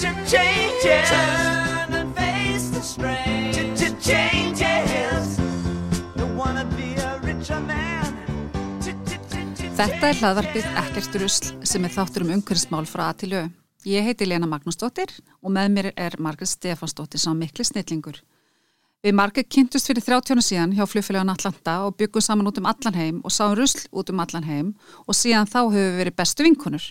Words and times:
to 0.00 0.08
change 0.26 0.84
it. 0.84 1.04
Turn 1.06 1.94
and 1.94 2.14
face 2.16 2.70
the 2.70 2.82
strain. 2.82 3.76
Changes. 4.00 5.36
Don't 6.16 6.36
wanna 6.36 6.64
be 6.76 6.94
a 6.96 7.20
richer 7.20 7.60
man. 7.60 8.16
Þetta 9.76 10.08
er 10.08 10.16
hlaðvarpið 10.18 10.66
Ekkert 10.80 11.18
rusl 11.20 11.52
sem 11.68 11.84
er 11.84 11.92
þáttur 11.92 12.24
um 12.24 12.32
umhverfismál 12.34 12.88
frá 12.88 13.10
A 13.10 13.12
til 13.12 13.34
Ö. 13.36 13.42
Ég 13.84 14.04
heiti 14.04 14.26
Lena 14.28 14.48
Magnúsdóttir 14.48 15.12
og 15.40 15.52
með 15.52 15.68
mér 15.72 15.88
er 15.96 16.16
Margret 16.18 16.48
Stefansdóttir 16.48 17.20
sá 17.20 17.30
mikli 17.36 17.64
snillingur. 17.64 18.18
Við 19.00 19.16
Margret 19.16 19.48
kynntust 19.48 19.88
fyrir 19.88 20.04
30 20.04 20.34
ára 20.34 20.44
síðan 20.44 20.74
hjá 20.76 20.84
flugfélagan 20.84 21.32
Atlanta 21.32 21.78
og 21.86 21.96
byggum 21.96 22.24
saman 22.24 22.50
út 22.50 22.60
um 22.60 22.68
allan 22.68 22.96
heim 22.96 23.20
og 23.24 23.32
sáum 23.32 23.54
rusl 23.56 23.86
út 23.92 24.12
um 24.12 24.20
allan 24.20 24.44
heim 24.44 24.74
og 25.06 25.16
síðan 25.16 25.48
þá 25.48 25.60
höfum 25.62 25.78
við 25.80 26.00
verið 26.02 26.18
bestu 26.20 26.44
vinkunur. 26.44 26.90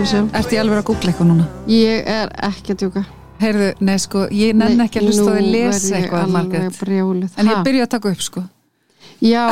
Can. 0.00 0.30
Ertu 0.32 0.56
ég 0.56 0.60
alveg 0.62 0.78
að 0.80 0.84
googla 0.88 1.10
eitthvað 1.12 1.28
núna? 1.28 1.44
Ég 1.68 2.06
er 2.08 2.30
ekki 2.48 2.72
að 2.72 2.78
djúka. 2.80 3.02
Heyrðu, 3.40 3.66
nei 3.84 3.98
sko, 4.00 4.22
ég 4.32 4.54
nenn 4.56 4.80
ekki 4.84 5.00
að 5.00 5.06
hlusta 5.10 5.26
því 5.26 5.42
að 5.42 5.50
lesa 5.52 5.98
eitthvað, 5.98 6.78
brjóluð. 6.80 7.34
En 7.40 7.50
ég 7.50 7.60
byrja 7.66 7.84
að 7.84 7.90
taka 7.94 8.12
upp 8.14 8.24
sko. 8.24 8.42
Já, 9.20 9.44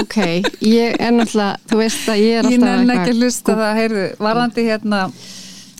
ok, 0.00 0.16
ég 0.66 0.98
er 0.98 1.14
náttúrulega, 1.14 1.60
þú 1.70 1.78
veist 1.78 2.10
að 2.10 2.22
ég 2.24 2.34
er 2.40 2.42
alltaf 2.42 2.56
Ég 2.56 2.62
nenn 2.64 2.92
ekki 2.96 3.14
að 3.14 3.22
hlusta 3.22 3.56
það, 3.60 3.72
heyrðu, 3.80 4.04
varðandi 4.26 4.66
hérna, 4.66 5.00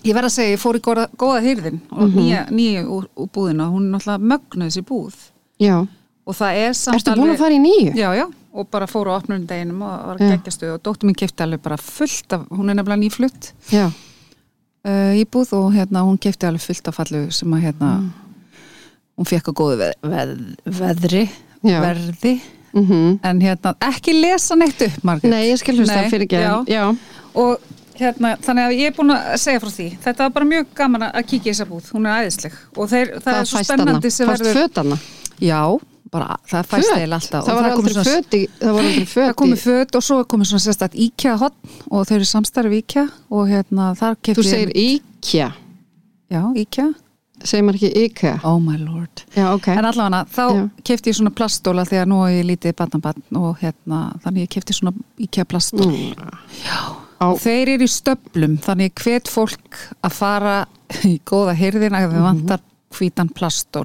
ég 0.06 0.16
verð 0.20 0.30
að 0.30 0.34
segja, 0.38 0.54
ég 0.54 0.62
fór 0.62 0.78
í 0.78 0.82
góða, 0.86 1.06
góða 1.18 1.40
hýrðin 1.48 1.80
og 1.90 2.04
Mhm. 2.06 2.18
nýja, 2.20 2.44
nýja 2.54 2.84
úr, 2.86 3.08
úr 3.18 3.28
búðina, 3.34 3.66
hún 3.74 3.88
er 3.90 3.98
náttúrulega 3.98 4.30
mögnuð 4.34 4.70
þessi 4.70 4.84
búð 4.86 5.14
Já, 5.58 5.76
og 6.26 6.34
það 6.38 6.54
er 6.68 6.72
samt 6.72 7.02
ertu 7.02 7.18
búin 7.18 7.34
að 7.34 7.42
fara 7.42 7.54
í 7.54 7.58
nýju? 7.66 7.94
Já, 7.98 8.14
já, 8.14 8.26
og 8.52 8.66
bara 8.70 8.86
fór 8.90 9.10
á 9.10 9.18
opnum 9.20 9.44
deginum 9.46 9.82
og 9.86 10.06
var 10.10 10.20
að 10.20 10.32
gegja 10.34 10.54
stuð 10.54 10.72
og 10.76 10.80
dóttur 10.86 11.06
mín 11.10 11.18
kefti 11.18 11.44
alveg 11.44 11.62
bara 11.62 11.76
fullt 11.80 12.32
af, 12.34 12.46
hún 12.50 12.70
er 12.72 12.78
nefnilega 12.80 13.02
nýflutt 13.04 13.50
uh, 13.76 15.12
í 15.14 15.24
búð 15.30 15.52
og 15.58 15.68
hérna 15.76 16.02
hún 16.06 16.18
kefti 16.20 16.48
alveg 16.48 16.64
fullt 16.64 16.90
af 16.90 16.98
fallu 17.00 17.26
sem 17.34 17.54
að 17.56 17.66
hérna 17.68 17.90
Mm. 18.00 18.10
hún 19.20 19.28
fekk 19.28 19.50
á 19.50 19.52
góðu 19.52 19.76
veð, 19.76 19.92
veð, 20.02 20.30
veðri 20.64 21.24
Já. 21.62 21.80
verði 21.84 22.40
mhm. 22.72 23.18
en 23.22 23.40
hérna 23.44 23.74
ekki 23.84 24.14
lesa 24.16 24.56
neitt 24.56 24.80
upp 24.86 25.02
Margrét 25.04 25.30
Nei, 25.30 25.50
ég 25.50 25.58
skal 25.60 25.76
hlusta 25.76 26.00
Nei, 26.00 26.08
fyrir 26.10 26.24
ekki. 26.24 26.40
já. 26.40 26.64
já. 26.66 26.96
og 27.34 27.60
hérna 28.00 28.32
þannig 28.40 28.64
að 28.70 28.76
ég 28.78 28.90
er 28.90 28.96
búin 28.96 29.12
að 29.12 29.36
segja 29.42 29.60
frá 29.60 29.70
því 29.74 29.88
þetta 30.06 30.24
var 30.24 30.34
bara 30.38 30.48
mjög 30.54 30.70
gaman 30.78 31.06
að 31.10 31.26
kíkja 31.28 31.50
í 31.50 31.52
þessa 31.52 31.68
búð 31.68 31.90
hún 31.92 32.08
er 32.08 32.24
æðisleg 32.24 32.56
og 32.76 32.90
þeir, 32.94 33.12
það, 33.20 33.40
er 33.42 33.50
svo 33.50 33.62
spennandi 33.68 34.12
sem 34.14 34.30
Fæst 34.32 34.48
fötana? 34.56 34.98
já, 35.36 35.60
bara 36.10 36.36
það 36.48 36.66
fæst 36.70 36.92
eil 36.96 37.12
alltaf 37.12 37.44
Það 37.46 37.58
var 37.60 37.76
komið 37.76 37.92
svona- 37.96 38.22
það 38.30 39.04
Það 39.10 39.34
komið 39.42 39.60
föt 39.66 39.94
og 40.00 40.02
svo 40.06 40.18
komið 40.24 40.50
svona 40.50 40.64
sérstætt 40.66 40.94
IKEA 41.06 41.36
hotn 41.40 41.76
og 41.90 42.06
þau 42.08 42.14
eru 42.16 42.24
samstarf 42.30 42.72
IKEA 42.80 43.06
og 43.30 43.48
hérna 43.48 43.92
þar 43.98 44.16
Þú 44.16 44.22
kefti 44.30 44.48
segir 44.50 44.72
IKEA, 44.74 45.52
Já, 46.30 46.42
IKEA 46.64 46.88
segir 47.42 47.64
maður 47.64 47.78
ekki 47.80 48.04
IKEA? 48.04 48.34
Oh 48.44 48.58
my 48.60 48.76
lord 48.78 49.22
Já, 49.36 49.46
ok. 49.54 49.68
En 49.72 49.84
allavega 49.88 50.24
þá 50.28 50.42
Já. 50.56 50.64
kefti 50.84 51.10
ég 51.10 51.16
svona 51.20 51.30
plastóla 51.34 51.86
þegar 51.88 52.06
nú 52.10 52.18
er 52.26 52.34
ég 52.42 52.48
lítið 52.50 52.74
barnabarn 52.76 53.22
og 53.40 53.58
hérna 53.62 54.00
þannig 54.24 54.44
ég 54.48 54.50
kefti 54.56 54.76
svona 54.76 54.92
IKEA 55.18 55.44
plastól 55.48 55.86
Mm. 55.90 56.14
Á, 57.20 57.28
og 57.28 57.38
þeir 57.40 57.68
eru 57.74 57.84
í 57.84 57.88
stöplum 57.92 58.54
þannig 58.64 58.94
hvet 58.96 59.28
fólk 59.28 59.76
að 60.02 60.12
fara 60.12 60.66
í 61.04 61.18
góða 61.24 61.52
hyrðina 61.54 62.00
ef 62.06 62.12
við 62.14 62.22
vantar 62.24 62.60
hvítan 62.96 63.28
plastól 63.32 63.84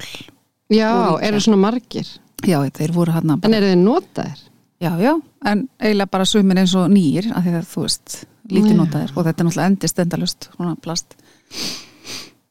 já, 0.72 0.90
eru 1.22 1.40
svona 1.42 1.60
margir. 1.66 2.08
Já, 2.46 2.58
þeir 2.76 2.92
voru 2.94 3.14
hann 3.16 3.36
En 3.36 3.54
eru 3.56 3.72
þið 3.72 3.82
notaðir? 3.82 4.40
Já, 4.76 4.90
já, 5.00 5.12
en 5.48 5.68
eiginlega 5.80 6.12
bara 6.12 6.26
sumir 6.28 6.58
eins 6.60 6.74
og 6.76 6.90
nýjir 6.92 7.30
af 7.32 7.46
því 7.46 7.54
að 7.56 7.68
þú 7.70 7.84
veist, 7.86 8.16
lítið 8.52 8.74
notaðir 8.76 9.12
og 9.14 9.24
þetta 9.24 9.42
er 9.42 9.46
náttúrulega 9.48 9.70
endist 9.72 10.02
endalust 10.02 10.48
svona 10.52 10.74
plast 10.84 11.16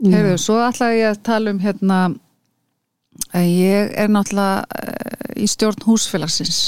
Heyrðu, 0.03 0.37
svo 0.41 0.57
ætlaði 0.65 0.97
ég 0.99 1.11
að 1.13 1.21
tala 1.25 1.53
um 1.53 1.59
hérna 1.63 1.99
að 3.35 3.51
ég 3.51 3.93
er 4.01 4.09
náttúrulega 4.11 4.65
uh, 4.65 5.29
í 5.39 5.47
stjórn 5.49 5.85
húsfélagsins 5.85 6.59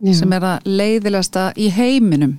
Já. 0.00 0.14
sem 0.16 0.32
er 0.32 0.46
það 0.46 0.70
leiðilegasta 0.80 1.50
í 1.60 1.68
heiminum 1.74 2.38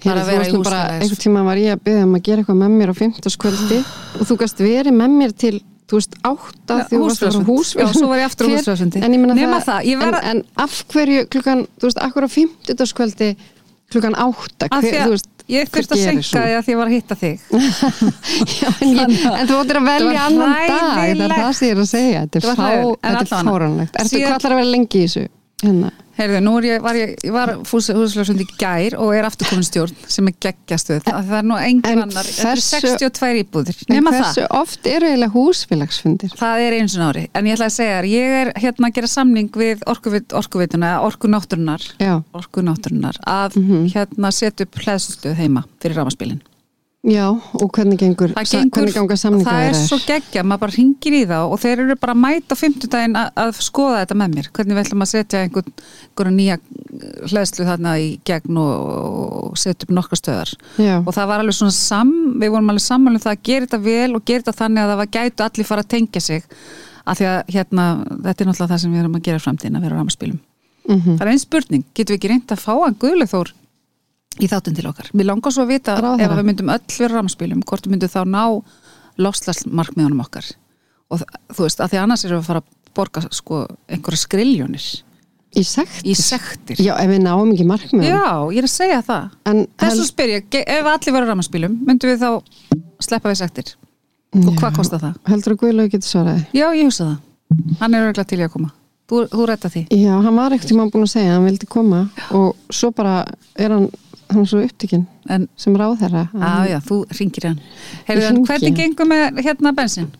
að 0.00 0.20
þú 0.24 0.36
veist 0.40 0.54
nú 0.56 0.62
bara, 0.64 0.82
einhvern 0.98 1.22
tíma 1.22 1.44
var 1.46 1.60
ég 1.60 1.76
að 1.76 1.82
byggja 1.86 2.04
um 2.06 2.14
að 2.16 2.24
gera 2.26 2.42
eitthvað 2.42 2.60
með 2.60 2.76
mér 2.76 2.92
á 2.92 2.94
50 3.00 3.34
skvöldi 3.36 3.80
og 4.18 4.28
þú 4.28 4.38
gast 4.42 4.62
verið 4.64 4.96
með 4.96 5.16
mér 5.16 5.34
til, 5.44 5.54
þú 5.90 5.98
veist, 5.98 6.16
átta 6.22 6.76
Ja, 6.80 6.84
því 6.86 6.96
þú 6.96 7.02
varst 7.04 7.24
að 7.26 7.34
á 7.34 7.42
húsfélagsfund. 7.50 7.82
Já, 7.82 7.98
svo 7.98 8.10
var 8.10 8.20
ég 8.20 8.28
aftur 8.30 8.50
húsfélagsfundi. 8.50 9.02
En 9.02 9.16
ég 9.16 9.22
meina 9.22 9.36
Nema 9.38 9.58
það, 9.66 9.88
ég 9.90 10.00
verð 10.04 10.20
en, 10.20 10.28
en 10.30 10.64
af 10.64 10.76
hverju 10.94 11.26
klukkan, 11.34 11.64
þú 11.80 11.90
veist, 11.90 12.02
akkur 12.06 12.26
á 12.26 12.30
50 12.30 12.90
skvöldi 12.92 13.30
klukkan 13.90 14.14
átta, 14.14 14.70
Af 14.70 14.84
því 14.84 14.90
hver, 14.90 15.00
að 15.00 15.08
þú 15.08 15.14
veist 15.16 15.28
ég 15.50 15.70
þurfti 15.74 15.96
að 15.96 16.02
senka 16.04 16.42
því 16.44 16.54
að 16.60 16.68
ég 16.70 16.78
var 16.78 16.90
að 16.90 16.94
hitta 16.94 17.16
þig 17.18 17.38
Já, 18.60 18.68
en, 18.70 18.92
ég, 18.94 19.16
en 19.34 19.50
þú 19.50 19.58
ættir 19.64 19.80
að 19.80 19.88
velja 19.88 20.06
var 20.06 20.20
annan 20.28 20.54
dag 20.54 20.84
það 20.94 21.10
er 21.10 21.34
það 21.34 21.52
sem 21.58 21.66
ég 21.66 21.74
er 21.74 21.82
að 21.82 21.90
segja 21.90 22.22
þetta 22.22 22.40
er, 22.40 22.46
Það 22.46 23.16
var 23.18 23.30
fáranlegt 23.32 24.00
Ertu 24.04 24.20
ætlar 24.20 24.54
að 24.54 24.60
vera 24.60 24.68
lengi 24.70 25.00
í 25.00 25.08
þessu? 25.08 25.24
Hérna. 25.60 25.90
Heyrðu, 26.20 26.40
nú 26.44 26.52
ég, 26.60 26.82
var 26.84 26.96
ég, 26.98 27.14
ég 27.24 27.32
var 27.32 27.54
húsfélagsfundi 27.64 28.44
í 28.44 28.56
gær 28.60 28.96
og 29.00 29.14
er 29.16 29.24
aftur 29.24 29.48
komin 29.48 29.64
stjórn 29.64 29.94
sem 30.10 30.26
er 30.28 30.34
geggjastuð, 30.44 31.00
það 31.06 31.30
er 31.38 31.46
nú 31.48 31.56
engin 31.56 31.86
en 31.94 32.02
annar, 32.04 32.28
þetta 32.28 32.50
er 32.50 32.60
hversu- 32.60 32.82
62 32.84 33.40
íbúðir 33.40 33.80
En 33.96 34.04
hversu 34.10 34.44
oft 34.60 34.86
eru 34.90 35.08
eiginlega 35.08 35.32
húsfélagsfundir? 35.32 36.34
Það 36.36 36.64
er 36.66 36.76
eins 36.80 36.96
og 36.98 37.06
ári, 37.08 37.24
en 37.34 37.48
ég 37.48 37.56
ætla 37.56 37.70
að 37.70 37.76
segja 37.78 37.96
þér, 38.02 38.10
ég 38.12 38.36
er 38.42 38.52
hérna 38.60 38.90
að 38.90 38.94
gera 39.00 39.10
samning 39.14 39.48
við 39.64 39.82
orkuvit, 39.88 40.36
orkuveituna, 40.36 40.92
orkunátturinnar, 41.08 41.88
Já, 41.98 42.14
orkunátturinnar, 42.36 43.16
að 43.26 43.56
Mhm. 43.56 43.88
hérna 43.94 44.30
setja 44.32 44.66
upp 44.68 44.74
hlæðslustuð 44.84 45.34
heima 45.40 45.64
fyrir 45.80 45.96
rámaspilin. 45.96 46.42
Já, 47.06 47.26
og 47.32 47.70
hvernig 47.72 47.96
gengur, 48.00 48.32
Það 48.36 48.50
gengur, 48.52 49.16
samninga 49.16 49.46
það 49.46 49.60
er 49.62 49.70
þeirra? 49.72 49.84
svo 49.86 49.98
geggja, 50.04 50.42
maður 50.44 50.62
bara 50.66 50.74
ringir 50.76 51.16
í 51.16 51.20
þá 51.30 51.38
og 51.40 51.56
þeir 51.62 51.84
eru 51.86 51.96
bara 52.02 52.16
að 52.16 52.20
mæta 52.26 52.58
á 52.58 52.60
fimmtudaginn 52.60 53.16
að, 53.16 53.30
að 53.44 53.62
skoða 53.64 54.02
þetta 54.02 54.18
með 54.20 54.34
mér, 54.36 54.50
hvernig 54.58 54.76
við 54.76 54.82
ætlum 54.84 55.06
að 55.06 55.10
setja 55.14 55.40
einhvern, 55.46 55.72
einhvern 56.10 56.36
nýja 56.36 56.58
hlæðslu 57.30 57.68
þarna 57.70 57.94
í 58.02 58.10
gegn 58.28 58.60
og, 58.60 58.92
og 59.46 59.56
setja 59.60 59.88
upp 59.88 59.96
nokkra 59.96 60.20
stöðar. 60.20 60.54
Já, 60.76 60.98
og 61.00 61.10
það 61.16 61.32
var 61.32 61.44
alveg 61.44 61.56
svona 61.56 61.78
sam, 61.78 62.12
við 62.42 62.52
vorum 62.52 62.74
alveg 62.74 62.84
saman 62.84 63.16
um 63.16 63.24
það 63.24 63.36
að 63.36 63.42
gera 63.48 63.68
þetta 63.68 63.82
vel 63.88 64.12
og 64.18 64.28
gera 64.28 64.44
þetta 64.44 64.58
þannig 64.60 64.84
að 64.84 64.92
það 64.92 65.02
var 65.02 65.12
gætu 65.16 65.46
allir 65.46 65.70
fara 65.72 65.86
að 65.86 65.92
tengja 65.96 66.24
sig 66.26 66.46
af 67.10 67.18
því 67.18 67.28
að 67.30 67.54
hérna, 67.54 67.86
þetta 68.26 68.44
er 68.44 68.50
náttúrulega 68.50 68.72
það 68.72 68.82
sem 68.82 68.94
við 68.94 69.02
erum 69.02 69.16
að 69.18 69.26
gera 69.28 69.42
framtíðin 69.42 69.78
að 69.78 69.86
vera 69.86 69.96
á 69.96 70.00
ramaspílum 70.00 70.38
mhm. 70.88 71.16
það 71.16 71.24
er 71.24 71.32
einn 71.32 71.42
spurning, 71.42 71.86
getum 71.94 72.14
við 72.14 72.18
ekki 72.18 72.32
reynd 72.32 72.54
að 72.54 72.62
fá 72.64 72.72
að 72.76 72.98
Guðleithór 73.04 73.52
í 74.38 74.46
þáttun 74.50 74.76
til 74.78 74.86
okkar. 74.90 75.10
Mér 75.16 75.26
langar 75.32 75.52
svo 75.54 75.64
að 75.66 75.72
vita 75.74 75.96
Ráðherra. 75.98 76.30
ef 76.30 76.38
við 76.38 76.48
myndum 76.50 76.70
öll 76.70 76.96
vera 76.98 77.10
á 77.10 77.16
ramaspílum, 77.18 77.62
hvort 77.66 77.86
við 77.86 77.94
myndum 77.96 78.12
þá 78.12 78.20
ná 78.30 78.44
lofslagsmarkmiðunum 79.20 80.22
okkar? 80.24 80.46
Og 81.10 81.24
þú 81.50 81.66
veist, 81.66 81.80
af 81.82 81.90
því 81.90 81.98
annars 82.04 82.24
erum 82.24 82.38
við 82.38 82.44
að 82.44 82.50
fara 82.50 82.62
að 82.62 82.94
borga 82.94 83.22
sko 83.34 83.62
einhverja 83.90 84.22
skriljónir. 84.24 84.88
Í 85.58 85.64
sekt? 85.66 86.04
í 86.06 86.14
sektir. 86.14 86.78
Já, 86.78 86.92
ef 87.02 87.10
við 87.10 87.24
náum 87.24 87.50
ekki 87.50 87.66
markmiðum. 87.66 88.06
Já, 88.06 88.54
ég 88.54 88.60
er 88.62 88.68
að 88.68 88.70
segja 88.76 89.00
það. 89.02 89.24
En 89.50 89.64
Þessu 89.82 90.04
spyr 90.06 90.32
ég, 90.36 90.58
ef 90.62 90.90
allir 90.92 91.14
verður 91.16 91.32
ramaspílum 91.32 91.74
myndum 91.88 92.12
við 92.12 92.22
þá 92.22 92.76
sleppa 93.02 93.32
við 93.32 93.40
sektir? 93.42 93.72
Og 94.38 94.52
hvað 94.60 94.76
kostar 94.78 95.02
það? 95.02 95.16
heldur 95.26 95.56
að 95.56 95.62
Guðlaug 95.64 95.90
getur 95.90 96.06
svaraði? 96.06 96.44
Já, 96.54 96.68
ég 96.78 96.86
hugsa 96.86 97.08
það. 97.08 97.16
Hann 97.80 97.96
er 97.98 98.06
örgulega 98.06 98.30
til 98.30 98.38
í 98.38 98.44
að 98.46 98.52
koma. 98.54 98.70
Þú, 99.10 99.24
þú 99.32 99.46
rætta 99.50 99.70
því. 99.74 99.82
Já, 99.98 100.12
hann 100.22 100.36
var 100.38 100.54
ekkert 100.54 100.70
tíma 100.70 100.84
búin 100.86 101.02
að 101.02 101.10
segja 101.16 101.32
að 101.32 101.34
hann 101.40 101.48
vildi 101.48 101.66
koma 101.66 102.04
og 102.38 102.52
svo 102.70 102.92
bara 102.94 103.16
er 103.58 103.74
hann 103.74 103.88
er 104.38 104.46
svo 104.46 104.62
upptikinn 104.64 105.06
en 105.28 105.48
sem 105.56 105.76
ráðherra 105.76 106.28
á, 106.34 106.64
já, 106.70 106.78
þú 106.86 107.02
ringir 107.18 107.48
hann 107.50 107.60
hringi. 108.06 108.44
hvernig 108.46 108.76
gengur 108.78 109.06
með 109.10 109.40
hérna 109.44 109.72
bensin? 109.76 110.10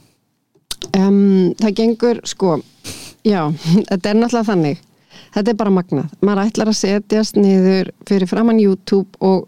um, 0.96 1.52
það 1.60 1.74
gengur 1.76 2.20
sko 2.24 2.58
já, 3.26 3.52
þetta 3.90 4.10
er 4.10 4.20
náttúrulega 4.20 4.48
þannig 4.50 4.82
þetta 5.34 5.50
er 5.52 5.58
bara 5.60 5.70
magnað, 5.70 6.10
maður 6.24 6.48
ætlar 6.48 6.72
að 6.72 6.80
setjast 6.80 7.36
niður 7.38 7.92
fyrir 8.08 8.30
framann 8.30 8.60
YouTube 8.60 9.08
og 9.20 9.46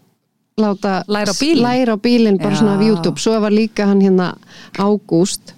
láta 0.57 1.01
Læra 1.07 1.33
á 1.33 1.35
bílinn? 1.39 1.97
bílinn 2.01 2.37
bara 2.37 2.53
Já. 2.53 2.59
svona 2.61 2.75
af 2.77 2.83
YouTube, 2.85 3.19
svo 3.19 3.39
var 3.41 3.51
líka 3.51 3.87
hann 3.89 4.01
hérna 4.01 4.35
Ágúst 4.77 5.55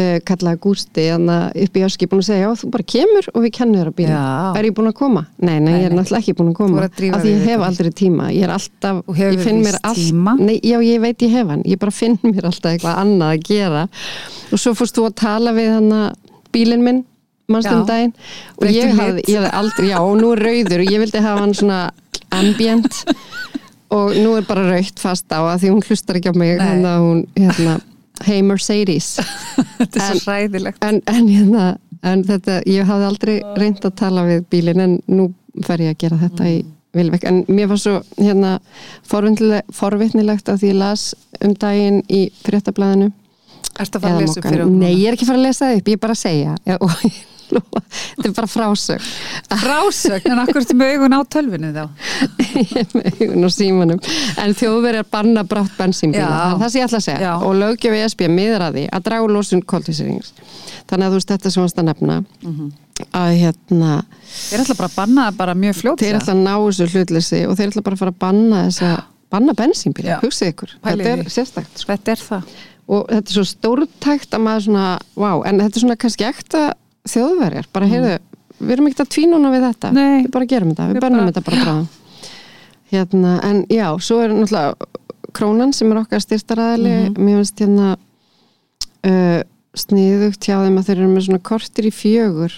uh, 0.00 0.18
kallaði 0.26 0.60
Gústi 0.64 1.04
upp 1.14 1.78
í 1.78 1.84
öski 1.86 2.08
búin 2.10 2.22
að 2.22 2.28
segja, 2.28 2.48
já 2.48 2.58
þú 2.60 2.70
bara 2.74 2.86
kemur 2.94 3.28
og 3.32 3.44
við 3.44 3.52
kennum 3.58 3.80
þér 3.80 3.90
bílinn 3.98 4.18
Já. 4.18 4.58
er 4.58 4.68
ég 4.68 4.74
búin 4.76 4.90
að 4.90 4.96
koma? 4.98 5.24
Nei, 5.38 5.56
nei, 5.60 5.72
ég 5.78 5.86
er 5.88 5.94
nei. 5.94 5.98
náttúrulega 6.00 6.22
ekki 6.24 6.36
búin 6.40 6.50
að 6.52 6.58
koma 6.60 6.84
að 6.84 7.08
af 7.14 7.24
því 7.24 7.32
ég 7.32 7.46
hef 7.48 7.64
aldrei 7.68 7.94
tíma, 8.02 8.28
ég 8.34 8.46
er 8.48 8.54
alltaf 8.54 9.00
ég 9.20 9.40
finn 9.44 9.62
mér 9.62 9.78
víst 9.78 9.88
allt- 9.90 10.02
tíma. 10.02 10.36
Nei, 10.40 10.58
já, 10.60 10.78
ég 10.82 11.00
veit 11.04 11.24
ég 11.26 11.34
hef 11.38 11.50
hann, 11.54 11.64
ég 11.64 11.78
bara 11.78 11.94
finn 11.94 12.18
mér 12.22 12.50
alltaf 12.50 12.72
eitthvað 12.74 13.00
annað 13.04 13.34
að 13.34 13.48
gera 13.48 13.88
og 14.50 14.58
svo 14.60 14.74
fórst 14.78 14.98
þú 14.98 15.08
að 15.08 15.18
tala 15.24 15.54
við 15.56 15.72
hann 15.78 15.92
bílinn 16.54 16.84
minn 16.84 17.04
mannstum 17.50 17.82
Já. 17.84 17.88
daginn 17.90 18.12
og 18.56 18.68
ég 18.70 18.88
lit. 18.88 18.98
hafði, 19.00 19.24
ég 19.28 19.40
hafði 19.40 19.52
aldrei, 19.58 19.88
já, 19.90 19.98
og 20.00 20.14
nú 20.20 20.30
er 20.32 20.44
rauður 20.48 20.84
og 20.84 20.92
ég 20.94 21.02
vildi 21.02 21.20
hafa 21.24 21.42
hann 21.42 21.54
svona 21.54 21.80
ambient 22.32 23.02
og 23.96 24.14
nú 24.16 24.36
er 24.38 24.46
bara 24.48 24.64
raukt 24.70 25.02
fast 25.02 25.28
á 25.28 25.44
að 25.44 25.58
því 25.64 25.72
hún 25.74 25.84
hlustar 25.84 26.18
ekki 26.18 26.32
á 26.32 26.34
mig 26.34 26.56
Nei. 26.56 26.64
hann 26.66 26.86
að 26.88 27.02
hún, 27.04 27.20
hérna, 27.36 27.74
hey 28.22 28.42
Mercedes. 28.46 29.16
Þetta 29.78 29.98
er 29.98 30.04
En- 30.10 30.20
svo 30.20 30.30
hræðilegt. 30.30 30.84
en, 30.84 31.00
en 31.06 31.26
hérna 31.28 31.64
en 32.04 32.20
þetta, 32.28 32.58
ég 32.68 32.84
hafði 32.84 33.06
aldrei 33.08 33.34
reynd 33.56 33.80
að 33.88 33.94
tala 33.96 34.24
við 34.28 34.42
bílinn 34.52 34.80
en 34.84 34.96
nú 35.08 35.30
fer 35.64 35.80
ég 35.80 35.94
að 35.94 36.00
gera 36.02 36.18
þetta 36.20 36.48
í 36.50 36.58
vilvek, 36.94 37.24
en 37.26 37.38
mér 37.48 37.70
var 37.70 37.78
svo 37.80 37.94
hérna 38.18 38.50
forvitnilegt 39.08 40.50
að 40.52 40.66
ég 40.68 40.76
las 40.78 41.14
um 41.42 41.54
daginn 41.58 42.02
í 42.12 42.26
fréttablaðinu. 42.44 43.08
Ertu 43.80 43.98
að 43.98 44.04
fara 44.04 44.14
að 44.14 44.20
lesa 44.22 44.38
upp 44.38 44.46
fyrir 44.46 44.64
okkur? 44.66 44.76
Nei, 44.78 44.92
ég 45.00 45.06
er 45.08 45.16
ekki 45.16 45.24
að 45.26 45.30
fara 45.32 45.40
að 45.40 45.46
lesa 45.48 45.70
upp, 45.74 45.88
ég 45.90 45.96
er 45.98 46.02
bara 46.04 46.14
að 46.14 46.20
segja. 46.20 46.54
Já, 46.68 46.76
og 46.78 46.92
lofa, 47.56 47.82
þetta 48.16 48.28
er 48.30 48.36
bara 48.38 48.50
frásög 48.50 49.08
Frásögn, 49.64 50.30
en 50.34 50.42
akkur 50.44 50.60
ertu 50.62 50.76
með 50.78 50.94
augun 50.94 51.16
á 51.16 51.20
tölvinu 51.34 51.72
þá? 51.74 51.84
Ég 52.60 52.76
er 52.82 52.94
með 52.94 53.20
hugun 53.20 53.48
og 53.48 53.54
símanum. 53.54 54.00
En 54.42 54.54
þjóðverið 54.58 55.02
er 55.02 55.10
banna 55.10 55.44
brátt 55.48 55.74
bensínbíla. 55.78 56.28
Það 56.28 56.54
er 56.54 56.62
það 56.62 56.72
sem 56.74 56.80
ég 56.80 56.88
ætla 56.88 57.00
að 57.00 57.06
segja. 57.08 57.20
Já. 57.24 57.32
og 57.34 57.58
lögjöf 57.60 57.98
ESB 57.98 58.24
miður 58.30 58.66
að 58.68 59.10
úr 59.24 59.34
losun 59.34 59.62
koltvísýrings. 59.62 60.32
Þannig 60.90 61.06
að 61.06 61.14
þú 61.14 61.20
veist 61.20 61.32
þetta 61.34 61.52
sem 61.54 61.64
varst 61.64 61.80
að 61.82 61.88
nefna. 61.90 62.22
Mhm. 62.44 62.72
að 63.10 63.32
hérna 63.40 64.04
er 64.54 64.60
alltaf 64.62 64.78
bara 64.78 64.88
að 64.88 64.96
banna 65.00 65.22
það 65.26 65.38
bara 65.40 65.54
mjög 65.58 65.74
fljótt 65.80 66.02
þeir 66.04 66.18
ætla 66.20 66.34
að 66.34 66.42
ná 66.44 66.52
þessu 66.54 66.86
hlutleysi 66.92 67.40
og 67.48 67.56
þeir 67.58 67.72
ætla 67.72 67.82
bara 67.82 67.96
að 67.96 68.02
fara 68.04 68.12
að 68.14 68.20
banna 68.22 68.60
þess 68.68 68.84
að 68.86 69.00
banna 69.34 69.54
bensínbíla, 69.58 70.20
hugsið 70.22 70.52
ykkur. 70.52 70.76
Þetta 70.84 71.10
er 71.10 71.24
sko. 71.34 71.88
Þetta 71.88 72.14
er 72.14 72.22
það. 72.22 72.54
Og 72.84 73.06
þetta 73.08 73.32
er 73.32 73.38
svo 73.38 73.44
stórtækt 73.48 74.36
að 74.36 74.44
maður 74.44 74.66
svona, 74.68 74.86
vá, 75.16 75.30
en 75.48 75.60
þetta 75.62 75.78
er 75.80 75.84
svona 75.84 75.98
kannski 76.04 76.26
ekta 76.28 76.62
þjóðverjar, 77.08 77.66
bara 77.72 77.86
heyrðu 77.90 78.18
við 78.60 78.70
erum 78.76 78.86
ekkert 78.88 79.04
að 79.06 79.12
tvínuna 79.16 79.50
við 79.52 79.64
þetta 79.68 79.88
Mm. 79.90 79.94
Nei. 79.94 80.22
við 80.24 80.30
bara 80.30 80.46
gerum 80.46 80.70
þetta, 80.74 80.86
við 80.88 80.94
Við 80.94 81.02
bönnum 81.04 81.18
bara- 81.18 81.32
þetta 81.32 81.44
bara 81.44 81.64
bráðum 81.64 81.88
hérna, 82.92 83.32
en 83.44 83.64
já, 83.68 83.88
svo 84.00 84.20
er 84.22 84.28
náttúrulega 84.30 84.74
krónan 85.34 85.72
sem 85.74 85.90
er 85.92 85.98
okkar 85.98 86.20
styrtaræðili 86.20 86.94
Mhm. 87.10 87.16
mér 87.18 87.36
finnst 87.42 87.58
hérna 87.58 87.96
uh, 89.04 89.42
sniðugt 89.74 90.40
hjá 90.46 90.56
þeim 90.62 90.78
að 90.78 90.84
þeir 90.86 90.98
eru 90.98 91.08
með 91.14 91.26
svona 91.26 91.42
kortir 91.42 91.84
í 91.84 91.90
fjögur 91.92 92.52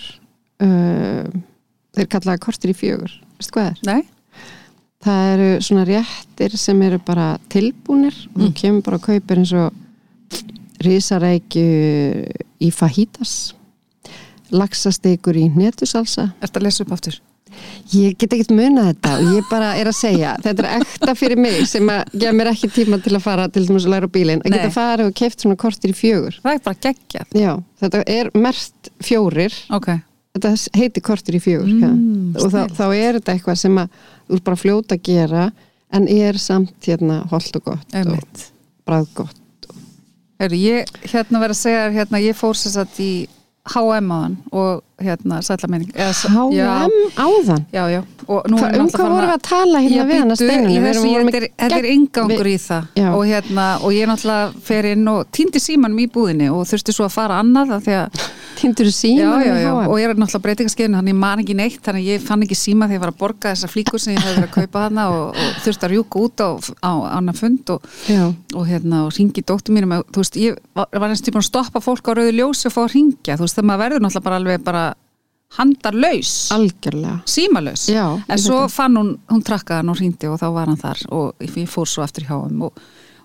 uh, 0.60 1.24
þeir 1.96 2.06
kallaða 2.12 2.38
kortir 2.44 2.70
í 2.70 2.76
fjögur 2.76 3.10
veistu 3.40 3.52
hvað 3.56 3.70
er? 3.72 3.78
Nei? 3.86 4.02
það 5.06 5.32
eru 5.32 5.48
svona 5.62 5.84
réttir 5.86 6.56
sem 6.58 6.82
eru 6.82 6.98
bara 6.98 7.38
tilbúnir 7.48 8.14
og 8.34 8.40
þú 8.42 8.46
Mm. 8.48 8.54
kemur 8.54 8.82
bara 8.82 8.98
að 8.98 9.06
kaupir 9.06 9.38
eins 9.38 9.52
og 9.54 9.72
risarækju 10.84 11.66
í 12.60 12.70
fajitas 12.72 13.54
laxastekur 14.54 15.36
í 15.38 15.48
netusalsa 15.54 16.30
Ertu 16.42 16.60
að 16.60 16.68
lesa 16.68 16.84
upp 16.86 16.92
aftur? 16.98 17.18
ég 17.94 18.16
get 18.18 18.32
ekkert 18.34 18.50
munað 18.52 18.88
þetta 18.90 19.10
og 19.16 19.28
ég 19.36 19.46
bara 19.48 19.68
er 19.78 19.88
að 19.88 19.94
segja 19.96 20.32
þetta 20.44 20.64
er 20.64 20.80
ekta 20.82 21.14
fyrir 21.16 21.38
mig 21.40 21.62
sem 21.70 21.88
að 21.88 22.10
gefa 22.18 22.34
mér 22.36 22.50
ekki 22.50 22.68
tíma 22.74 22.98
til 23.04 23.14
að 23.16 23.22
fara 23.24 23.46
til 23.52 23.62
dæmis 23.68 23.86
að 23.86 23.94
læra 23.94 24.08
bílinn. 24.12 24.42
Að 24.44 24.56
geta 24.56 24.72
farið 24.74 25.08
og 25.10 25.14
keift 25.20 25.44
svona 25.44 25.56
kortir 25.60 25.94
í 25.94 25.96
fjögur. 25.96 26.36
Það 26.42 26.58
er 26.58 26.64
bara 26.66 26.80
geggjað. 26.88 27.38
Já, 27.38 27.52
þetta 27.80 28.02
er 28.16 28.30
mert 28.34 28.90
fjórir. 29.06 29.56
Ok, 29.78 29.88
þetta 30.36 30.52
heiti 30.82 31.04
kortir 31.06 31.38
í 31.38 31.42
fjögur 31.46 31.70
Mm, 31.70 32.34
og 32.42 32.50
þá, 32.52 32.60
þá 32.76 32.84
er 32.98 33.20
þetta 33.20 33.36
eitthvað 33.38 33.58
sem 33.62 33.80
að 33.80 33.96
þú 34.26 34.36
ert 34.40 34.46
bara 34.50 34.60
fljóta 34.60 34.98
að 34.98 35.06
gera 35.06 35.46
en 35.96 36.08
er 36.12 36.38
samt 36.42 36.74
hérna 36.90 37.22
holdt 37.30 37.56
og 37.56 37.64
gott 37.70 37.88
og 37.94 37.96
einmitt. 38.02 38.46
bræð 38.84 39.08
gott 39.14 39.70
Heru, 40.36 40.56
Ég 40.60 40.90
hérna 41.08 41.40
verið 41.40 41.54
að 41.54 41.62
segja 41.62 41.84
hérna, 41.94 42.20
ég 42.20 42.36
fór 42.36 42.58
sér 42.58 42.74
satt 42.74 42.98
í 43.00 43.10
H&M 43.66 44.10
áðan 44.14 44.36
og 44.52 44.82
hérna 45.02 45.40
sætla 45.42 45.68
meining 45.68 45.90
H&M 45.96 46.52
Já, 46.54 46.66
áðan 47.18 47.64
já, 47.74 47.82
já. 47.90 48.02
Um 48.28 48.88
hvað 48.88 49.10
vorum 49.10 49.26
við 49.26 49.32
að- 49.32 49.34
að 49.36 49.42
tala 49.48 49.78
hérna 49.84 50.04
við 50.06 50.20
þessu, 50.30 50.46
erum- 50.56 50.70
vorum 51.14 51.26
þetta 51.30 51.36
er, 51.36 51.46
við- 51.82 51.90
í 52.46 52.56
það. 52.66 52.84
Og, 53.14 53.24
hérna, 53.26 53.66
og 53.82 53.90
ég 53.92 54.06
náttúrulega 54.08 54.54
fer 54.62 54.84
inn 54.92 55.08
og 55.08 55.26
týndi 55.30 55.60
símanum 55.60 55.98
í 55.98 56.06
búðinni 56.10 56.48
og 56.50 56.64
þurfti 56.66 56.94
svo 56.96 57.04
að 57.06 57.12
fara 57.18 57.40
annað 57.42 57.74
af 57.76 57.82
því 57.84 57.94
að 58.00 58.20
Týndur 58.56 58.88
þú 58.88 59.10
já, 59.20 59.30
já, 59.44 59.54
já, 59.60 59.70
og 59.76 59.98
ég 60.00 60.08
er 60.08 60.16
náttúrulega 60.16 60.44
breytingaskeiðinu 60.46 60.98
þannig 60.98 61.12
ég 61.12 61.18
man 61.20 61.42
ekki 61.42 61.56
neitt, 61.58 61.80
þannig 61.84 62.06
að 62.06 62.10
ég 62.10 62.24
fann 62.24 62.44
ekki 62.46 62.58
síma 62.58 62.88
þegar 62.88 62.96
ég 62.96 63.02
var 63.04 63.12
að 63.12 63.18
borga 63.20 63.52
þessar 63.52 63.72
flíkur 63.72 64.02
sem 64.02 64.14
ég 64.14 64.22
hefði 64.22 64.36
verið 64.40 64.48
að 64.48 64.54
kaupa 64.56 64.84
hana 64.86 65.06
og, 65.12 65.40
og 65.42 65.58
þurfti 65.64 65.88
að 65.88 65.92
rjúka 65.94 66.22
út 66.24 66.44
á, 66.44 66.50
á 66.80 66.92
annan 67.18 67.36
fund 67.36 67.72
og, 67.74 67.88
og 68.56 68.68
hérna 68.70 69.02
og 69.06 69.12
ringi 69.16 69.44
dóttur 69.46 69.76
mínum. 69.76 69.96
Þú 70.08 70.24
veist, 70.24 70.38
ég 70.40 70.60
var, 70.76 71.08
eins 71.08 71.24
tíma 71.26 71.42
að 71.42 71.50
stoppa 71.50 71.84
fólk 71.84 72.08
á 72.08 72.12
rauðu 72.16 72.36
ljósi 72.38 72.70
og 72.70 72.76
fá 72.76 72.82
að 72.86 72.94
ringja, 72.96 73.36
þú 73.36 73.46
veist, 73.46 73.58
það 73.58 73.68
maður 73.70 73.84
verður 73.84 74.06
náttúrulega 74.06 74.28
bara 74.28 74.40
alveg 74.40 74.66
bara 74.66 74.84
handarlaus. 75.56 76.34
Algjörlega. 76.56 77.20
Símalaus, 77.28 77.86
Já, 77.92 78.04
en 78.28 78.40
svo 78.40 78.64
fann 78.72 78.96
hún 78.98 79.12
hún 79.30 79.44
trakkaði 79.46 79.84
hann 79.84 79.92
og 82.66 82.80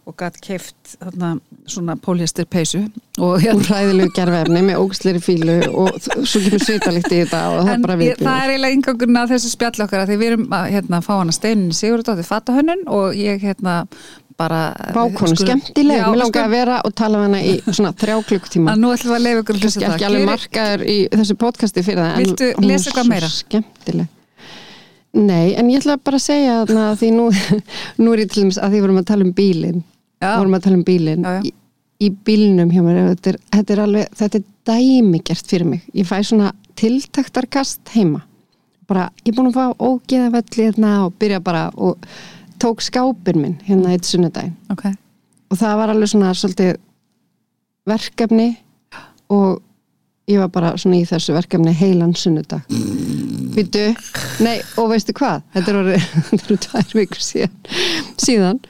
og 0.10 0.16
gætt 0.18 0.40
keift 0.42 0.96
þarna 0.98 1.28
svona 1.70 1.94
póliestir 2.02 2.48
peysu 2.50 2.80
og 3.20 3.36
og 3.36 3.44
hérna 3.44 4.08
gerfefni 4.16 4.64
með 4.66 4.80
ógsleri 4.82 5.22
fílu 5.22 5.58
og 5.70 6.00
svo 6.02 6.42
kemur 6.42 6.64
svitalikt 6.66 7.12
í 7.14 7.20
þetta 7.22 7.42
og 7.52 7.60
það 7.68 7.74
er 7.76 7.84
bara 7.86 7.98
viðbjörn 8.02 8.28
það 8.30 8.42
er 8.42 8.54
eiginlega 8.56 8.78
yngangurinn 8.80 9.20
að 9.22 9.34
þessu 9.36 9.52
spjall 9.54 9.86
okkar 9.86 10.04
að 10.04 10.10
því 10.12 10.18
við 10.24 10.32
erum 10.32 10.48
að 10.58 10.66
hérna, 10.76 11.02
fá 11.06 11.12
hana 11.20 11.36
steininni 11.38 11.78
Sigurðardóttir 11.78 12.28
fatahönnun 12.32 12.82
og 12.90 13.20
ég 13.20 13.46
hérna 13.46 13.76
bara 14.42 14.62
skulum- 14.90 15.38
skemmtileg, 15.38 16.02
mér 16.02 16.18
langar 16.24 16.48
að 16.48 16.56
vera 16.56 16.80
og 16.88 16.96
tala 16.98 17.20
við 17.22 17.28
hana 17.30 17.42
í 17.46 17.54
svona 17.70 17.92
þrjá 17.94 18.16
klukktíma 18.32 18.74
nú 18.80 18.90
ætlum 18.96 19.14
við 19.14 19.20
að 19.20 19.28
leifa 19.28 19.44
ykkur 19.44 19.60
að 19.60 19.68
hlusta 19.68 19.84
það. 19.86 19.94
ekki 19.94 20.08
alveg 20.10 20.26
markaður 20.32 20.86
í 20.88 20.98
þessu 21.14 21.38
podcasti 21.46 21.86
fyrir 21.86 22.02
það 22.02 22.18
Viltu 22.26 22.50
lesa 22.66 22.90
eitthvað 22.90 23.14
meira? 23.14 23.30
skemmtileg 23.36 24.10
Nei, 25.12 25.54
en 25.60 25.68
ég 25.68 25.82
ætla 25.82 25.98
bara 26.00 26.16
að 26.16 26.24
segja 26.24 26.54
þarna 26.66 26.84
því 26.96 27.08
nú, 27.18 27.26
nú 28.02 28.14
er 28.16 28.22
ég 28.24 28.30
til 28.32 28.46
dæmis 28.46 28.60
að 28.64 28.72
því 28.78 28.80
vorum 28.86 29.00
að 29.02 29.08
tala 29.10 29.26
um 29.28 29.34
bílinn. 29.36 29.82
Vorum 30.22 30.58
að 30.58 30.66
tala 30.66 30.80
um 30.80 30.86
bílinn. 30.88 31.28
Í, 31.46 31.54
í 32.02 32.10
bílnum 32.28 32.74
hjá 32.74 32.82
mér 32.86 33.00
þetta 33.12 33.34
er, 33.34 33.40
þetta 33.56 33.76
er 33.76 33.84
alveg, 33.86 34.20
þetta 34.22 34.42
er 34.42 34.50
dæmigert 34.72 35.54
fyrir 35.54 35.70
mig, 35.70 35.88
ég 35.98 36.08
fæ 36.10 36.20
svona 36.26 36.52
tiltaktarkast 36.80 37.96
heima. 37.96 38.24
Bara, 38.90 39.10
ég 39.24 39.32
er 39.32 39.38
búin 39.38 39.52
að 39.52 39.60
fá 39.60 39.66
ógeða 39.80 40.32
velli 40.36 40.68
hérna 40.68 40.94
og 41.06 41.16
byrja 41.22 41.42
bara 41.44 41.68
og 41.78 42.02
tók 42.62 42.84
skápin 42.84 43.40
minn 43.42 43.58
hérna 43.66 43.94
eitt 43.96 44.10
sunnudaginn. 44.10 44.58
Ok, 44.74 44.88
og 45.50 45.60
það 45.60 45.78
var 45.80 45.94
alveg 45.94 46.12
svona 46.12 46.34
svolítið 46.38 46.80
verkefni 47.90 48.50
og 49.32 49.62
ég 50.30 50.42
var 50.42 50.52
bara 50.54 50.74
svona 50.80 51.00
í 51.00 51.08
þessu 51.08 51.36
verkefni 51.36 51.74
heilan 51.76 52.14
sunnudag. 52.18 52.68
Býtu, 53.52 53.88
nei, 54.44 54.60
og 54.80 54.92
veistu 54.94 55.16
hvað? 55.18 55.42
Þetta 55.56 55.74
eru 56.38 56.60
tvær 56.68 56.94
vikur 56.96 57.24
síðan. 57.26 57.58
Síðan 58.22 58.62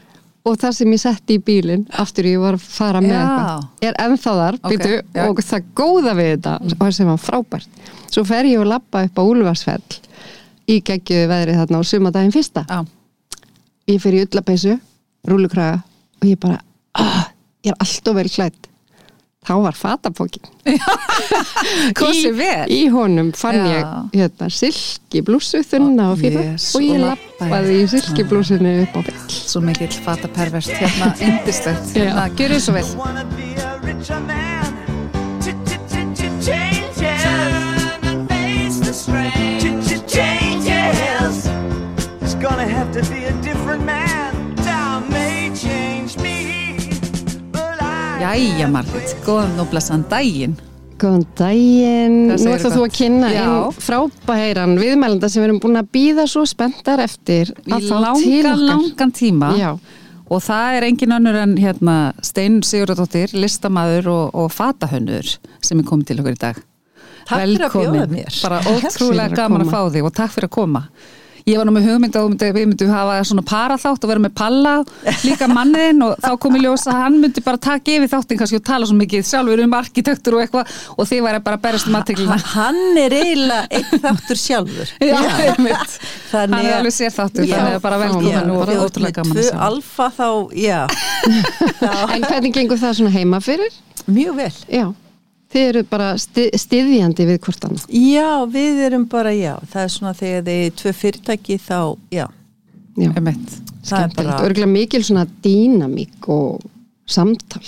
og 0.45 0.55
það 0.57 0.71
sem 0.77 0.93
ég 0.95 1.01
setti 1.03 1.35
í 1.37 1.41
bílinn 1.45 1.83
aftur 2.01 2.25
ég 2.29 2.39
var 2.41 2.57
að 2.57 2.63
fara 2.65 3.01
með 3.03 3.13
Já. 3.13 3.21
eitthvað 3.21 3.89
er 3.89 3.99
ennþá 4.05 4.33
þar, 4.39 4.57
Ok, 4.63 4.71
býtu, 4.73 4.93
já. 5.13 5.25
og 5.29 5.41
það 5.45 5.67
góða 5.81 6.15
við 6.17 6.29
þetta 6.31 6.53
og 6.61 6.73
það 6.79 6.95
sem 6.97 7.11
var 7.11 7.21
frábært. 7.21 7.83
Svo 8.11 8.23
fer 8.27 8.49
ég 8.49 8.59
og 8.63 8.67
labba 8.71 9.03
upp 9.05 9.21
á 9.21 9.23
Úlfarsfell 9.23 9.99
í 10.71 10.79
geggjuðu 10.87 11.27
veðri 11.29 11.57
þarna 11.59 11.81
á 11.81 11.83
sumadaginn 11.91 12.33
fyrsta. 12.33 12.65
Á, 12.69 12.79
ég 13.91 14.01
fyrir 14.01 14.23
í 14.23 14.25
ullapeysu, 14.29 14.79
rúlukraga 15.27 15.83
og 16.21 16.27
ég 16.27 16.39
bara, 16.41 16.59
ah, 16.95 17.29
ég 17.65 17.73
er 17.75 17.79
alltof 17.85 18.15
vel 18.17 18.29
klætt 18.29 18.70
þá 19.41 19.53
var 19.63 19.77
fatapókin 19.77 20.43
Kosi 21.97 22.27
í, 22.29 22.33
vel. 22.37 22.65
í 22.69 22.81
honum 22.93 23.31
fann 23.37 23.57
Já. 23.57 23.79
ég 24.13 24.19
hérna, 24.21 24.49
silki 24.53 25.23
blússu 25.25 25.63
þunna 25.65 26.11
og 26.13 26.21
fína 26.21 26.43
Jes, 26.51 26.67
og 26.77 26.85
ég 26.85 27.01
lappaði 27.01 27.79
í 27.81 27.87
silki 27.95 28.27
blússinu 28.29 28.75
upp 28.83 28.99
á 28.99 29.01
fell 29.09 29.37
Svo 29.41 29.63
mikill 29.65 29.91
fata 30.05 30.29
perverst 30.31 30.73
hérna, 30.77 31.13
indislegt 31.25 31.95
Já. 31.97 32.05
hérna, 32.11 32.27
Gjörðu 32.37 32.61
svo 32.67 32.77
vel 32.77 34.60
Jæja 48.21 48.67
Margrét, 48.69 49.15
góðan 49.25 49.63
og 49.63 49.71
blessan 49.71 50.03
daginn. 50.05 50.51
Góðan 51.01 51.23
daginn, 51.39 52.17
nú 52.29 52.51
ætlaðu 52.53 52.75
þú 52.75 52.83
að 52.85 52.91
kynna 52.93 53.31
Já. 53.33 53.39
einn 53.41 53.79
frábæran 53.81 54.75
viðmælenda 54.77 55.29
sem 55.31 55.41
við 55.41 55.47
erum 55.47 55.61
búin 55.63 55.79
að 55.79 55.87
býða 55.97 56.25
svo 56.29 56.43
spenntar 56.45 57.01
eftir 57.01 57.49
Í 57.65 57.73
að 57.73 57.87
langan, 57.89 58.61
langan 58.67 59.13
tíma. 59.17 59.49
Já, 59.57 59.71
Og 60.31 60.39
það 60.45 60.75
er 60.77 60.85
engin 60.87 61.15
önnur 61.17 61.39
en 61.41 61.55
hérna 61.59 61.95
Stein 62.23 62.61
Sigurðardóttir, 62.63 63.33
listamaður 63.33 64.11
og, 64.13 64.37
og 64.43 64.53
fatahönnur 64.53 65.33
sem 65.59 65.81
er 65.81 65.89
komið 65.89 66.11
til 66.11 66.21
okkur 66.21 66.37
í 66.37 66.41
dag. 66.45 66.61
Takk 67.25 67.41
fyrir 67.41 67.65
að 67.65 67.75
bjóða 67.79 68.05
mér. 68.13 68.37
Bara 68.45 68.61
ótrúlega 68.69 69.25
að 69.31 69.35
gaman 69.41 69.65
að 69.65 69.71
koma. 69.71 69.73
fá 69.73 69.95
þig 69.97 70.07
og 70.07 70.15
takk 70.21 70.37
fyrir 70.37 70.51
að 70.51 70.55
koma. 70.61 70.83
Ég 71.49 71.57
var 71.57 71.67
nú 71.67 71.73
með 71.75 71.87
hugmynd 71.89 72.17
að 72.17 72.43
við 72.55 72.67
myndum 72.69 72.91
hafa 72.93 73.17
svona 73.27 73.43
paraþátt 73.47 74.05
og 74.05 74.11
vera 74.11 74.23
með 74.23 74.33
palla 74.37 74.73
líka 75.25 75.49
manniðin 75.51 76.05
og 76.05 76.15
þá 76.21 76.31
kom 76.43 76.57
í 76.57 76.61
ljós 76.63 76.85
að 76.89 76.99
hann 77.01 77.19
myndi 77.23 77.43
bara 77.45 77.61
taka 77.61 77.95
yfir 77.95 78.11
þáttin 78.11 78.41
kannski 78.41 78.59
og 78.59 78.65
tala 78.67 78.89
svo 78.89 78.97
mikið 78.99 79.25
sjálfur 79.27 79.63
um 79.65 79.75
arkitektur 79.79 80.37
og 80.37 80.43
eitthvað 80.45 80.75
og 80.95 81.09
þið 81.09 81.23
væri 81.27 81.43
bara 81.47 81.59
að 81.59 81.65
berast 81.65 81.89
um 81.89 81.99
aðteglina. 81.99 82.39
Hann 82.53 82.99
er 83.01 83.17
eiginlega 83.17 83.79
einn 83.79 84.03
þáttur 84.05 84.41
sjálfur. 84.41 84.95
Já, 85.11 85.17
einmitt. 85.47 85.99
Hann 86.31 86.57
er 86.59 86.73
alveg 86.79 86.95
sér 86.95 87.15
þáttur, 87.15 87.47
Já, 87.47 87.57
þannig 87.57 87.79
að 87.79 87.85
bara 87.87 88.01
velkomin 88.05 88.51
og 88.53 88.63
bara 88.65 88.79
ótrúlega 88.85 89.21
gaman 89.21 89.39
tvö 89.39 89.47
alfa 89.69 90.09
þá, 90.15 90.27
já, 90.67 90.81
en 92.15 92.25
hvernig 92.27 92.53
gengur 92.55 92.79
það 92.81 92.99
svona 93.01 93.13
heima 93.15 93.41
fyrir? 93.43 93.81
mjög 94.11 94.35
vel. 94.35 94.51
Já, 94.67 94.85
þið 95.51 95.65
eru 95.69 95.83
bara 95.91 96.09
sti 96.21 96.47
stiðjandi 96.55 97.25
við 97.27 97.39
hvort 97.45 97.65
annað. 97.67 97.85
Já, 97.91 98.29
við 98.53 98.81
erum 98.87 99.05
bara, 99.11 99.33
já, 99.35 99.55
það 99.71 99.83
er 99.83 99.93
svona 99.97 100.13
þegar 100.15 100.45
þið 100.47 100.65
er 100.67 100.75
tvö 100.81 100.93
fyrirtæki 101.03 101.57
þá, 101.59 101.79
já, 102.15 102.27
Já, 102.99 103.07
er 103.07 103.23
skemmtilegt. 103.87 104.15
bara, 104.19 104.39
Örgulega 104.45 104.67
mikil 104.67 105.03
svona 105.07 105.23
dýnamík 105.43 106.27
og 106.27 106.61
samtal. 107.07 107.61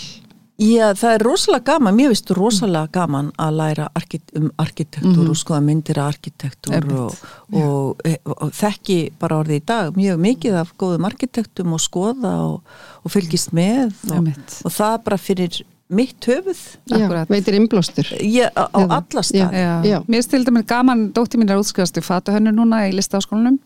já, 0.60 0.94
það 0.96 1.14
er 1.16 1.24
rosalega 1.26 1.64
gaman, 1.72 1.96
mér 1.98 2.12
finnst 2.14 2.32
rosalega 2.38 2.88
gaman 2.94 3.32
að 3.42 3.56
læra 3.58 3.88
arkit 3.98 4.32
um 4.38 4.50
arkitektúr 4.62 5.32
og 5.32 5.40
skoða 5.40 5.62
myndir 5.66 5.98
af 6.00 6.12
arkitektúr 6.14 6.76
Einmitt. 6.78 7.00
og, 7.00 7.16
og, 7.52 8.04
og, 8.26 8.36
og 8.48 8.52
þekki 8.54 9.00
bara 9.20 9.40
orðið 9.42 9.60
í 9.62 9.66
dag 9.66 9.98
mjög 9.98 10.22
mikið 10.28 10.60
af 10.62 10.74
góðum 10.80 11.08
arkitektum 11.10 11.74
og 11.74 11.82
skoða 11.84 12.34
og, 12.46 12.62
og 13.04 13.12
fylgist 13.16 13.52
með 13.56 13.96
og, 14.14 14.30
það 14.72 14.98
bara 15.08 15.18
fyrir 15.18 15.64
mitt 15.96 16.26
höfuð 16.30 16.62
veitir 17.30 17.58
innblástur. 17.58 18.10
ég, 18.20 18.50
á, 18.56 18.68
á 18.74 18.80
Eða- 18.82 18.98
alla 19.00 19.24
staði 19.24 19.62
Já. 19.64 19.74
Já. 19.92 20.00
Mér 20.08 20.24
stildi 20.26 20.52
mér 20.52 20.66
gaman, 20.68 21.12
dótti 21.14 21.38
mín 21.38 21.50
er 21.50 21.58
útskriðast 21.62 21.98
í 21.98 22.04
fatahönnun 22.04 22.56
núna 22.58 22.84
í 22.90 22.94
listaháskólanum 22.98 23.60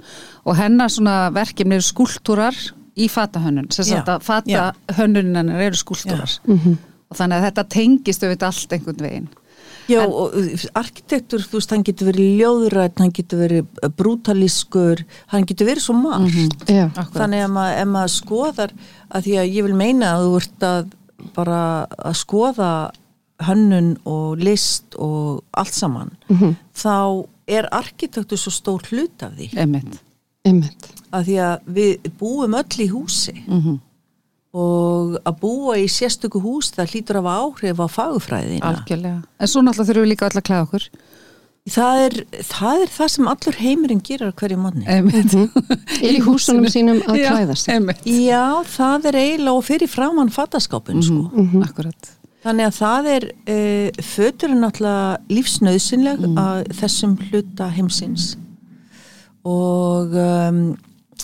og 0.46 0.56
hennar 0.56 0.90
svona 0.90 1.32
verkefni 1.34 1.76
eru 1.80 1.88
skúltúrar 1.88 2.56
í 2.98 3.08
fatahönnun, 3.10 3.68
fatahönnunin 4.22 5.50
eru 5.56 5.76
skúltúrar 5.78 6.40
Mhm. 6.48 6.78
og 7.12 7.18
þannig 7.18 7.38
að 7.42 7.46
þetta 7.52 7.64
tengist 7.70 8.24
auðvitað 8.24 8.48
allt 8.52 8.74
einhvern 8.74 9.02
veginn. 9.02 9.28
Já, 9.88 10.02
En- 10.04 10.12
og 10.12 10.34
uh, 10.36 10.66
arkitektur, 10.76 11.40
þú 11.40 11.52
veist, 11.62 11.70
hann 11.72 11.84
getur 11.84 12.08
verið 12.12 12.40
ljóðrætt, 12.42 12.98
hann 13.00 13.12
getur 13.12 13.40
verið 13.40 13.66
uh, 13.84 13.90
brútalískur, 13.90 15.04
hann 15.32 15.46
getur 15.48 15.68
verið 15.70 15.80
svo 15.86 15.94
margt. 15.96 16.66
Já, 16.68 16.90
Akkurat. 16.92 17.14
Þannig 17.22 17.46
að 17.48 17.82
ef 17.82 17.88
maður 17.88 18.12
skoðar, 18.12 18.72
að 19.16 19.24
því 19.24 19.38
að 19.40 19.54
ég 19.56 19.64
vil 19.64 19.78
meina 19.80 20.10
að 20.18 20.26
þú 20.26 20.36
ert 20.42 20.66
að 20.68 20.92
bara 21.36 21.88
að 21.98 22.18
skoða 22.20 22.72
hönnun 23.48 23.96
og 24.10 24.38
list 24.42 24.98
og 24.98 25.44
allt 25.52 25.74
saman, 25.74 26.14
þá 26.74 27.26
er 27.48 27.70
arkitektur 27.72 28.38
svo 28.38 28.52
stór 28.52 28.86
hlut 28.90 29.24
af 29.24 29.36
því. 29.38 29.52
Einmitt. 29.58 30.00
einmitt. 30.46 30.90
Að 31.14 31.30
því 31.30 31.36
að 31.48 31.68
við 31.78 32.10
búum 32.20 32.58
öll 32.58 32.82
í 32.84 32.90
húsi 32.92 33.36
Mm 33.48 33.78
og 34.58 35.18
að 35.28 35.36
búa 35.42 35.76
í 35.78 35.88
sérstöku 35.92 36.40
hús 36.42 36.72
það 36.76 36.94
hlýtur 36.94 37.20
að 37.20 37.28
hafa 37.28 37.44
áhrif 37.46 37.82
á 37.84 37.88
fagufræðina. 37.94 38.72
Algjörlega. 38.72 39.20
En 39.38 39.52
svo 39.52 39.62
náttúrulega 39.62 39.90
þurfum 39.90 40.06
við 40.06 40.12
líka 40.14 40.30
öll 40.30 40.40
að 40.40 40.46
klæða 40.48 40.66
okkur. 40.68 40.88
Það 41.68 42.02
er, 42.06 42.14
það 42.48 42.82
er 42.84 42.92
það 42.96 43.10
sem 43.12 43.30
allur 43.32 43.58
heimurinn 43.60 44.04
gerir 44.08 44.30
hverju 44.40 44.60
manni. 44.62 44.86
Er 46.08 46.16
í 46.16 46.22
húsunum 46.24 46.68
sínum 46.72 47.02
að 47.10 47.20
Já, 47.20 47.32
klæða 47.34 47.58
sig. 47.60 47.90
Já, 48.24 48.46
það 48.72 49.10
er 49.12 49.18
eiginlega 49.20 49.56
og 49.58 49.66
fyrir 49.68 49.92
framann 49.92 50.32
fattaskápun 50.32 51.04
sko. 51.04 51.44
Akkurat. 51.66 52.14
Þannig 52.46 52.70
að 52.70 52.76
það 52.78 53.10
er, 53.12 53.28
uh, 53.52 54.04
fötur 54.14 54.54
er 54.54 54.60
náttúrulega 54.62 55.36
lífsnauðsynleg 55.36 56.28
að 56.40 56.60
þessum 56.80 57.18
hluta 57.28 57.68
heimsins 57.76 58.36
og 59.48 60.16
um, 60.22 60.62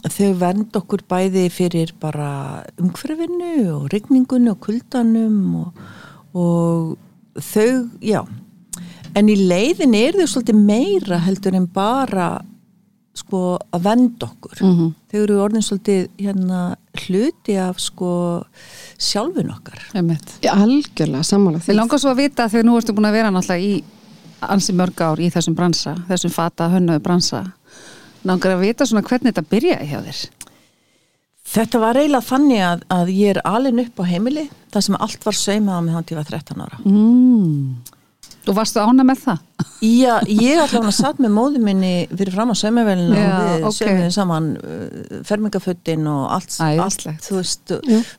þau 0.04 0.30
vernd 0.40 0.76
okkur 0.80 1.04
bæði 1.12 1.48
fyrir 1.54 1.94
bara 2.02 2.64
umhverfinu 2.82 3.56
og 3.78 3.88
rigningunni 3.94 4.52
og 4.52 4.60
kuldanum 4.64 5.40
og, 5.62 5.84
og 6.36 7.42
þau, 7.52 7.88
já, 8.04 8.24
en 9.16 9.30
í 9.30 9.36
leiðin 9.38 9.94
er 9.98 10.18
þau 10.20 10.28
svolítið 10.34 10.60
meira 10.68 11.20
heldur 11.26 11.56
en 11.60 11.68
bara 11.74 12.28
sko 13.14 13.60
að 13.70 13.84
venda 13.86 14.26
okkur 14.26 14.58
þau 15.12 15.20
eru 15.22 15.36
orðin 15.44 15.62
svolítið 15.66 16.08
hérna 16.18 16.62
hluti 17.04 17.58
af 17.62 17.78
sko 17.82 18.10
sjálfin 18.98 19.52
okkar. 19.54 19.80
Já, 20.42 20.54
Algjörlega, 20.56 21.24
sammála 21.28 21.60
Við 21.62 21.68
því. 21.70 21.76
langar 21.78 22.02
svo 22.02 22.10
að 22.14 22.22
vita 22.24 22.48
þegar 22.50 22.66
nú 22.66 22.78
ertu 22.80 22.96
búin 22.98 23.10
að 23.10 23.18
vera 23.20 23.32
náttúrulega 23.34 23.68
í 23.68 23.84
ansi 24.44 24.74
mörg 24.76 25.02
ár 25.06 25.22
í 25.22 25.30
þessum 25.32 25.56
bransa, 25.56 25.94
þessum 26.10 26.34
fata 26.34 26.70
hönnuðu 26.74 27.04
bransa. 27.06 27.44
Langar 28.26 28.56
að 28.56 28.64
vita 28.66 28.86
svona 28.88 29.04
hvernig 29.06 29.34
þetta 29.34 29.50
byrjaði 29.52 29.88
hjá 29.92 30.00
þér. 30.08 30.22
Þetta 31.54 31.80
var 31.84 32.00
eiginlega 32.00 32.26
þannig 32.28 32.62
að, 32.66 32.84
að 32.98 33.10
ég 33.14 33.34
er 33.36 33.42
alin 33.46 33.82
upp 33.84 34.00
á 34.00 34.04
heimili 34.10 34.46
þar 34.74 34.86
sem 34.88 34.96
allt 34.98 35.26
var 35.28 35.38
saumað 35.38 35.84
mig 35.86 35.94
þannig 35.94 36.08
að 36.08 36.14
ég 36.14 36.22
var 36.22 36.30
13 36.32 36.64
ára. 36.66 36.80
Mm. 36.88 37.76
Þú 38.44 38.56
varstu 38.58 38.82
ána 38.84 39.06
með 39.08 39.22
það? 39.24 39.44
Já, 39.84 40.14
ég 40.28 40.60
allavega 40.64 40.92
satt 40.96 41.20
með 41.24 41.32
móðu 41.36 41.62
minni 41.64 41.92
fyrir 42.12 42.34
fram 42.36 42.52
á 42.52 42.56
saumavelina 42.60 43.20
Já, 43.20 43.30
og 43.32 43.54
við 43.54 43.68
ok. 43.70 43.76
saumiðum 43.78 44.14
saman 44.16 44.50
uh, 44.60 45.22
fermingafötin 45.28 46.10
og 46.12 46.22
allt, 46.38 46.58
Æðislegt. 46.60 47.08
allt 47.20 47.28
þú 47.28 47.40
veist, 47.40 47.74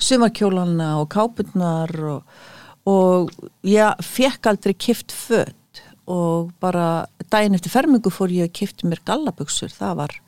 sumarkjólana 0.09 0.89
og 1.01 1.09
kápurnar 1.13 1.95
og, 2.15 2.41
og 2.89 3.33
ég 3.69 4.05
fekk 4.05 4.51
aldrei 4.53 4.75
kift 4.77 5.13
fött 5.17 5.83
og 6.11 6.51
bara 6.61 7.07
daginn 7.33 7.57
eftir 7.57 7.73
fermingu 7.73 8.13
fór 8.13 8.33
ég 8.33 8.51
að 8.51 8.57
kifti 8.61 8.89
mér 8.89 9.01
gallabuxur, 9.09 9.73
það 9.73 9.97
var 10.03 10.19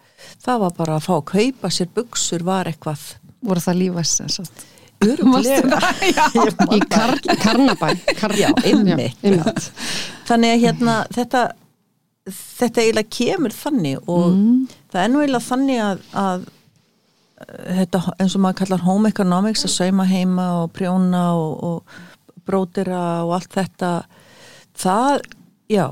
það 0.44 0.62
var 0.64 0.76
bara 0.78 0.96
að 0.96 1.04
fá 1.08 1.12
að 1.18 1.26
kaupa 1.34 1.72
sér 1.72 1.92
buxur 1.96 2.44
var 2.46 2.68
eitthvað 2.72 3.12
Voru 3.46 3.60
það 3.62 3.76
lífæst 3.82 4.16
sem 4.22 4.30
sagt? 4.32 4.62
öruglega 4.62 4.75
Í 6.76 6.80
kar 6.90 7.14
Karnabæ. 7.42 7.92
Kar 8.18 8.34
Já, 8.38 8.48
einmitt. 8.64 9.70
Þannig 10.26 10.54
að 10.54 10.62
hérna 10.64 10.98
þetta 11.14 11.46
þetta 12.26 12.82
eiginlega 12.82 13.12
kemur 13.14 13.54
þannig 13.54 14.08
og 14.10 14.32
það 14.90 15.02
er 15.02 15.10
nú 15.12 15.20
eiginlega 15.22 15.46
þannig 15.46 15.82
að, 15.84 16.00
að 16.22 16.46
uh, 16.46 17.68
þetta 17.76 18.00
eins 18.16 18.34
og 18.34 18.42
maður 18.42 18.58
kallar 18.62 18.82
home 18.86 19.12
economics 19.12 19.62
að 19.68 19.74
sauma 19.76 20.06
heima 20.10 20.46
og 20.62 20.72
prjóna 20.74 21.22
og, 21.38 21.52
og 21.68 22.42
brótira 22.46 23.04
og 23.26 23.36
allt 23.38 23.54
þetta 23.54 23.92
það, 24.74 25.22
já 25.70 25.86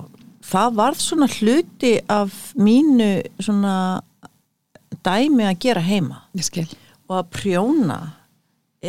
það 0.44 0.76
varð 0.80 1.00
svona 1.02 1.30
hluti 1.38 1.94
af 2.10 2.34
mínu 2.58 3.12
svona 3.42 3.76
dæmi 5.04 5.46
að 5.48 5.60
gera 5.62 5.84
heima. 5.84 6.22
Og 7.08 7.18
að 7.20 7.30
prjóna 7.36 7.98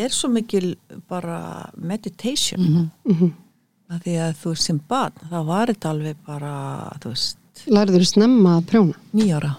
er 0.04 0.10
svo 0.14 0.30
mikil 0.30 0.76
bara 1.10 1.70
meditation 1.78 2.62
mm 2.62 2.90
Mhm. 3.06 3.32
að 3.92 4.00
því 4.04 4.14
að 4.26 4.34
þú 4.44 4.56
sem 4.58 4.80
barn 4.90 5.14
það 5.32 5.46
var 5.46 5.68
þetta 5.74 5.90
alveg 5.90 6.16
bara 6.26 6.54
Lærður 7.68 8.02
þú 8.04 8.08
snemma 8.10 8.58
að 8.60 8.66
prjóna? 8.72 8.96
nýjára 9.14 9.56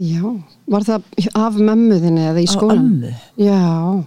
Já. 0.00 0.22
Var 0.68 0.80
það 0.82 1.02
af 1.38 1.54
mömmuðinni 1.54 2.24
eða 2.28 2.42
í 2.42 2.48
skólan? 2.50 2.78
ömmu 2.82 3.12
Já. 3.38 4.04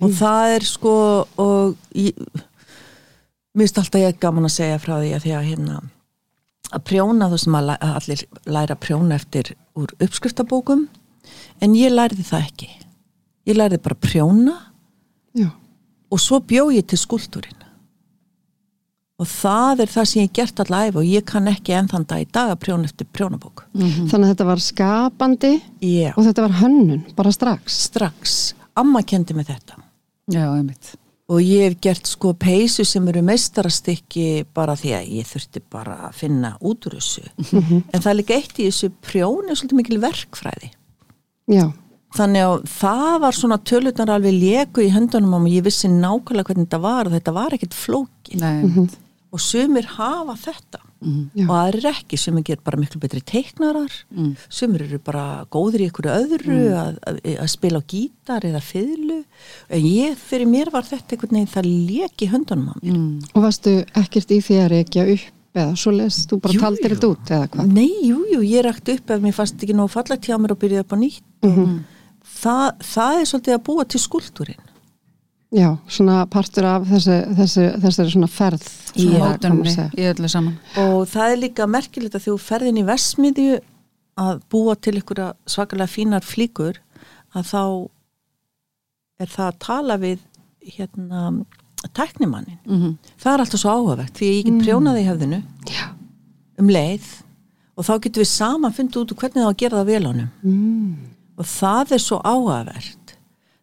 og 0.00 0.10
það 0.10 0.54
er 0.56 0.64
sko 0.68 1.26
og 1.38 1.76
ég, 1.94 2.12
mér 3.56 3.64
finnst 3.66 3.78
alltaf 3.80 4.00
ég 4.02 4.18
gaman 4.20 4.44
að 4.44 4.54
segja 4.58 4.78
frá 4.78 4.98
því 5.00 5.14
að 5.16 5.22
því 5.24 5.32
að 5.38 5.48
hérna 5.48 5.78
að 6.76 6.84
prjóna 6.84 7.30
þú 7.32 7.38
sem 7.40 7.54
að 7.58 7.70
allir 7.80 8.22
læra 8.46 8.74
að 8.76 8.82
prjóna 8.84 9.14
eftir 9.16 9.54
úr 9.74 9.88
uppskriftabókum 10.04 10.86
en 11.60 11.74
ég 11.74 11.90
lærði 11.92 12.22
það 12.28 12.46
ekki 12.46 12.68
ég 13.48 13.56
lærði 13.56 13.80
bara 13.82 13.96
að 13.96 14.04
prjóna 14.10 14.56
Já. 15.38 15.48
og 16.10 16.20
svo 16.20 16.40
bjó 16.40 16.68
ég 16.74 16.86
til 16.90 16.98
skúltúrin 17.00 17.64
og 19.18 19.26
það 19.26 19.80
er 19.82 19.90
það 19.90 20.04
sem 20.08 20.20
ég 20.22 20.28
hef 20.28 20.36
gert 20.38 20.60
allæf 20.62 20.96
og 21.00 21.08
ég 21.08 21.24
kann 21.26 21.48
ekki 21.50 21.74
enn 21.74 21.88
þann 21.90 22.06
dag 22.06 22.22
í 22.22 22.28
dag 22.30 22.52
að 22.52 22.60
prjóna 22.62 22.86
eftir 22.86 23.08
prjónabók. 23.10 23.64
Þannig 23.74 24.14
að 24.20 24.28
þetta 24.30 24.46
var 24.46 24.60
skapandi 24.62 25.50
Já, 25.82 26.12
og 26.14 26.22
þetta 26.28 26.44
var 26.44 26.54
hönnun, 26.60 27.00
bara 27.18 27.32
strax. 27.34 27.80
strax. 27.88 28.36
Amma 28.78 29.02
kendi 29.02 29.34
mig 29.34 29.48
þetta. 29.48 29.80
Já, 30.30 30.44
einmitt. 30.54 30.92
og 31.28 31.42
ég 31.42 31.64
hef 31.66 31.74
gert 31.82 32.06
sko 32.08 32.30
peysu 32.38 32.86
sem 32.86 33.08
eru 33.10 33.20
meistarastykki 33.26 34.46
bara 34.54 34.76
því 34.78 34.94
að 35.00 35.10
ég 35.18 35.26
þurfti 35.28 35.60
bara 35.74 35.96
að 36.06 36.14
finna 36.22 36.54
út 36.62 36.86
úr 36.86 36.94
þessu. 37.00 37.26
En 37.92 38.00
það 38.00 38.10
er 38.12 38.18
líka 38.20 38.38
eitt 38.38 38.54
í 38.62 38.68
þessu 38.70 38.92
prjón 39.02 39.50
er 39.50 39.58
svolítið 39.58 39.80
mikil 39.82 39.98
verkfræði. 40.06 40.70
Já. 41.52 41.66
Þannig 42.16 42.44
að 42.46 42.56
það 42.72 43.14
var 43.24 43.36
svona 43.36 43.58
tölunar 43.68 44.14
alveg 44.14 44.38
leku 44.40 44.84
í 44.86 44.92
höndunum 44.94 45.34
og 45.40 45.48
ég 45.52 45.66
vissi 45.66 45.90
nákvæmlega 45.92 46.48
hvernig 46.48 46.68
þetta 46.68 46.80
var 46.86 47.08
og 47.10 47.16
þetta 47.18 47.34
var 47.36 47.56
ekkit 47.58 47.76
flókin 47.76 48.40
Nei, 48.40 48.86
og 49.28 49.42
sumir 49.44 49.84
hafa 49.98 50.36
þetta. 50.40 50.84
Já. 50.98 51.44
og 51.46 51.52
aðrir 51.54 51.84
ekki, 51.92 52.16
sumir 52.18 52.42
ger 52.42 52.58
bara 52.66 52.78
miklu 52.80 52.98
betri 52.98 53.20
teiknarar, 53.22 53.92
sumir 54.50 54.82
eru 54.82 54.98
bara 54.98 55.44
góðir 55.46 55.84
í 55.84 55.86
ykkur 55.92 56.08
öðru 56.10 56.56
að, 56.74 56.96
að, 57.06 57.20
að 57.44 57.50
spila 57.52 57.78
á 57.78 57.86
gítar 57.86 58.46
eða 58.48 58.62
fiðlu. 58.66 59.20
En 59.70 59.84
ég, 59.86 60.16
fyrir 60.18 60.50
mér 60.50 60.72
var 60.74 60.88
þetta 60.88 61.14
einhvern 61.14 61.36
veginn 61.38 61.52
það 61.52 61.68
leki 61.92 62.26
í 62.26 62.30
höndunum 62.32 62.72
á 62.72 62.74
mér. 62.82 62.96
Og 63.30 63.44
varstu 63.46 63.76
ekkert 64.00 64.34
í 64.34 64.40
því 64.48 64.58
að 64.64 64.72
reykja 64.74 65.04
upp 65.14 65.54
eða 65.58 65.76
svo 65.84 65.92
leist 65.94 66.32
þú 66.32 66.40
bara 66.42 66.56
Jú, 66.56 66.64
taldir 66.64 66.90
jú. 66.90 66.96
þetta 66.96 67.12
út 67.12 67.30
eða 67.36 67.46
hvað? 67.54 67.70
Nei, 67.78 67.88
jú, 68.08 68.18
jú, 68.34 68.40
ég 68.48 68.66
rakti 68.66 68.98
upp 68.98 69.14
ef 69.14 69.22
mér 69.22 69.38
fannst 69.38 69.62
ekki 69.62 69.78
nóg 69.78 69.92
fallegt 69.94 70.26
hjá 70.26 70.34
mér 70.42 70.56
og 70.56 70.60
byrjaði 70.64 70.82
upp 70.82 70.92
á 70.94 70.98
nýtt 70.98 71.22
það, 72.42 72.64
það 72.94 73.20
er 73.20 73.28
svolítið 73.32 73.56
að 73.58 73.64
búa 73.70 73.84
til 73.88 74.00
skúltúrin 74.04 74.64
Já, 75.48 75.70
svona 75.88 76.26
partur 76.28 76.66
af 76.68 76.82
þessi, 76.90 77.14
þessi, 77.38 77.62
þessari 77.80 78.10
svona 78.12 78.28
ferð 78.28 78.66
mótunni 79.00 79.70
segja. 79.72 79.86
í 79.96 80.08
öllu 80.10 80.28
saman 80.28 80.58
og 80.82 81.06
það 81.08 81.32
er 81.32 81.40
líka 81.40 81.66
merkilegt 81.70 82.18
að 82.18 82.26
þú 82.26 82.34
ferðin 82.44 82.80
í 82.82 82.84
vesmiðju 82.88 83.54
að 84.18 84.42
búa 84.52 84.74
til 84.76 84.98
ykkur 85.00 85.22
svakalega 85.48 85.88
fínar 85.94 86.26
flíkur 86.26 86.80
að 87.38 87.48
þá 87.48 87.62
er 89.24 89.30
það 89.32 89.46
að 89.48 89.58
tala 89.64 89.96
við 90.02 90.18
hérna 90.76 91.22
tæknimannin 91.96 92.58
mm 92.66 92.96
það 93.22 93.32
er 93.32 93.42
alltaf 93.44 93.60
svo 93.62 93.72
áhugavert 93.72 94.18
því 94.18 94.28
ég 94.34 94.44
get 94.50 94.60
prjónaði 94.66 95.00
í 95.04 95.08
hefðinu 95.08 95.38
Já. 95.72 95.84
um 96.60 96.68
leið 96.74 97.06
og 97.78 97.86
þá 97.86 97.92
getum 98.04 98.22
við 98.24 98.30
saman 98.34 98.74
fundið 98.74 99.00
út 99.04 99.14
hvernig 99.20 99.40
það 99.40 99.48
á 99.48 99.52
að 99.54 99.60
gera 99.62 99.80
það 99.80 99.90
vel 99.94 100.06
honum 100.10 100.28
Mm. 100.42 100.96
Og 101.38 101.46
það 101.46 101.94
er 101.96 102.02
svo 102.02 102.18
áhugavert. 102.26 102.94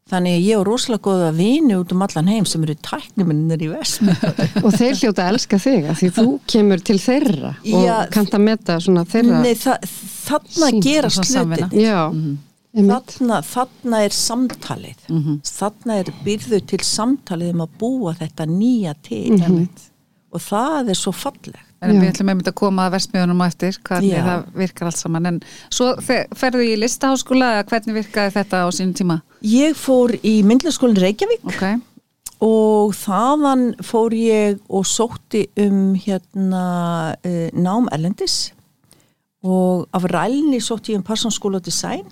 Þannig 0.05 0.35
að 0.37 0.43
ég 0.45 0.59
og 0.59 0.67
rosalega 0.67 1.01
góða 1.07 1.29
vini 1.33 1.75
út 1.79 1.93
um 1.95 2.03
allan 2.05 2.27
heim 2.29 2.45
sem 2.45 2.61
eru 2.61 2.75
tækniminnir 2.85 3.63
í 3.65 3.69
vesmiðju 3.71 4.61
Og 4.61 4.75
þeir 4.77 4.99
hljóta 4.99 5.23
að 5.23 5.29
elska 5.31 5.57
þig 5.63 5.87
að 5.89 5.97
því 5.97 6.09
þú 6.19 6.25
kemur 6.53 6.83
til 6.85 6.97
þeirra 7.01 7.53
og 7.57 7.85
Já. 7.87 7.95
kannt 8.13 8.37
að 8.37 8.43
meta 8.45 8.75
svona 8.85 9.01
þeirra 9.09 9.39
Nei, 9.41 9.55
þa 9.57 9.73
þarna 10.27 10.69
gerast 10.85 11.25
hlutin 11.25 11.73
Já, 11.81 11.97
einmitt. 12.13 13.15
Þarna, 13.15 13.41
þarna 13.49 14.03
er 14.05 14.15
samtalið. 14.19 15.09
Þarna 15.49 15.97
er 16.03 16.13
byrðu 16.27 16.61
til 16.69 16.81
samtalið 16.85 17.53
um 17.55 17.65
að 17.65 17.75
búa 17.81 18.13
þetta 18.21 18.45
nýja 18.51 18.93
til. 19.09 19.39
Og 20.35 20.43
það 20.51 20.93
er 20.93 21.01
svo 21.01 21.15
fallegt 21.17 21.64
En 21.83 21.91
við 21.99 22.07
ætlum 22.13 22.29
einmitt 22.31 22.47
að 22.49 22.55
koma 22.57 22.85
að 22.87 22.93
versmiðunum 22.95 23.41
á 23.43 23.45
eftir 23.51 23.75
hvernig 23.85 24.13
Já. 24.15 24.23
það 24.25 24.45
virkar 24.61 24.87
allt 24.89 24.97
saman. 24.97 25.25
En 25.29 25.39
svo 25.69 25.91
fe- 26.01 26.25
ferðu 26.33 26.63
í 26.65 26.77
listaháskóla 26.79 27.49
eða 27.57 27.65
hvernig 27.69 27.97
virkaði 27.99 28.33
þetta 28.39 28.61
á 28.63 28.67
sínum 28.73 28.93
tíma? 28.97 29.17
ég 29.45 29.75
fór 29.77 30.15
í 30.25 30.39
myndlaskólinn 30.47 30.97
Reykjavík 31.03 31.43
Ok, 31.51 31.63
og 32.41 32.95
þaðan 32.97 33.65
fór 33.85 34.15
ég 34.17 34.57
og 34.69 34.85
sótti 34.89 35.43
um 35.61 35.93
hérna 35.99 36.63
uh, 37.21 37.49
nám 37.53 37.87
Erlendis. 37.93 38.51
Og 39.45 39.85
af 39.93 40.07
rælni 40.09 40.57
sótti 40.63 40.95
ég 40.95 40.97
um 40.97 41.03
Parsonsskóla 41.05 41.59
og 41.61 41.65
design 41.67 42.07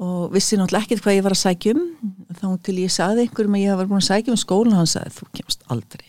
og 0.00 0.32
vissi 0.32 0.56
náttúrulega 0.56 0.86
ekkert 0.88 1.02
hvað 1.04 1.16
ég 1.18 1.24
var 1.26 1.34
að 1.36 1.42
sækja 1.44 1.74
um. 1.76 1.84
Þá 2.40 2.46
til 2.64 2.78
ég 2.80 2.90
sagði 2.94 3.26
einhverjum 3.28 3.58
að 3.58 3.64
ég 3.66 3.76
var 3.78 3.86
búin 3.90 4.00
að 4.00 4.08
sækja 4.08 4.32
um 4.34 4.40
skólan 4.40 4.72
og 4.74 4.80
hann 4.80 4.90
sagði 4.90 5.12
þú 5.20 5.28
kemst 5.38 5.62
aldrei 5.68 6.08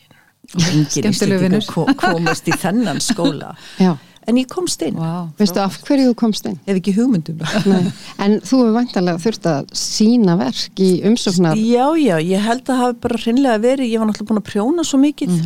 ko- 1.70 1.86
komast 2.02 2.48
í 2.48 2.56
þennan 2.62 3.00
skóla. 3.04 3.54
Já, 3.82 3.94
en 4.30 4.38
ég 4.38 4.48
komst 4.52 4.82
inn, 4.86 4.98
wow, 5.02 5.30
veistu 5.40 5.62
af 5.64 5.78
hverju 5.88 6.12
þú 6.12 6.16
komst 6.20 6.46
inn? 6.50 6.58
hef 6.68 6.78
ekki 6.82 6.94
hugmyndum. 6.98 7.40
Nei. 7.72 7.92
En 8.22 8.36
þú 8.42 8.60
hefur 8.62 8.76
vantarlega 8.78 9.22
þurft 9.24 9.48
að 9.50 9.72
sína 9.82 10.36
verk 10.40 10.84
í 10.84 10.92
umsóknar 11.10 11.58
Já, 11.58 11.88
já, 12.02 12.18
ég 12.22 12.44
held 12.46 12.70
að 12.70 12.82
hafi 12.84 13.00
bara 13.08 13.22
hreinlega 13.24 13.64
verið, 13.64 13.90
ég 13.94 14.00
var 14.04 14.12
náttúrulega 14.12 14.34
búin 14.34 14.44
að 14.44 14.50
prjóna 14.52 14.86
svo 14.88 15.00
mikið. 15.02 15.40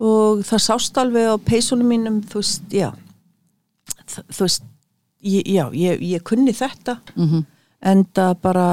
Og 0.00 0.42
það 0.48 0.62
sást 0.64 0.96
alveg 1.00 1.26
á 1.28 1.36
peysunum 1.44 1.88
mínum, 1.92 2.20
þú 2.24 2.40
veist, 2.40 2.62
já. 2.72 2.90
Þ- 4.08 4.22
þú 4.32 4.44
veist 4.46 4.62
ég, 5.28 5.42
já, 5.52 5.64
ég, 5.76 6.00
ég 6.14 6.22
kunni 6.24 6.54
þetta. 6.56 6.94
En 7.80 8.04
það 8.16 8.34
bara 8.44 8.64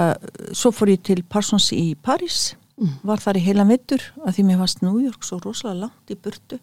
svo 0.56 0.72
fór 0.76 0.90
ég 0.92 1.02
til 1.04 1.22
Parsons 1.24 1.70
í 1.76 1.94
París 2.04 2.56
var 3.04 3.18
þar 3.24 3.38
í 3.40 3.44
heilan 3.48 3.72
vittur 3.72 4.04
að 4.26 4.36
því 4.38 4.44
mér 4.48 4.58
varst 4.62 4.82
New 4.86 5.00
York 5.02 5.24
svo 5.26 5.40
rosalega 5.42 5.88
langt 5.88 6.12
í 6.14 6.16
burtu. 6.16 6.60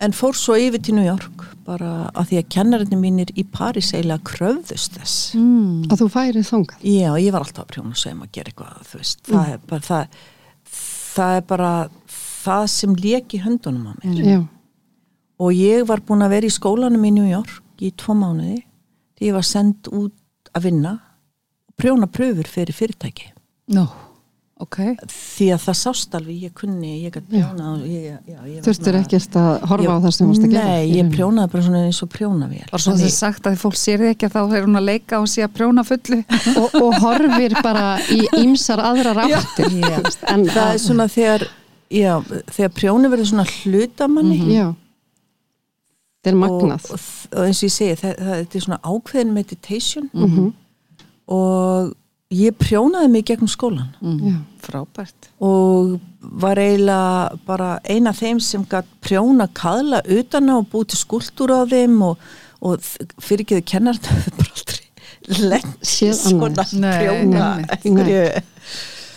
En 0.00 0.12
fór 0.16 0.32
svo 0.38 0.54
yfir 0.56 0.80
til 0.80 0.94
New 0.96 1.04
York 1.04 1.42
bara 1.66 2.10
að 2.16 2.30
því 2.30 2.36
að 2.40 2.46
kennarinnir 2.54 3.00
mínir 3.02 3.32
í 3.36 3.42
París 3.44 3.90
eiginlega 3.92 4.22
kröfðust 4.24 4.94
þess. 4.96 5.16
Að 5.90 6.00
þú 6.00 6.06
færið 6.14 6.46
þangað. 6.48 6.86
Já, 6.88 7.10
ég 7.20 7.32
var 7.34 7.44
alltaf 7.44 7.64
að 7.66 7.72
prjóna 7.74 7.96
sem 8.00 8.22
að 8.22 8.30
gera 8.32 8.48
eitthvað, 8.48 8.94
það 9.28 9.50
er 9.52 9.60
bara 9.68 9.84
það, 9.90 10.22
það 11.16 11.34
er 11.36 11.44
bara 11.50 11.72
það 12.16 12.64
sem 12.72 12.94
lék 12.96 13.34
í 13.36 13.42
höndunum 13.44 13.90
á 13.90 13.94
mér. 14.00 14.22
Já, 14.24 14.40
og 15.40 15.52
ég 15.56 15.84
var 15.88 16.00
búin 16.00 16.24
að 16.24 16.32
vera 16.36 16.48
í 16.48 16.54
skólanum 16.54 17.04
í 17.04 17.12
New 17.18 17.28
York 17.28 17.60
í 17.84 17.90
tvo 17.96 18.14
mánuði 18.16 18.62
því 19.18 19.28
ég 19.28 19.36
var 19.36 19.44
send 19.48 19.88
út 19.92 20.14
að 20.56 20.64
vinna 20.70 20.94
prjóna 21.80 22.08
pröfur 22.08 22.48
fyrir 22.48 22.76
fyrirtæki. 22.76 23.30
No. 23.72 23.86
Ok 24.60 24.76
því 25.08 25.46
að 25.54 25.60
það 25.64 25.76
sást 25.80 26.14
alveg, 26.18 26.42
ég 26.46 26.52
kunni 26.60 26.90
ég 27.04 27.14
gæti 27.14 27.30
prjóna 27.32 27.68
og 27.74 27.84
ég, 27.88 28.18
já, 28.28 28.38
ég 28.44 28.56
var 28.58 28.66
þurftur 28.66 28.98
ekkert 29.00 29.38
að 29.40 29.48
horfa 29.70 29.86
Ég- 29.86 29.92
á 29.92 29.96
það 30.04 30.14
sem 30.16 30.26
þú 30.26 30.30
varst 30.34 30.44
að 30.46 30.52
gera. 30.54 30.64
Nei, 30.74 30.90
ég 30.98 31.10
prjónaði 31.14 31.52
bara 31.54 31.64
svona 31.66 31.82
eins 31.86 32.02
og 32.04 32.10
prjónavél 32.12 32.66
Var 32.72 32.84
svo 32.84 32.94
þess 33.00 33.18
sagt 33.24 33.48
að 33.50 33.56
fólk 33.62 33.78
sér 33.80 34.04
ekki 34.10 34.28
að 34.28 34.34
þá 34.36 34.40
er 34.58 34.66
hún 34.68 34.80
að 34.82 34.88
leika 34.90 35.20
og 35.22 35.28
sé 35.32 35.44
að 35.46 35.54
prjóna 35.56 35.84
fullu 35.88 36.20
og, 36.60 36.76
og 36.82 36.98
horfir 37.04 37.56
bara 37.64 37.86
í 38.12 38.20
ýmsar 38.42 38.82
aðrar 38.84 39.22
áttir. 39.24 39.72
Já. 39.80 39.96
En 40.34 40.44
það 40.48 40.74
er 40.74 40.78
svona 40.84 41.08
þegar 41.08 41.46
já, 41.90 42.12
þegar 42.54 42.74
prjóni 42.76 43.10
verður 43.10 43.30
svona 43.32 43.46
hlutamanni 43.50 44.40
Já, 44.54 44.68
þetta 46.20 46.30
er 46.34 46.36
magnað. 46.36 46.84
og, 46.84 46.98
og, 47.00 47.06
og 47.32 47.46
eins 47.48 47.62
og 47.62 47.68
ég 47.70 47.72
segi 47.74 47.96
það, 48.02 48.12
það, 48.20 48.36
þetta 48.44 48.58
er 48.60 48.66
svona 48.66 48.80
ákveðin 48.92 49.32
meditation 49.40 50.10
Mhm. 50.12 50.50
og 51.30 51.94
ég 52.30 52.54
prjónaði 52.60 53.10
mig 53.10 53.24
gegnum 53.26 53.50
skólan 53.50 53.88
Já. 54.00 54.36
Frábært. 54.60 55.30
Og 55.42 55.96
var 56.20 56.58
eiginlega 56.60 57.38
bara 57.48 57.70
eina 57.88 58.12
þeim 58.14 58.38
sem 58.44 58.62
gætt 58.68 58.86
prjóna 59.02 59.48
kaðla 59.56 60.02
utan 60.04 60.50
á 60.52 60.60
og 60.60 60.68
búið 60.70 60.92
til 60.92 61.00
skúltúr 61.00 61.54
á 61.56 61.60
þeim 61.70 61.96
og, 62.10 62.20
og 62.60 62.84
fyrir 63.24 63.42
ekki 63.46 63.58
þau 63.60 63.66
kennar 63.72 63.98
þetta 64.04 64.36
bara 64.36 64.54
aldrei 64.60 65.48
lent 65.50 65.86
Séð 65.86 66.14
svona 66.20 66.50
annað. 66.50 66.74
Nei, 66.84 66.94
prjóna 67.00 67.48
einhverju 67.80 68.22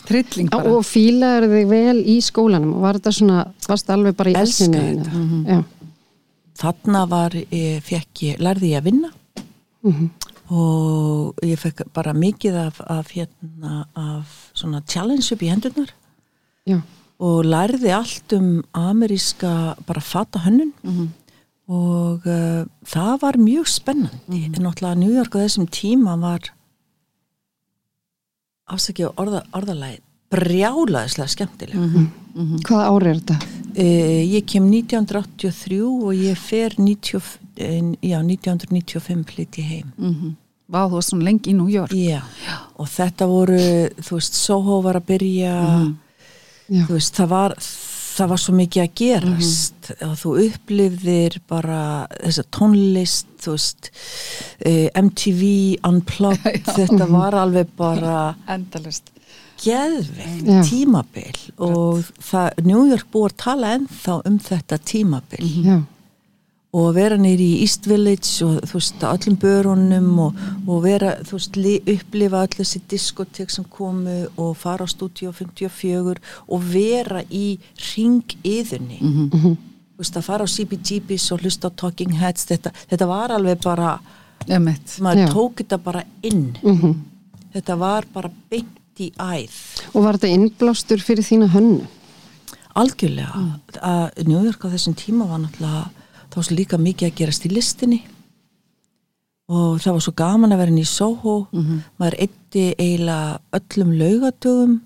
Trilling 0.07 0.49
bara. 0.51 0.71
og 0.73 0.83
fílaður 0.87 1.45
þig 1.53 1.69
vel 1.69 1.99
í 2.11 2.17
skólanum. 2.23 2.73
Og 2.75 2.81
var 2.83 2.97
þetta 2.99 3.13
svona, 3.19 3.43
varst 3.69 3.91
alveg 3.93 4.17
bara 4.19 4.33
í 4.33 4.35
Elskaði 4.35 4.79
essinu 4.79 5.03
þetta. 5.03 5.53
Já, 5.53 5.61
þarna 6.63 7.05
var, 7.11 7.37
ég, 7.39 7.77
fekk 7.87 8.25
ég, 8.29 8.41
lærði 8.43 8.73
ég 8.73 8.81
að 8.81 8.89
vinna. 8.89 9.13
Mhm. 9.83 10.09
Og 10.51 11.39
ég 11.45 11.59
fekk 11.59 11.85
bara 11.95 12.13
mikið 12.13 12.57
af, 12.65 12.81
af 12.91 13.11
hérna, 13.15 13.85
af 13.95 14.51
svona 14.53 14.83
challenge 14.87 15.31
upp 15.31 15.43
í 15.43 15.51
hendurnar. 15.51 15.93
Já, 16.67 16.81
og 17.23 17.45
lærði 17.47 17.91
allt 17.95 18.33
um 18.35 18.63
ameríska 18.75 19.75
bara 19.87 20.01
fata 20.03 20.41
hönnun. 20.43 20.73
Og 21.71 22.25
uh, 22.27 22.65
það 22.83 23.13
var 23.21 23.39
mjög 23.39 23.69
spennandi. 23.71 24.41
En 24.49 24.65
náttúrulega 24.65 24.99
New 24.99 25.13
York 25.15 25.35
á 25.39 25.47
þessum 25.47 25.69
tíma 25.71 26.17
var 26.19 26.51
afsakið 28.67 29.13
orða, 29.15 29.45
orðalagi 29.55 30.02
brjálaðislega 30.33 31.31
skemmtileg. 31.33 32.05
Hvaða 32.67 32.87
ári 32.89 33.11
er 33.13 33.19
þetta? 33.21 33.37
Uh, 33.73 34.21
ég 34.29 34.45
kem 34.49 34.67
1983 34.69 35.79
og 35.81 36.11
ég 36.13 36.37
fer 36.37 36.75
90, 36.77 37.17
uh, 37.17 37.77
já, 38.05 38.19
1995 38.21 39.23
flytti 39.31 39.65
heim. 39.65 39.93
Mhm. 39.97 40.35
Vá, 40.73 40.85
þú 40.87 40.95
varst 40.95 41.11
svona 41.11 41.25
lengi 41.27 41.51
í 41.51 41.53
New 41.57 41.67
York. 41.69 41.91
Já. 41.93 42.21
og 42.79 42.87
þetta 42.89 43.25
voru, 43.29 43.57
þú 43.99 44.15
veist, 44.15 44.33
Soho 44.33 44.81
var 44.81 44.95
að 44.97 45.05
byrja, 45.11 45.51
Já. 46.71 46.85
þú 46.87 46.93
veist, 46.95 47.13
það 47.19 47.27
var, 47.29 47.53
það 47.59 48.29
var 48.31 48.41
svo 48.41 48.53
mikið 48.57 48.81
að 48.83 48.93
gerast. 49.01 49.91
Og 50.07 50.15
þú 50.17 50.31
upplifðir 50.47 51.37
bara 51.51 52.07
þessa 52.15 52.43
tónlist, 52.49 53.27
veist, 53.45 53.91
uh, 54.65 54.87
MTV, 55.03 55.43
Unplugged, 55.85 56.63
þetta 56.79 57.09
var 57.11 57.37
alveg 57.43 57.69
bara 57.77 58.35
Endalist 58.47 59.12
geðveikt 59.63 60.47
Já. 60.49 60.61
tímabil 60.67 61.39
og 61.57 62.03
það, 62.19 62.61
New 62.67 62.83
York 62.89 63.07
búið 63.13 63.31
að 63.31 63.37
tala 63.43 63.73
ennþá 63.77 64.21
um 64.29 64.37
þetta 64.39 64.77
tímabil. 64.91 65.49
Já, 65.65 65.77
og 66.73 66.87
að 66.89 66.95
vera 66.97 67.17
nýri 67.21 67.47
í 67.53 67.57
East 67.61 67.85
Village 67.85 68.45
og 68.47 68.63
þú 68.65 68.79
veist, 68.79 69.03
á 69.05 69.13
öllum 69.13 69.35
börunum 69.37 70.07
og, 70.23 70.39
og 70.65 70.79
vera, 70.87 71.11
þú 71.21 71.35
veist, 71.37 71.57
li, 71.61 71.73
upplifa 71.93 72.39
öll 72.47 72.55
þessi 72.57 72.81
diskotek 72.89 73.51
sem 73.53 73.67
komu 73.69 74.15
og 74.41 74.55
fara 74.57 74.87
á 74.87 74.89
stúdíu 74.89 75.29
54 75.37 76.17
og 76.49 76.65
vera 76.73 77.21
í 77.29 77.59
ringiðunni 77.93 78.99
þú 79.03 80.01
veist, 80.01 80.17
að 80.17 80.25
fara 80.25 80.47
á 80.47 80.49
CBGB's 80.49 81.27
og 81.35 81.43
hlusta 81.45 81.69
á 81.69 81.77
Talking 81.77 82.15
Heads 82.17 82.47
þetta, 82.49 82.73
þetta 82.89 83.07
var 83.11 83.35
alveg 83.37 83.61
bara 83.63 83.93
Emitt. 84.49 84.97
maður 85.05 85.29
tók 85.31 85.61
þetta 85.61 85.77
bara 85.83 86.03
inn 86.25 86.55
Mhm. 86.63 86.95
þetta 87.53 87.77
var 87.77 88.05
bara 88.13 88.31
beint 88.49 88.79
í 88.99 89.11
æð 89.17 89.57
Og 89.93 90.03
var 90.03 90.17
þetta 90.17 90.33
innblástur 90.37 91.01
fyrir 91.01 91.23
þína 91.25 91.47
hönnu? 91.53 91.85
algjörlega 92.75 93.33
Mm. 93.37 94.45
York 94.45 94.65
á 94.65 94.73
þessum 94.73 94.95
tíma 94.97 95.27
var 95.29 95.39
náttúrulega 95.39 95.89
þá 96.31 96.35
var 96.35 96.43
svo 96.43 96.55
líka 96.57 96.77
mikið 96.77 97.07
að 97.11 97.15
gerast 97.19 97.45
í 97.45 97.49
listinni 97.53 98.01
og 99.49 99.77
það 99.83 99.91
var 99.93 100.01
svo 100.01 100.13
gaman 100.17 100.51
að 100.51 100.57
vera 100.57 100.71
inn 100.71 100.77
í 100.81 100.85
Soho 100.87 101.47
Mhm. 101.51 101.81
maður 101.99 102.17
eitti 102.19 102.75
eiginlega 102.79 103.39
öllum 103.53 103.91
laugatugum 103.99 104.81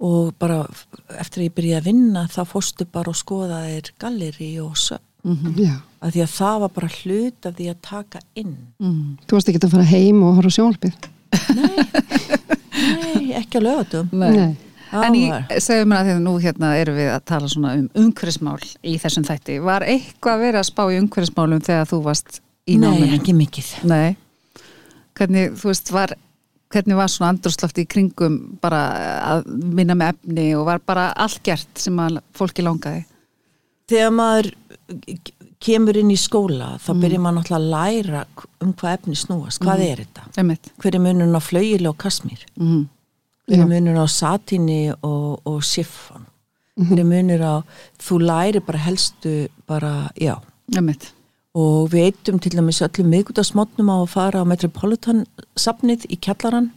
og 0.00 0.34
bara 0.38 0.66
eftir 1.18 1.42
að 1.42 1.46
ég 1.48 1.54
byrjaði 1.54 1.80
að 1.80 1.84
vinna 1.84 2.26
þá 2.28 2.44
fórstu 2.46 2.86
bara 2.92 3.08
og 3.10 3.16
skoðaðir 3.16 3.90
galleri 3.98 4.58
og 4.60 4.76
söp 4.76 5.00
Já. 5.56 5.80
að 6.02 6.12
því 6.14 6.22
að 6.22 6.36
það 6.38 6.60
var 6.60 6.68
bara 6.68 6.88
hlut 6.88 7.46
af 7.46 7.54
því 7.56 7.66
að 7.70 7.76
taka 7.82 8.20
inn 8.36 8.56
Mm. 8.80 9.18
Þú 9.26 9.32
varst 9.36 9.48
ekki 9.48 9.58
að 9.64 9.70
fara 9.70 9.84
heim 9.84 10.22
og 10.22 10.34
horfa 10.36 10.48
á 10.48 10.56
sjónvarpið? 10.56 10.94
nei, 12.74 13.30
ekki 13.40 13.60
á 13.60 13.66
laugatugum 13.66 14.20
Nei. 14.20 14.56
En 14.90 15.14
ég, 15.14 15.52
segjum 15.62 15.92
mér 15.92 16.00
að 16.00 16.08
því 16.08 16.14
að 16.16 16.24
nú 16.24 16.32
hérna 16.42 16.70
erum 16.80 16.96
við 16.98 17.12
að 17.12 17.20
tala 17.30 17.50
svona 17.50 17.74
um 17.78 17.84
umhverfismál 18.00 18.56
í 18.82 18.96
þessum 18.98 19.26
þætti. 19.28 19.60
Var 19.62 19.84
eitthvað 19.86 20.40
verið 20.42 20.58
að 20.58 20.66
spá 20.66 20.82
í 20.90 20.96
umhverfismálum 20.98 21.62
þegar 21.62 21.86
þú 21.92 22.00
varst 22.08 22.40
í 22.66 22.74
nei, 22.74 22.88
náminu? 22.88 23.20
ekki 23.20 23.36
mikið 23.38 23.68
Nei. 23.86 24.16
Hvernig, 25.14 25.54
þú 25.60 25.70
veist, 25.70 25.92
var, 25.94 26.16
hvernig 26.74 26.98
var 26.98 27.12
svona 27.12 27.30
andrúrslafti 27.36 27.84
í 27.86 27.90
kringum 27.92 28.40
bara 28.58 28.82
að 29.36 29.46
vinna 29.78 29.94
með 29.94 30.16
efni 30.16 30.48
og 30.58 30.66
var 30.72 30.82
bara 30.82 31.06
allt 31.14 31.38
gert 31.46 31.70
sem 31.78 32.02
að 32.02 32.18
fólki 32.34 32.66
langaði? 32.66 33.04
þegar 33.90 34.14
maður 34.14 34.50
kemur 35.60 35.96
inn 36.00 36.10
í 36.10 36.16
skóla 36.16 36.78
þá 36.80 36.90
byrjar 37.02 37.20
maður 37.20 37.36
náttúrulega 37.40 37.60
að 37.60 37.70
læra 37.74 38.22
um 38.64 38.72
hvað 38.72 38.94
efni 38.98 39.16
snúast, 39.20 39.60
hvað 39.60 39.82
er 39.84 40.02
þetta? 40.04 40.22
Emitt. 40.40 40.70
hver 40.80 40.94
er 40.96 41.04
munun 41.04 41.36
á 41.36 41.40
flaugilega 41.40 41.90
og 41.92 41.98
kasmír 42.00 42.44
Mm. 42.58 42.88
hver 43.48 43.60
er 43.60 43.66
munur 43.66 43.98
á 44.00 44.06
satíni 44.08 44.94
og, 45.02 45.40
og 45.44 45.62
siffan? 45.64 46.26
Hver 46.80 46.98
er 47.02 47.04
munur 47.04 47.40
á 47.44 47.54
þú 48.00 48.18
læri 48.24 48.60
bara 48.64 48.78
helstu 48.78 49.48
bara, 49.66 50.10
já. 50.16 50.38
Emitt. 50.76 51.12
og 51.54 51.90
við 51.90 52.04
eittum 52.12 52.38
til 52.40 52.52
dæmis 52.52 52.80
öllum 52.80 53.08
miðgutarsmotnum 53.10 53.90
á 53.90 53.96
að 54.00 54.08
fara 54.08 54.40
á 54.40 54.44
Metropolitan 54.46 55.26
safnið 55.58 56.06
í 56.08 56.16
kjallaran 56.16 56.70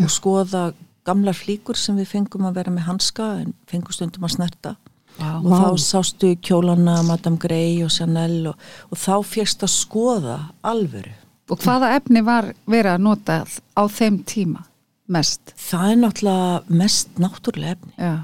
og 0.00 0.08
skoða 0.10 0.72
gamlar 1.04 1.34
flíkur 1.36 1.76
sem 1.76 1.96
við 1.98 2.06
fengum 2.08 2.46
að 2.48 2.54
vera 2.54 2.70
með 2.72 2.86
hanska 2.88 3.26
en 3.42 3.52
fengum 3.68 3.92
stundum 3.92 4.24
að 4.24 4.32
snerta 4.38 4.76
Vá. 5.18 5.38
og 5.38 5.50
þá 5.52 5.68
sástu 5.78 6.32
kjólana 6.42 6.96
Madame 7.06 7.38
Grey 7.38 7.82
og 7.84 7.90
Chanel 7.94 8.46
og, 8.50 8.56
og 8.90 8.98
þá 8.98 9.14
fyrst 9.24 9.62
að 9.66 9.72
skoða 9.74 10.38
alvöru 10.62 11.12
Og 11.52 11.58
hvaða 11.60 11.90
efni 11.98 12.22
var 12.24 12.54
verið 12.66 12.94
að 12.94 13.02
nota 13.04 13.34
á 13.76 13.82
þeim 13.88 14.22
tíma 14.24 14.62
mest? 15.08 15.52
það 15.60 15.90
er 15.92 15.98
náttúrulega 16.00 16.62
mest 16.80 17.18
náttúrulega 17.20 17.76
efni 17.76 17.92
Já. 17.98 18.14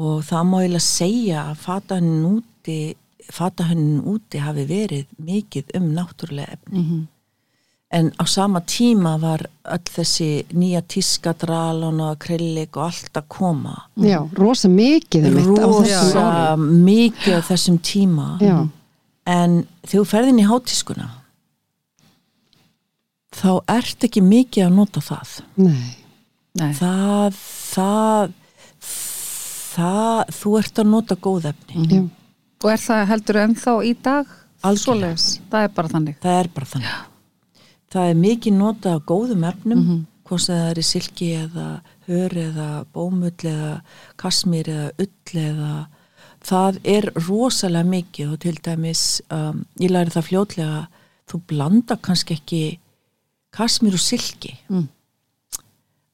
og 0.00 0.22
það 0.24 0.46
má 0.48 0.56
eiginlega 0.62 0.86
segja 0.86 1.42
að 1.50 1.60
fatahönnin 1.66 2.26
úti 2.32 2.78
fatahönnin 3.32 4.00
úti 4.14 4.40
hafi 4.42 4.64
verið 4.66 5.06
mikið 5.22 5.76
um 5.78 5.90
náttúrulega 5.96 6.56
efni 6.58 6.78
Mhm. 6.82 7.02
En 7.92 8.08
á 8.16 8.24
sama 8.28 8.60
tíma 8.64 9.16
var 9.20 9.42
öll 9.68 9.90
þessi 9.94 10.28
nýja 10.56 10.80
tíska 10.88 11.34
dralun 11.38 12.00
og 12.00 12.14
akrillik 12.16 12.76
og 12.78 12.86
allt 12.88 13.18
að 13.20 13.26
koma. 13.28 13.74
Já, 14.00 14.20
rosa 14.38 14.68
mikið 14.72 15.26
eitt 15.28 15.50
á 15.60 15.68
þessum 15.68 15.68
rosa 15.68 16.28
mikið 16.60 17.36
á 17.36 17.42
þessum 17.50 17.76
tíma. 17.84 18.28
Já, 18.40 18.56
en 19.28 19.58
þegar 19.84 19.98
þú 20.00 20.06
ferðin 20.14 20.40
í 20.42 20.46
hátískuna 20.48 21.10
þá 23.32 23.50
ert 23.76 24.04
ekki 24.08 24.22
mikið 24.24 24.66
að 24.66 24.74
nota 24.76 25.00
það. 25.04 25.36
Nei, 25.56 25.94
Nei. 26.60 26.72
það 26.76 27.38
það, 27.72 28.34
það 29.72 30.34
þú 30.40 30.52
ert 30.60 30.82
að 30.82 30.90
nota 30.96 31.16
góð 31.28 31.48
efni. 31.52 31.86
Já, 31.88 32.02
Og 32.62 32.68
er 32.70 32.78
það 32.78 33.08
heldur 33.10 33.36
ennþá 33.42 33.72
í 33.82 33.92
dag? 34.06 34.28
Algjörlega. 34.62 34.82
Svoleiðis. 34.84 35.24
Það 35.50 35.64
er 35.66 35.72
bara 35.74 35.88
þannig. 35.96 36.18
það 36.22 36.36
er 36.42 36.48
bara 36.54 36.68
þannig 36.72 36.92
það 37.92 38.08
er 38.10 38.14
mikið 38.22 38.54
nota 38.58 38.94
af 38.96 39.02
góðum 39.08 39.44
efnum 39.48 39.82
hvort 40.28 40.40
sem 40.46 40.56
það 40.56 40.70
er 40.70 40.78
í 40.80 40.84
silki 40.88 41.28
eða 41.36 41.66
hör 42.08 42.36
eða 42.46 42.68
bómull 42.94 43.48
eða 43.52 43.72
kasmir 44.16 44.68
eða 44.72 44.88
ull 45.04 45.42
eða 45.42 45.72
það 46.42 46.78
er 46.84 47.10
rosalega 47.28 47.88
mikið 47.92 48.32
og 48.32 48.40
til 48.42 48.56
dæmis 48.64 49.02
um, 49.30 49.64
ég 49.80 49.92
læri 49.92 50.10
það 50.14 50.26
fljótlega 50.30 50.80
þú 51.30 51.40
blanda 51.52 51.96
kannski 52.02 52.34
ekki 52.40 52.62
kasmir 53.54 53.94
og 53.98 54.02
silki 54.02 54.56
Mm. 54.68 54.88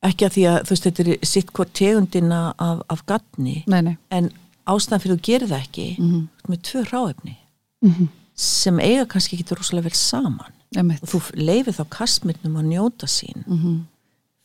ekki 0.02 0.26
að 0.28 0.34
því 0.36 0.44
að 0.50 0.58
þú 0.66 0.70
veist 0.74 0.86
þetta 0.88 1.04
er 1.06 1.26
sitt 1.26 1.48
hvort 1.56 1.72
tegundina 1.74 2.40
af, 2.58 2.82
af 2.90 3.00
gatni 3.06 3.62
Nei, 3.66 3.80
nei. 3.82 3.96
en 4.14 4.30
ástæðan 4.68 5.02
fyrir 5.02 5.16
þú 5.16 5.24
gerir 5.30 5.48
það 5.54 5.64
ekki 5.64 5.86
Mm 5.98 6.28
með 6.48 6.60
tvö 6.64 6.84
ráefni 6.90 7.36
Mhm. 7.84 8.06
sem 8.34 8.78
eiga 8.80 9.04
kannski 9.06 9.36
ekki 9.36 9.54
rosalega 9.58 9.84
vel 9.88 9.94
saman 9.98 10.52
Emitt. 10.76 11.02
og 11.02 11.08
þú 11.08 11.20
leifir 11.36 11.72
þá 11.72 11.84
kasmirnum 11.88 12.56
að 12.60 12.66
njóta 12.74 13.06
sín 13.08 13.44
Mm 13.46 13.86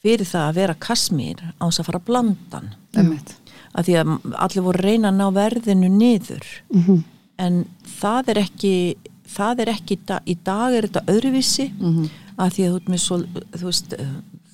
fyrir 0.04 0.26
það 0.28 0.50
að 0.50 0.56
vera 0.56 0.74
kasmir 0.76 1.40
á 1.60 1.64
þess 1.64 1.80
að 1.80 1.86
fara 1.86 2.00
að 2.00 2.06
blanda 2.06 2.58
hann 2.60 2.74
Emitt. 3.06 3.36
að 3.74 3.86
því 3.88 3.94
að 4.02 4.34
allir 4.36 4.64
voru 4.66 4.82
reyna 4.84 5.12
að 5.12 5.16
ná 5.16 5.28
verðinu 5.34 5.90
niður 5.90 6.44
Mhm. 6.74 7.04
en 7.40 7.66
það 8.02 8.28
er 8.30 8.38
ekki 8.44 8.96
það 9.34 9.60
er 9.60 9.68
ekki, 9.74 9.96
í 10.28 10.38
dag- 10.44 10.74
er 10.74 10.82
þetta 10.88 11.06
öðruvísi 11.08 11.72
Mhm. 11.80 12.10
að 12.38 12.52
því 12.52 12.64
að 12.68 12.74
þú, 12.74 12.90
með 12.90 13.00
svo, 13.00 13.18
þú 13.54 13.64
veist, 13.64 13.94
eh, 13.94 14.08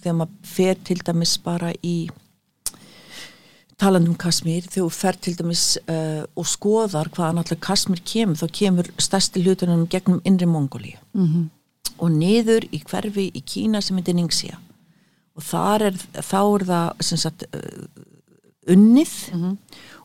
þegar 0.03 0.15
maður 0.19 0.29
fer 0.43 0.75
til 0.83 0.97
dæmis 0.97 1.37
bara 1.43 1.73
í 1.83 2.09
talandum 3.79 4.15
Kasmír, 4.19 4.61
þegar 4.67 4.85
þú 4.85 4.91
fer 4.91 5.13
til 5.19 5.33
dæmis 5.39 5.77
uh, 5.87 6.25
og 6.35 6.45
skoðar 6.45 7.09
hvaðan 7.09 7.39
allir 7.43 7.59
Kasmír 7.63 8.01
kemur, 8.05 8.35
þá 8.35 8.47
kemur 8.51 8.83
stærsti 8.99 9.41
hlutunum 9.43 9.87
gegnum 9.89 10.21
innri 10.25 10.45
Mongolíu 10.45 10.97
Mhm. 11.15 11.49
Og 11.99 12.11
niður 12.15 12.65
í 12.73 12.79
hverfi 12.87 13.29
í 13.35 13.41
Kína 13.45 13.81
sem 13.83 13.97
heitir 13.99 14.15
Ningxia. 14.17 14.57
Og 15.39 15.43
er, 15.87 15.95
þá 16.19 16.39
er 16.43 16.65
það 16.67 17.03
sem 17.09 17.17
sagt 17.21 17.45
uh, 17.55 17.85
unnið. 18.69 19.13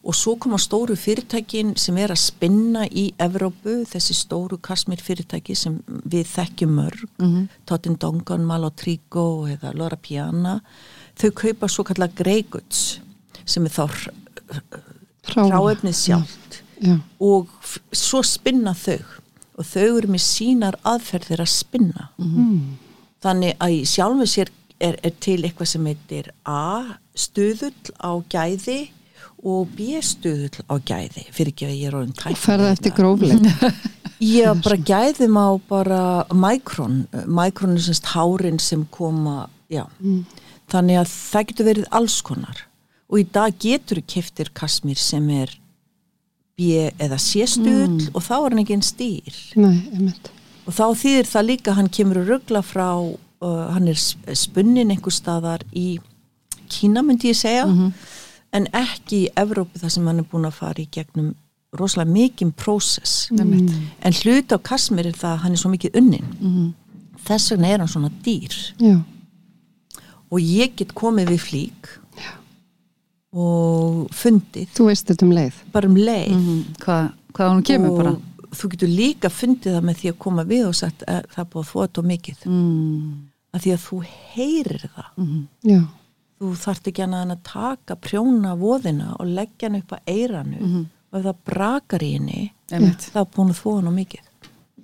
Og 0.04 0.12
svo 0.12 0.34
koma 0.36 0.58
stóru 0.60 0.92
fyrirtækin 1.00 1.70
sem 1.80 1.96
er 1.96 2.12
að 2.12 2.20
spinna 2.20 2.82
í 2.86 3.06
Evrópu, 3.24 3.78
þessi 3.88 4.12
stóru 4.18 4.58
kasmir 4.60 5.00
fyrirtæki 5.00 5.56
sem 5.56 5.78
við 6.04 6.26
þekkjum 6.34 6.74
mörg. 6.76 7.06
Mhm. 7.18 7.46
Totin 7.66 7.96
Dongan, 8.02 8.44
Malotrigo 8.44 9.46
eða 9.48 9.72
Lora 9.74 9.96
Piana. 9.96 10.58
Þau 11.16 11.30
kaupa 11.40 11.70
svo 11.72 11.86
kallar 11.88 12.12
greiguts 12.14 12.98
sem 13.46 13.64
er 13.64 13.72
þá 13.72 13.88
hráefnið 15.34 15.96
sjálft. 15.96 16.60
Já, 16.84 16.98
og 17.22 17.48
f- 17.62 17.78
svo 17.96 18.20
spinna 18.26 18.72
þau 18.76 18.98
og 19.54 19.68
þau 19.68 19.86
eru 19.98 20.10
með 20.14 20.24
sínar 20.24 20.78
aðferðir 20.82 21.44
að 21.44 21.52
spinna. 21.54 22.10
Þannig 23.24 23.56
að 23.62 23.76
í 23.76 23.80
sjálfu 23.88 24.26
sér 24.28 24.50
er, 24.80 24.98
er 25.02 25.14
til 25.20 25.40
eitthvað 25.42 25.70
sem 25.70 25.86
heitir 25.88 26.30
A 26.44 26.98
stuðull 27.14 27.94
á 28.02 28.12
gæði 28.28 28.80
og 29.44 29.68
B 29.76 30.00
stuðull 30.02 30.64
á 30.66 30.74
gæði 30.80 31.26
fyrir 31.30 31.52
ekki 31.52 31.68
að 31.68 31.76
ég 31.78 31.88
er 31.88 31.98
orðin 31.98 32.16
tækni 32.16 32.40
ferða 32.40 32.72
eftir 32.74 32.94
grófleg 32.96 33.44
Já, 34.24 34.54
bara 34.54 34.76
gæðum 34.78 35.36
á 35.36 35.48
bara 35.68 36.02
mækrón, 36.30 37.04
mækrón 37.26 37.74
er 37.74 37.82
semst 37.82 38.06
hárin 38.14 38.60
sem 38.62 38.86
koma, 38.94 39.48
já. 39.68 39.84
Þannig 40.70 41.00
að 41.00 41.10
það 41.10 41.46
getur 41.50 41.68
verið 41.68 41.88
alls 41.98 42.20
konar. 42.24 42.62
Og 43.10 43.20
í 43.20 43.26
dag 43.34 43.58
getur 43.60 44.00
keftir 44.06 44.52
kasmir 44.54 44.96
sem 44.96 45.26
er 45.34 45.52
B 46.56 46.88
eða 47.02 47.18
C 47.18 47.44
stuðull 47.50 48.10
og 48.14 48.22
þá 48.22 48.34
er 48.38 48.50
hann 48.54 48.62
ekki 48.64 48.74
en 48.78 48.84
stýr 48.86 49.38
Nei, 49.58 49.76
og 50.66 50.72
þá 50.76 50.84
þýðir 51.02 51.26
það 51.32 51.46
líka 51.50 51.74
hann 51.76 51.88
kemur 51.92 52.20
að 52.22 52.28
ruggla 52.32 52.62
frá 52.62 52.88
uh, 53.04 53.64
hann 53.74 53.88
er 53.90 53.98
sp- 53.98 54.32
spunnin 54.38 54.90
einhver 54.94 55.12
staðar 55.12 55.64
í 55.74 55.98
Kína 56.74 57.02
myndi 57.04 57.28
ég 57.28 57.36
segja. 57.36 57.66
En 58.54 58.64
ekki 58.72 59.18
í 59.26 59.30
Evrópu 59.36 59.78
þar 59.82 59.90
sem 59.92 60.06
hann 60.08 60.22
er 60.22 60.24
búin 60.30 60.46
að 60.48 60.54
fara 60.56 60.80
í 60.80 60.86
gegnum 60.90 61.34
rosalega 61.76 62.10
mikinn 62.10 62.52
prósess. 62.56 63.28
Emitt. 63.34 63.70
en 64.00 64.12
hlut 64.22 64.54
á 64.54 64.58
Kasmir 64.62 65.06
er 65.10 65.12
það 65.18 65.32
að 65.34 65.42
hann 65.42 65.52
er 65.52 65.60
svo 65.60 65.70
mikið 65.74 65.98
unnin. 66.00 66.72
Þess 67.26 67.50
vegna 67.52 67.68
er 67.74 67.78
hann 67.84 67.90
svona 67.92 68.10
dýr. 68.24 68.54
Já, 68.80 68.96
og 70.32 70.40
ég 70.40 70.72
get 70.80 70.94
komið 70.96 71.28
við 71.34 71.42
flík 71.44 71.90
og 73.34 74.14
fundið. 74.14 74.70
Þú 74.76 74.86
veist 74.88 75.10
þetta 75.10 75.26
um 75.26 75.34
leið? 75.34 75.60
Bara 75.74 75.90
um 75.90 75.98
leið. 75.98 76.32
Mhm. 76.36 76.62
Hvað, 76.84 77.10
hvað 77.34 77.52
hún 77.52 77.66
kemur 77.66 77.90
og 77.90 77.96
bara? 77.98 78.14
þú 78.54 78.70
getur 78.70 78.88
líka 78.88 79.30
fundið 79.34 79.74
það 79.74 79.86
með 79.88 80.00
því 80.00 80.10
að 80.12 80.18
koma 80.18 80.44
við 80.44 80.66
og 80.68 80.74
sagt 80.78 81.02
að 81.08 81.24
það 81.34 81.42
er 81.42 81.50
búið 81.52 81.64
að 81.64 81.70
þóa 81.72 81.86
þetta 81.86 82.04
mikið. 82.12 82.44
Mm. 82.46 83.30
að 83.54 83.62
því 83.62 83.72
að 83.74 83.82
þú 83.84 83.98
heyrir 84.34 84.84
það. 84.84 85.10
Mhm. 85.16 85.40
Já, 85.62 85.80
þú 86.40 86.50
þarft 86.64 86.88
ekki 86.90 87.02
annað 87.04 87.22
en 87.22 87.34
að 87.36 87.42
taka 87.46 87.96
prjóna 87.96 88.54
voðina 88.58 89.16
og 89.20 89.26
leggja 89.30 89.68
hann 89.68 89.80
upp 89.80 89.92
að 89.94 90.10
eiranu 90.10 90.86
og 91.12 91.18
ef 91.20 91.24
það 91.24 91.36
brakar 91.46 92.02
í 92.02 92.12
henni 92.18 92.52
þá 92.68 93.20
búin 93.30 93.52
að 93.54 93.60
þóa 93.62 93.82
hann 93.82 93.94
mikið. 93.94 94.24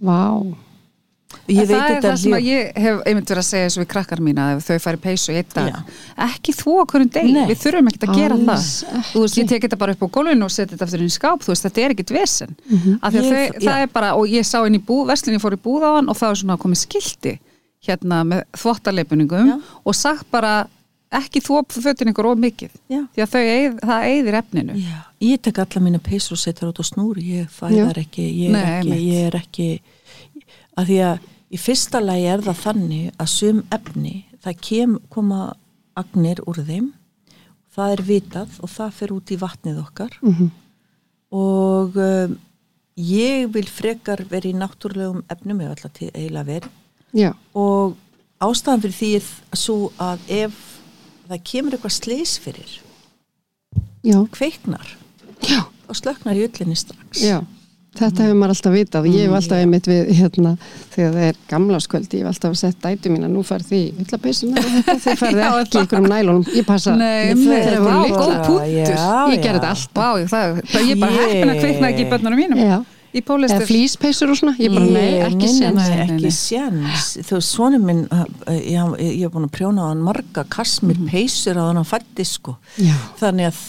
Vá 0.00 0.20
ég 1.50 1.66
það 1.68 1.84
er 1.90 2.00
það 2.04 2.16
sem 2.22 2.34
að 2.36 2.46
ég 2.46 2.78
hef 2.84 3.00
einmitt 3.06 3.30
verið 3.30 3.40
að 3.42 3.46
segja 3.48 3.66
þessu 3.68 3.80
við 3.82 3.88
krakkar 3.92 4.20
mína 4.22 4.46
ef 4.56 4.64
þau 4.68 4.78
fari 4.84 5.00
peysu 5.02 5.32
í 5.32 5.36
einn 5.40 5.52
dag. 5.54 5.78
Ekki 6.26 6.54
þvó 6.58 6.74
okkur 6.84 7.04
um 7.04 7.10
deg, 7.16 7.30
við 7.50 7.60
þurfum 7.64 7.90
ekkert 7.90 8.06
að 8.08 8.18
gera 8.20 8.38
það. 8.40 8.64
Þú 9.10 9.22
veist, 9.24 9.38
ég 9.40 9.48
tek 9.50 9.62
þetta 9.66 9.78
bara 9.80 9.92
upp 9.96 10.02
á 10.04 10.08
gólfinu 10.16 10.44
og 10.48 10.50
setja 10.54 10.74
þetta 10.74 10.88
aftur 10.88 11.00
inn 11.04 11.10
í 11.10 11.14
skáp, 11.14 11.44
þú 11.44 11.52
veist, 11.54 11.66
þetta 11.68 11.84
er 11.84 11.94
ekkert 11.96 12.10
vesen. 12.16 12.56
Af 13.00 13.12
því 13.14 13.18
að 13.20 13.24
Ég- 13.24 13.30
þau, 13.30 13.60
það 13.66 13.84
er 13.84 13.86
bara 13.94 14.14
og 14.16 14.26
ég 14.28 14.44
sá 14.46 14.58
inn 14.66 14.74
í 14.78 14.82
bú, 14.82 15.04
veslinni 15.06 15.40
fór 15.42 15.54
í 15.54 15.60
búð 15.60 15.82
á 15.86 15.90
hann 15.98 16.08
og 16.10 16.16
það 16.18 16.28
var 16.34 16.40
svona 16.42 16.58
komið 16.58 16.82
skilti 16.86 17.38
hérna 17.86 18.24
með 18.28 18.44
þvottaleipuningum 18.60 19.46
Já. 19.48 19.56
og 19.84 19.94
sagt 19.94 20.26
bara 20.30 20.66
ekki 21.10 21.40
þvó 21.42 21.62
fötin 21.66 22.12
ykkur 22.12 22.26
of 22.30 22.38
mikið. 22.38 22.70
Já. 22.90 23.06
því 23.16 23.22
að 23.24 23.30
þau, 23.32 23.40
eyð, 23.40 23.78
það 23.82 24.04
eyðir 24.10 24.34
efninu. 24.38 24.74
Já, 24.78 24.98
ég 25.26 25.40
tek 25.42 25.58
alla 25.58 25.80
mína 25.82 25.98
peysur 25.98 26.36
og 26.36 26.38
setja 26.38 26.68
að 30.78 30.86
því 30.90 30.98
að 31.08 31.28
í 31.50 31.58
fyrsta 31.58 32.00
lagi 32.00 32.26
er 32.30 32.40
það 32.46 32.60
þannig 32.64 33.12
að 33.18 33.28
sum 33.32 33.62
efni, 33.74 34.14
það 34.44 34.60
kem, 34.68 34.98
koma 35.10 35.40
agnir 35.96 36.40
úr 36.46 36.60
þeim, 36.66 36.92
það 37.74 37.92
er 37.96 38.02
vitað 38.06 38.58
og 38.62 38.70
það 38.70 38.92
fer 38.98 39.12
út 39.16 39.30
í 39.34 39.38
vatnið 39.40 39.80
okkar 39.84 40.14
Mhm. 40.22 40.50
og 41.32 41.96
um, 41.96 42.38
ég 42.96 43.48
vil 43.54 43.66
frekar 43.70 44.24
vera 44.30 44.48
í 44.50 44.54
náttúrulegum 44.56 45.22
efnum, 45.30 45.60
ef 45.62 45.70
alltaf 45.74 45.92
til 45.98 46.10
eiginlega 46.14 46.46
verið 46.48 46.70
Já, 47.14 47.32
og 47.54 47.96
ástæðan 48.40 48.82
fyrir 48.84 48.96
því 48.98 49.10
er 49.18 49.56
svo 49.58 49.76
að 49.98 50.18
ef 50.30 50.58
það 51.30 51.42
kemur 51.50 51.74
eitthvað 51.76 51.94
sleis 51.96 52.34
fyrir, 52.42 52.70
já, 54.06 54.18
kveiknar, 54.34 54.86
já, 55.42 55.62
þá 55.86 55.92
slöknar 55.98 56.38
í 56.38 56.44
öllinni 56.46 56.76
strax. 56.78 57.22
já. 57.22 57.40
Þetta 57.98 58.22
hefur 58.22 58.36
maður 58.38 58.52
alltaf 58.54 58.72
vitað. 58.76 59.06
Ég 59.10 59.24
hef 59.26 59.32
alltaf 59.40 59.58
einmitt 59.60 59.88
við, 59.90 60.10
hérna, 60.20 60.52
þegar 60.94 61.10
það 61.16 61.24
er 61.26 61.38
gamláskvöldi, 61.50 62.20
ég 62.20 62.22
hef 62.22 62.30
alltaf 62.30 62.54
sett 62.60 62.78
dætu 62.84 63.10
mína, 63.10 63.26
nú 63.28 63.42
fær 63.44 63.64
því 63.66 63.80
villapeysuna 63.98 64.62
og 64.62 64.68
þetta, 64.76 64.94
þið 65.04 65.18
færði 65.24 65.42
Já, 65.44 65.50
ekki 65.64 65.82
ykkur 65.82 65.98
um 65.98 66.06
nælunum. 66.12 66.44
Ég 66.54 66.68
passa. 66.68 66.94
Nei, 66.96 67.34
vá, 67.34 67.90
litlar. 68.06 68.14
góð 68.14 68.36
punktur. 68.46 68.70
Já, 68.70 69.10
Ég 69.34 69.42
já. 69.42 69.52
þetta 69.58 69.72
allt. 69.74 69.90
Vá, 69.98 70.08
það, 70.30 70.62
það, 70.70 70.86
ég 70.86 70.94
er 70.94 71.02
bara 71.02 71.18
heppin 71.18 71.52
að 71.56 71.60
kveikna 71.64 71.90
ekki 71.90 72.06
í 72.06 72.08
börnunum 72.14 72.40
mínum 72.44 72.62
Já. 72.62 72.78
í 73.10 73.18
Eða 73.18 73.26
pólistur 73.26 73.66
flýspeysur 73.66 74.30
og 74.32 74.38
svona. 74.38 74.54
Ég 74.62 74.70
bara, 74.78 74.86
nei, 74.86 75.10
ekki 75.26 75.50
séns. 75.50 75.90
ekki 76.06 76.30
séns 76.38 77.10
þú 77.26 77.40
svonum 77.42 77.84
minn 77.90 78.04
ég, 78.54 78.78
hef 79.24 79.34
búin 79.34 79.48
að 79.48 79.54
prjóna 79.58 79.82
á 79.82 79.90
hann 79.90 80.06
marga 80.06 80.46
kasmir 80.46 81.02
peysur 81.10 81.58
á 81.58 81.66
hann 81.72 81.82
að 81.82 81.90
fætti 81.90 82.26
sko 82.28 82.54
Já. 82.78 82.94
þannig 83.18 83.50
að 83.50 83.60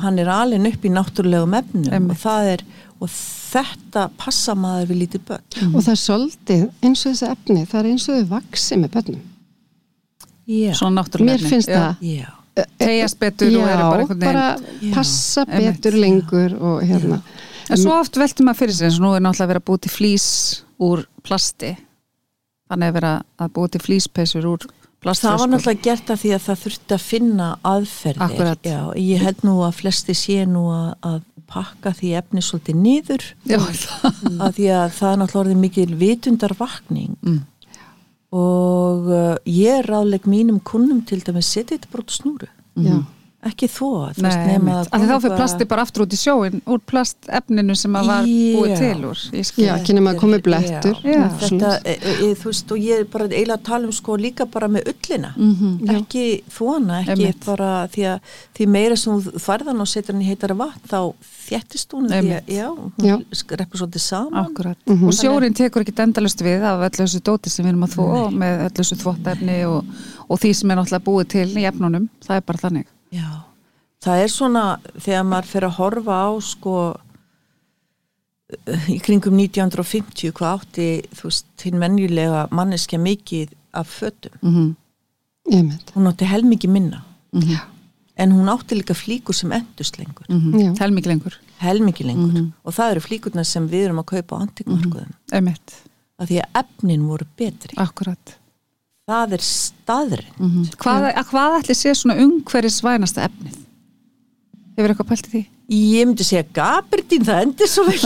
hann 0.00 0.18
er 0.20 0.28
alin 0.32 0.66
upp 0.68 0.82
í 0.84 0.90
náttúrulegum 0.92 1.54
efnum 1.60 1.86
Einmitt. 1.92 2.16
og 2.16 2.24
það 2.24 2.50
er 2.54 2.64
og 3.00 3.10
þetta 3.12 4.06
passa 4.18 4.54
maður 4.58 4.90
við 4.90 5.00
lítið 5.02 5.24
börn. 5.28 5.72
Og 5.72 5.82
það 5.84 5.92
er 5.92 6.00
svolítið 6.02 6.64
eins 6.86 7.04
og 7.04 7.12
þessi 7.12 7.28
efni, 7.30 7.64
það 7.66 7.80
er 7.80 7.88
eins 7.92 8.08
og 8.08 8.18
þau 8.18 8.28
vaksi 8.34 8.78
með 8.80 8.94
börnum. 8.96 9.22
já, 10.46 10.72
svona 10.78 11.02
náttúrulega 11.02 11.36
Mér 11.36 11.48
finnst 11.50 11.68
það. 11.68 12.02
já, 12.06 12.28
tegjast 12.78 13.18
betur 13.18 13.50
Já, 13.50 13.58
og 13.58 13.68
eru 13.68 13.82
bara 13.82 14.00
einhvern 14.02 14.20
veginn 14.20 14.38
bara 14.38 14.94
passa 14.94 15.44
betur 15.50 15.98
lengur 15.98 16.54
og 16.60 16.82
hérna. 16.86 17.20
en 17.70 17.76
svo 17.76 17.98
oft 18.00 18.16
veltum 18.16 18.46
maður 18.46 18.62
fyrir 18.62 18.78
sér 18.78 18.88
eins 18.90 19.00
og 19.00 19.04
nú 19.04 19.14
er 19.16 19.24
náttúrulega 19.26 19.52
verið 19.52 19.62
að 19.62 19.68
búið 19.70 19.82
til 19.86 19.94
flýs 19.96 20.28
úr 20.78 21.04
plasti. 21.26 21.76
Þannig 22.66 22.88
að 22.90 22.96
vera 22.98 23.12
að 23.38 23.52
búið 23.56 23.70
til 23.76 23.80
flýspeysur 23.86 24.46
úr 24.46 24.66
það 25.06 25.38
var 25.38 25.50
náttúrulega 25.52 25.82
gert 25.84 26.10
að 26.10 26.20
því 26.22 26.30
að 26.34 26.44
það 26.46 26.62
þurfti 26.64 26.94
að 26.96 27.02
finna 27.04 27.48
aðferðir. 27.62 28.22
Akkurat. 28.26 28.58
já, 28.66 28.80
ég 28.98 29.22
held 29.22 29.44
nú 29.46 29.54
að 29.62 29.76
flesti 29.82 30.14
sé 30.14 30.46
nú 30.46 30.64
að, 30.72 30.88
að 31.02 31.20
pakka 31.50 31.92
því 31.96 32.12
efni 32.20 32.42
svolítið 32.44 32.80
niður. 32.82 33.26
Já, 33.46 33.58
að 33.60 34.56
því 34.58 34.70
að 34.76 34.96
það 34.98 35.10
er 35.10 35.20
náttúrulega 35.20 35.42
orðið 35.42 35.60
mikil 35.64 35.90
vitundarvakning. 36.00 37.12
Mm. 37.22 37.44
og 38.36 39.06
uh, 39.08 39.36
ég 39.48 39.86
ráðleg 39.86 40.26
mínum 40.28 40.58
kunnum 40.60 41.04
til 41.06 41.22
dæmis 41.24 41.48
setja 41.54 41.76
þetta 41.76 41.92
bara 41.92 42.02
út 42.02 42.10
á 42.12 42.18
snúru. 42.18 42.48
Já. 42.76 42.96
Ekki 43.48 43.68
þó 43.70 43.88
Nei, 44.22 44.30
því 44.58 45.06
þá 45.10 45.16
fyrir 45.22 45.36
plasti 45.36 45.66
bara 45.68 45.82
aftur 45.86 46.04
út 46.06 46.12
í 46.14 46.18
sjóin 46.20 46.60
úr 46.66 46.80
plastefninu 46.90 47.76
sem 47.78 47.96
að 47.98 48.06
var 48.10 48.24
búið 48.26 48.74
til 48.80 49.04
úr 49.10 49.22
Ég 49.36 49.46
skil. 49.48 49.64
Já, 49.66 49.74
kynni 49.86 50.02
maður 50.04 50.20
komið 50.24 50.42
blettur. 50.46 51.00
já, 51.04 51.16
Já. 51.16 51.28
þetta, 51.42 51.70
e, 51.84 51.94
e, 51.96 52.34
þú 52.34 52.50
veist, 52.50 52.72
og 52.72 52.78
ég 52.78 53.00
er 53.00 53.04
bara 53.12 53.28
eiginlega 53.28 53.56
að 53.58 53.64
tala 53.70 53.86
um 53.86 53.92
sko 53.92 54.16
líka 54.16 54.46
bara 54.50 54.68
með 54.68 54.92
ullina 54.94 55.32
Mhm. 55.36 55.88
ekki 55.96 56.42
þvona, 56.50 57.00
ekki 57.04 57.10
Einmitt. 57.16 57.44
bara 57.46 57.88
því 57.88 58.02
að 58.12 58.20
því 58.56 58.66
meira 58.68 58.96
sem 58.96 59.12
þú 59.20 59.32
þvarðan 59.46 59.80
og 59.80 59.86
setur 59.88 60.14
hann 60.14 60.22
í 60.22 60.26
heitara 60.30 60.54
vatn 60.54 60.88
þá 60.88 61.14
þjættist 61.46 61.92
hún 61.94 62.08
því 62.10 62.32
að, 62.36 62.46
já, 62.50 62.68
hún 62.74 63.24
reppur 63.56 63.78
svolítið 63.78 64.00
saman 64.02 64.46
Akkurat. 64.46 64.76
Mhm. 64.86 65.06
Og 65.06 65.12
sjórin 65.14 65.54
tekur 65.54 65.82
ekki 65.84 65.94
endalust 66.02 66.40
við 66.42 66.62
af 66.62 66.80
öllu 66.80 67.04
þessu 67.06 67.20
dóti 67.20 67.48
sem 67.50 67.64
við 67.64 67.68
erum 67.74 67.84
að 67.86 67.94
þvó 67.96 68.30
með 68.32 68.64
öllu 68.66 68.82
þessu 68.82 68.96
þvottefni 69.02 69.58
og, 69.68 69.84
og 70.30 70.38
því 70.40 70.54
sem 70.54 70.70
er 70.70 70.76
náttúrulega 70.76 71.04
búið 71.06 71.28
til 71.28 71.48
í 71.56 71.64
efnunum. 71.70 72.08
Það 72.26 72.36
er 72.36 72.40
bara 72.40 72.58
þannig. 72.58 72.86
Já, 73.12 73.42
það 74.02 74.22
er 74.22 74.28
svona 74.28 74.78
þegar 74.98 75.24
maður 75.24 75.44
fer 75.52 75.62
að 75.68 75.76
horfa 75.78 76.12
á 76.26 76.30
sko 76.42 76.74
í 78.94 78.98
kringum 79.02 79.34
1950 79.40 80.30
hvað 80.36 80.60
átti 80.60 80.86
þú 81.18 81.22
veist, 81.28 81.46
hinn 81.66 81.78
menjulega 81.82 82.44
manneskja 82.54 82.98
mikið 83.02 83.54
af 83.74 83.88
fötum 84.00 84.32
Mm 84.42 84.54
-hmm. 84.54 84.74
Hún 85.94 86.06
átti 86.08 86.24
helmingi 86.24 86.68
minna 86.68 87.02
Já. 87.32 87.60
en 88.16 88.32
hún 88.32 88.48
átti 88.48 88.74
líka 88.74 88.94
flíkur 88.94 89.32
sem 89.34 89.52
endust 89.52 89.98
lengur 89.98 90.26
Já. 90.28 90.74
Helmikið 90.78 91.06
lengur. 91.06 91.32
helmingi 91.58 92.04
lengur 92.04 92.32
Mhm. 92.32 92.52
og 92.64 92.74
það 92.74 92.90
eru 92.90 93.00
flíkurnar 93.00 93.44
sem 93.46 93.68
við 93.68 93.84
erum 93.84 93.98
að 93.98 94.04
kaupa 94.04 94.36
á 94.36 94.40
antikmarkuðum 94.46 95.12
Emitt. 95.32 95.72
af 96.18 96.28
því 96.28 96.40
að 96.42 96.64
efnin 96.64 97.06
voru 97.06 97.26
betri 97.36 97.74
Akkurat. 97.76 98.36
Það 99.06 99.36
er 99.36 99.44
staðurinn 99.46 100.32
Mm 100.38 100.50
-hmm. 100.50 100.70
Hvað, 100.82 101.04
að 101.14 101.28
hvað 101.30 101.58
ætli 101.60 101.74
sé 101.74 101.94
svona 101.94 102.16
umhverjus 102.24 102.80
vænasta 102.82 103.28
efnið? 103.28 103.56
Hefur 104.76 104.90
eitthvað 104.90 105.08
pælt 105.08 105.26
í 105.28 105.30
því? 105.34 105.46
ég 105.68 106.06
myndi 106.06 106.22
segja 106.24 106.44
Gabardín, 106.54 107.24
það 107.26 107.42
endur 107.42 107.66
svo 107.66 107.82
vel 107.84 107.98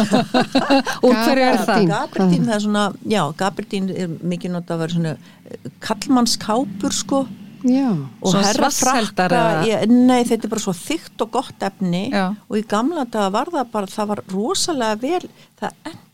Úr 1.05 1.15
hverju 1.15 1.45
er 1.45 1.59
það? 1.67 1.87
Gabardín. 1.91 2.45
Það 2.47 2.55
er 2.55 2.61
svona, 2.61 2.85
já, 3.05 3.23
Gabardín 3.37 3.91
er 3.91 4.09
mikið 4.09 4.51
notað 4.55 4.75
að 4.75 4.79
vera 4.81 4.93
svona 4.95 5.11
eh, 5.11 5.71
kallmannskápur 5.81 6.93
sko 6.93 7.27
Já. 7.65 7.91
og 8.23 8.31
Svona 8.33 8.47
herra 8.47 8.71
svartsheldar 8.71 9.29
frakka, 9.29 9.61
eða? 9.61 9.67
ég, 9.69 9.91
nei 9.91 10.25
þetta 10.25 10.45
er 10.47 10.53
bara 10.55 10.61
svo 10.65 10.73
þygt 10.73 11.21
og 11.21 11.31
gott 11.31 11.61
efni 11.69 12.11
Já. 12.11 12.35
og 12.49 12.57
í 12.57 12.63
gamla 12.65 13.05
daga 13.05 13.29
var 13.31 13.47
það 13.53 13.67
bara, 13.73 13.87
það 13.87 14.07
var 14.09 14.23
rosalega 14.33 14.97
vel, 15.03 15.29
það 15.61 15.71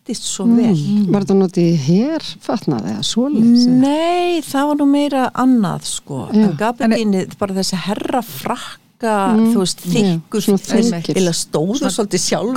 endist 0.06 0.22
svo 0.30 0.44
vel. 0.46 0.76
Mm. 0.76 1.06
Var 1.12 1.24
þetta 1.24 1.36
notið 1.40 1.76
herfatnað 1.86 2.88
eða 2.92 3.02
svoleiðis? 3.06 3.66
eða? 3.66 3.76
Nei, 3.82 4.40
það 4.46 4.66
var 4.70 4.76
nú 4.80 4.86
meira 4.90 5.22
annað 5.34 5.82
sko, 5.90 6.28
Já. 6.30 6.42
en 6.44 6.56
Gabardín 6.60 7.14
bara 7.40 7.54
þessi 7.58 7.76
herra 7.86 8.22
frakka, 8.22 9.14
þú 9.52 9.58
veist, 9.60 9.82
Mm. 9.86 10.20
Þeir 10.30 10.86
þungir. 10.86 11.16
eða 11.20 11.32
stóðu 11.36 11.90
svolítið 11.90 12.22
sjálfur. 12.22 12.54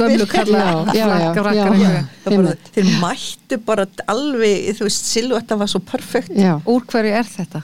Þeir 2.76 2.88
mættu 3.02 3.58
bara 3.66 3.86
alveg, 4.08 4.70
þú 4.78 4.88
veist, 4.88 5.06
silvætta 5.10 5.58
var 5.60 5.68
svo 5.68 5.80
perfekt. 5.84 6.30
Úr 6.66 6.86
hverju 6.86 7.12
er 7.20 7.24
þetta? 7.28 7.64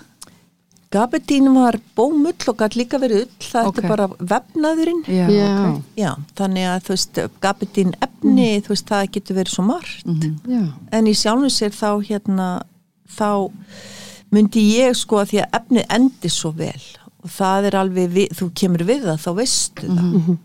Gabardín 0.95 1.49
var 1.55 1.75
bómull 1.97 2.47
og 2.51 2.57
gæti 2.61 2.79
líka 2.79 2.99
verið 3.01 3.25
ull, 3.25 3.33
það 3.43 3.67
Ok. 3.69 3.79
er 3.83 3.89
bara 3.91 4.07
vefnaðurinn. 4.31 5.01
Já, 5.11 5.25
Já. 5.33 5.49
ok. 5.73 5.81
Já, 5.99 6.11
þannig 6.39 6.67
að 6.71 6.83
þú 6.87 6.93
veist, 6.95 7.19
gabardín 7.43 7.91
efni, 8.07 8.47
þú 8.63 8.73
veist, 8.73 8.87
það 8.93 9.11
getur 9.17 9.35
verið 9.41 9.55
svo 9.57 9.65
margt. 9.67 10.05
Mhm. 10.05 10.39
Já. 10.47 10.63
En 10.91 11.05
í 11.11 11.13
sjálfum 11.13 11.51
sér 11.51 11.75
þá 11.75 11.89
hérna, 12.07 12.47
þá 13.11 13.51
myndi 14.31 14.63
ég 14.79 14.95
sko 14.95 15.19
að 15.21 15.29
því 15.33 15.41
að 15.43 15.59
efni 15.59 15.85
endi 15.89 16.29
svo 16.31 16.51
vel 16.55 16.81
og 17.25 17.29
það 17.31 17.65
er 17.65 17.75
alveg, 17.79 18.09
við, 18.13 18.27
þú 18.37 18.49
kemur 18.53 18.83
við 18.85 19.03
það, 19.03 19.19
þá 19.25 19.31
veistu 19.35 19.87
það. 19.87 20.37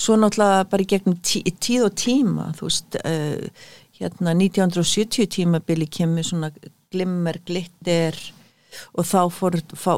Svo 0.00 0.16
náttúrulega 0.16 0.64
bara 0.70 0.82
í 0.82 0.86
gegnum 0.88 1.16
tí, 1.20 1.42
tíð 1.60 1.84
og 1.84 1.94
tíma, 2.00 2.44
þú 2.56 2.68
veist, 2.68 2.96
uh, 3.04 3.48
hérna 4.00 4.32
1970 4.36 5.26
tímabili 5.28 5.86
kemur 5.92 6.22
svona 6.24 6.50
glimmer, 6.92 7.36
glitter 7.46 8.16
og 8.94 9.04
þá 9.06 9.20
fór, 9.34 9.56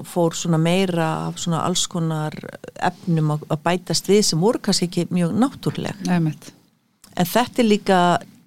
fór, 0.09 0.37
svona 0.37 0.59
meira 0.59 1.09
af 1.29 1.39
svona 1.43 1.63
alls 1.67 1.87
konar 1.87 2.37
efnum 2.81 3.35
að, 3.37 3.47
bætast 3.65 4.09
við 4.09 4.23
sem 4.31 4.41
voru 4.41 4.59
kannski 4.63 4.89
ekki 4.89 5.07
mjög 5.11 5.35
náttúruleg. 5.43 6.03
Emitt. 6.09 6.53
En 7.17 7.29
þetta 7.29 7.63
er 7.63 7.69
líka 7.69 7.99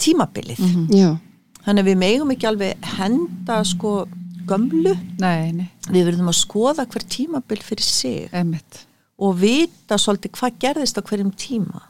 tímabilið. 0.01 0.61
Já. 0.89 1.17
Þannig 1.65 1.81
að 1.83 1.89
við 1.89 1.97
megum 1.97 2.31
ekki 2.33 2.47
alveg 2.49 2.89
henda 2.97 3.63
sko 3.65 4.07
gömlu. 4.45 4.95
Nei, 5.21 5.51
nei, 5.51 5.69
Við 5.89 6.05
verðum 6.09 6.29
að 6.29 6.39
skoða 6.39 6.85
hver 6.89 7.05
tímabil 7.09 7.61
fyrir 7.61 7.85
sig 7.85 8.29
emitt. 8.33 8.85
og 9.17 9.37
vita 9.39 9.95
svolítið 9.97 10.31
hvað 10.35 10.57
gerðist 10.59 10.97
á 10.99 11.01
hverjum 11.05 11.31
tíma. 11.31 11.81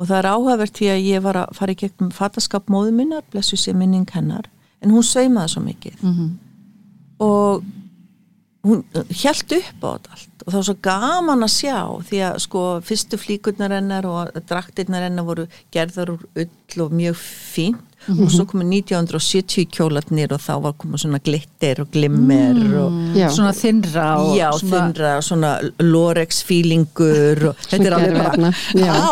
Og 0.00 0.08
það 0.08 0.18
er 0.18 0.30
áhugavert 0.32 0.74
því 0.78 0.86
að 0.90 1.04
ég 1.06 1.22
var 1.22 1.36
að 1.36 1.52
fara 1.54 1.72
í 1.72 1.78
gegnum 1.78 2.10
fataskap 2.10 2.66
móðu 2.72 2.92
minnar, 2.96 3.22
blessu 3.30 3.56
sér 3.56 3.76
minning 3.78 4.08
hennar, 4.10 4.48
en 4.82 4.90
hún 4.90 5.04
saumaði 5.06 5.48
svo 5.52 5.62
mikið. 5.62 6.02
Mm 6.02 6.14
-hmm. 6.14 6.30
Og 7.20 7.64
hún 8.62 8.84
hjælt 9.10 9.52
upp 9.58 9.82
á 9.82 9.90
þetta 9.90 10.14
allt. 10.16 10.28
Og 10.42 10.50
það 10.50 10.58
var 10.58 10.66
svo 10.66 10.76
gaman 10.82 11.46
að 11.46 11.54
sjá 11.54 11.78
því 12.08 12.20
að 12.26 12.42
sko 12.46 12.64
fyrstu 12.86 13.18
flíkurnar 13.20 13.76
hennar 13.76 14.06
og 14.10 14.42
draktirnar 14.48 15.06
hennar 15.06 15.26
voru 15.26 15.46
gerðar 15.74 16.14
úr 16.16 16.28
ull 16.34 16.84
og 16.86 16.94
mjög 16.98 17.18
fín 17.20 17.80
og 18.10 18.30
svo 18.34 18.44
komið 18.50 18.72
1970 18.82 19.68
kjólatnir 19.70 20.32
og 20.34 20.40
þá 20.42 20.52
var 20.64 20.72
komið 20.80 21.04
svona 21.04 21.20
glitter 21.22 21.82
og 21.84 21.90
glimmer 21.94 22.58
og 22.80 22.96
Já. 23.14 23.28
svona 23.30 23.52
þinnra 23.54 24.06
og 24.18 24.32
já, 24.34 24.48
svona, 24.58 24.72
þinnra, 24.72 25.12
svona 25.22 25.50
lorex 25.84 26.42
feelingur 26.48 27.44
og 27.52 27.62
þetta 27.68 27.86
er 27.86 27.96
alveg 27.98 28.18
bara 28.18 28.50
já. 28.74 28.90
á! 28.90 29.10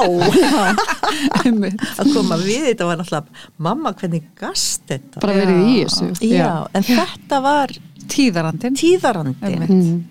Að 2.01 2.11
koma 2.17 2.39
við 2.41 2.67
þetta 2.73 2.89
var 2.89 2.99
náttúrulega 2.99 3.47
mamma 3.63 3.95
hvernig 4.01 4.27
gast 4.39 4.83
þetta? 4.91 5.23
Bara 5.23 5.39
verið 5.39 5.63
í 5.63 5.79
þessu. 5.85 6.11
Já, 6.27 6.51
en 6.75 6.87
þetta 6.87 7.41
var 7.45 7.77
tíðarandinn. 8.15 8.79
Tíðarandi 8.81 9.51
Einmitt. 9.51 10.07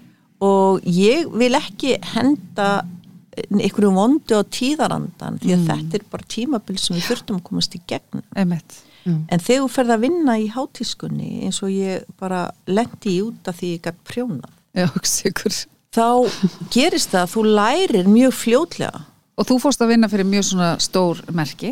og 0.45 0.85
ég 0.88 1.27
vil 1.35 1.51
ekki 1.57 1.97
henda 2.13 2.69
einhverju 3.49 3.91
vondu 3.95 4.39
á 4.39 4.43
tíðarandan 4.43 5.39
því 5.39 5.55
að 5.55 5.65
þetta 5.69 5.99
er 5.99 6.05
bara 6.12 6.29
tímabil 6.35 6.77
sem 6.79 6.97
við 6.97 7.07
þurftum 7.07 7.39
að 7.39 7.43
komast 7.49 7.75
í 7.77 7.81
gegn 7.88 8.23
Einmitt. 8.35 8.79
en 9.05 9.39
þegar 9.39 9.63
þú 9.63 9.69
ferð 9.73 9.93
að 9.95 10.03
vinna 10.05 10.38
í 10.39 10.47
hátískunni 10.51 11.29
eins 11.47 11.62
og 11.63 11.71
ég 11.71 12.07
bara 12.19 12.49
lendi 12.67 13.17
í 13.17 13.21
út 13.23 13.47
af 13.47 13.59
því 13.59 13.73
ég 13.75 13.83
gætt 13.88 14.01
prjónað 14.07 14.55
Já, 14.75 14.85
þá 15.95 16.29
gerist 16.69 17.09
það 17.13 17.23
að 17.23 17.31
þú 17.33 17.43
lærir 17.49 18.09
mjög 18.09 18.35
fljótlega. 18.38 18.99
Og 19.39 19.47
þú 19.47 19.55
fórst 19.63 19.81
að 19.81 19.93
vinna 19.95 20.09
fyrir 20.12 20.27
mjög 20.29 20.45
svona 20.51 20.67
stór 20.83 21.21
merki 21.33 21.71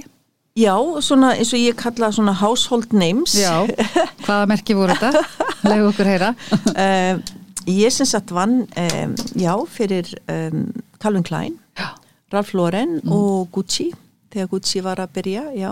já, 0.58 0.74
svona 1.06 1.34
eins 1.38 1.54
og 1.54 1.62
ég 1.62 1.78
kalla 1.80 2.10
svona 2.14 2.34
household 2.38 2.94
names. 2.96 3.36
Já, 3.38 3.66
hvaða 4.26 4.48
merki 4.50 4.76
voru 4.78 4.96
þetta? 4.98 5.24
Legu 5.68 5.92
okkur 5.92 6.14
heyra. 6.14 6.34
Um, 6.78 7.22
ég 7.68 7.92
sem 7.92 8.08
sagt 8.08 8.30
vann 8.36 8.62
um, 8.68 9.14
já, 9.36 9.54
fyrir 9.74 10.12
um, 10.30 10.68
Calvin 11.02 11.26
Klein 11.26 11.56
Já. 11.76 11.88
Ralph 12.32 12.54
Lauren 12.56 13.00
og 13.10 13.50
Gucci 13.52 13.90
þegar 14.32 14.52
Gucci 14.52 14.84
var 14.86 15.02
að 15.02 15.16
byrja, 15.18 15.46
já. 15.58 15.72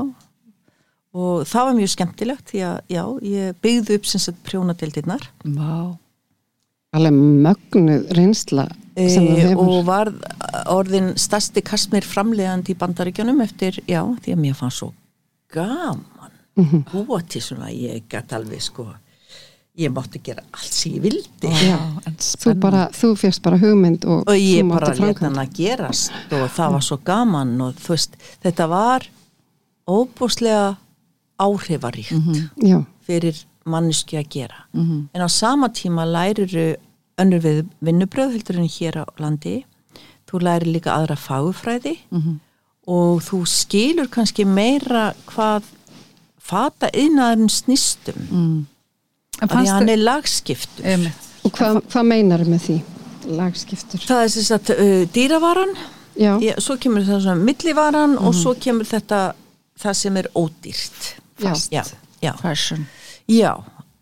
Og 1.15 1.45
það 1.47 1.67
var 1.69 1.77
mjög 1.77 1.91
skemmtilegt 1.93 2.49
því 2.51 2.63
að 2.67 2.79
já, 2.91 3.03
ég 3.29 3.59
byggði 3.63 3.99
upp 3.99 4.09
sem 4.09 4.23
sagt 4.23 4.41
prjónadeildirnar. 4.47 5.29
Vá. 5.55 5.95
Alveg 6.95 7.21
mögnuð 7.45 8.09
reynsla 8.17 8.65
e, 8.95 9.53
og 9.55 9.85
var 9.87 10.11
orðin 10.71 11.13
stærsti 11.19 11.63
kasmir 11.65 12.07
framlegandi 12.07 12.73
í 12.73 12.79
bandaríkjunum 12.79 13.41
eftir, 13.45 13.81
já, 13.87 14.01
því 14.23 14.35
að 14.35 14.43
mér 14.43 14.59
fann 14.59 14.73
svo 14.73 14.93
gaman. 15.53 16.31
Mhm. 16.55 16.85
búa 16.91 17.19
til 17.27 17.41
svona, 17.43 17.67
ég 17.71 18.05
gæti 18.07 18.35
alveg 18.37 18.61
sko 18.63 18.87
ég 19.75 19.91
mátti 19.91 20.21
gera 20.23 20.43
allt 20.55 20.71
sem 20.71 20.93
ég 20.95 21.03
vildi. 21.03 21.49
Já. 21.67 21.75
þú, 22.39 22.53
bara, 22.63 22.85
þú 22.95 23.11
fyrst 23.19 23.41
bara 23.43 23.59
hugmynd 23.59 24.05
og, 24.07 24.23
og 24.23 24.37
ég 24.39 24.63
bara 24.69 24.87
mátti 24.87 24.93
let 24.93 25.01
framkvæmd. 25.01 25.25
hann 25.27 25.41
að 25.43 25.51
gerast 25.57 26.31
og 26.31 26.45
það 26.55 26.77
var 26.77 26.85
svo 26.87 26.97
gaman 27.03 27.53
og 27.65 27.81
þú 27.83 27.95
veist, 27.95 28.15
þetta 28.45 28.69
var 28.71 29.07
óbúslega 29.85 30.77
áhrifaríkt 31.43 32.15
já, 32.63 32.79
fyrir 33.05 33.43
manneski 33.65 34.15
að 34.19 34.29
gera. 34.31 34.63
En 34.75 35.21
á 35.21 35.27
sama 35.27 35.67
tíma 35.69 36.05
læriru 36.07 36.75
önnur 37.21 37.41
við 37.43 37.63
vinnubröð 37.85 38.35
heldur 38.35 38.59
en 38.59 38.69
hér 38.69 39.01
á 39.01 39.05
landi. 39.21 39.63
Þú 40.25 40.41
lærir 40.41 40.67
líka 40.73 40.95
aðra 40.95 41.15
fagufræði 41.15 41.95
og 42.87 43.21
þú 43.25 43.41
skilur 43.49 44.07
kannski 44.13 44.45
meira 44.45 45.13
hvað 45.29 45.63
fata 46.45 46.89
yðnaðurinn 46.93 47.49
snýstum 47.49 48.65
En 49.35 49.41
af 49.41 49.49
því 49.49 49.55
fannst 49.55 49.71
að 49.71 49.75
hann 49.75 49.89
er 49.89 50.01
lagskiptur. 50.03 50.85
Einmitt. 50.85 51.29
og 51.43 51.51
hvað, 51.57 51.79
hvað 51.91 52.05
meinar 52.07 52.43
með 52.47 52.61
því 52.67 52.75
lagskiptur? 53.35 54.03
Það 54.05 54.23
er 54.23 54.29
sem 54.35 54.45
sagt 54.47 54.69
uh, 54.75 55.01
dýravaran. 55.11 55.73
Já, 56.15 56.37
svo 56.63 56.77
kemur 56.79 57.03
það 57.03 57.25
svona 57.25 57.43
millivaran 57.43 58.17
og 58.17 58.35
svo 58.37 58.53
kemur 58.55 58.87
þetta 58.87 59.33
það 59.81 59.97
sem 59.99 60.17
er 60.21 60.29
ódýrt. 60.35 61.09
Já. 61.35 61.49
fast. 61.49 61.73
Já, 61.73 61.83
já, 62.23 62.31
Fashion. 62.39 62.85
Já. 63.27 63.51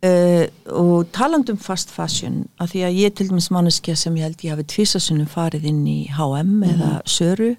Uh, 0.03 0.49
og 0.67 1.05
talandum 1.15 1.55
fast 1.63 1.87
fashion 1.93 2.41
að 2.59 2.73
því 2.73 2.79
að 2.83 2.97
ég 2.99 3.13
til 3.15 3.29
dæmis 3.29 3.45
manneskja 3.55 3.93
sem 3.95 4.15
ég 4.19 4.25
held 4.27 4.41
ég 4.43 4.51
hafi 4.51 4.65
tvisasunum 4.73 5.29
farið 5.31 5.63
inn 5.69 5.85
í 5.87 6.09
H&M 6.11 6.57
eða 6.67 6.89
Söru 7.07 7.53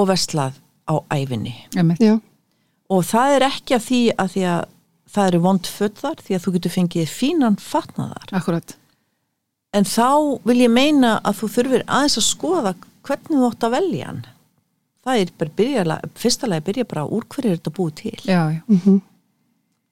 og 0.00 0.08
vestlað 0.08 0.56
á 0.88 0.94
æfinni 1.12 1.52
og 2.88 3.04
það 3.04 3.34
er 3.36 3.44
ekki 3.50 3.76
að 3.76 3.84
því 3.90 4.00
að 4.16 4.30
því 4.32 4.44
að 4.54 4.62
það 5.10 5.26
eru 5.28 5.40
vond 5.44 5.66
föddar 5.66 6.16
því 6.24 6.34
að 6.38 6.42
þú 6.46 6.54
getur 6.56 6.74
fengið 6.78 7.12
fínan 7.12 7.56
fatnaðar 7.60 8.32
Akkurat. 8.40 8.76
En 9.76 9.84
þá 9.84 10.40
vil 10.48 10.60
ég 10.64 10.70
meina 10.72 11.20
að 11.22 11.42
þú 11.42 11.48
þurfir 11.58 11.84
aðeins 11.86 12.16
að 12.18 12.26
skoða 12.30 12.74
hvernig 13.06 13.36
þú 13.36 13.50
átt 13.50 13.68
að 13.68 13.74
velja 13.76 14.06
hann. 14.08 14.24
Það 15.04 15.20
er 15.20 15.30
bara 15.38 15.56
byrja, 15.60 16.00
fyrsta 16.14 16.48
lagi 16.50 16.64
byrja 16.66 16.88
bara 16.90 17.04
úr 17.06 17.24
hverju 17.28 17.52
er 17.52 17.60
þetta 17.60 17.76
búið 17.76 17.94
til. 18.00 18.18
Já, 18.24 18.40
já, 18.56 19.00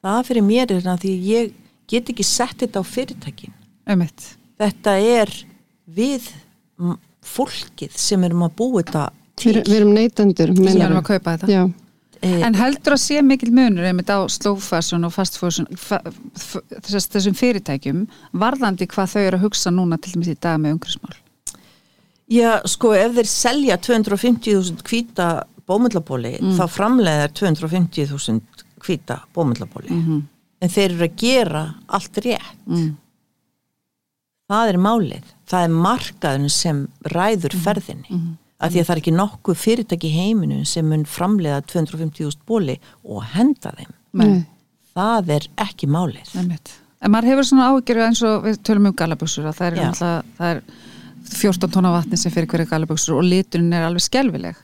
það 0.04 0.20
fyrir 0.30 0.46
mér 0.46 0.74
er 0.76 0.88
að 0.92 1.04
því 1.06 1.14
ég 1.28 1.52
get 1.88 2.12
ekki 2.12 2.26
sett 2.26 2.58
þetta 2.64 2.82
á 2.82 2.84
fyrirtækin. 2.86 3.54
Einmitt. 3.88 4.34
Þetta 4.58 4.94
er 5.00 5.32
við 5.88 6.28
fólkið 7.28 7.96
sem 7.98 8.24
erum 8.26 8.46
að 8.46 8.56
búa 8.58 8.82
þetta 8.82 9.04
til. 9.38 9.52
við, 9.58 9.68
við 9.68 9.76
erum 9.80 9.94
neytendur 9.96 10.54
Sem 10.58 10.82
erum 10.82 11.00
að 11.02 11.08
kaupa 11.12 11.36
þetta. 11.36 11.52
Já, 11.52 11.66
Eh, 12.18 12.40
En 12.42 12.56
heldur 12.58 12.96
að 12.96 12.98
sé 12.98 13.20
mikil 13.22 13.52
munur 13.54 13.86
einmitt 13.86 14.10
á 14.10 14.26
slow 14.26 14.56
fashion 14.58 15.06
og 15.06 15.12
fast 15.14 15.36
fashion 15.38 15.68
fa, 15.78 16.00
f, 16.34 16.56
þess, 16.82 17.06
þessum 17.14 17.36
fyrirtækjum 17.38 18.00
varðandi 18.34 18.88
hvað 18.90 19.12
þau 19.12 19.20
eru 19.22 19.38
að 19.38 19.44
hugsa 19.46 19.70
núna 19.70 19.98
til 20.02 20.16
dæmis 20.16 20.32
í 20.32 20.34
dag 20.34 20.58
með 20.58 20.74
umhverfismál? 20.74 21.14
Já, 22.28 22.58
sko, 22.66 22.90
ef 22.98 23.14
þeir 23.20 23.30
selja 23.30 23.76
250.000 23.86 24.82
hvíta 24.88 25.28
bómyndlabóli, 25.68 26.34
þá 26.58 26.64
framleiðar 26.66 27.30
250.000 27.38 28.66
hvíta 28.86 29.20
bómyndlabóli. 29.34 29.90
En 30.60 30.68
þeir 30.74 30.90
eru 30.94 31.04
að 31.06 31.16
gera 31.16 31.62
allt 31.88 32.18
rétt. 32.24 32.56
mm. 32.66 32.96
Það 34.48 34.68
er 34.72 34.78
málið. 34.80 35.24
Það 35.48 35.64
er 35.66 35.72
markaðun 35.86 36.50
sem 36.52 36.78
ræður 37.12 37.54
ferðinni. 37.64 38.20
Af 38.58 38.72
því 38.72 38.80
að 38.80 38.86
það 38.88 38.94
er 38.96 39.00
ekki 39.02 39.12
nokkuð 39.14 39.58
fyrirtæki 39.60 40.08
í 40.08 40.14
heiminu 40.16 40.64
sem 40.66 40.88
mun 40.88 41.04
framleiða 41.06 41.60
250.000 41.70 42.40
bóli 42.48 42.78
og 43.04 43.22
henda 43.34 43.70
þeim. 43.76 43.92
nei, 44.18 44.46
Það 44.98 45.28
er 45.36 45.44
ekki 45.62 45.86
málið. 45.86 46.32
En 47.04 47.12
maður 47.12 47.28
hefur 47.30 47.46
svona 47.46 47.68
áhyggjur 47.70 48.00
eins 48.02 48.22
og 48.26 48.42
við 48.48 48.56
tölum 48.66 48.88
um 48.90 48.94
galaböksur 48.98 49.44
að 49.46 49.54
það 49.60 49.66
er, 49.68 49.76
náttúrulega- 49.78 50.24
það 50.38 50.50
er 50.56 50.62
14 51.38 51.70
tóna 51.70 51.92
vatni 51.94 52.16
sem 52.18 52.32
fyrir 52.32 52.48
hverju 52.50 52.66
galaböksur 52.72 53.14
og 53.20 53.22
liturinn 53.28 53.72
er 53.72 53.84
alveg 53.86 54.02
skelvileg 54.02 54.56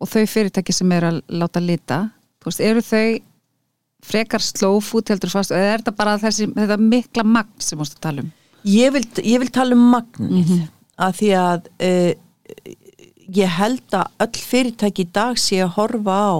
og 0.00 0.08
þau 0.08 0.24
fyrirtæki 0.26 0.72
sem 0.74 0.90
er 0.92 1.02
að 1.02 1.20
láta 1.28 1.60
lita 1.62 2.10
veist, 2.44 2.58
eru 2.60 2.80
þau 2.80 3.20
frekar 4.04 4.42
food 4.82 5.10
heldur 5.12 5.30
fast 5.32 5.52
eða 5.54 5.74
er 5.74 5.82
þetta 5.82 5.96
bara 5.96 6.18
þessi, 6.18 6.48
þetta 6.56 6.76
mikla 6.80 7.24
magn 7.24 7.62
sem 7.62 7.78
mústu 7.78 7.98
að 7.98 8.04
tala 8.06 8.24
um? 8.24 8.30
Ég 8.68 8.92
vil, 8.92 9.04
ég 9.24 9.40
vil 9.40 9.50
tala 9.52 9.76
um 9.76 9.86
magnið 9.92 10.68
að 11.00 11.14
því 11.20 11.30
að 11.40 11.68
uh, 11.86 12.12
ég 13.40 13.54
held 13.56 13.96
að 13.96 14.26
öll 14.26 14.42
fyrirtæki 14.50 15.06
í 15.06 15.12
dag 15.14 15.38
sé 15.40 15.60
að 15.64 15.76
horfa 15.78 16.16
á 16.16 16.34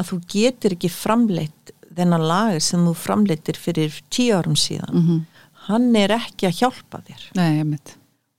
að 0.00 0.08
þú 0.10 0.20
getur 0.32 0.74
ekki 0.76 0.90
framleitt 0.90 1.74
þennan 1.96 2.24
lager 2.24 2.64
sem 2.64 2.84
þú 2.86 2.94
framleittir 2.96 3.58
fyrir 3.60 3.96
tíu 4.10 4.38
árum 4.38 4.56
síðan. 4.56 5.26
Hann 5.66 5.90
er 5.98 6.14
ekki 6.16 6.48
að 6.48 6.62
hjálpa 6.62 7.02
þér. 7.06 7.26
Nei, 7.36 7.76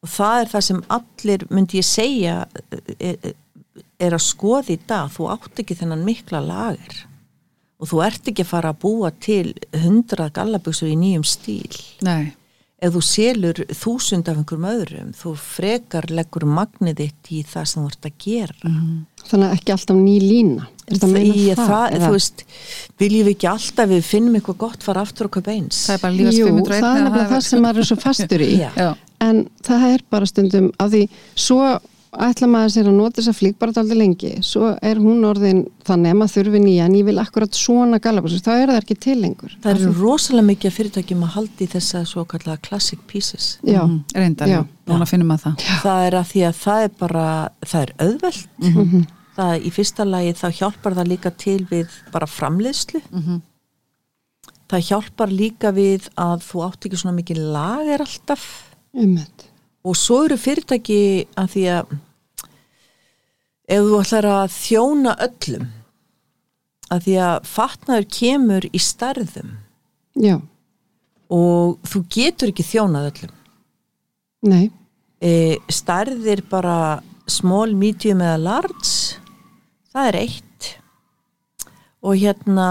og 0.02 0.10
það 0.10 0.40
er 0.40 0.50
það 0.50 0.64
sem 0.66 0.82
allir 0.98 1.46
myndi 1.54 1.78
ég 1.78 1.86
segja 1.86 2.36
er, 2.98 3.36
er 4.02 4.16
að 4.18 4.24
skoða 4.26 4.74
í 4.74 4.80
dag. 4.90 5.12
Þú 5.14 5.28
átt 5.36 5.62
ekki 5.62 5.78
þennan 5.78 6.06
mikla 6.08 6.42
lager 6.42 7.04
og 7.82 7.90
þú 7.90 8.04
ert 8.06 8.30
ekki 8.32 8.46
að 8.46 8.52
fara 8.52 8.74
að 8.76 8.84
búa 8.84 9.10
til 9.24 9.48
hundrað 9.84 10.36
gallabuxur 10.38 10.92
í 10.92 11.00
nýjum 11.02 11.26
stíl. 11.26 11.82
Nei, 12.06 12.34
ef 12.82 12.96
þú 12.96 13.02
selur 13.06 13.60
þúsund 13.78 14.30
af 14.30 14.40
einhverjum 14.40 14.68
öðrum 14.72 15.10
þú 15.18 15.32
frekar 15.38 16.08
leggur 16.10 16.48
magnið 16.50 17.04
þitt 17.04 17.30
í 17.30 17.42
það 17.46 17.68
sem 17.70 17.84
þú 17.84 17.92
ert 17.92 18.08
að 18.10 18.16
gera. 18.26 18.72
Þannig 19.22 19.48
að 19.48 19.56
ekki 19.58 19.76
alltaf 19.76 20.00
ný 20.02 20.16
lína. 20.24 20.68
Er 20.88 20.98
þetta 20.98 21.08
að 21.08 21.14
meina 21.14 21.36
Í, 21.36 21.44
það, 21.56 21.68
það, 21.70 21.86
eða? 21.96 22.08
þú 22.08 22.16
veist, 22.18 22.42
viljum 23.00 23.28
við 23.28 23.36
ekki 23.36 23.50
alltaf 23.52 23.92
við 23.92 24.02
finnum 24.08 24.40
eitthvað 24.40 24.58
gott 24.66 24.84
fara 24.84 25.04
aftur 25.06 25.30
og 25.30 25.36
kaupa 25.38 25.54
eins? 25.54 25.86
Það 25.88 25.94
er 25.96 26.02
bara 26.02 26.18
lífast 26.18 26.40
Jú, 26.42 26.48
501 26.50 26.82
það 26.82 26.98
er 26.98 27.06
nefnilega 27.06 27.32
það 27.32 27.46
sem 27.48 27.64
maður 27.68 27.84
er 27.84 27.90
svo 27.92 28.00
fastur 28.02 28.44
í. 28.44 28.50
Já. 28.58 28.72
Já, 28.82 28.90
en 29.30 29.44
það 29.70 29.86
er 29.92 30.04
bara 30.18 30.32
stundum 30.34 30.68
að 30.82 30.98
því 30.98 31.04
svo 31.46 31.62
ætla 32.12 32.48
maður 32.52 32.72
sér 32.74 32.88
að 32.92 32.96
nota 32.98 33.22
þessa 33.22 33.34
flík 33.38 33.56
bara 33.62 33.72
daldi 33.72 33.96
lengi, 33.96 34.32
svo 34.44 34.74
er 34.84 35.00
hún 35.00 35.24
orðin 35.24 35.62
þannig 35.88 36.12
að 36.12 36.18
maður 36.20 36.34
þurfi 36.36 36.62
nýja 36.64 36.88
en 36.90 36.96
ég 37.00 37.06
vil 37.08 37.22
akkurat 37.22 37.56
svona 37.56 38.00
galabúsur, 38.04 38.42
þá 38.44 38.52
er 38.58 38.74
það 38.74 38.80
ekki 38.82 38.98
til 39.06 39.16
lengur. 39.22 39.54
Það 39.64 39.72
eru 39.86 39.94
rosalega 40.02 40.48
mikið 40.50 40.72
af 40.72 40.78
fyrirtækjum 40.80 41.24
að 41.28 41.34
haldi 41.38 41.68
þessa 41.72 42.02
svo 42.10 42.26
kallega 42.28 42.58
classic 42.68 43.00
pieces. 43.08 43.48
Já, 43.64 43.80
mm, 43.86 44.02
reyndar, 44.18 44.48
já, 44.52 44.60
Já. 44.60 44.92
núna 44.92 45.08
finnum 45.08 45.32
maður 45.32 45.46
það. 45.52 45.70
Það 45.86 46.08
er 46.10 46.18
að 46.20 46.28
því 46.34 46.44
að 46.50 46.60
það 46.66 46.84
er 46.84 46.92
bara 47.00 47.28
það 47.66 47.82
er 47.82 47.94
auðvelt. 48.08 48.48
Mhm. 48.60 49.08
það 49.38 49.64
í 49.64 49.70
fyrsta 49.72 50.04
lagi 50.06 50.34
þá 50.36 50.48
hjálpar 50.60 50.94
það 50.98 51.08
líka 51.08 51.32
til 51.38 51.62
við 51.70 51.88
bara 52.12 52.28
framleiðslu. 52.28 53.00
Það 54.72 54.84
hjálpar 54.90 55.32
líka 55.32 55.72
við 55.76 56.10
að 56.20 56.44
þú 56.44 56.66
átt 56.68 56.86
ekki 56.88 57.00
svona 57.00 57.16
mikið 57.16 57.40
lager 57.56 58.04
alltaf. 58.04 58.44
Einmitt. 58.96 59.48
Og 59.82 59.98
svo 59.98 60.24
eru 60.28 60.38
fyrirtæki 60.38 61.02
að 61.40 61.52
því 61.56 61.66
að 61.78 61.94
ef 63.72 63.86
þú 63.88 64.00
ætlar 64.02 64.30
að 64.30 64.56
þjóna 64.58 65.16
öllum 65.28 65.68
að 66.92 67.06
því 67.08 67.18
að 67.26 67.50
fatnaður 67.50 68.08
kemur 68.20 68.68
í 68.68 68.82
starðum 68.84 69.54
Já, 70.20 70.36
og 71.32 71.80
þú 71.88 72.04
getur 72.12 72.52
ekki 72.52 72.66
þjónað 72.68 73.10
öllum. 73.12 73.36
Nei, 74.52 74.66
e, 75.24 75.58
starðir 75.72 76.44
bara 76.52 77.00
small, 77.30 77.72
medium 77.78 78.24
eða 78.26 78.42
large 78.42 79.22
það 79.92 80.10
er 80.10 80.20
eitt. 80.26 80.72
Og 82.02 82.18
hérna 82.18 82.68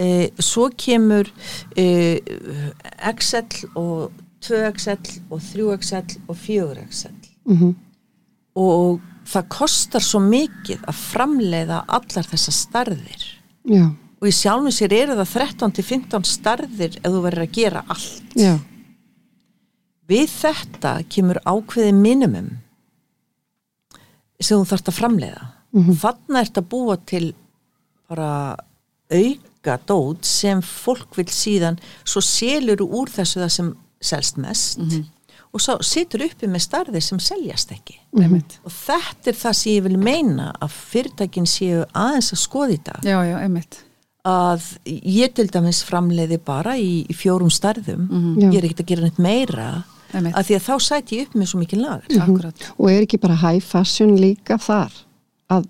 e, 0.00 0.30
svo 0.40 0.70
kemur 0.72 1.28
e, 1.78 2.18
Excel 3.10 3.46
og 3.78 4.10
2Excel 4.46 5.14
og 5.30 5.40
3Excel 5.50 6.18
og 6.26 6.36
4Excel 6.36 7.16
mm 7.44 7.70
og 8.58 9.00
það 9.30 9.48
kostar 9.52 10.02
svo 10.02 10.20
mikið 10.24 10.82
að 10.90 10.96
framleiða 10.98 11.84
allar 11.86 12.26
þessar 12.26 12.56
starðir 12.56 13.26
já, 13.70 13.84
og 14.20 14.26
í 14.28 14.32
sjálfum 14.34 14.74
sér 14.74 14.94
eru 14.96 15.16
það 15.20 15.34
13-15 15.36 16.26
starðir 16.28 16.96
ef 16.98 17.06
þú 17.06 17.22
verður 17.24 17.46
að 17.46 17.54
gera 17.54 17.84
allt. 17.86 18.34
Já, 18.34 18.56
við 20.10 20.32
þetta 20.34 20.96
kemur 21.12 21.40
ákveði 21.46 21.92
minimum 21.96 22.50
sem 24.40 24.58
þú 24.58 24.66
þarft 24.72 24.90
að 24.90 24.98
framleiða. 24.98 25.46
Mhm. 25.70 25.94
þarna 26.02 26.40
ert 26.42 26.58
að 26.58 26.68
búa 26.68 26.96
til 27.06 27.34
bara 28.08 28.56
auka 29.10 29.76
dót 29.86 30.24
sem 30.26 30.60
fólk 30.60 31.14
vil 31.14 31.30
síðan 31.30 31.78
svo 32.02 32.20
selur 32.20 32.82
úr 32.82 33.06
þessu 33.06 33.38
það 33.44 33.52
sem 33.54 33.76
selst 34.00 34.36
mest 34.40 34.78
og 35.50 35.58
svo 35.60 35.74
situr 35.82 36.22
uppi 36.28 36.46
með 36.46 36.62
starðir 36.62 37.02
sem 37.02 37.18
seljast 37.18 37.72
ekki 37.74 37.96
einmitt. 38.22 38.58
og 38.64 38.70
þetta 38.72 39.32
er 39.32 39.38
það 39.40 39.56
sem 39.58 39.72
ég 39.74 39.82
vil 39.88 39.98
meina 39.98 40.52
að 40.62 40.74
fyrirtækin 40.92 41.48
séu 41.50 41.84
aðeins 41.92 42.32
að 42.36 42.42
skoða 42.44 42.68
þetta 42.76 42.98
Já, 43.10 43.16
já, 43.26 43.36
einmitt. 43.42 43.80
að 44.24 44.68
ég 44.86 45.34
til 45.34 45.48
dæmis 45.50 45.82
framleiði 45.88 46.38
bara 46.44 46.76
í, 46.78 47.04
í 47.10 47.14
fjórum 47.16 47.50
starðum 47.50 48.06
Já. 48.38 48.46
ég 48.52 48.58
er 48.60 48.68
ekkert 48.68 48.84
að 48.84 48.90
gera 48.92 49.02
neitt 49.08 49.18
meira 49.18 49.68
Einmitt. 50.14 50.34
að 50.34 50.46
því 50.48 50.56
að 50.58 50.64
þá 50.68 50.74
sæti 50.86 51.18
ég 51.20 51.26
upp 51.28 51.34
með 51.38 51.50
svo 51.52 51.60
mikið 51.64 51.82
lagar 51.84 52.22
Akkurat. 52.24 52.64
og 52.78 52.90
er 52.90 53.04
ekki 53.06 53.20
bara 53.22 53.36
high 53.42 53.60
fashion 53.62 54.16
líka 54.18 54.56
þar 54.58 54.92
að 55.50 55.66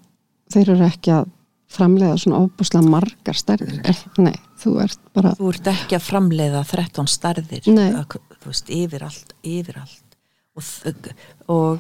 þeir 0.53 0.71
eru 0.77 0.87
ekki 0.91 1.13
að 1.17 1.29
framleiða 1.71 2.17
svona 2.19 2.39
ofbúslega 2.45 2.89
margar 2.91 3.37
stærðir 3.39 3.81
er, 3.87 3.99
nei, 4.19 4.35
þú 4.61 4.75
ert 4.85 4.99
bara 5.17 5.33
þú 5.39 5.49
ert 5.55 5.67
ekki 5.73 5.97
að 5.99 6.07
framleiða 6.11 6.63
13 6.69 7.07
starðir 7.09 7.71
að, 7.71 8.19
þú 8.43 8.47
veist, 8.53 8.71
yfir 8.71 9.03
allt, 9.09 9.35
yfir 9.43 9.81
allt 9.81 10.17
og, 10.57 11.13
og 11.49 11.79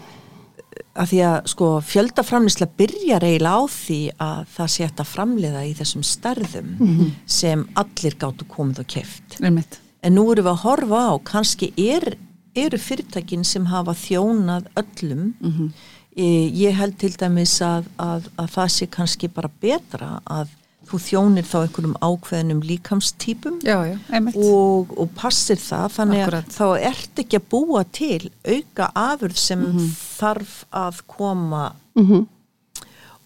að 0.94 1.10
því 1.10 1.18
að 1.26 1.36
sko 1.50 1.68
fjöldaframlisla 1.82 2.66
byrjar 2.78 3.24
eiginlega 3.26 3.58
á 3.58 3.62
því 3.74 3.98
að 4.22 4.40
það 4.54 4.68
sé 4.74 4.84
hægt 4.86 5.00
að 5.02 5.10
framleiða 5.10 5.62
í 5.66 5.72
þessum 5.80 6.04
starðum 6.06 6.70
Mhm. 6.78 7.10
sem 7.26 7.64
allir 7.76 8.14
gáttu 8.22 8.46
komið 8.48 8.78
og 8.84 8.86
keft 8.86 9.40
Einmitt. 9.42 9.80
en 10.02 10.14
nú 10.14 10.30
erum 10.32 10.44
við 10.46 10.52
að 10.54 10.62
horfa 10.64 11.00
á 11.10 11.14
kannski 11.24 11.72
er, 11.76 12.14
eru 12.56 12.78
fyrirtækin 12.78 13.44
sem 13.44 13.66
hafa 13.66 13.92
þjónað 13.92 14.66
öllum 14.76 15.34
Mhm. 15.40 15.72
e, 16.16 16.50
ég 16.50 16.74
held 16.74 16.98
til 16.98 17.10
dæmis 17.12 17.60
að, 17.60 17.84
að, 17.98 18.28
að 18.38 18.48
það 18.56 18.68
sé 18.70 18.86
kannski 18.90 19.28
bara 19.28 19.50
betra 19.60 20.20
að 20.26 20.48
þú 20.90 20.98
þjónir 21.06 21.46
þá 21.46 21.56
einhverjum 21.62 21.96
ákveðnum 22.02 22.60
líkamstýpum 22.66 23.60
Já, 23.62 23.76
já, 23.86 23.96
einmitt. 24.12 24.36
og, 24.36 24.90
og 24.98 25.10
passir 25.14 25.56
það 25.62 25.86
þannig 25.98 26.24
Akkúrat. 26.24 26.48
að 26.50 26.58
þá 26.58 26.90
ert 26.90 27.22
ekki 27.24 27.38
að 27.40 27.48
búa 27.54 27.84
til 27.92 28.30
auka 28.44 28.90
afurð 28.94 29.36
sem 29.36 29.60
Mhm. 29.60 29.88
þarf 30.18 30.64
að 30.72 31.00
koma 31.06 31.72
mm 31.96 32.26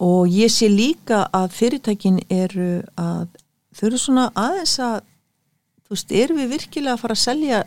og 0.05 0.27
ég 0.29 0.51
sé 0.51 0.67
líka 0.69 1.29
að 1.33 1.53
fyrirtækin 1.55 2.17
eru 2.29 2.83
að 2.99 3.29
þau 3.79 3.87
eru 3.87 3.99
svona 4.03 4.25
aðeins 4.35 4.75
að 4.83 4.97
þú 5.87 5.95
veist, 5.95 6.13
eru 6.13 6.35
við 6.35 6.49
virkilega 6.51 6.97
að 6.97 6.99
fara 7.05 7.15
að 7.15 7.23
selja 7.23 7.61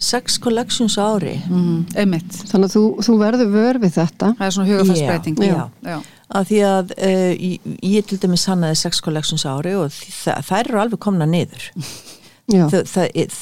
sex 0.00 0.36
collections 0.38 0.96
á 1.00 1.04
ári 1.16 1.40
Mm, 1.48 1.86
einmitt. 1.96 2.30
þannig 2.52 2.68
að 2.68 2.74
þú, 2.76 2.82
þú 3.06 3.16
verður 3.24 3.50
vör 3.56 3.78
við 3.82 3.92
þetta 3.96 4.28
Það 4.36 4.46
er 4.46 4.50
svona 4.50 4.68
hugafarsbreyting. 4.70 5.36
Já, 5.40 5.46
já. 5.48 5.70
já. 5.82 5.98
Að 6.30 6.48
því 6.50 6.60
að 6.68 6.94
uh, 6.96 7.32
ég, 7.34 7.68
ég 7.90 8.06
til 8.06 8.20
dæmis 8.22 8.46
hannaði 8.50 8.78
sex 8.82 9.02
collections 9.04 9.46
á 9.46 9.56
ári 9.56 9.74
og 9.78 9.90
þa 9.90 10.38
þær 10.46 10.64
eru 10.64 10.82
alveg 10.84 11.02
komna 11.02 11.28
niður. 11.28 11.70
Það, 12.50 12.88
það, 12.90 13.36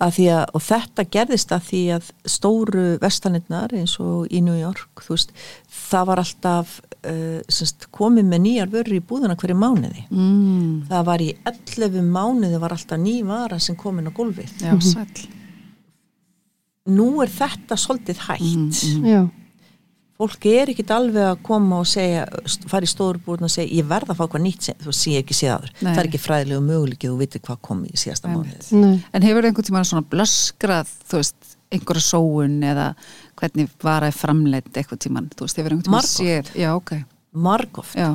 að 0.00 0.14
því 0.16 0.26
að, 0.32 0.44
og 0.56 0.62
þetta 0.64 1.04
gerðist 1.12 1.52
að 1.52 1.66
því 1.68 1.82
að 1.98 2.06
stóru 2.32 2.84
vestanirnar 3.02 3.74
eins 3.76 3.98
og 4.02 4.32
í 4.32 4.40
New 4.44 4.56
York 4.56 5.04
veist, 5.04 5.34
það 5.68 6.08
var 6.10 6.22
alltaf 6.22 6.78
uh, 6.80 7.40
semst, 7.52 7.88
komið 7.94 8.28
með 8.30 8.42
nýjar 8.46 8.72
vörur 8.72 8.96
í 8.96 9.02
búðuna 9.04 9.36
hverju 9.38 9.58
mánuði. 9.58 10.06
Mm, 10.08 10.84
það 10.90 11.06
var 11.10 11.24
í 11.24 11.30
11 11.52 12.10
mánuði 12.16 12.60
var 12.64 12.76
alltaf 12.76 13.00
ný 13.04 13.16
vara 13.28 13.60
sem 13.62 13.78
komin 13.78 14.10
á 14.10 14.12
gólfið. 14.16 14.56
Já, 14.64 14.74
sæll. 14.80 15.28
nú 16.94 17.08
er 17.24 17.32
þetta 17.32 17.78
svolítið 17.80 18.26
hægt 18.26 18.82
já, 19.04 19.22
fólk 20.20 20.46
er 20.46 20.70
ekkit 20.70 20.92
alveg 20.94 21.26
að 21.26 21.40
koma 21.46 21.80
og 21.82 21.88
segja 21.90 22.24
fara 22.70 22.86
í 22.86 22.90
stórbúrun 22.90 23.48
og 23.48 23.52
segja 23.52 23.80
ég 23.80 23.88
verð 23.90 24.12
að 24.12 24.20
fá 24.20 24.28
hvað 24.28 24.44
nýtt 24.44 24.68
sem 24.68 24.84
þú 24.84 24.94
sé 24.94 25.16
ekki 25.20 25.36
séð 25.36 25.54
áður. 25.56 25.72
Nei. 25.80 25.88
það 25.88 26.00
er 26.02 26.08
ekki 26.10 26.22
fræðilegu 26.22 26.66
möguleiki 26.68 27.10
þú 27.10 27.18
veitir 27.18 27.42
hvað 27.44 27.60
kom 27.68 27.80
í 27.88 27.98
síðasta 27.98 28.30
nei, 28.30 28.92
En 29.12 29.26
hefur 29.26 29.48
einhvern 29.48 29.68
tíma 29.68 29.82
svona 29.88 30.06
blöskrað, 30.14 30.92
þú 31.10 31.20
veist, 31.20 31.56
einhverja 31.74 32.06
sóun 32.06 32.60
eða 32.62 32.86
hvernig 33.40 33.72
var 33.82 34.06
að 34.06 34.20
framleitt 34.20 34.70
eitthvað 34.70 35.02
tíman, 35.06 35.30
þú 35.34 35.48
veist, 35.48 35.58
hefur 35.58 35.74
einhvern 35.74 35.88
tíma 35.88 35.98
Margoft. 35.98 36.20
séð, 36.20 36.52
já, 36.62 36.70
ok, 36.78 36.92
margóft, 37.34 37.98
já, 37.98 38.10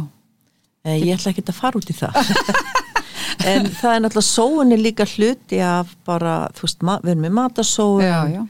eh, 0.85 1.01
ég 1.03 1.17
ætla 1.17 1.33
ekki 1.33 1.43
að 1.43 1.59
fara 1.59 1.81
út 1.81 1.91
í 1.91 1.97
það. 1.99 2.15
En 3.47 3.69
það 3.71 3.93
er 3.93 4.01
náttúrulega 4.03 4.25
sóun 4.27 4.73
er 4.75 4.81
líka 4.81 5.05
hluti 5.07 5.59
af 5.63 5.91
bara, 6.07 6.49
þú 6.57 6.65
veist, 6.65 6.81
við 6.83 7.11
erum 7.13 7.21
með 7.23 7.35
matasóun. 7.37 8.01
Já, 8.03 8.17
já, 8.33 8.41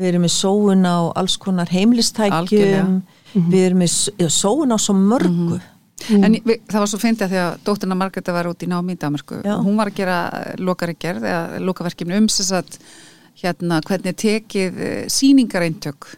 við 0.00 0.10
erum 0.10 0.26
með 0.26 0.34
sóun 0.34 0.88
á 0.88 0.96
alls 1.14 1.36
konar 1.40 1.70
heimilistækjum 1.70 2.40
Algjörlega. 2.40 2.88
við 3.34 3.62
erum 3.68 3.84
með 3.84 3.94
já, 4.18 4.28
sóun 4.32 4.74
á 4.74 4.78
svo 4.78 4.96
mörgu 4.98 5.60
En 6.10 6.34
við, 6.34 6.58
það 6.68 6.82
var 6.82 6.88
svo 6.90 6.98
fyndið 7.00 7.22
að 7.24 7.30
því 7.32 7.38
að 7.40 7.52
dóttirna 7.64 7.96
Margreta 7.96 8.32
var 8.34 8.48
út 8.50 8.64
í 8.66 8.68
námi 8.68 8.96
í 8.96 8.98
Danmarku 9.00 9.38
Já. 9.40 9.54
og 9.54 9.62
hún 9.64 9.78
var 9.78 9.88
að 9.88 10.00
gera 10.00 10.16
eða 11.22 11.60
lokaverkefni 11.64 12.18
um 12.18 12.26
þess 12.28 12.50
að 12.58 12.74
hérna 13.40 13.78
hvernig 13.86 14.10
er 14.10 14.18
tekið 14.20 14.82
síningareintök 15.14 16.10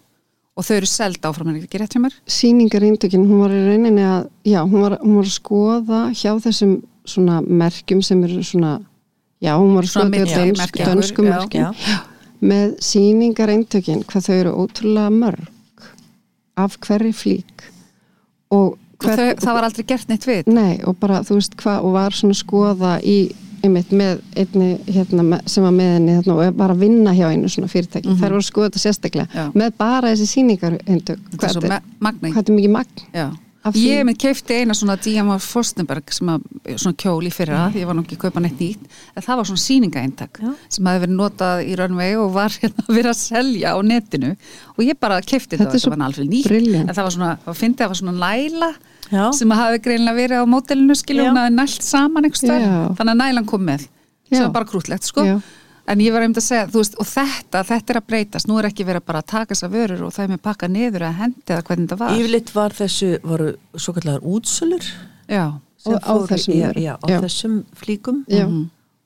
og 0.57 0.65
þau 0.65 0.75
eru 0.79 0.89
seld 0.91 1.29
áfram 1.29 1.53
en 1.53 1.61
ekki 1.61 1.81
rétt 1.81 1.95
hjá 1.95 2.01
mér? 2.03 2.17
sýningarindökin, 2.25 3.29
hún 3.29 3.45
var 3.45 3.55
í 3.55 3.63
rauninni 3.69 4.05
að 4.09 4.29
já, 4.49 4.61
hún 4.65 4.85
var, 4.87 4.99
hún 5.05 5.19
var 5.21 5.29
að 5.29 5.37
skoða 5.37 6.03
hjá 6.17 6.33
þessum 6.49 6.77
svona 7.07 7.41
merkjum 7.45 8.03
sem 8.03 8.25
eru 8.27 8.43
svona, 8.43 8.79
já, 9.45 9.53
hún 9.55 9.77
var 9.77 9.87
að 9.87 9.93
skoða 9.93 10.69
dönsku 10.89 11.27
já, 11.27 11.31
merkjum 11.31 11.67
já. 11.69 12.01
Með 12.41 12.75
sýningarindökin 12.85 14.03
hvað 14.09 14.27
þau 14.29 14.35
eru 14.41 14.53
ótrúlega 14.65 15.13
mörg 15.15 15.87
af 16.57 16.77
hverri 16.87 17.13
flík 17.13 17.67
og, 18.51 18.77
Og 18.97 19.05
þau, 19.13 19.35
það 19.37 19.55
var 19.59 19.67
aldrei 19.69 19.85
gert 19.91 20.09
neitt 20.09 20.25
við 20.25 20.47
Nei, 20.49 20.79
og 20.89 20.97
bara, 21.01 21.19
þú 21.27 21.37
veist 21.37 21.57
hvað, 21.61 21.83
og 21.85 21.93
var 21.99 22.15
svona 22.17 22.37
skoða 22.39 22.95
í, 23.05 23.17
einmitt, 23.67 23.91
með 23.93 24.23
einni 24.41 24.69
hérna, 24.89 25.41
sem 25.51 25.67
var 25.67 25.75
með 25.77 25.91
henni 25.99 26.15
hérna, 26.17 26.37
og 26.37 26.57
var 26.57 26.73
að 26.73 26.81
vinna 26.87 27.13
hjá 27.17 27.27
einu 27.33 27.51
svona 27.53 27.69
fyrirtæki. 27.69 28.15
Þær 28.17 28.31
voru 28.33 28.41
að 28.41 28.47
skoða 28.49 28.71
þetta 28.71 28.83
sérstaklega 28.87 29.27
Já. 29.37 29.45
með 29.53 29.75
bara 29.83 30.13
þessi 30.15 30.29
er 31.13 31.21
Hvað, 31.37 31.53
svo 31.53 31.61
þetta- 31.67 31.75
ma- 31.75 32.09
magna 32.09 32.33
hvað 32.33 32.49
er 32.49 32.57
mikið 32.61 32.75
magn? 32.79 33.05
Ég 33.75 34.05
með 34.07 34.19
keifti 34.23 34.59
eina 34.61 34.75
svona 34.77 34.97
Díama 35.01 35.37
Forstenberg 35.43 36.13
sem 36.15 36.29
að, 36.31 36.45
svona 36.77 36.97
kjól 37.03 37.27
í 37.27 37.33
fyrra, 37.35 37.65
ég 37.75 37.89
var 37.89 37.97
nú 37.97 38.05
ekki 38.05 38.19
að 38.19 38.23
kaupa 38.27 38.43
neitt 38.45 38.61
nýtt 38.63 38.85
en 39.17 39.25
það 39.27 39.41
var 39.41 39.49
svona 39.51 39.63
sýningaeintak 39.65 40.41
Já. 40.43 40.53
sem 40.77 40.87
hafi 40.91 41.03
verið 41.07 41.17
notað 41.19 41.63
í 41.67 41.77
Runway 41.81 42.17
og 42.21 42.31
var 42.37 42.55
hérna 42.63 42.87
að 42.87 42.95
vera 43.01 43.15
að 43.15 43.21
selja 43.21 43.75
á 43.75 43.79
netinu 43.83 44.33
og 44.77 44.83
ég 44.87 45.01
bara 45.01 45.19
er 45.19 45.29
svo 45.83 45.93
þetta 45.93 45.97
var 45.97 46.07
alveg 46.11 46.31
nýtt 46.31 46.49
brilliant. 46.51 46.89
en 46.89 46.95
það 46.95 47.09
var 47.09 47.17
svona, 47.17 47.33
það 47.45 47.61
að 47.75 47.83
það 47.83 47.93
var 47.93 48.01
svona 48.03 48.17
næla 48.23 48.71
Já. 49.07 49.25
sem 49.39 49.53
að 49.55 49.63
hafi 49.63 49.83
greinlega 49.85 50.19
verið 50.21 50.43
á 50.43 50.45
mótelinu 50.51 50.97
skiljum 50.99 51.39
hafi 51.39 51.55
nælt 51.55 51.87
saman 51.87 52.27
Já. 52.67 52.81
þannig 52.99 53.13
að 53.13 53.23
nælan 53.23 53.47
kom 53.47 53.67
með 53.67 53.87
sem 54.31 54.43
var 54.43 54.55
bara 54.61 54.69
krútlegt 54.69 55.07
sko 55.07 55.27
Já. 55.27 55.39
En 55.89 55.99
ég 56.01 56.13
var 56.13 56.23
einmitt 56.23 56.41
að 56.41 56.47
segja, 56.49 56.67
þú 56.73 56.81
veist, 56.83 56.97
og 56.99 57.07
þetta 57.07 57.63
þetta 57.65 57.93
er 57.95 58.01
að 58.01 58.07
breytast, 58.11 58.49
nú 58.49 58.59
er 58.59 58.69
ekki 58.71 58.85
verið 58.87 59.03
að 59.03 59.07
bara 59.07 59.23
taka 59.23 59.55
þessar 59.55 59.71
vörur 59.75 60.03
og 60.07 60.13
það 60.17 60.25
er 60.25 60.33
með 60.35 60.43
pakka 60.43 60.69
niður 60.69 61.05
að 61.09 61.19
hendi 61.21 61.47
eða 61.55 61.63
hvernig 61.69 61.89
þetta 61.89 61.99
var 62.05 62.17
yfirleitt 62.17 62.55
var 62.55 62.71
þessu, 62.81 63.11
voru 63.23 63.51
svo 63.77 63.93
kallar 63.99 64.21
útsölur 64.27 64.85
Já, 65.29 65.45
sem 65.79 65.93
Og 65.95 66.01
á 66.03 66.13
fóru- 66.15 66.27
þessum 66.33 66.55
vörum. 66.63 66.83
já, 66.83 66.95
á 66.99 67.07
Já. 67.11 67.21
þessum 67.21 67.65
flíkum 67.75 68.25
Já. 68.29 68.47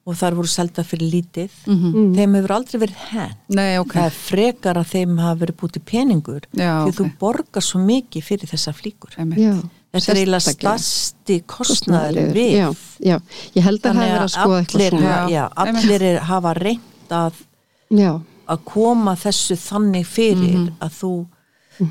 og 0.06 0.14
þar 0.16 0.34
voru 0.34 0.48
selda 0.48 0.82
fyrir 0.82 1.10
lítið 1.12 1.50
Mhm. 1.66 2.14
þeim 2.16 2.34
hefur 2.38 2.52
aldrei 2.56 2.80
verið 2.80 2.96
henn 3.12 3.34
nei, 3.48 3.76
ok 3.78 3.92
það 3.92 4.06
er 4.06 4.16
frekar 4.16 4.74
að 4.80 4.88
þeim 4.94 5.18
hafa 5.20 5.40
verið 5.44 5.56
bútið 5.60 5.84
peningur 5.84 6.40
Já, 6.56 6.84
því 6.84 6.88
ok. 6.88 6.96
þú 6.96 7.10
borgar 7.20 7.62
svo 7.62 7.80
mikið 7.84 8.22
fyrir 8.24 8.48
þessa 8.48 8.72
flíkur 8.72 9.12
Einmitt. 9.18 9.38
Já. 9.38 9.60
Þetta 9.92 10.12
er 10.12 10.20
eiginlega 10.20 10.54
stasti 10.54 11.40
Kostnaður, 11.46 12.32
við. 12.34 12.52
Já, 12.56 12.68
já, 13.10 13.16
ég 13.56 13.62
held 13.66 13.80
að 13.80 13.94
það 13.98 14.08
hefur 14.10 14.24
að 14.26 14.32
skoða 14.34 14.60
eitthvað 14.64 14.88
svona. 14.90 15.28
já, 15.30 15.44
allir 15.64 16.02
er, 16.10 16.18
hafa 16.30 16.54
reynd 16.60 17.14
að, 17.20 17.32
Já, 17.90 18.12
að 18.48 18.64
koma 18.64 19.16
þessu 19.18 19.56
þannig 19.58 20.06
fyrir 20.06 20.58
Mhm. 20.58 20.72
að 20.80 20.90
þú 21.00 21.12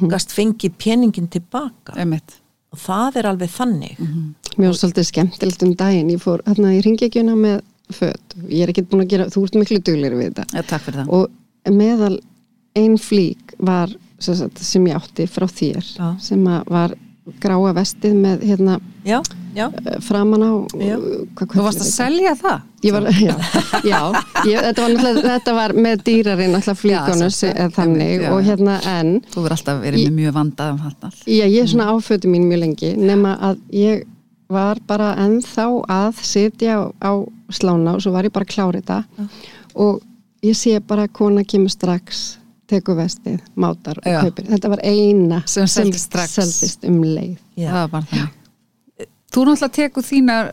gast 0.10 0.30
fengið 0.32 0.74
peningin 0.78 1.28
tilbaka. 1.28 1.94
Einmitt. 1.98 2.36
og 2.72 2.78
það 2.78 3.16
er 3.18 3.26
alveg 3.26 3.50
þannig. 3.50 3.98
Mhm. 3.98 4.34
Mér 4.60 4.68
var 4.70 4.76
svolítið 4.78 5.06
skemmtilegt 5.10 5.64
um 5.64 5.74
daginn, 5.74 6.10
ég 6.12 6.22
fór 6.22 6.40
hérna 6.46 6.70
í 6.78 6.82
ringekjuna 6.86 7.34
með 7.36 7.62
föt, 7.92 8.36
ég 8.48 8.62
er 8.62 8.68
ekkert 8.70 8.90
búin 8.92 9.02
að 9.02 9.08
gera, 9.10 9.26
þú 9.26 9.44
ert 9.44 9.56
miklu 9.58 9.80
duglir 9.82 10.14
við 10.14 10.34
þetta. 10.36 10.46
Já, 10.54 10.62
takk 10.68 10.82
fyrir 10.84 11.00
það. 11.02 11.10
og 11.10 11.30
meðal 11.74 12.20
ein 12.76 12.98
flík 12.98 13.56
var 13.58 13.88
sem, 14.20 14.36
sagt, 14.36 14.60
sem 14.60 14.86
ég 14.86 14.94
átti 14.96 15.26
frá 15.28 15.48
þér 15.50 16.20
sem 16.22 16.44
að 16.46 16.64
var 16.70 16.94
gráa 17.42 17.74
vestið 17.78 18.16
með 18.24 18.44
hérna 18.50 18.80
já, 19.06 19.20
já, 19.56 19.66
eh, 19.86 19.98
framan 20.06 20.44
á 20.46 20.52
Já. 20.80 20.96
hvað, 21.36 21.54
Þú 21.56 21.64
varst 21.66 21.84
að 21.84 21.90
selja 21.94 22.34
það? 22.40 22.60
Var, 22.94 23.08
já, 23.20 23.36
já. 23.84 24.00
Ég, 24.48 24.62
þetta, 24.64 24.86
var 25.04 25.22
þetta 25.26 25.54
var 25.58 25.74
með 25.76 26.04
dýrarinn 26.08 26.56
alltaf 26.56 26.84
eða 26.86 27.70
þannig 27.76 28.26
og 28.32 28.40
hérna 28.48 28.78
en 29.00 29.16
Þú 29.34 29.44
verður 29.44 29.58
alltaf 29.58 29.82
verið 29.84 30.00
Ég- 30.04 30.10
með 30.12 30.20
mjög 30.22 30.34
vandað 30.40 30.72
um 30.72 30.80
þetta. 30.86 31.12
Já, 31.28 31.46
ég 31.46 31.62
er 31.64 31.68
svona 31.74 31.90
áfötu 31.94 32.32
mín 32.32 32.48
mjög 32.48 32.60
lengi 32.66 32.94
nema 32.98 33.38
að 33.50 33.58
ég 33.76 34.04
var 34.50 34.80
bara 34.88 35.16
ennþá 35.22 35.66
að 35.88 36.22
sitja 36.26 36.78
á, 36.98 37.12
slána 37.54 37.94
og 37.96 38.02
svo 38.02 38.12
var 38.16 38.24
ég 38.26 38.34
bara 38.34 38.46
að 38.46 38.54
klára 38.56 38.82
þetta. 38.82 39.04
Og 39.76 40.02
ég 40.42 40.56
sé 40.56 40.80
bara 40.80 41.06
að 41.08 41.14
kona 41.14 41.44
kemur 41.44 41.70
strax 41.70 42.38
tekur 42.70 42.98
vestið, 43.00 43.40
mátar 43.60 43.98
og 44.02 44.08
Já. 44.10 44.20
kaupir. 44.26 44.46
Þetta 44.54 44.70
var 44.76 44.82
eina 44.86 45.42
Sem 45.50 45.68
seldist 45.68 46.14
seldist 46.36 46.84
um 46.90 47.00
leið. 47.04 47.38
Já. 47.58 47.70
Það 47.72 47.80
var 47.82 47.90
bara 47.96 48.10
þannig. 48.12 48.36
Þú 49.30 49.44
náttúrulega 49.46 49.70
tekur 49.78 50.06
þínar, 50.08 50.48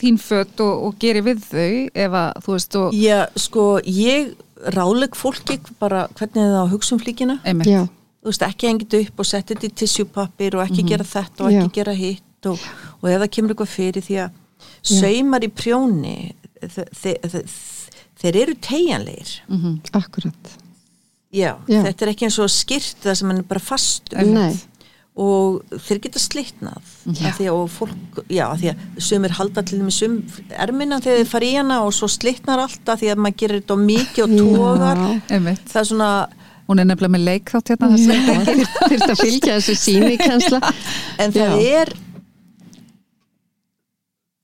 þín 0.00 0.16
fött 0.18 0.60
og, 0.64 0.84
og 0.88 0.94
gerir 1.02 1.24
við 1.26 1.42
þau 1.44 1.72
ef 1.92 2.14
að, 2.22 2.38
þú 2.46 2.54
veist, 2.54 2.76
og 2.80 2.94
já 2.96 3.18
sko, 3.36 3.64
ég 3.84 4.30
ráleg 4.74 5.14
fólki 5.18 5.58
bara 5.78 6.06
hvernig 6.16 6.40
það 6.48 6.56
á 6.64 6.72
hugsa 6.72 6.94
um 6.96 7.02
flíkina. 7.02 7.36
Einmitt. 7.44 7.68
Já, 7.68 7.82
þú 8.24 8.30
veist, 8.32 8.46
ekki 8.48 8.70
hengið 8.70 8.96
upp 9.02 9.20
og 9.20 9.28
setja 9.28 9.52
þetta 9.54 9.68
í 9.68 9.74
tissjúpappir 9.82 10.56
og 10.56 10.64
ekki 10.64 10.86
gera 10.88 11.04
þetta 11.04 11.44
og 11.44 11.52
Já. 11.52 11.60
ekki 11.66 11.74
gera 11.82 11.94
hitt 12.00 12.48
og, 12.48 12.64
og 13.02 13.10
ef 13.12 13.20
það 13.22 13.30
kemur 13.36 13.52
eitthvað 13.54 13.74
fyrir 13.76 14.06
því 14.08 14.16
að 14.24 14.40
saumar 14.88 15.44
í 15.44 15.50
prjóni 15.52 16.16
þe- 16.64 16.88
þe- 17.02 17.20
þe- 17.28 17.44
þeir 18.24 18.36
eru 18.42 18.54
tegjanlegir 18.64 19.34
akkurat 20.00 20.56
já, 21.34 21.52
Já. 21.68 21.82
þetta 21.84 22.04
er 22.06 22.10
ekki 22.14 22.26
eins 22.28 22.38
og 22.42 22.50
skýrt 22.52 23.04
það 23.04 23.18
sem 23.20 23.32
hann 23.32 23.42
er 23.42 23.46
bara 23.50 23.62
fastur. 23.62 24.20
Nei, 24.24 24.56
og 25.18 25.62
þeir 25.82 26.00
geta 26.04 26.20
slitnað. 26.22 26.90
Því 27.10 27.28
að, 27.32 27.54
og 27.56 27.70
fólk, 27.74 28.20
já, 28.30 28.44
af 28.52 28.60
því 28.60 28.68
að 28.70 28.82
sumir 29.02 29.32
halda 29.34 29.64
til 29.66 29.80
þeim 29.80 29.90
sum 29.96 30.18
ermina 30.54 31.00
þegar 31.02 31.22
þeir 31.24 31.30
fara 31.32 31.48
í 31.48 31.54
hana 31.58 31.78
og 31.86 31.94
svo 31.96 32.06
slitnar 32.12 32.62
alltaf 32.62 33.00
því 33.02 33.10
að 33.14 33.22
maður 33.24 33.40
gerir 33.42 33.62
þetta 33.64 33.78
mikið 33.82 34.24
og 34.24 34.36
tógar 34.38 35.02
það 35.32 35.80
er 35.82 35.88
svona 35.90 36.10
Hún 36.68 36.82
er 36.82 36.84
nefnilega 36.84 37.14
með 37.14 37.22
leik 37.24 37.48
þátt 37.48 37.70
hérna 37.72 37.88
þurft 37.96 39.10
að 39.14 39.20
fylgja 39.22 39.54
þessu 39.56 39.74
síni 39.80 40.18
kjensla 40.20 40.58
En 41.24 41.32
það 41.32 41.54
Já. 41.64 41.78
er 41.80 41.92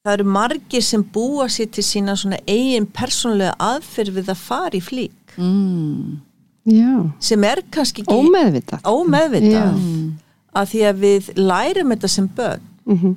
það 0.05 0.13
eru 0.19 0.27
margir 0.37 0.85
sem 0.85 1.05
búa 1.15 1.47
sér 1.53 1.69
til 1.73 1.85
sína 1.87 2.15
svona 2.19 2.39
eigin 2.49 2.87
persónlega 2.97 3.55
aðferð 3.63 4.19
við 4.19 4.33
að 4.35 4.41
fara 4.41 4.77
í 4.77 4.83
flík. 4.85 5.37
Mm. 5.39 6.19
Já, 6.65 7.11
sem 7.21 7.45
er 7.45 7.61
kannski 7.71 8.03
ekki 8.03 8.15
ómeðvitað 8.15 8.87
ómeðvitað 8.89 9.75
að 10.55 10.69
því 10.71 10.81
að 10.91 11.03
við 11.05 11.33
lærum 11.37 11.91
þetta 11.93 12.09
sem 12.09 12.29
börn 12.37 12.61
Mhm. 12.87 13.17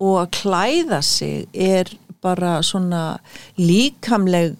og 0.00 0.16
að 0.26 0.30
klæða 0.40 1.02
sig 1.04 1.46
er 1.54 1.88
bara 2.22 2.58
svona 2.62 3.18
líkamleg 3.58 4.56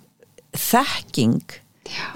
þekking 0.57 1.43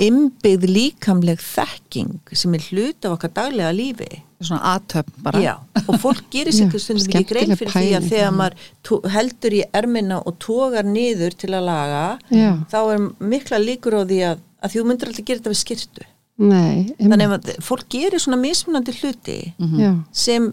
innbyggð 0.00 0.64
líkamleg 0.70 1.38
þekking 1.44 2.14
sem 2.32 2.54
er 2.56 2.64
hlut 2.70 3.04
af 3.04 3.18
okkar 3.18 3.34
daglega 3.36 3.72
lífi 3.76 4.22
Svona 4.40 4.76
aðtöfn 4.78 5.16
bara. 5.22 5.40
Já, 5.42 5.54
og 5.88 5.96
fólk 5.98 6.20
gerir 6.30 6.52
sér 6.54 6.68
ekki 6.68 6.78
stundum 6.78 7.08
ekki 7.10 7.24
grein 7.26 7.56
fyrir 7.58 7.72
því 7.74 7.80
að 7.90 8.04
pæling. 8.04 8.10
þegar 8.12 8.34
maður 8.38 9.08
heldur 9.10 9.56
í 9.58 9.62
ermina 9.74 10.18
og 10.24 10.36
tógar 10.38 10.86
niður 10.86 11.34
til 11.34 11.50
að 11.58 11.64
laga 11.66 12.02
Já. 12.30 12.52
þá 12.70 12.76
er 12.94 12.98
mikla 13.32 13.58
líkur 13.58 13.96
á 13.98 14.02
því 14.06 14.18
að, 14.28 14.38
að 14.62 14.72
því 14.72 14.80
þú 14.80 14.86
myndir 14.88 15.10
alltaf 15.10 15.28
gera 15.28 15.40
þetta 15.40 15.52
við 15.54 15.60
skyrtu. 15.62 16.08
Nei, 16.38 16.94
þannig 17.00 17.34
að 17.34 17.52
fólk 17.66 17.86
gerir 17.90 18.22
svona 18.22 18.38
mismunandi 18.38 18.92
hluti 19.00 19.38
Já, 19.58 19.90
sem 20.14 20.52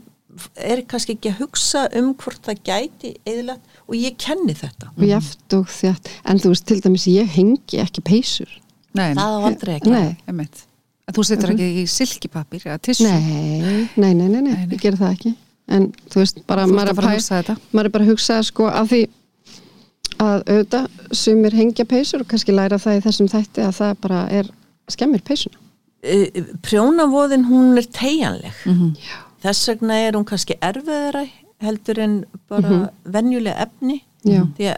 er 0.57 0.81
kannski 0.89 1.13
ekki 1.15 1.31
að 1.31 1.43
hugsa 1.43 1.83
um 1.95 2.09
hvort 2.19 2.41
það 2.43 2.63
gæti 2.65 3.11
eðilegt 3.23 3.75
og 3.85 3.97
ég 3.99 4.15
kenni 4.19 4.55
þetta. 4.57 4.89
Og 4.97 5.05
jaft 5.07 5.55
og 5.55 5.69
þjátt 5.71 6.09
en 6.25 6.41
þú 6.41 6.53
veist 6.55 6.65
til 6.71 6.79
dæmis 6.83 7.05
ég 7.11 7.29
hengi 7.37 7.81
ekki 7.83 8.03
peysur. 8.05 8.49
Nei, 8.95 9.11
það 9.13 9.37
á 9.37 9.39
aldrei 9.51 9.75
ekki 9.77 9.93
þú 11.15 11.25
setur 11.29 11.53
ekki 11.53 11.69
í 11.83 11.85
silkipapir 11.91 12.65
eða 12.65 12.79
tissu. 12.81 13.05
nei, 13.05 13.85
nei, 13.93 14.13
nei, 14.17 14.27
nei, 14.27 14.41
nei, 14.41 14.55
ég 14.73 14.81
ger 14.81 14.97
það 14.97 15.13
ekki. 15.19 15.35
En 15.75 15.87
þú 16.09 16.21
veist 16.21 16.41
bara 16.49 16.65
maður 16.69 16.93
að 16.93 16.97
er 17.05 17.21
að 17.43 17.85
er 17.85 17.93
bara 17.93 18.05
að 18.05 18.11
hugsa 18.13 18.41
sko 18.45 18.67
af 18.69 18.89
því 18.89 19.05
að 20.29 20.43
auðvitað 20.49 20.87
sumir 21.15 21.55
hengja 21.57 21.85
peysur 21.85 22.21
og 22.23 22.27
kannski 22.31 22.55
læra 22.55 22.77
það 22.81 22.97
í 22.99 23.03
þessum 23.05 23.29
þætti 23.31 23.63
að 23.67 23.77
það 23.79 23.93
bara 24.01 24.19
er 24.39 24.49
skemmir 24.91 25.23
peysuna. 25.25 25.57
Eh, 26.05 26.43
prjónavóðin 26.61 27.47
hún 27.49 27.77
er 27.77 27.87
tegjanleg 27.89 28.53
Mhm. 28.65 28.91
þess 29.45 29.67
vegna 29.69 29.93
er 30.07 30.13
hún 30.13 30.25
kannski 30.25 30.57
erfiðara 30.61 31.25
heldur 31.61 31.99
en 31.99 32.25
bara 32.49 32.89
venjuleg 33.05 33.55
efni. 33.57 34.01
Því 34.57 34.69
að, 34.73 34.77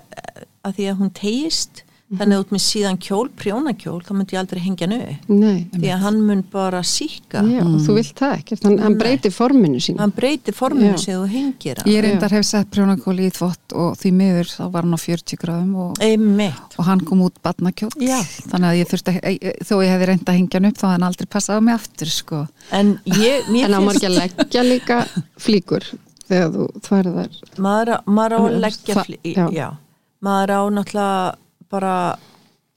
að 0.65 0.73
því 0.77 0.85
að 0.91 0.97
hún 1.01 1.11
tegist 1.15 1.83
þannig 2.07 2.37
að 2.37 2.43
út 2.45 2.51
með 2.55 2.61
síðan 2.63 2.97
kjól, 3.03 3.25
prjónakjól 3.35 3.97
þá 4.07 4.11
myndi 4.15 4.35
ég 4.37 4.39
aldrei 4.39 4.61
hengja 4.63 4.87
Nei, 5.27 5.67
því 5.73 5.89
að 5.91 6.03
hann 6.05 6.19
mun 6.23 6.43
bara 6.53 6.79
síka 6.87 7.41
já, 7.43 7.59
og 7.67 7.81
þú 7.83 7.95
vilt 7.97 8.13
það 8.21 8.35
ekkert. 8.37 8.63
Hann, 8.63 8.77
hann 8.79 8.95
breytir 9.01 9.33
forminu 9.35 9.81
sín 9.83 9.97
hann 9.99 10.13
breytir 10.15 10.55
forminu 10.55 10.97
sig 10.97 11.17
og 11.19 11.27
hengir 11.27 11.81
hann. 11.81 11.91
Ég 11.91 12.05
reyndar 12.05 12.31
hef 12.31 12.45
sett 12.47 12.69
prjónakóli 12.71 13.27
í 13.27 13.33
þvott 13.35 13.75
og 13.75 13.97
því 13.99 14.13
miður 14.21 14.47
þá 14.53 14.63
var 14.71 14.87
hann 14.87 14.95
á 14.95 14.99
40 15.03 15.41
gráðum 15.41 15.73
og, 15.83 15.99
einmitt. 15.99 16.77
og 16.79 16.85
hann 16.87 17.03
kom 17.03 17.25
út 17.27 17.41
badnakjóll. 17.43 17.91
Já. 17.99 18.21
Þannig 18.47 18.69
að 18.71 18.79
ég 18.79 18.91
þurfti, 18.93 19.15
að- 19.19 19.65
þó 19.67 19.73
ég 19.83 19.91
hefði 19.91 20.07
reynd 20.13 20.23
að 20.31 20.37
hengja 20.39 20.59
hann 20.61 20.69
upp 20.71 20.77
þá 20.79 20.87
hann 20.93 21.07
aldrei 21.09 21.27
passað 21.27 21.59
á 21.59 21.61
mig 21.67 21.75
aftur 21.75 22.07
sko. 22.13 22.47
en 22.71 22.99
ég, 23.03 23.49
mér 23.51 23.65
en 23.67 23.73
á 23.75 23.79
maður 23.83 23.99
finnst 23.99 24.03
ekki 24.03 24.07
að 24.07 24.21
leggja 24.21 24.63
líka 24.63 24.97
flíkur 25.37 25.83
þegar 26.27 26.49
þú 26.55 26.69
þværðar 26.87 27.35
maður, 27.59 27.91
á- 27.91 27.99
maður 28.07 28.31
á 28.31 28.37
að 28.37 28.47
Hann- 28.47 28.61
leggja 28.63 29.51
já. 29.51 29.67
maður 30.23 30.51
á 30.55 30.61
náttúrulega 30.71 31.35
bara 31.72 32.18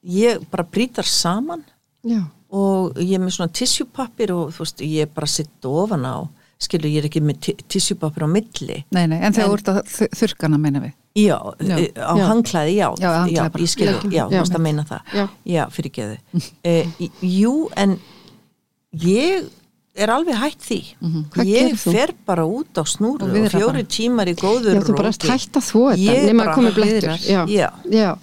ég 0.06 0.42
bara 0.50 0.64
brýtar 0.64 1.04
saman. 1.06 1.64
Já, 2.04 2.22
og 2.50 2.96
ég 2.98 3.14
er 3.18 3.22
með 3.22 3.34
svona 3.36 3.52
tissjúpappir 3.52 4.30
og 4.34 4.52
þú 4.56 4.64
veist, 4.64 4.80
ég 4.86 5.02
er 5.04 5.10
bara 5.14 5.26
sitt 5.30 5.64
ofan 5.68 6.04
á. 6.08 6.28
Skilur, 6.60 6.90
ég 6.92 6.98
er 7.04 7.08
ekki 7.08 7.20
með 7.24 7.38
ti- 7.40 7.56
tissjúpappir 7.72 8.24
á 8.24 8.28
milli. 8.28 8.82
Nei, 8.92 9.06
nei, 9.06 9.18
en 9.24 9.32
þegar 9.32 9.48
þú 9.48 9.54
ert 9.58 9.68
að 9.72 9.78
þ- 9.88 10.10
þurrkana 10.20 10.58
meina 10.60 10.80
við. 10.80 10.92
já, 11.16 11.38
Já. 11.60 11.76
eh, 11.78 11.92
á 11.96 12.14
Já. 12.16 12.26
hangklæði, 12.28 12.74
já, 12.76 12.88
Já, 13.00 13.10
ég 13.56 13.68
skilur, 13.68 14.02
já, 14.12 14.24
þú 14.28 14.40
veist 14.40 14.54
að 14.54 14.60
meina 14.66 14.84
það. 14.84 15.00
Já. 15.46 15.66
fyrir 15.70 15.90
geðu. 15.90 16.18
Eh, 16.64 16.86
jú, 17.22 17.68
en 17.76 17.98
ég 18.92 19.48
er 20.00 20.08
alveg 20.12 20.36
hætt 20.38 20.60
því. 20.64 20.78
Hvað 21.00 21.46
ég 21.48 21.64
gerir 21.64 21.78
þú? 21.80 21.92
fer 21.92 22.12
bara 22.26 22.44
út 22.46 22.72
á 22.78 22.84
snúru 22.86 23.22
Og 23.26 23.30
og, 23.30 23.50
fjóri 23.50 23.84
tímar 23.90 24.28
í 24.30 24.34
góður 24.38 24.74
já 24.78 24.82
þú 24.86 24.96
bara 24.96 25.10
hægt 25.12 25.56
að 25.58 25.66
þvó 25.70 25.84
þetta. 25.96 26.26
Nema 26.26 26.44
að 26.46 26.54
koma 26.54 26.70
viðrar. 26.70 27.18
já, 27.24 27.70
Já. 27.90 28.18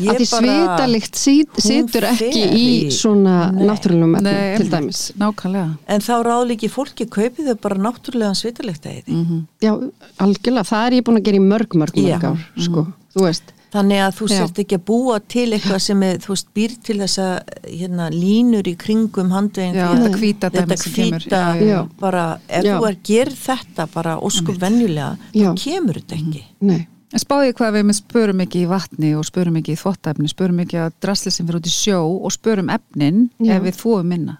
Ég 0.00 0.10
að 0.10 0.20
því 0.20 0.28
svitalikt 0.30 1.20
situr 1.20 2.06
ekki 2.10 2.42
í 2.46 2.64
í- 2.86 2.90
svona 2.94 3.36
náttúrulegum 3.52 4.16
efnum 4.20 4.56
til 4.60 4.68
dæmis 4.74 5.02
Nákvæmlega. 5.20 5.76
En 5.88 6.00
þá 6.00 6.12
ráðlíki 6.30 6.70
fólki 6.72 7.06
kaupið 7.06 7.52
þau 7.52 7.60
bara 7.68 7.80
náttúrulega 7.86 8.34
svitalegt 8.38 8.86
að 8.86 9.04
því. 9.04 9.44
já, 9.62 9.72
algjörlega, 10.18 10.68
það 10.72 10.86
er 10.86 10.98
ég 11.00 11.04
búin 11.08 11.20
að 11.20 11.24
gera 11.30 11.36
í 11.40 11.46
mörg, 11.46 11.74
mörg, 11.74 11.96
mörg 12.04 12.24
ár 12.32 12.44
sko, 12.58 12.86
þú 13.14 13.26
veist 13.28 13.56
Þannig 13.70 14.00
að 14.02 14.14
þú 14.18 14.26
sért 14.32 14.56
ekki 14.58 14.74
að 14.80 14.84
búa 14.88 15.16
til 15.30 15.44
eitthvað 15.54 15.78
sem 15.84 16.00
er, 16.02 16.16
þú 16.18 16.32
veist, 16.32 16.46
býr 16.58 16.72
til 16.82 16.96
þessa 16.98 17.26
hérna, 17.70 18.08
línur 18.10 18.66
í 18.66 18.72
kringum 18.74 19.30
handveginn. 19.30 19.76
Já, 19.78 19.92
þetta 19.94 20.50
dæmi 20.50 20.66
Þetta 20.66 20.78
sem 20.82 20.92
kemur. 20.96 21.26
já, 21.30 21.42
já. 21.68 21.88
bara, 22.00 22.24
ef 22.48 22.64
Já. 22.66 22.72
þú 22.80 22.88
er 22.88 22.96
gerir 23.06 23.36
þetta 23.38 23.86
bara 23.94 24.16
ósku 24.18 24.56
venjulega, 24.58 25.12
þá 25.32 25.54
kemur 25.54 26.00
þetta 26.00 26.18
ekki. 26.18 26.42
nei, 26.66 26.88
spáði 27.18 27.52
hvað 27.58 27.72
við 27.74 27.84
með 27.88 27.96
spörum 27.98 28.40
ekki 28.44 28.60
í 28.62 28.68
vatni 28.70 29.08
og 29.18 29.24
spörum 29.26 29.56
ekki 29.58 29.74
í 29.74 29.78
þvottæfni, 29.80 30.28
spörum 30.30 30.60
ekki 30.62 30.78
að 30.78 30.92
drasli 31.02 31.32
sem 31.34 31.46
fyrir 31.48 31.58
út 31.58 31.66
í 31.66 31.72
sjó 31.74 31.98
og 32.20 32.30
spörum 32.34 32.70
efnin 32.70 33.24
Já. 33.42 33.56
ef 33.56 33.64
við 33.66 33.78
þóum 33.80 34.06
minna. 34.12 34.36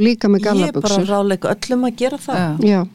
líka 0.00 0.28
með 0.28 0.46
Ég 0.56 0.68
er 0.68 0.80
bara 0.80 0.98
ráðleika 1.04 1.54
öllum 1.54 1.84
að 1.88 1.96
gera 1.96 2.18
það. 2.18 2.60
já, 2.64 2.86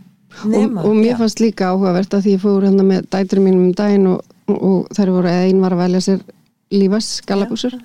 Nema, 0.46 0.82
og, 0.82 0.90
og 0.90 0.96
mér 0.98 1.12
já. 1.14 1.18
fannst 1.18 1.40
líka 1.40 1.70
áhugavert 1.72 2.14
að 2.14 2.24
því 2.26 2.32
ég 2.36 2.42
fór 2.44 2.64
hérna 2.66 2.84
með 2.84 3.06
dæturum 3.14 3.46
mínum 3.46 3.66
um 3.70 3.74
daginn 3.78 4.08
og, 4.12 4.24
og, 4.52 4.88
þær 4.94 5.12
voru, 5.16 5.30
eða 5.32 5.46
einn 5.50 5.62
var 5.62 5.74
að 5.76 5.84
velja 5.86 6.02
sér 6.02 6.24
lífas 6.76 7.10
gallabuxur 7.26 7.78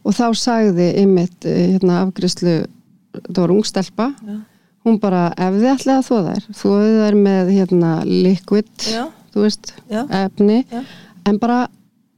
og 0.00 0.14
þá 0.16 0.26
sagði 0.38 0.86
ymmit 1.02 1.44
hérna 1.44 1.98
afgriðslu, 2.06 2.54
það 3.26 3.40
var 3.42 3.52
ungstelpa 3.52 4.06
Já. 4.24 4.36
hún 4.86 4.98
bara, 5.02 5.26
ef 5.36 5.58
þið 5.58 5.68
ætlaði 5.74 5.98
að 5.98 6.08
þóða 6.08 6.34
þær 6.38 6.46
þóðið 6.62 6.96
þær 7.04 7.18
með 7.26 7.50
hérna 7.58 7.90
liquid, 8.06 8.70
Já. 8.86 9.02
Þú 9.34 9.44
veist 9.46 9.72
Já. 9.90 10.02
efni, 10.24 10.64
Já. 10.70 10.82
en 11.30 11.38
bara 11.38 11.60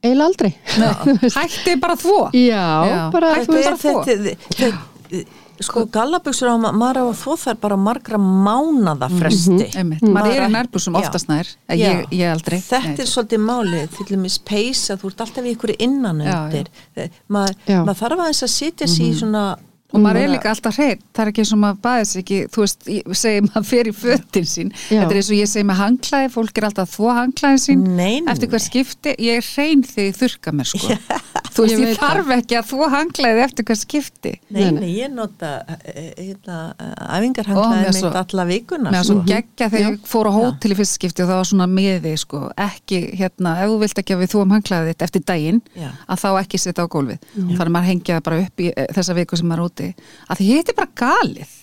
eiginlega 0.02 0.26
aldrei. 0.30 0.52
Hætti 1.38 1.76
bara 1.80 1.94
þvó. 2.00 2.30
já, 2.34 2.64
Já. 2.88 3.10
bara 3.14 3.34
Hættu 3.36 3.52
þú 3.52 3.62
bara 3.62 3.70
veist, 3.70 3.84
þvo. 3.84 4.02
þetta, 4.08 4.36
þetta, 4.58 5.24
sko 5.62 5.84
gallabuxur 5.94 6.48
á 6.50 6.56
ma- 6.58 6.72
maður 6.74 6.98
á 6.98 7.04
að 7.12 7.18
þó 7.22 7.32
þær 7.38 7.58
bara 7.62 7.76
margra 7.78 8.18
mánada 8.18 9.06
fresti 9.12 9.68
einmitt, 9.78 10.02
maður 10.02 10.32
er 10.40 10.46
í 10.48 10.52
nærbúsum 10.56 10.96
oftast 10.98 11.28
nær 11.30 11.46
ég, 11.70 12.00
ég 12.10 12.32
aldrei 12.32 12.58
þetta 12.58 12.80
Nei. 12.96 12.96
er 13.04 13.10
svolítið 13.12 13.44
málið 13.46 13.92
til 13.94 14.06
dæmis 14.10 14.38
peysa, 14.42 14.96
þú 14.98 15.12
ert 15.12 15.22
alltaf 15.22 15.44
í 15.46 15.52
ykkur 15.54 15.74
innan 15.78 16.18
undir 16.24 16.66
Eh, 16.96 17.12
maður 17.30 17.54
mað 17.86 18.00
þarf 18.00 18.24
aðeins 18.24 18.42
að 18.48 18.52
sitja 18.56 18.88
sig 18.90 19.12
í 19.12 19.14
svona 19.20 19.44
og 19.92 20.00
maður 20.02 20.22
er 20.22 20.30
líka 20.32 20.50
alltaf 20.52 20.78
hrein, 20.80 21.02
það 21.12 21.22
er 21.24 21.30
ekki 21.32 21.42
eins 21.44 21.52
og 21.52 21.60
maður 21.62 21.80
baðis 21.86 22.12
ekki, 22.22 22.38
þú 22.52 22.64
veist, 22.64 22.86
ég 22.88 23.18
segi 23.22 23.42
maður 23.46 23.66
fer 23.68 23.90
í 23.90 23.94
fötin 23.96 24.48
sín, 24.48 24.72
Já. 24.72 25.02
þetta 25.02 25.10
er 25.10 25.20
eins 25.20 25.30
og 25.32 25.38
ég 25.38 25.50
segi 25.52 25.68
með 25.68 25.80
hangklæði, 25.82 26.30
fólk 26.36 26.60
er 26.60 26.68
alltaf 26.68 26.88
að 26.88 26.94
þvó 26.96 27.16
hangklæði 27.18 27.62
sín. 27.66 27.84
Nei, 27.92 28.14
nei, 28.20 28.32
eftir 28.32 28.52
hver 28.52 28.64
skipti, 28.64 29.14
ég 29.20 29.42
er 29.42 29.48
hrein 29.52 29.84
þegar 29.86 30.08
ég 30.08 30.18
þurka 30.22 30.54
mér 30.56 30.70
sko, 30.72 30.98
þú 31.52 31.64
veist, 31.66 31.74
Ég 31.78 31.90
ég, 31.92 31.98
þarf 32.00 32.30
ekki 32.36 32.56
að 32.58 32.66
þvó 32.70 32.86
hangklæði 32.92 33.42
eftir 33.44 33.66
hver 33.68 33.78
skipti. 33.80 34.32
Nei, 34.54 34.62
Nei, 34.76 34.88
ég 34.96 35.12
nota 35.12 35.50
eh, 35.84 36.08
hérna, 36.16 36.56
Ó, 36.72 36.86
æfingarhanglaði 37.18 37.82
mér 37.82 37.92
mitt 37.92 37.98
svo- 38.00 38.12
alla 38.22 38.46
vikuna 38.48 38.90
með 38.92 38.98
að 38.98 39.04
sko. 39.08 39.16
svo 39.18 39.26
geggja 39.28 39.68
þegar 39.74 39.86
ég 39.92 40.08
fór 40.12 40.30
á 40.30 40.32
hótel 40.38 40.72
í 40.74 40.78
fyrst 40.80 40.98
skipti 40.98 41.22
og 41.24 41.28
það 41.30 41.40
var 41.42 41.48
svona 41.52 41.68
miði 41.72 42.14
sko, 42.22 42.42
ekki 42.66 43.00
hérna, 43.20 43.54
ef 43.62 43.70
þú 43.72 43.78
vilt 43.84 44.02
ekki 44.02 44.16
að 44.16 44.24
við 44.24 44.32
þúum 44.34 44.56
hangklæðið 44.56 44.90
þitt 44.92 45.06
eftir 45.08 45.26
daginn, 45.32 45.62
Já. 45.76 45.88
að 46.08 46.22
þá 46.24 46.28
ekki 46.42 46.62
setja 46.64 46.84
á 46.84 46.92
gólfið, 46.96 47.22
þannig 47.36 47.62
að 47.66 47.72
maður 47.76 47.90
hengja 47.92 48.18
það 48.18 48.26
bara 48.30 48.42
upp 48.46 48.60
í 48.66 48.72
eh, 48.72 48.86
þessa 48.96 49.16
viku 49.20 49.36
sem 49.40 49.48
maður 49.52 49.62
er 49.62 49.70
úti. 49.72 49.88
Að 50.28 50.36
því 50.42 50.50
hitt 50.52 50.68
er 50.72 50.78
bara 50.82 50.92
galið. 51.04 51.56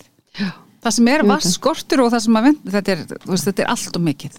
Það 0.80 0.94
sem 0.96 1.08
er 1.12 1.22
vass 1.28 1.50
skortur 1.58 2.00
og 2.06 2.12
það 2.14 2.22
sem 2.24 2.32
maður 2.32 2.46
vend 2.54 2.70
þetta 2.72 2.92
er, 2.94 3.00
þú 3.26 3.32
veist, 3.34 3.48
þetta 3.50 3.62
er 3.66 3.72
allt 3.74 3.96
og 3.98 4.04
mikið 4.06 4.38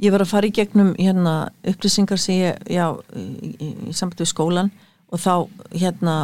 Ég 0.00 0.12
var 0.14 0.22
að 0.24 0.30
fara 0.32 0.48
í 0.48 0.52
gegnum 0.56 0.94
hérna, 0.96 1.34
upplýsingar 1.68 2.18
sem 2.18 2.34
ég, 2.40 2.62
já, 2.72 2.86
í, 3.16 3.24
í, 3.60 3.68
í 3.90 3.92
samband 3.92 4.22
við 4.22 4.30
skólan 4.32 4.70
og 5.12 5.20
þá, 5.20 5.34
hérna, 5.76 6.14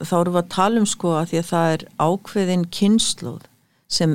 þá 0.00 0.14
erum 0.22 0.34
við 0.38 0.42
að 0.42 0.48
tala 0.54 0.80
um 0.80 0.86
sko 0.88 1.12
að 1.18 1.28
því 1.34 1.38
að 1.42 1.48
það 1.50 1.72
er 1.74 1.84
ákveðin 2.06 2.64
kynnslóð 2.78 3.42
sem, 3.90 4.14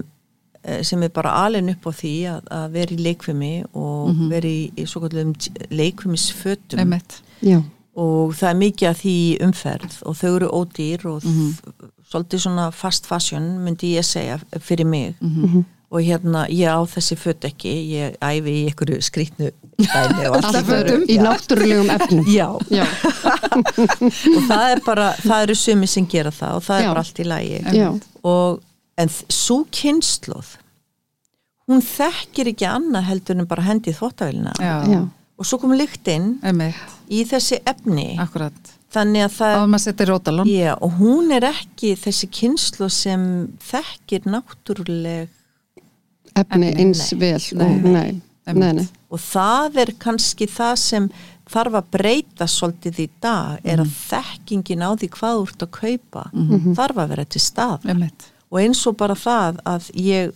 eh, 0.63 0.81
sem 0.87 1.03
er 1.05 1.09
bara 1.13 1.35
alin 1.45 1.69
upp 1.69 1.85
á 1.85 1.91
því 1.93 2.13
að, 2.31 2.49
að 2.57 2.65
vera 2.79 2.95
í 2.95 2.97
leikfimi 3.05 3.53
og 3.77 4.09
vera 4.31 4.47
í, 4.49 4.71
í 4.73 4.85
svo 4.89 5.03
kallum 5.05 5.35
leikfimisfötum. 5.69 6.79
Einmitt, 6.81 7.19
Já, 7.45 7.59
og 7.95 8.33
það 8.35 8.49
er 8.49 8.59
mikið 8.63 8.89
að 8.89 8.99
því 9.03 9.15
umferð 9.45 9.99
og 10.09 10.17
þau 10.19 10.31
eru 10.35 10.49
ódýr 10.51 11.05
og 11.11 11.23
Mhm. 11.23 11.53
svolítið 12.11 12.39
svona 12.43 12.71
fast 12.73 13.05
fashion 13.05 13.45
myndi 13.63 13.93
ég 13.95 14.03
segja 14.05 14.39
fyrir 14.59 14.85
mig. 14.85 15.15
Mhm. 15.21 15.63
Og 15.91 16.01
hérna 16.01 16.45
ég 16.49 16.67
á 16.71 16.81
þessi 16.89 17.17
föt 17.19 17.45
ekki 17.47 17.71
ég 17.93 18.17
æfi 18.23 18.53
í 18.53 18.65
einhverju 18.69 19.01
allt 19.83 20.47
alltaf 20.49 20.71
öðru. 20.77 20.97
í 21.11 21.17
náttúrulegum 21.21 21.91
efnum. 21.95 22.29
Já, 22.37 22.47
Já, 22.73 22.85
og 24.33 24.45
það 24.49 24.67
er 24.71 24.83
bara 24.85 25.09
það 25.21 25.47
eru 25.47 25.57
sumi 25.59 25.89
sem 25.91 26.07
gera 26.09 26.33
það 26.35 26.59
og 26.59 26.65
það 26.67 26.77
er 26.79 26.85
Já. 26.85 26.91
bara 26.93 27.03
allt 27.05 27.19
í 27.19 27.27
lagi. 27.29 27.59
Já, 27.75 27.89
og 28.25 28.63
en 29.01 29.11
svo 29.11 29.59
kynnslóð 29.75 30.55
hún 31.69 31.81
þekkir 31.83 32.53
ekki 32.53 32.67
annað 32.69 33.07
heldur 33.09 33.39
en 33.41 33.49
bara 33.49 33.65
hendi 33.65 33.91
í 33.91 33.97
þvóttavélina 33.97 34.53
já, 34.61 34.75
já, 34.85 34.99
og 35.35 35.47
svo 35.49 35.59
kom 35.61 35.73
lyktinn 35.75 36.35
einmitt, 36.45 36.77
í 37.09 37.23
þessi 37.27 37.59
efni. 37.67 38.13
Akkurat 38.21 38.75
þannig 38.95 39.25
að 39.25 39.33
það 39.39 39.55
Já, 40.49 40.73
og 40.79 40.99
hún 41.01 41.33
er 41.35 41.47
ekki 41.49 41.95
þessi 41.99 42.29
kynslu 42.31 42.89
sem 42.93 43.25
þekkir 43.65 44.29
náttúruleg 44.29 45.33
efni 46.35 46.73
eins 46.75 47.11
nei. 47.11 47.19
vel 47.19 47.41
Nei. 47.59 47.65
og 47.65 47.89
nei, 47.91 48.21
nei, 48.53 48.71
nei. 48.81 48.87
og 49.09 49.19
það 49.19 49.77
er 49.85 49.91
kannski 49.99 50.47
það 50.51 50.75
sem 50.81 51.09
þarf 51.49 51.75
að 51.79 51.89
breyta 51.93 52.47
svolítið 52.49 52.99
í 53.03 53.09
dag 53.21 53.59
er 53.63 53.83
að 53.83 53.91
þekkingin 54.09 54.81
á 54.85 54.89
því 54.97 55.09
hvað 55.13 55.35
þú 55.37 55.45
ert 55.49 55.65
að 55.67 55.71
kaupa 55.79 56.23
þarf 56.79 56.97
að 57.03 57.09
vera 57.13 57.25
til 57.25 57.41
stað 57.41 57.87
og 58.51 58.59
eins 58.61 58.81
og 58.87 58.97
bara 58.97 59.15
það 59.15 59.59
að 59.65 59.89
ég 59.99 60.31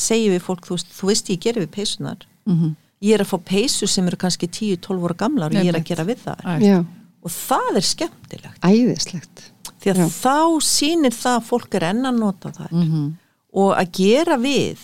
segi 0.00 0.30
við 0.32 0.40
fólk, 0.44 0.64
þú 0.64 0.76
veist, 0.76 0.92
þú 0.96 1.06
veist 1.10 1.28
ég 1.30 1.40
gerir 1.44 1.66
við 1.66 1.72
peysunar 1.78 2.26
Mhm. 2.46 2.70
ég 3.02 3.14
er 3.14 3.20
að 3.24 3.30
fá 3.32 3.38
peysu 3.44 3.86
sem 3.86 4.06
eru 4.08 4.16
kannski 4.16 4.48
10-12 4.48 5.04
ára 5.04 5.16
gamlar 5.16 5.46
og 5.50 5.56
ég 5.60 5.68
er 5.68 5.78
að 5.80 5.84
gera 5.84 6.04
við 6.04 6.18
það 6.24 6.86
og 7.22 7.30
það 7.30 7.76
er 7.76 7.84
skemmtilegt. 7.84 8.60
Æðislegt. 8.64 9.42
Því 9.80 9.90
að 9.92 9.98
Já. 10.00 10.06
þá 10.08 10.60
sýnir 10.64 11.12
það 11.12 11.36
að 11.36 11.44
fólk 11.50 11.74
er 11.76 11.84
enn 11.90 12.02
að 12.08 12.18
nota 12.18 12.48
það 12.50 12.70
Mhm. 12.72 13.12
og 13.52 13.76
að 13.76 13.90
gera 13.92 14.36
við 14.38 14.78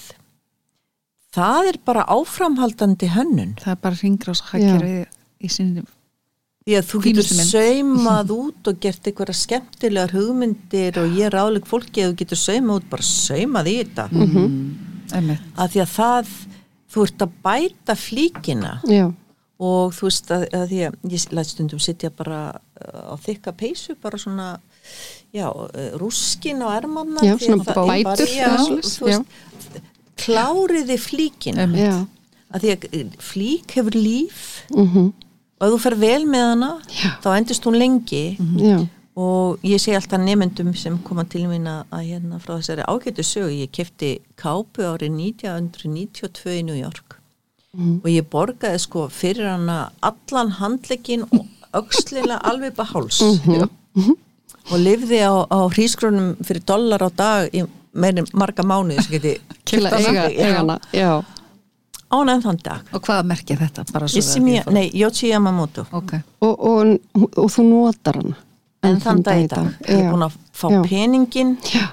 það 1.37 1.71
er 1.73 1.79
bara 1.87 2.07
áframhaldandi 2.17 3.13
hönnun. 3.13 3.55
Það 3.63 3.75
er 3.77 3.85
bara 3.85 4.01
ringrás 4.01 4.43
hagkerfið 4.51 5.45
í 5.47 5.53
sinni 5.53 5.87
því 6.67 6.75
að 6.81 6.87
þú 6.91 7.01
getur 7.05 7.29
saumað 7.47 8.31
út 8.41 8.69
og 8.73 8.79
gert 8.83 9.05
einhverja 9.07 9.39
skemmtilegar 9.39 10.15
hugmyndir 10.17 10.97
og 10.99 11.13
ég 11.15 11.29
er 11.29 11.37
áleg 11.39 11.69
fólki 11.69 12.03
að 12.03 12.11
þú 12.11 12.17
getur 12.25 12.41
saumað 12.41 12.81
út 12.81 12.89
bara 12.91 13.07
saumað 13.07 13.71
í 13.71 13.77
þetta. 13.85 14.09
Einmitt, 15.15 15.45
að 15.55 15.77
því 15.77 15.83
að 15.85 15.93
það 15.93 16.33
þú 16.91 17.05
ert 17.07 17.23
að 17.23 17.37
bæta 17.47 17.97
flíkina. 18.01 18.73
Já, 18.91 19.07
og 19.63 19.95
þú 19.97 20.09
veist 20.09 20.33
að, 20.35 20.47
að 20.53 20.65
því 20.73 20.81
að 20.89 21.15
ég 21.15 21.27
læt 21.39 21.51
stundum 21.53 21.81
sitja 21.81 22.11
bara 22.13 22.41
uh, 22.53 23.05
á 23.09 23.15
þykka 23.23 23.55
peysu 23.57 23.97
bara 24.03 24.21
svona 24.21 24.49
já, 25.33 25.47
uh, 25.49 25.95
rúskin 26.01 26.61
á 26.61 26.69
ermanna 26.77 27.25
Já, 27.25 27.37
svona 27.41 27.65
bætur, 27.65 28.29
já, 28.29 28.51
veist, 28.69 29.31
kláriði 30.21 30.97
flíkina. 31.01 31.67
Að 32.55 32.63
því 32.63 32.75
að 32.75 32.85
uh, 32.95 33.07
flík 33.21 33.73
hefur 33.77 33.97
líf. 33.99 34.43
Mhm, 34.75 35.09
og 35.57 35.65
ef 35.67 35.73
þú 35.73 35.79
fer 35.87 35.97
vel 35.97 36.27
með 36.29 36.45
hana 36.53 36.71
Já. 36.93 37.11
þá 37.25 37.29
endist 37.39 37.65
hún 37.67 37.79
lengi. 37.81 38.25
Já, 38.61 38.77
og 39.17 39.63
ég 39.65 39.81
segi 39.81 39.97
alltaf 39.97 40.21
nefndum 40.21 40.75
sem 40.77 40.99
koma 41.03 41.25
til 41.25 41.47
mín 41.49 41.65
að, 41.71 41.87
að 41.97 42.03
hérna 42.11 42.39
frá 42.43 42.59
þessari 42.59 42.85
ágættu 42.85 43.25
sögu, 43.25 43.55
ég 43.65 43.71
kefti 43.73 44.11
kápu 44.37 44.85
árið 44.85 45.15
1992 45.17 46.59
í 46.59 46.63
New 46.69 46.77
York. 46.77 47.17
Og 47.77 48.07
ég 48.09 48.25
borgaði 48.33 48.79
sko 48.81 49.07
fyrir 49.13 49.49
hana 49.51 49.91
allan 50.05 50.53
handlegin 50.61 51.25
og 51.29 51.47
öxlina 51.77 52.39
alveg 52.49 52.73
bara 52.77 52.89
háls. 52.93 53.19
Og 54.73 54.79
lifði 54.83 55.19
á, 55.25 55.45
á 55.49 55.59
hrísgrónum 55.73 56.35
fyrir 56.45 56.65
dollar 56.69 57.05
á 57.05 57.11
dag 57.17 57.53
í 57.55 57.65
meiri 57.97 58.25
marga 58.37 58.63
mánuði 58.67 59.03
sem 59.07 59.17
geti 59.17 59.35
til 59.69 59.83
að 59.89 59.99
eiga, 60.03 60.27
eiga 60.31 60.53
hana 60.61 60.79
Já, 60.97 61.11
ánægðan 62.13 62.45
þann 62.47 62.61
dag 62.65 62.93
og 62.95 63.03
hvaða 63.09 63.27
merkja 63.33 63.59
þetta? 63.65 63.87
Bara 63.93 64.09
svo 64.13 64.23
Issi 64.23 64.41
mér, 64.45 64.69
nei, 64.73 64.87
Yoshi 64.95 65.31
Yamamoto. 65.33 65.87
Ok, 65.97 66.17
og, 66.47 66.67
og, 66.71 66.97
og 67.43 67.51
þú 67.53 67.65
notar 67.71 68.21
hana 68.23 68.37
en 68.87 69.01
þann 69.03 69.23
dag 69.27 69.41
í 69.43 69.47
dag. 69.51 69.71
ég 69.89 70.05
er 70.05 70.11
búin 70.13 70.27
að 70.29 70.37
fá 70.55 70.67
Já. 70.71 70.81
peningin 70.87 71.57
Já, 71.73 71.87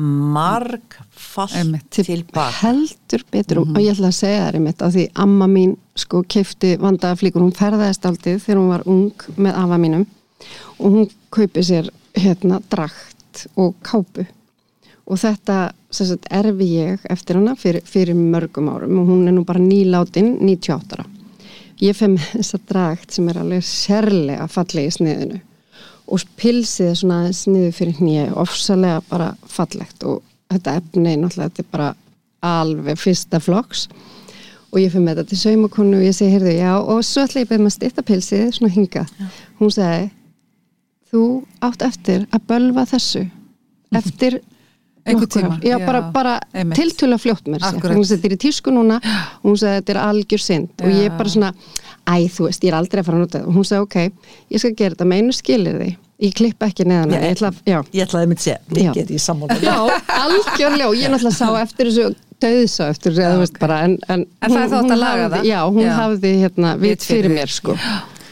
marg 0.00 0.96
fallt 1.10 1.56
Einmitt. 1.58 1.90
tilbaka. 1.92 2.50
heldur 2.62 3.24
betur 3.34 3.60
og 3.64 3.76
ég 3.82 3.90
ætla 3.92 4.08
að 4.08 4.16
segja 4.16 4.46
það 4.46 4.56
einmitt 4.60 4.84
að 4.86 4.94
því 4.96 5.04
amma 5.26 5.48
mín 5.50 5.74
sko 5.98 6.22
keifti 6.24 6.76
vandaða 6.80 7.18
flíkur, 7.20 7.42
hún 7.44 7.52
ferðaðist 7.58 8.06
aldrei 8.08 8.38
þegar 8.40 8.60
hún 8.62 8.70
var 8.72 8.86
ung 8.88 9.26
með 9.36 9.58
afa 9.60 9.78
mínum 9.82 10.06
og 10.78 10.86
hún 10.94 11.10
kaupi 11.34 11.64
sér 11.66 11.90
hérna 12.16 12.62
drakt 12.72 13.44
og 13.60 13.74
kápu 13.84 14.24
og 15.10 15.18
þetta 15.18 15.58
sagt, 15.90 16.28
erfi 16.30 16.68
ég 16.76 17.06
eftir 17.10 17.40
hana 17.40 17.56
fyrir, 17.58 17.82
fyrir 17.86 18.14
mörgum 18.14 18.70
árum 18.70 19.00
og 19.02 19.08
hún 19.10 19.26
er 19.26 19.34
nú 19.34 19.44
bara 19.46 19.62
nýlátin 19.62 20.36
98 20.38 20.94
ára. 20.94 21.06
Ég 21.80 21.96
fem 21.96 22.16
þessa 22.20 22.60
drakt 22.68 23.14
sem 23.16 23.28
er 23.32 23.40
alveg 23.40 23.64
sérlega 23.66 24.46
falleg 24.52 24.86
í 24.90 24.92
sniðinu 24.94 25.40
og 26.10 26.26
pilsið 26.38 26.90
er 26.90 26.98
svona 26.98 27.18
niður 27.30 27.74
fyrir 27.74 27.98
hnýja 27.98 28.28
ofsalega 28.38 29.02
bara 29.08 29.32
fallegt 29.48 30.04
og 30.06 30.22
þetta 30.50 30.76
efni 30.80 31.16
náttúrulega 31.16 31.50
þetta 31.50 31.64
er 31.64 31.70
bara 31.70 31.90
alveg 32.40 32.98
fyrsta 32.98 33.40
flokks. 33.42 33.88
Og 34.70 34.78
ég 34.78 34.92
fyrir 34.92 35.04
með 35.06 35.20
þetta 35.20 35.30
til 35.32 35.40
saumakonu 35.40 35.98
og 35.98 36.06
ég 36.06 36.14
segi, 36.14 36.30
heyrðu, 36.36 36.52
já, 36.54 36.72
og 36.78 37.02
svo 37.06 37.24
ætla 37.26 37.42
ég 37.42 37.50
beð 37.50 37.64
maður 37.64 37.74
styrta 37.74 38.04
pilsið, 38.06 38.44
svona 38.54 38.74
hinga 38.74 39.04
hún 39.58 39.72
segi, 39.74 40.10
þú 41.10 41.24
átt 41.66 41.82
eftir 41.82 42.26
að 42.30 42.46
bölva 42.52 42.86
þessu 42.86 43.24
eftir 43.98 44.38
Einhvern 45.06 45.28
tímann, 45.32 45.60
já, 45.64 45.78
já, 45.78 45.86
bara, 45.86 46.00
bara 46.12 46.34
að 47.16 47.22
fljótt 47.22 47.46
mér. 47.48 47.60
Þetta 47.64 48.28
er 48.28 48.34
í 48.34 48.38
tísku 48.40 48.70
núna 48.74 48.98
og 49.00 49.46
hún 49.48 49.56
segi, 49.60 49.78
þetta 49.80 49.94
er 49.94 50.00
algjör 50.04 50.42
synd. 50.44 50.68
Og 50.84 50.90
ég 50.92 51.06
er 51.08 51.16
bara 51.16 51.32
svona, 51.32 51.52
æ, 52.04 52.14
þú 52.28 52.46
veist, 52.48 52.62
ég 52.64 52.72
er 52.72 52.76
aldrei 52.78 53.00
að 53.00 53.06
fara 53.08 53.16
að 53.16 53.24
nota 53.24 53.38
þetta. 53.38 53.48
Og 53.48 53.54
hún 53.56 53.64
segi, 53.70 53.80
ok, 53.86 53.96
ég 54.54 54.62
skal 54.62 54.74
gera 54.76 54.94
þetta 54.94 55.08
með 55.10 55.22
einu 55.22 55.32
skilir 55.38 55.78
því, 55.80 55.90
ég 56.20 56.34
klipp 56.36 56.66
ekki 56.68 56.84
neðan 56.90 57.14
Nei. 57.14 57.20
ég 57.22 57.36
ætla, 57.36 57.52
ég 57.64 58.04
ætlaði 58.04 58.24
að 58.26 58.30
mynda 58.34 58.44
segja, 58.44 58.58
Já. 58.68 58.90
við 58.92 58.98
getum 59.00 59.16
í 59.16 59.22
sammála. 59.24 59.56
Já, 59.64 59.76
algjörlega. 60.20 60.88
Og 60.90 60.96
ég 61.00 61.08
náttúrulega 61.14 61.38
sá 61.40 61.48
eftir 61.64 61.90
þessu 61.90 62.14
döðsá 62.40 62.88
eftir 62.92 63.12
þessu, 63.16 63.32
þú 63.34 63.40
veist 63.44 63.58
bara 63.60 63.78
en, 63.88 63.98
en, 64.08 64.26
En 64.42 64.50
það 64.52 64.62
er 64.62 64.68
þá 64.68 64.76
hún- 64.76 64.80
hægt 64.80 64.90
að 64.90 64.90
hún 64.90 65.00
laga 65.00 65.24
hafði- 65.24 65.36
það? 65.40 65.48
Já, 65.50 65.60
hún 65.70 65.84
Já. 65.84 65.92
hafði 65.96 66.30
hérna 66.44 66.76
vit 66.80 67.00
fyrir 67.08 67.30
mér 67.34 67.48
sko 67.52 67.76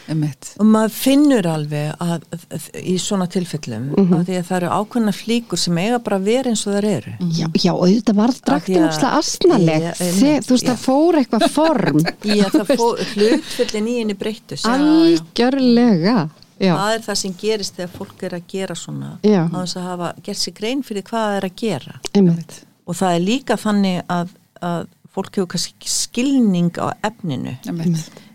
einmitt 0.08 0.48
og 0.58 0.66
maður 0.72 0.94
finnur 0.96 1.46
alveg 1.50 1.92
að, 2.04 2.26
að 2.54 2.66
í 2.82 2.94
svona 3.02 3.26
tilfellum 3.30 3.90
að 3.98 4.24
því 4.28 4.38
að 4.40 4.46
það 4.48 4.56
eru 4.58 4.70
ákveðna 4.78 5.14
flíkur 5.18 5.60
sem 5.62 5.78
eiga 5.82 5.98
bara 6.06 6.18
að 6.20 6.28
vera 6.30 6.52
eins 6.52 6.64
og 6.66 6.76
þær 6.78 6.88
eru 6.92 7.14
Já, 7.38 7.46
já 7.64 7.72
og 7.74 7.84
þetta 7.92 8.16
var 8.18 8.34
draktin 8.48 8.74
því 8.74 8.80
að- 8.80 8.88
úrslega 8.88 9.22
asnaleg 9.22 9.86
Já, 9.86 9.92
einmitt, 9.92 10.18
þegar 10.22 10.48
þú 10.48 10.56
veist 10.56 10.66
já. 10.66 10.70
það 10.72 10.82
fór 10.88 11.20
eitthvað 11.22 11.46
form 11.58 12.02
í 12.32 12.38
að 12.40 12.58
það 12.58 12.74
fó, 12.74 12.86
hlutfellin 13.14 13.88
í 13.92 13.96
henni 14.02 14.18
breyttu 14.24 14.56
sig. 14.58 14.70
algjörlega 14.72 16.18
Já. 16.58 16.72
það 16.74 16.92
er 16.96 17.02
það 17.06 17.18
sem 17.20 17.34
gerist 17.38 17.76
þegar 17.78 17.90
fólk 17.94 18.22
er 18.26 18.32
að 18.34 18.46
gera 18.50 18.74
svona 18.74 19.10
Já. 19.22 19.44
á 19.46 19.56
þess 19.62 19.76
að 19.78 19.84
hafa 19.92 20.08
gert 20.26 20.40
sér 20.42 20.54
grein 20.58 20.80
fyrir 20.82 21.04
hvað 21.06 21.26
það 21.28 21.36
er 21.38 21.46
að 21.46 21.54
gera 21.62 21.98
einmitt. 22.18 22.56
og 22.88 22.96
það 22.98 23.14
er 23.14 23.22
líka 23.28 23.56
þannig 23.62 24.00
að, 24.10 24.32
að 24.66 24.88
fólk 25.18 25.36
hefur 25.40 25.50
kannski 25.56 25.90
skilning 25.90 26.70
á 26.78 26.94
efninu. 27.10 27.56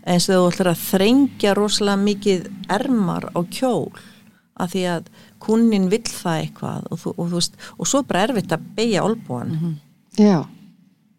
Eins 0.03 0.27
og 0.29 0.35
þú 0.35 0.47
ætlar 0.51 0.71
að 0.73 0.81
þrengja 0.91 1.53
rosalega 1.55 2.01
mikið 2.03 2.47
ermar 2.75 3.29
á 3.31 3.39
kjól 3.55 3.87
af 4.59 4.69
því 4.75 4.81
að 4.97 5.05
kunnin 5.43 5.87
vill 5.91 6.05
það 6.05 6.41
eitthvað 6.43 6.83
og, 6.91 6.99
þú, 7.01 7.13
og, 7.17 7.25
þú 7.31 7.39
veist, 7.39 7.55
og 7.79 7.87
svo 7.89 7.99
er 8.03 8.09
bara 8.11 8.25
erfitt 8.27 8.51
að 8.53 8.65
beigja 8.77 9.01
olbúan 9.07 9.55
Já, 10.19 10.43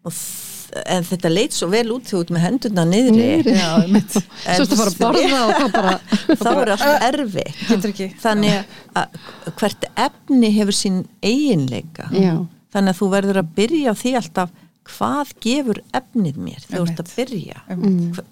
og 0.05 0.13
þ- 0.15 0.83
en 0.95 1.03
þetta 1.07 1.29
leit 1.33 1.53
svo 1.55 1.67
vel 1.71 1.83
út 1.93 2.07
þegar 2.07 2.23
út 2.23 2.31
með 2.35 2.43
hendurna 2.45 2.85
niðri, 2.89 3.27
Já, 3.53 3.67
svo 4.55 4.65
að 4.65 4.77
fara 4.79 4.89
að 4.89 4.97
borða 5.03 5.41
og 5.45 5.53
þá 5.59 5.67
bara 5.75 5.93
þá 6.39 6.49
er 6.53 6.71
allt 6.75 7.05
erfitt. 7.09 7.59
Getur 7.69 7.91
ekki. 7.93 8.07
þannig 8.23 8.73
að 9.01 9.19
hvert 9.61 9.85
efni 10.07 10.49
hefur 10.55 10.77
sín 10.79 11.01
eiginleika. 11.25 12.07
Já. 12.15 12.33
þannig 12.75 12.91
að 12.95 12.99
þú 13.01 13.09
verður 13.13 13.41
að 13.43 13.51
byrja 13.59 13.93
á 13.93 13.95
því 14.01 14.15
alltaf 14.21 14.55
hvað 14.89 15.31
gefur 15.43 15.81
efnið 15.97 16.37
mér? 16.37 16.61
Þegar 16.65 16.83
þú 16.83 16.91
ert 16.91 17.01
að 17.03 17.15
byrja. 17.15 17.63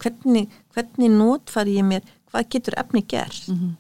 Hvernig, 0.04 0.60
hvernig 0.76 1.18
notfæri 1.18 1.80
ég 1.80 1.89
mér? 1.89 2.14
Hvað 2.30 2.47
getur 2.56 2.78
efni 2.82 3.04
gert? 3.06 3.49
Mm 3.49 3.74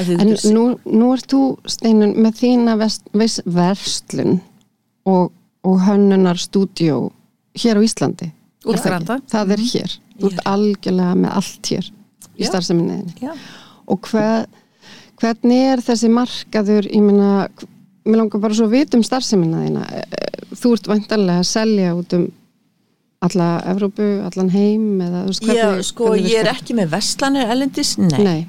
En 0.00 0.30
nú, 0.54 0.62
nú 0.88 1.08
ert 1.12 1.28
þú, 1.28 1.40
Steinun, 1.68 2.14
með 2.24 2.38
þína 2.40 2.76
verslun 2.80 4.38
og, 5.08 5.32
og 5.66 5.82
hönnunar 5.84 6.40
stúdíó 6.40 7.10
hér 7.58 7.76
á 7.76 7.82
Íslandi. 7.84 8.30
Er 8.64 8.80
það? 8.80 9.26
Það 9.28 9.54
er 9.56 9.64
hér. 9.66 9.96
Þú 10.16 10.30
ert 10.30 10.42
algjörlega 10.48 11.18
með 11.18 11.36
allt 11.40 11.72
hér 11.72 11.90
í 12.38 12.48
starfseminniðinni. 12.48 13.34
Og 13.92 14.08
hver, 14.08 14.46
hvernig 15.20 15.68
er 15.74 15.84
þessi 15.84 16.10
markaður, 16.12 16.88
ég 16.88 17.04
meina, 17.04 17.32
mér 18.04 18.18
langar 18.22 18.40
bara 18.42 18.54
svo 18.58 18.66
að 18.68 18.76
vita 18.78 18.98
um 18.98 19.04
starfseminniðina. 19.06 19.82
Þú 20.52 20.72
ert 20.76 20.88
væntanlega 20.90 21.42
að 21.42 21.50
selja 21.52 21.92
út 21.98 22.16
um 22.18 22.24
alla 23.22 23.48
Evrópu, 23.70 24.06
allan 24.26 24.50
heim 24.50 24.86
eða 25.04 25.20
þú 25.22 25.30
veist 25.30 25.44
Já, 25.46 25.52
hvernig, 25.54 25.86
sko, 25.86 26.08
hvernig 26.10 26.32
ég 26.32 26.40
er 26.42 26.50
ekki 26.56 26.74
með 26.74 26.88
vestlanir 26.96 27.52
elendis, 27.54 27.94
nei. 27.98 28.18
Nei, 28.26 28.40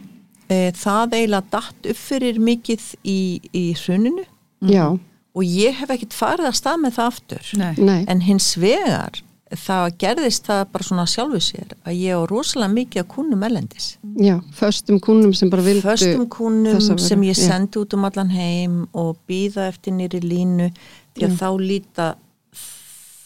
Eh, 0.52 0.72
Það 0.76 1.14
eiginlega 1.16 1.50
datt 1.54 1.88
upp 1.94 1.98
fyrir 1.98 2.36
mikið 2.44 2.82
í, 3.08 3.20
í 3.56 3.62
hruninu 3.80 4.26
já, 4.68 4.90
og 5.34 5.44
ég 5.48 5.78
hef 5.80 5.94
ekkit 5.96 6.14
farið 6.14 6.50
að 6.50 6.58
stað 6.60 6.82
með 6.84 6.98
það 6.98 7.08
aftur. 7.14 7.52
Nei. 7.62 7.74
nei, 7.78 8.02
En 8.12 8.20
hins 8.22 8.50
vegar, 8.60 9.22
það 9.60 9.86
gerðist 10.02 10.48
það 10.50 10.62
bara 10.74 10.88
svona 10.88 11.06
sjálfu 11.10 11.40
sér 11.44 11.74
að 11.84 11.98
ég 12.00 12.18
á 12.18 12.22
rosalega 12.30 12.74
mikið 12.74 13.02
að 13.04 13.10
kunnum 13.16 13.44
elendis. 13.48 13.88
já, 14.18 14.36
föstum 14.54 15.00
kúnum 15.04 15.34
sem 15.36 15.50
bara 15.50 15.66
vildu 15.66 15.86
Föstum 15.86 16.26
vöru, 16.30 16.98
sem 17.00 17.24
ég 17.24 17.38
já. 17.38 17.48
sendi 17.50 17.80
út 17.80 17.94
um 17.94 18.06
allan 18.06 18.30
heim 18.34 18.88
og 18.94 19.18
býða 19.30 19.68
eftir 19.70 19.94
nýri 19.94 20.22
línu 20.24 20.72
því 21.16 21.28
að 21.28 21.38
þá 21.42 21.50
líta 21.62 22.08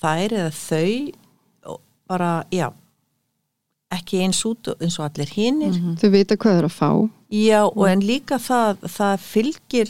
þær 0.02 0.36
eða 0.42 0.52
þau 0.52 1.78
bara, 2.08 2.32
já, 2.52 2.70
ekki 3.92 4.22
eins 4.24 4.40
út 4.48 4.70
eins 4.80 4.96
og 5.00 5.06
allir 5.10 5.32
hinir. 5.36 5.76
Þau 6.00 6.10
vita 6.14 6.38
hvað 6.40 6.60
eru 6.62 6.70
að 6.70 6.76
fá. 6.78 6.90
Já, 7.32 7.62
og 7.68 7.88
en 7.90 8.04
líka 8.08 8.38
það, 8.40 8.78
það 8.88 9.18
fylgir 9.26 9.90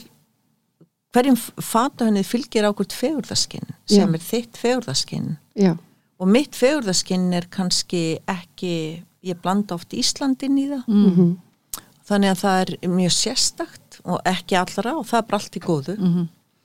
hverjum 1.14 1.36
fatahönnið 1.64 2.26
fylgir 2.28 2.66
ákvört 2.68 2.92
fegurðaskinn 2.92 3.70
sem 3.88 4.02
Já. 4.10 4.14
er 4.18 4.24
þitt 4.26 4.58
fegurðaskinn 4.60 5.28
Já, 5.56 5.72
og 6.18 6.28
mitt 6.28 6.56
fegurðaskinn 6.58 7.28
er 7.38 7.46
kannski 7.50 8.18
ekki, 8.26 9.02
ég 9.24 9.38
blanda 9.42 9.76
oft 9.78 9.94
Íslandin 9.94 10.58
í 10.58 10.68
það. 10.72 10.88
Mhm. 10.88 11.36
þannig 12.08 12.30
að 12.32 12.38
það 12.40 12.60
er 12.62 12.88
mjög 12.88 13.12
sérstakt 13.12 13.98
og 14.08 14.20
ekki 14.24 14.56
allra 14.56 14.94
og 14.96 15.04
það 15.04 15.18
er 15.18 15.24
bara 15.28 15.38
allt 15.42 15.56
í 15.58 15.60
góðu. 15.60 15.96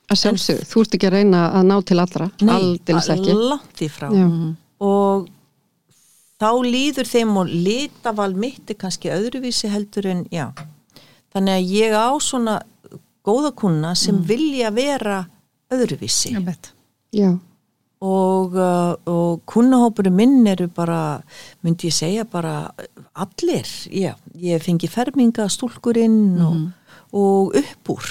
Að 0.08 0.20
sjálfsög, 0.20 0.62
þú 0.70 0.80
ert 0.80 0.94
ekki 0.96 1.06
að 1.08 1.16
reyna 1.18 1.40
að 1.52 1.66
ná 1.68 1.74
til 1.84 1.98
allra, 2.00 2.30
aldils 2.54 3.08
ekki. 3.12 3.34
langt 3.50 3.82
í 3.84 3.88
frá. 3.92 4.08
Já, 4.08 4.24
og 4.80 5.28
þá 6.40 6.48
líður 6.64 7.08
þeim 7.08 7.36
og 7.40 7.52
litaval 7.52 8.34
mitt 8.34 8.70
er 8.72 8.78
kannski 8.80 9.12
öðruvísi 9.12 9.68
heldur 9.68 10.06
en 10.06 10.24
já. 10.32 10.46
Þannig 11.34 11.58
að 11.58 11.72
ég 11.76 11.92
á 11.92 12.08
svona 12.20 12.62
góða 13.24 13.54
kuna 13.56 13.94
sem 13.94 14.16
vilja 14.24 14.70
vera 14.72 15.26
öðruvísi. 15.72 16.34
Einmitt. 16.36 16.72
já, 17.12 17.38
og, 18.04 18.56
uh, 18.58 18.94
og 19.08 19.42
kunnahópurum 19.48 20.16
minn 20.18 20.46
eru 20.50 20.68
bara, 20.72 21.22
myndi 21.64 21.88
ég 21.88 21.96
segja 21.96 22.24
bara 22.28 22.70
allir, 23.14 23.68
já 23.88 24.12
ég 24.34 24.62
fengi 24.64 24.90
ferminga 24.90 25.48
stúlkurinn 25.52 26.40
og, 26.44 26.56
og 27.14 27.54
uppúr 27.60 28.08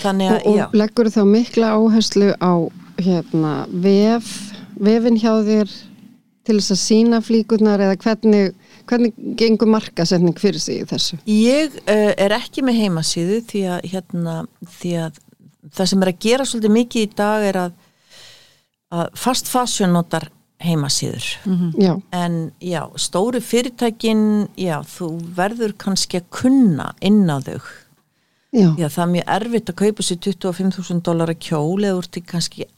þannig 0.00 0.30
og, 0.30 0.38
að, 0.38 0.46
og 0.50 0.56
já, 0.58 0.66
leggur 0.82 1.12
þá 1.12 1.22
mikla 1.28 1.74
áherslu 1.76 2.32
á 2.40 2.52
hérna, 2.98 3.52
vef, 3.70 4.32
vefin 4.80 5.20
hjá 5.20 5.34
þér 5.46 5.76
til 6.46 6.60
þess 6.60 6.74
að 6.74 6.80
sína 6.80 7.20
flíkurnar 7.24 7.82
eða 7.82 7.98
hvernig, 8.02 8.54
hvernig 8.88 9.14
gengur 9.38 9.70
markasetning 9.70 10.36
fyrir 10.38 10.62
sig 10.62 10.82
í 10.82 10.88
þessu? 10.88 11.18
Ég 11.30 11.74
uh, 11.84 12.12
er 12.16 12.34
ekki 12.38 12.64
með 12.66 12.82
heimasíðu 12.84 13.40
því 13.50 13.64
að, 13.76 13.88
hérna, 13.92 14.36
því 14.78 14.92
að 15.06 15.22
það 15.76 15.90
sem 15.90 16.04
er 16.04 16.12
að 16.12 16.22
gera 16.22 16.46
svolítið 16.46 16.76
mikið 16.76 17.06
í 17.06 17.10
dag 17.18 17.46
er 17.50 17.60
að, 17.66 17.74
að 18.94 19.08
fast 19.18 19.48
fashion 19.50 19.92
notar 19.96 20.28
heimasíður. 20.62 21.24
Já, 21.76 21.92
en 22.16 22.36
já, 22.64 22.82
stóru 22.96 23.40
fyrirtækin 23.44 24.48
já, 24.56 24.78
þú 24.88 25.10
verður 25.36 25.74
kannski 25.78 26.20
að 26.22 26.30
kunna 26.30 26.92
inn 27.04 27.26
á 27.28 27.36
þau. 27.44 27.58
Já, 28.56 28.70
já, 28.78 28.86
það 28.88 29.02
er 29.02 29.10
mjög 29.12 29.26
erfitt 29.36 29.72
að 29.72 29.76
kaupa 29.82 30.06
sér 30.06 30.20
25.000 30.24 31.02
dólar 31.04 31.32
að 31.34 31.42
kjól 31.44 31.84
eða 31.84 31.98
þú 31.98 32.04
ert 32.06 32.20
kannski 32.30 32.68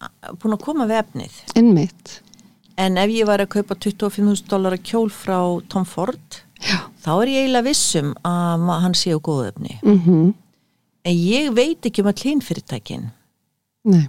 búin 0.41 0.57
að 0.57 0.65
koma 0.65 0.89
við 0.91 1.03
efnið. 1.05 1.37
Innmitt. 1.61 2.17
en 2.79 2.97
ef 2.99 3.11
ég 3.11 3.27
var 3.27 3.43
að 3.43 3.49
kaupa 3.57 3.75
25.000 3.75 4.49
dólar 4.51 4.75
að 4.77 4.85
kjól 4.87 5.09
frá 5.11 5.39
Tom 5.69 5.85
Ford 5.87 6.43
Já, 6.63 6.79
þá 7.05 7.11
er 7.23 7.31
ég 7.31 7.45
eiginlega 7.45 7.67
vissum 7.69 8.13
að 8.27 8.67
hann 8.83 8.95
sé 8.99 9.15
á 9.15 9.19
góðu 9.23 9.49
efni. 9.53 9.79
Mhm, 9.85 10.35
en 11.05 11.15
ég 11.15 11.53
veit 11.55 11.87
ekki 11.87 12.03
um 12.03 12.11
að 12.11 12.19
klín 12.23 12.43
fyrirtækin. 12.43 13.11
Nei, 13.87 14.09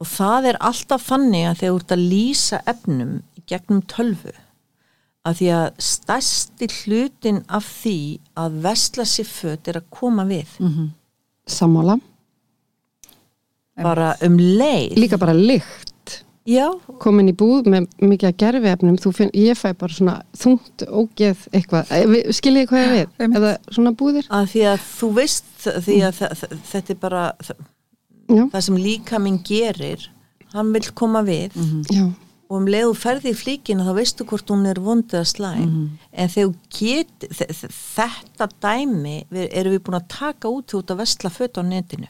og 0.00 0.06
það 0.06 0.48
er 0.52 0.58
alltaf 0.60 1.06
þannig 1.08 1.46
að 1.50 1.60
þegar 1.60 1.72
þú 1.72 1.80
ert 1.82 1.94
að 1.96 2.04
lýsa 2.12 2.58
efnum 2.66 3.14
gegnum 3.48 3.82
tölvu 3.88 4.32
að 5.26 5.38
því 5.40 5.48
að 5.56 5.68
stærsti 5.82 6.66
hlutin 6.82 7.40
af 7.48 7.64
því 7.82 7.96
að 8.38 8.60
vesla 8.66 9.04
sér 9.08 9.26
föt 9.26 9.68
er 9.72 9.80
að 9.80 9.88
koma 9.90 10.24
við. 10.28 10.46
Sammála. 11.46 11.96
bara 13.76 14.14
um 14.24 14.36
leið. 14.38 14.94
Líka 14.96 15.18
bara 15.20 15.34
lykt. 15.34 16.22
já, 16.46 16.68
komin 17.02 17.28
í 17.28 17.34
búð 17.34 17.66
með 17.66 17.88
mikið 18.00 18.28
að 18.30 18.36
gerfi 18.38 18.68
efnum 18.70 18.96
finn, 19.12 19.30
ég 19.34 19.58
fæ 19.58 19.72
bara 19.76 19.92
svona 19.92 20.14
þungt 20.38 20.84
ógeð 20.86 21.40
eitthvað, 21.52 21.90
Eh, 21.90 22.04
við- 22.06 22.28
skiljið 22.38 22.62
þið 22.62 22.68
hvað 22.70 22.94
ég 22.96 23.08
Einmitt. 23.18 23.36
eða 23.40 23.58
svona 23.74 23.90
búðir? 23.92 24.28
Að 24.30 24.46
því 24.52 24.62
að 24.72 24.78
þú 25.00 25.08
veist 25.14 25.44
því 25.58 25.96
að 26.06 26.14
þa- 26.20 26.58
þetta 26.70 26.90
er 26.90 26.94
bara 27.00 27.32
þa- 27.42 27.56
já, 28.28 28.44
það 28.52 28.60
sem 28.68 28.76
líka 28.76 29.18
minn 29.22 29.40
gerir 29.44 30.08
hann 30.54 30.72
vil 30.72 30.86
koma 30.94 31.20
við. 31.26 31.52
Já, 31.92 32.06
og 32.48 32.56
um 32.60 32.66
leið 32.70 32.84
þú 32.86 32.94
ferði 32.96 33.32
í 33.32 33.36
flíkina 33.36 33.84
þá 33.84 33.92
veistu 33.98 34.24
hvort 34.24 34.48
hún 34.54 34.66
er 34.70 34.78
vondið 34.80 35.18
að 35.20 35.26
slæm. 35.32 35.72
En 36.12 36.28
þegar 36.28 36.54
get 36.78 37.26
þe- 37.28 37.48
þe- 37.50 37.72
þetta 37.96 38.48
dæmi 38.62 39.16
við, 39.30 39.48
erum 39.52 39.72
við 39.74 39.82
búin 39.88 39.98
að 40.00 40.06
taka 40.08 40.48
út 40.48 40.74
út 40.78 40.92
að 40.94 41.00
vestla 41.02 41.30
föt 41.34 41.58
á 41.58 41.62
netinu. 41.66 42.08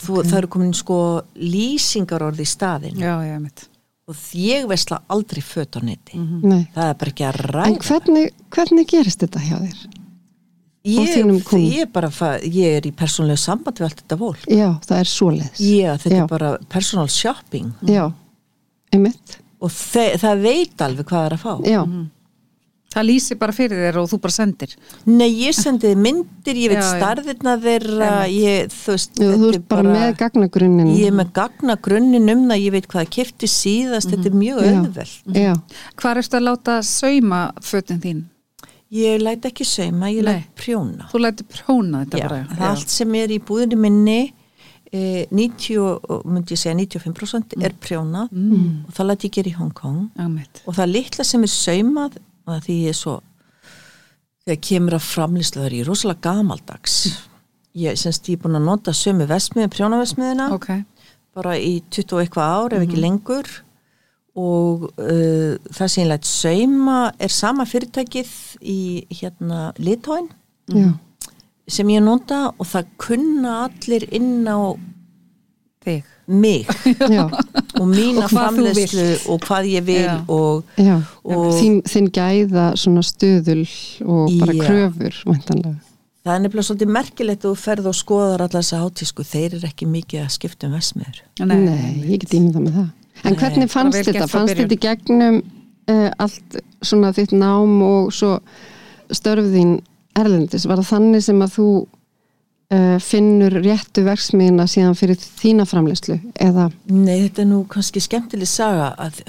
Þú, 0.00 0.22
það 0.24 0.36
eru 0.38 0.48
komin 0.48 0.72
sko 0.76 0.98
lýsingar 1.36 2.22
orði 2.24 2.46
í 2.46 2.48
staðin 2.48 2.96
Já, 3.00 3.18
já, 3.20 3.36
og 4.10 4.16
ég 4.34 4.64
vesla 4.70 5.00
aldrei 5.12 5.42
föt 5.44 5.76
á 5.76 5.80
neti. 5.84 6.16
Nei. 6.18 6.64
Það 6.74 6.88
er 6.88 6.94
bara 6.98 7.10
ekki 7.12 7.26
að 7.28 7.40
en 7.40 7.50
ræða. 7.54 7.82
hvernig, 7.86 8.30
hvernig 8.50 8.86
gerist 8.90 9.20
þetta 9.22 9.42
hjá 9.44 9.58
þér? 9.60 9.99
Ég, 10.84 11.10
ég, 11.16 11.80
er 11.84 11.90
bara, 11.92 12.10
ég 12.40 12.78
er 12.78 12.86
í 12.88 12.92
persónlega 12.96 13.40
samband 13.42 13.80
við 13.80 13.88
allt 13.88 14.00
þetta 14.00 14.20
fólk. 14.20 14.46
Já, 14.48 14.68
það 14.86 14.96
er 15.02 15.10
svoleiðis. 15.10 15.60
Já, 15.60 15.90
þetta 16.04 16.16
Já. 16.16 16.22
er 16.22 16.30
bara 16.30 16.54
personal 16.72 17.10
shopping. 17.12 17.74
Já, 17.88 18.06
einmitt. 18.94 19.36
Og 19.60 19.74
þe 19.74 20.06
það 20.22 20.46
veit 20.46 20.86
alveg 20.86 21.04
hvað 21.10 21.20
það 21.20 21.28
er 21.28 21.36
að 21.36 21.44
fá. 21.44 21.52
Já, 21.68 21.82
Það 22.90 23.04
lýsir 23.06 23.38
bara 23.38 23.54
fyrir 23.54 23.78
þér 23.84 23.96
og 24.00 24.06
þú 24.10 24.16
bara 24.24 24.34
sendir. 24.34 24.72
Nei, 25.06 25.28
ég 25.44 25.54
sendiði 25.54 25.98
myndir, 26.02 26.58
ég 26.58 26.72
veit 26.72 26.82
starðirna 26.88 27.52
þeirra, 27.62 28.08
ég, 28.34 28.72
þú 28.74 28.96
veist, 28.96 29.12
já 29.14 29.28
þú 29.28 29.36
þetta 29.36 29.50
ert 29.52 29.58
er 29.60 29.66
bara 29.70 29.92
með 29.94 30.16
gagnagrunnin 30.18 30.90
ég 30.96 31.06
er 31.06 31.14
með 31.20 31.30
gagna 31.36 31.76
grunnin 31.86 32.32
um 32.34 32.42
það, 32.50 32.64
ég 32.64 32.74
veit 32.74 32.88
hvað 32.90 33.04
það 33.04 33.12
kipti 33.14 33.50
síðast, 33.52 34.10
þetta 34.10 34.26
er 34.32 34.36
mjög 34.40 34.58
Já. 34.66 34.72
auðvelt. 34.80 35.38
já, 35.38 35.52
Hvar 36.02 36.22
ertu 36.24 36.40
að 36.40 36.46
láta 36.48 36.76
sauma 36.90 37.40
fötin 37.62 38.02
þín? 38.02 38.24
Ég 38.90 39.20
læt 39.22 39.44
ekki 39.46 39.64
sauma, 39.64 40.08
ég 40.10 40.24
Nei. 40.24 40.32
læt 40.40 40.54
prjóna. 40.58 41.06
Þú 41.12 41.18
lætur 41.22 41.46
próna 41.46 42.04
þetta 42.04 42.18
Já, 42.18 42.28
bara. 42.28 42.44
það 42.50 42.60
er 42.60 42.70
allt 42.72 42.88
sem 42.90 43.14
er 43.14 43.28
í 43.28 43.38
búðinni 43.38 43.76
minni, 43.78 44.32
eh, 44.92 45.26
90, 45.30 45.78
og- 46.08 46.24
myndi 46.26 46.56
ég 46.56 46.58
segja 46.58 46.74
95% 46.74 47.54
er 47.62 47.70
prjónað 47.78 48.30
Mm. 48.32 48.84
og 48.88 48.92
það 48.94 49.06
læt 49.06 49.24
ég 49.24 49.30
gera 49.32 49.48
í 49.50 49.54
Hong 49.54 49.72
Kong 49.72 50.10
Einmitt. 50.18 50.62
og 50.66 50.74
það 50.74 50.92
litla 50.92 51.24
sem 51.24 51.42
er 51.42 51.46
saumað, 51.46 52.16
því 52.48 52.82
ég 52.82 52.88
er 52.88 52.92
svo 52.94 53.20
þegar 54.46 54.60
kemur 54.60 54.94
að 54.98 55.06
framlýslu 55.06 55.60
það 55.60 55.66
er 55.66 55.76
í 55.78 55.84
rosalega 55.86 56.20
gamaldags 56.20 57.18
ég 57.76 57.92
semst 57.96 58.26
ég 58.28 58.32
er 58.32 58.42
búin 58.48 58.56
að 58.58 58.64
nota 58.64 58.90
sömu 58.90 59.26
vesmiðin, 59.28 59.70
prjónavesmiðina 59.70 60.50
ok, 60.52 60.84
bara 61.36 61.54
í 61.54 61.80
20 61.90 62.12
og 62.16 62.26
eitthvað 62.26 62.42
ár 62.42 62.72
ef 62.72 62.88
ekki 62.88 62.98
lengur 63.00 63.44
og 64.40 64.86
uh, 64.96 65.56
það 65.68 65.92
sem 65.92 66.02
ég 66.04 66.10
lætt 66.12 66.28
sauma 66.30 66.98
er 67.20 67.32
sama 67.34 67.66
fyrirtækið 67.68 68.30
í 68.64 68.78
hérna 69.20 69.70
Litóin 69.80 70.30
Já, 70.70 70.92
sem 71.70 71.88
ég 71.92 72.02
nota 72.06 72.46
og 72.56 72.68
það 72.70 72.88
kunna 73.02 73.56
allir 73.68 74.04
inn 74.16 74.46
á 74.48 74.58
þig 75.84 76.08
mig 76.30 76.68
og 77.80 77.86
mína 77.90 78.26
Og 78.26 78.30
framleyslu 78.30 79.06
og 79.32 79.40
hvað 79.48 79.68
ég 79.72 79.86
vil 79.88 80.04
Já. 80.04 80.16
og, 80.30 80.64
já. 80.78 80.96
og 81.26 81.46
Þín, 81.58 81.80
þín 81.90 82.10
gæða 82.14 82.66
svona 82.78 83.02
stuðul 83.06 83.64
og 84.06 84.34
bara 84.42 84.54
Já. 84.54 84.62
kröfur, 84.68 85.16
væntanlega. 85.26 85.74
það 86.22 86.34
er 86.36 86.44
nefnilega 86.44 86.68
svolítið 86.68 86.92
merkilegt 87.00 87.42
að 87.44 87.48
þú 87.50 87.54
ferð 87.64 87.90
og 87.90 87.98
skoðar 87.98 88.44
alla 88.46 88.60
þessa 88.60 88.82
hátísku, 88.84 89.26
þeir 89.26 89.56
eru 89.58 89.70
ekki 89.72 89.88
mikið 89.90 90.22
að 90.26 90.32
skipta 90.36 90.68
um 90.70 90.76
vesmiður 90.78 91.22
Nei, 91.50 92.06
ég 92.12 92.22
get 92.22 92.36
ímyndað 92.38 92.66
með 92.68 92.78
það. 92.78 92.88
En 93.24 93.34
Nei, 93.34 93.40
hvernig 93.40 93.70
fannst 93.70 93.96
bara 93.96 94.04
vel 94.04 94.14
þetta? 94.14 94.28
Fannst 94.30 94.56
þetta 94.56 94.76
í 94.76 94.82
gegnum 94.86 95.38
uh, 95.40 96.10
allt 96.22 96.60
svona 96.82 97.12
þitt 97.16 97.34
nám 97.36 97.80
og 97.84 98.12
svo 98.16 98.36
störfðín 99.12 99.78
erlendis? 100.18 100.66
Var 100.68 100.80
það 100.80 100.92
þannig 100.94 101.26
sem 101.26 101.44
að 101.44 101.54
þú 101.58 101.68
uh, 101.80 102.96
finnur 103.04 103.60
réttu 103.60 104.04
verksmiðina 104.06 104.66
síðan 104.70 104.98
fyrir 104.98 105.20
þína 105.20 105.68
framleyslu? 105.68 106.20
Eða, 106.40 106.70
Nei, 106.90 107.16
þetta 107.26 107.44
er 107.44 107.50
nú 107.52 107.62
kannski 107.70 108.02
skemmtileg 108.04 108.50
saga 108.50 108.92
að 108.98 109.22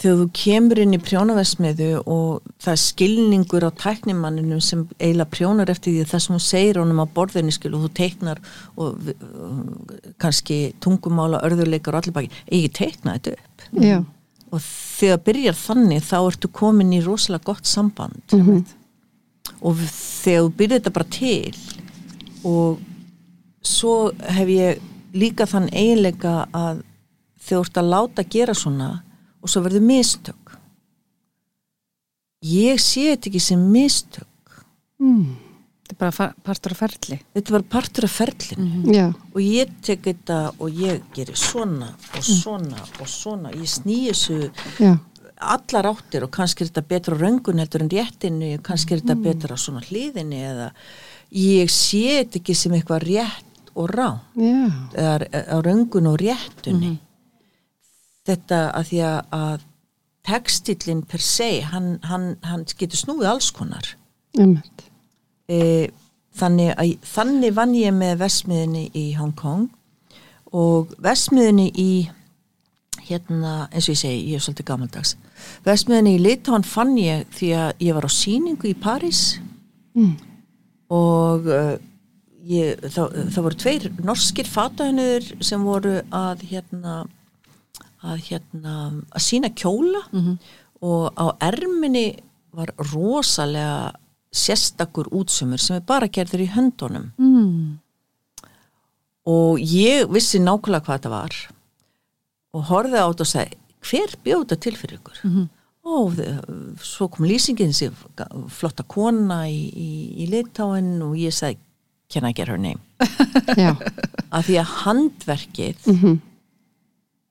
þegar 0.00 0.20
þú 0.20 0.26
kemur 0.36 0.80
inn 0.80 0.96
í 0.96 1.00
prjónavesmiðu 1.02 1.90
og 2.08 2.52
það 2.62 2.72
er 2.72 2.80
skilningur 2.82 3.66
á 3.68 3.70
tæknimanninum 3.82 4.62
sem 4.64 4.86
eiginlega 4.98 5.32
prjónar 5.34 5.72
eftir 5.72 5.96
því 5.96 6.06
það 6.08 6.22
sem 6.24 6.36
hún 6.36 6.44
segir 6.44 6.80
honum 6.80 7.02
á 7.04 7.06
borðinni 7.16 7.52
skil 7.52 7.74
og 7.76 7.84
þú 7.84 7.90
teiknar 8.00 8.40
og 8.80 9.10
kannski 10.22 10.60
tungumála, 10.80 11.42
örðurleikar 11.44 11.96
og 11.96 12.00
allir 12.00 12.16
baki, 12.16 12.32
eigi 12.48 12.72
teikna 12.80 13.18
þetta 13.18 13.36
upp. 13.36 13.66
Já, 13.84 13.98
og 14.50 14.62
þegar 14.64 15.24
byrjar 15.28 15.58
þannig 15.60 16.06
þá 16.08 16.16
ertu 16.20 16.52
komin 16.60 16.94
í 16.96 17.02
rosalega 17.04 17.52
gott 17.52 17.68
samband. 17.68 18.34
Og 19.60 19.76
þegar 19.76 20.46
þú 20.46 20.54
byrjar 20.56 20.80
þetta 20.80 20.94
bara 20.96 21.12
til 21.12 21.58
og 22.48 22.80
svo 23.66 23.94
hef 24.32 24.48
ég 24.48 24.80
líka 25.12 25.44
þann 25.46 25.68
eiginleika 25.74 26.46
að 26.56 26.82
þegar 27.40 27.50
þú 27.50 27.62
ert 27.66 27.80
að 27.80 27.90
láta 27.92 28.24
gera 28.30 28.56
svona 28.56 28.90
og 29.40 29.50
svo 29.52 29.62
verður 29.64 29.84
mistök. 29.88 30.56
Ég 32.46 32.80
sé 32.80 33.10
þetta 33.12 33.30
ekki 33.30 33.42
sem 33.44 33.62
mistök. 33.72 34.26
Þetta 35.00 35.96
er 35.96 36.00
bara 36.00 36.30
partur 36.46 36.72
af 36.72 36.80
ferli. 36.84 37.18
Þetta 37.34 37.54
var 37.56 37.66
partur 37.72 38.06
af 38.06 38.12
ferlinu. 38.14 38.94
Já, 38.94 39.06
og 39.10 39.40
ég 39.42 39.72
tek 39.84 40.04
þetta 40.06 40.40
og 40.56 40.80
ég 40.80 41.02
gerir 41.16 41.36
svona 41.36 41.92
og 42.14 42.24
svona 42.24 42.84
og 43.00 43.08
svona. 43.10 43.52
Ég 43.56 43.68
snýi 43.68 44.12
þessu 44.12 44.38
já, 44.78 44.94
allar 45.40 45.88
áttir 45.90 46.24
og 46.24 46.32
kannski 46.34 46.64
er 46.64 46.70
þetta 46.70 46.86
betra 46.88 47.16
röngun 47.18 47.60
heldur 47.62 47.84
en 47.84 47.92
réttinu, 47.92 48.50
kannski 48.64 48.94
er 48.94 49.02
þetta 49.02 49.16
betra 49.24 49.56
á 49.56 49.58
svona 49.60 49.82
hliðinni 49.86 50.40
eða 50.50 50.68
ég 51.36 51.70
sé 51.72 52.02
þetta 52.20 52.40
ekki 52.40 52.56
sem 52.58 52.74
eitthvað 52.76 53.06
rétt 53.08 53.72
og 53.74 53.90
rá 53.94 54.08
já, 54.36 54.68
eða 54.94 55.14
á 55.48 55.56
röngun 55.64 56.10
og 56.10 56.18
réttunni 56.20 56.98
þetta 58.28 58.60
að 58.76 58.86
því 58.90 59.00
að, 59.08 59.66
textillin 60.26 61.02
per 61.08 61.22
se 61.24 61.48
hann, 61.72 61.98
hann, 62.04 62.34
hann 62.44 62.64
getur 62.76 63.00
snúið 63.00 63.30
alls 63.30 63.50
konar. 63.56 63.94
E, 65.50 65.90
þannig, 66.36 66.74
að, 66.76 66.94
þannig 67.14 67.54
vann 67.56 67.74
ég 67.74 67.94
með 67.96 68.18
vesmiðinni 68.20 68.84
í 68.94 69.06
Hong 69.18 69.32
Kong 69.34 69.68
og 70.52 70.92
vesmiðinni 71.02 71.70
í 71.78 71.90
hérna, 73.08 73.66
eins 73.72 73.88
og 73.88 73.94
ég 73.96 74.00
segi, 74.04 74.18
ég 74.30 74.38
er 74.38 74.44
svolítið 74.44 74.68
gamaldags. 74.68 75.16
Vesmiðinni 75.66 76.12
í 76.18 76.22
Litáan 76.22 76.66
fann 76.68 76.92
ég 77.00 77.24
því 77.34 77.48
að 77.58 77.70
ég 77.88 77.96
var 77.96 78.06
á 78.06 78.10
sýningu 78.12 78.70
í 78.70 78.76
París 78.78 79.38
Mm. 79.90 80.12
og 80.94 81.48
uh, 81.50 81.72
ég, 82.46 82.78
það, 82.94 83.16
það 83.34 83.42
voru 83.42 83.56
tveir 83.58 83.86
norskir 84.06 84.46
fatahennur 84.46 85.24
sem 85.42 85.64
voru 85.66 85.96
að 86.14 86.44
hérna 86.46 87.00
að 88.02 88.18
hérna 88.30 88.74
að 89.12 89.20
sína 89.26 89.50
kjóla 89.54 90.00
og 90.82 91.12
á 91.20 91.26
erminni 91.50 92.16
var 92.52 92.72
rosalega 92.92 93.92
sérstakur 94.32 95.08
útsumur 95.12 95.58
sem 95.60 95.76
er 95.76 95.80
bara 95.86 96.06
gerður 96.08 96.40
í 96.46 96.50
höndunum. 96.54 97.10
Mm. 97.18 97.78
og 99.26 99.58
ég 99.60 100.08
vissi 100.10 100.38
nákvæmlega 100.40 100.84
hvað 100.86 100.96
þetta 100.98 101.10
var 101.12 101.34
og 102.56 102.62
horfði 102.70 102.98
á 102.98 103.06
þetta 103.10 103.24
og 103.26 103.30
sagði 103.30 103.58
hver 103.90 104.14
bjóð 104.24 104.44
þetta 104.44 104.56
til 104.64 104.76
fyrir 104.76 104.98
ykkur? 104.98 105.18
Mhm. 105.24 105.48
og 105.84 106.12
þe- 106.16 106.76
svo 106.84 107.08
kom 107.08 107.26
lýsingin 107.26 107.72
sem 107.74 107.94
flotta 108.48 108.82
kona 108.82 109.44
í, 109.48 109.70
í, 109.72 109.90
í 110.24 110.26
litáin 110.30 111.00
og 111.02 111.14
ég 111.16 111.32
sagði 111.32 111.58
can 112.10 112.24
I 112.26 112.32
get 112.32 112.48
her 112.48 112.58
name? 112.58 112.80
Af 114.30 114.46
því 114.46 114.56
að 114.60 114.72
handverkið 114.84 115.86
mhm, 115.86 116.20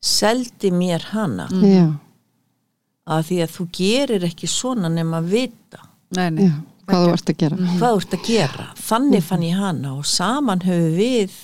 seldi 0.02 0.72
mér 0.72 1.04
hana. 1.12 1.47
Já, 1.64 1.88
af 3.10 3.26
því 3.30 3.39
að 3.43 3.54
þú 3.56 3.68
gerir 3.74 4.26
ekki 4.28 4.50
svona 4.50 4.89
nema 4.93 5.20
að 5.22 5.32
vita. 5.34 5.86
Nei, 6.18 6.30
nei. 6.34 6.47
já, 6.47 6.56
hvað 6.89 7.06
þú 7.06 7.14
ert 7.18 7.32
að 7.32 7.39
gera. 7.43 7.62
hvað 7.78 7.95
þú 7.95 8.02
ert 8.04 8.18
að 8.18 8.28
gera. 8.28 8.68
Þannig 8.89 9.24
fann 9.26 9.45
ég 9.47 9.62
hana 9.64 9.93
og 9.97 10.10
saman 10.10 10.66
höfum 10.66 10.97
við 10.97 11.38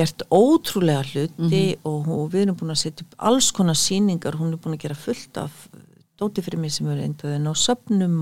gert 0.00 0.24
ótrúlega 0.32 1.04
hluti 1.10 1.64
og, 1.84 2.08
og 2.08 2.28
við 2.32 2.46
erum 2.46 2.58
búin 2.60 2.74
að 2.74 2.82
setja 2.84 3.04
upp 3.04 3.16
alls 3.30 3.50
konar 3.52 3.78
sýningar, 3.78 4.38
hún 4.40 4.54
er 4.54 4.62
búin 4.62 4.78
að 4.78 4.84
gera 4.86 4.96
fullt 4.96 5.40
af 5.42 5.66
dóti 6.20 6.44
fyrir 6.44 6.60
mig 6.62 6.72
sem 6.74 6.88
er 6.92 7.02
eindaðin 7.04 7.48
á 7.48 7.54
söpnum 7.56 8.16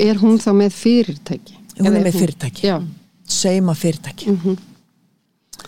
er 0.00 0.20
hún 0.20 0.40
þá 0.42 0.50
með 0.58 0.76
fyrirtæki? 0.76 1.56
hún 1.78 1.88
er 1.92 2.04
með 2.04 2.18
fyrirtæki, 2.18 2.74
seima 3.40 3.76
fyrirtæki 3.78 4.36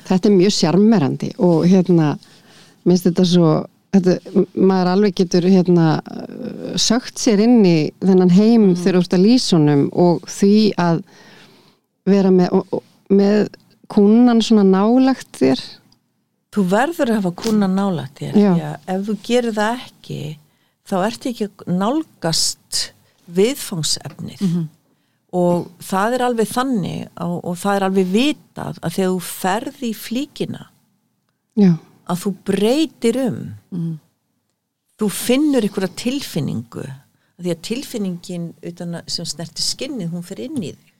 þetta 0.04 0.30
er 0.30 0.36
mjög 0.38 0.56
sjarmerandi 0.58 1.30
og 1.44 1.64
hérna, 1.68 2.14
minnst 2.84 3.08
þetta 3.08 3.26
svo 3.28 3.52
þetta, 3.94 4.16
maður 4.54 4.90
alveg 4.94 5.16
getur 5.20 5.46
hérna 5.48 5.88
uh, 6.00 6.74
sögt 6.80 7.20
sér 7.22 7.42
inn 7.44 7.60
í 7.66 7.76
þennan 8.02 8.34
heim 8.34 8.66
þegar 8.78 9.00
úr 9.00 9.08
þetta 9.08 9.22
lýsunum 9.22 9.86
og 9.92 10.26
því 10.30 10.56
að 10.80 11.02
vera 12.08 12.32
með, 12.34 12.52
og, 12.58 12.78
og, 12.78 12.84
með 13.14 13.46
kúnan 13.92 14.42
svona 14.44 14.64
nálagt 14.66 15.38
þér. 15.38 15.60
Þú 16.54 16.64
verður 16.70 17.10
að 17.10 17.20
hafa 17.20 17.34
kuna 17.42 17.68
nála 17.70 18.06
þér 18.18 18.38
Já. 18.38 18.50
að 18.54 18.90
ef 18.94 19.06
þú 19.08 19.16
gerir 19.26 19.56
það 19.56 19.86
ekki 19.88 20.20
þá 20.84 20.96
ertu 21.00 21.30
ekki 21.32 21.48
að 21.48 21.78
nálgast 21.80 22.82
viðfangsefnið 23.34 24.42
og 25.34 25.66
það 25.82 26.16
er 26.16 26.24
alveg 26.28 26.50
þannig 26.50 27.00
og, 27.24 27.36
og 27.42 27.58
það 27.58 27.78
er 27.78 27.86
alveg 27.88 28.12
vitað 28.12 28.78
að 28.80 28.96
þegar 28.98 29.12
þú 29.14 29.20
ferði 29.28 29.90
í 29.90 29.96
flíkina 29.98 30.62
Já, 31.58 31.70
að 32.10 32.20
þú 32.24 32.32
breytir 32.50 33.18
um. 33.22 33.38
Þú 35.00 35.08
finnur 35.10 35.66
ykkur 35.66 35.86
tilfinningu. 35.98 36.84
Að 37.34 37.46
því 37.46 37.52
að 37.54 37.62
tilfinningin 37.66 38.48
að, 38.62 38.96
sem 39.10 39.26
snerti 39.26 39.62
skinnið 39.62 40.12
hún 40.14 40.26
fyrir 40.26 40.50
inn 40.50 40.62
í 40.62 40.72
þig. 40.74 40.92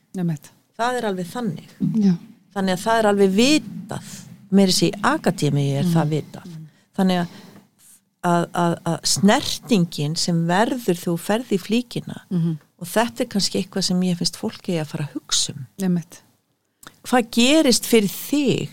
Það 0.79 0.99
er 0.99 1.09
alveg 1.11 1.31
þannig. 1.31 1.75
Já, 2.03 2.13
þannig 2.57 2.75
að 2.77 2.85
það 2.85 3.01
er 3.01 3.09
alveg 3.11 3.35
vitað. 3.39 4.13
Sér 4.55 4.87
í 4.87 4.91
akademi 5.11 5.65
er 5.79 5.87
það 5.91 6.11
vitað. 6.15 6.51
Þannig 6.95 7.21
að, 7.23 7.39
að, 8.31 8.45
að, 8.65 8.75
að 8.91 8.99
snertingin 9.15 10.15
sem 10.19 10.43
verður 10.47 11.01
þú 11.01 11.15
ferði 11.19 11.59
í 11.59 11.63
flíkina 11.63 12.21
og 12.81 12.89
þetta 12.91 13.25
er 13.25 13.31
kannski 13.35 13.61
eitthvað 13.63 13.87
sem 13.89 14.03
ég 14.09 14.19
finnst 14.19 14.37
fólki 14.41 14.79
að 14.81 14.91
fara 14.95 15.07
að 15.09 15.15
hugsa 15.19 15.55
um. 15.55 15.67
Nefnt. 15.85 16.21
hvað 17.05 17.31
gerist 17.37 17.87
fyrir 17.89 18.09
þig 18.13 18.71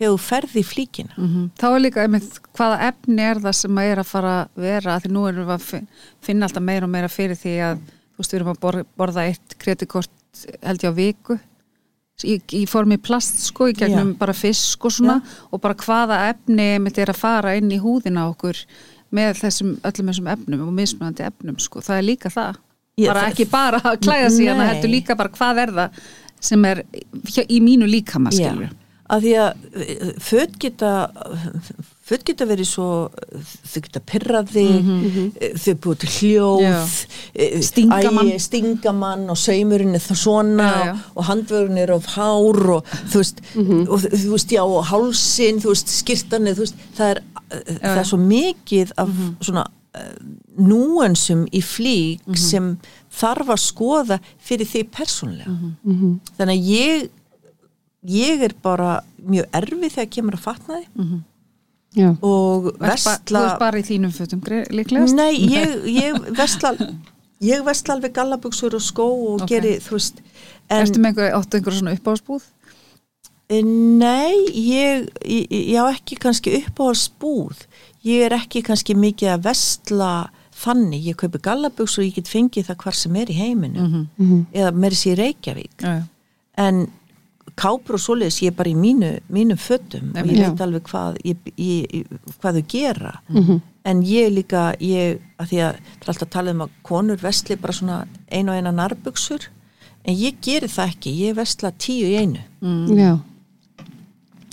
þegar 0.00 0.12
þú 0.14 0.20
ferði 0.24 0.60
í 0.62 0.64
flíkina? 0.68 1.14
Mm 1.18 1.50
Þá 1.60 1.66
er 1.74 1.80
líka 1.84 2.02
einmitt 2.04 2.38
hvaða 2.56 2.78
efni 2.88 3.22
er 3.26 3.40
það 3.42 3.56
sem 3.58 3.80
að 3.82 3.90
er 3.92 4.00
að 4.02 4.08
fara 4.10 4.34
að 4.44 4.64
vera? 4.64 4.98
Því 5.00 5.10
nú 5.12 5.26
erum 5.28 5.46
við 5.48 5.54
að 5.56 5.66
fin- 5.66 5.88
finna 6.24 6.46
alltaf 6.48 6.62
meira 6.64 6.84
og 6.88 6.92
meira 6.94 7.08
fyrir 7.12 7.36
því 7.40 7.54
að 7.68 7.78
þú 7.84 8.22
veist 8.22 8.32
við 8.32 8.40
erum 8.40 8.52
að 8.54 8.84
borða, 8.96 9.26
eitt 9.28 9.56
kreditkort 9.58 10.44
held 10.62 10.84
ég 10.84 10.92
á 10.92 10.94
viku. 10.96 11.38
Í, 12.20 12.34
í 12.52 12.66
formi 12.68 12.98
plast 13.00 13.38
sko 13.46 13.70
í 13.70 13.72
gegnum 13.76 14.10
Já. 14.12 14.18
bara 14.20 14.32
fisk 14.36 14.84
og 14.84 14.92
svona. 14.92 15.22
Og 15.52 15.60
bara 15.60 15.74
hvaða 15.74 16.18
efni 16.30 16.66
einmitt 16.76 16.98
er 17.00 17.08
að 17.14 17.16
fara 17.16 17.54
inn 17.56 17.70
í 17.72 17.78
húðina 17.80 18.26
okkur 18.28 18.60
með 19.16 19.38
þessum, 19.40 19.70
öllum 19.88 20.10
þessum 20.12 20.28
efnum 20.28 20.66
og 20.68 20.74
mismunandi 20.76 21.24
efnum 21.24 21.56
sko, 21.58 21.80
það 21.80 21.96
er 21.96 22.04
líka 22.04 22.28
það. 22.30 22.58
Já, 22.60 22.69
bara 22.98 23.28
ekki 23.30 23.46
bara 23.50 23.80
að 23.80 24.00
klæða 24.04 24.30
sig 24.36 24.48
hana 24.50 24.66
heldur 24.74 24.90
líka 24.96 25.16
bara 25.16 25.28
hvað 25.36 25.62
er 25.66 25.70
það 25.78 25.90
sem 26.40 26.64
er 26.64 26.84
í 27.48 27.60
mínu 27.60 27.86
líkama 27.88 28.30
skilur 28.32 28.76
að 29.10 29.24
því 29.26 29.30
að 29.42 29.64
eh, 29.82 30.10
föt 30.22 30.52
geta 30.62 30.90
föt 32.10 32.24
geta 32.26 32.46
verið 32.46 32.66
svo 32.66 32.86
þau 33.70 33.80
geta 33.82 34.00
pyrraði 34.06 34.64
þau 35.58 35.74
búið 35.82 35.98
til 36.04 36.10
hljóð 36.14 36.62
eh, 37.34 37.56
æi, 38.30 38.38
stingamann 38.42 39.24
og 39.30 39.38
saumurinn 39.38 39.94
er 39.98 40.04
það 40.04 40.20
svona 40.22 40.68
Já, 40.70 40.86
já. 40.90 40.94
og 41.14 41.26
handvörun 41.30 41.78
er 41.82 41.90
of 41.94 42.06
hár 42.14 42.62
og 42.76 42.94
þú 43.12 43.22
veist, 43.24 43.42
og, 43.56 44.06
þú 44.06 44.30
veist 44.36 44.54
já, 44.54 44.62
og 44.62 44.86
hálsin, 44.90 45.60
þú 45.62 45.74
veist, 45.74 45.90
skirtanir 46.00 46.58
veist, 46.58 46.78
það 46.98 47.14
er, 47.16 47.22
já, 47.50 47.76
það 47.82 48.00
er 48.04 48.08
svo 48.14 48.20
mikið 48.22 48.94
af 48.96 49.14
svona 49.40 49.66
uh, 49.66 49.76
núansum 50.60 51.46
í 51.50 51.60
flík 51.64 52.36
sem 52.38 52.76
þarf 53.20 53.48
að 53.56 53.62
skoða 53.64 54.20
fyrir 54.38 54.68
því 54.70 54.82
persónlega 54.94 55.56
þannig 56.38 56.54
að 56.54 56.68
ég 56.70 57.08
ég 58.10 58.44
er 58.46 58.54
bara 58.64 59.00
mjög 59.18 59.50
erfið 59.60 59.96
þegar 59.96 60.12
kemur 60.16 60.38
að 60.38 60.44
fatna 60.46 60.78
því 60.78 61.08
Já. 61.98 62.12
og 62.22 62.68
Ert 62.70 62.78
ba- 62.78 62.86
Þú 62.86 62.92
vestla 62.92 63.40
ert 63.50 63.58
bara 63.58 63.78
í 63.80 63.82
þínum 63.82 64.12
fötum 64.14 64.40
líklegast? 64.46 65.14
Nei, 65.18 65.32
ég, 65.50 65.72
ég 65.90 66.20
vestla 66.38 66.70
ég 67.50 67.64
vestla 67.66 67.96
alveg 67.96 68.12
gallabuxur 68.14 68.76
og 68.78 68.84
skó 68.84 69.08
og 69.10 69.42
Ok. 69.42 69.48
geri, 69.50 69.72
þú 69.82 69.96
veist 69.98 70.20
en, 70.70 70.84
Ertu 70.84 71.00
með 71.02 71.10
einhver, 71.10 71.34
áttu 71.40 71.58
einhver 71.58 71.74
svona 71.80 71.96
uppáhalsbúð? 71.98 72.46
Nei, 73.50 74.36
ég, 74.54 75.08
ég, 75.26 75.50
ég 75.50 75.82
á 75.82 75.90
ekki 75.90 76.14
kannski 76.22 76.52
uppáhaldsbúð 76.60 77.64
ég 78.04 78.22
er 78.26 78.32
ekki 78.38 78.62
kannski 78.62 78.94
mikið 78.96 79.34
að 79.34 79.42
vestla 79.50 80.30
þannig, 80.60 81.04
ég 81.10 81.16
kaupi 81.16 81.38
gallabuxur 81.42 82.02
og 82.02 82.08
ég 82.10 82.14
get 82.20 82.28
fengið 82.28 82.66
það 82.70 82.76
hvar 82.84 82.94
sem 82.94 83.16
er 83.16 83.26
í 83.32 83.36
heiminu 83.38 84.06
Mhm. 84.18 84.46
eða 84.52 84.72
meiri 84.72 84.94
sér 84.96 85.16
Reykjavík 85.16 85.76
Já, 85.82 85.88
já. 85.98 86.02
en 86.56 86.88
kápur 87.56 87.94
og 87.94 88.00
svoleiðis 88.00 88.40
ég 88.42 88.48
er 88.52 88.56
bara 88.56 88.70
í 88.70 88.74
mínu, 88.76 89.20
mínum 89.30 89.56
fötum 89.58 90.10
og 90.16 90.26
ég 90.26 90.36
Já. 90.38 90.48
veit 90.50 90.60
alveg 90.60 90.82
hvað, 90.82 91.16
ég, 91.24 91.36
ég, 91.58 92.06
hvað 92.40 92.54
þau 92.60 92.66
gera 92.68 93.20
en 93.84 94.02
ég 94.02 94.32
líka 94.32 94.76
ég, 94.80 95.18
að 95.38 95.46
því 95.48 95.58
að 95.64 95.74
það 95.74 96.02
er 96.02 96.08
alltaf 96.08 96.22
að 96.26 96.30
tala 96.30 96.50
um 96.50 96.60
að 96.60 96.70
konur 96.84 97.16
vestli 97.16 97.56
bara 97.56 97.72
svona 97.72 98.06
einu 98.30 98.50
og 98.52 98.56
eina 98.56 98.72
nærbuksur 98.72 99.48
en 100.04 100.14
ég 100.16 100.34
geri 100.40 100.68
það 100.68 100.88
ekki, 100.94 101.16
ég 101.28 101.34
vestla 101.36 101.70
tíu 101.72 102.06
í 102.06 102.16
einu 102.16 102.96
Já. 102.96 103.18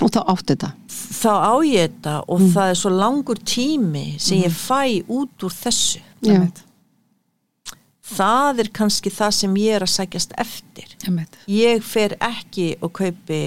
Og 0.02 0.12
þá 0.14 0.20
átti 0.30 0.54
þetta. 0.56 0.72
Þá 1.08 1.32
á 1.40 1.54
ég 1.66 1.92
þetta 1.92 2.16
og 2.28 2.42
það 2.54 2.72
er 2.74 2.80
svo 2.82 2.92
langur 2.94 3.40
tími 3.48 4.06
sem 4.20 4.42
ég 4.44 4.54
fæ 4.54 5.04
út 5.08 5.46
úr 5.48 5.54
þessu. 5.56 6.02
Einmitt, 6.28 6.64
það 8.18 8.62
er 8.64 8.70
kannski 8.76 9.12
það 9.14 9.32
sem 9.38 9.56
ég 9.62 9.76
er 9.78 9.86
að 9.86 9.94
sækjast 9.94 10.36
eftir. 10.40 10.94
Einmitt. 11.08 11.38
ég 11.52 11.84
fer 11.86 12.16
ekki 12.24 12.70
og 12.82 12.94
kaupi 12.98 13.42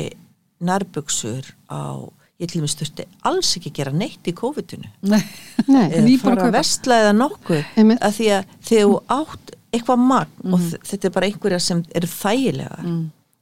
nærbuksur 0.61 1.47
á 1.73 2.05
ég 2.41 2.49
til 2.49 2.61
dæmis 2.61 2.75
þurfti 2.77 3.05
alls 3.29 3.51
ekki 3.59 3.71
að 3.73 3.77
gera 3.79 3.93
neitt 3.97 4.29
í 4.29 4.33
COVID-unu 4.37 4.89
Nei, 5.13 5.21
Nei. 5.69 5.87
eða 5.93 6.05
að 6.05 6.21
fara 6.25 6.47
að 6.49 6.55
vestla 6.57 6.99
eða 7.05 7.15
nokkuð 7.17 7.65
að 8.01 8.15
því 8.17 8.29
að 8.37 8.53
þegar 8.69 8.91
þú 8.91 8.99
átt 9.17 9.55
eitthvað 9.71 10.05
magn 10.11 10.55
og 10.55 10.63
þ- 10.65 10.81
þetta 10.91 11.09
er 11.11 11.15
bara 11.17 11.29
einhverja 11.31 11.61
sem 11.65 11.83
eru 12.01 12.09
þægilega 12.13 12.79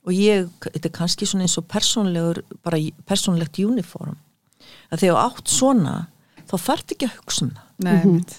og 0.09 0.17
ég, 0.17 0.49
þetta 0.65 0.89
er 0.89 0.95
kannski 0.97 1.29
svona 1.29 1.45
eins 1.45 1.59
og 1.61 1.67
persónlegur, 1.71 2.41
bara 2.65 2.81
persónlegt 3.09 3.61
uniform 3.61 4.17
að 4.89 5.03
þegar 5.05 5.23
átt 5.29 5.53
svona 5.53 5.97
þá 6.49 6.55
þarf 6.65 6.95
ekki 6.95 7.09
að 7.09 7.17
hugsa 7.19 7.45
um 7.45 7.51
það 7.57 7.85
nei, 7.85 7.97
einmitt. 8.01 8.37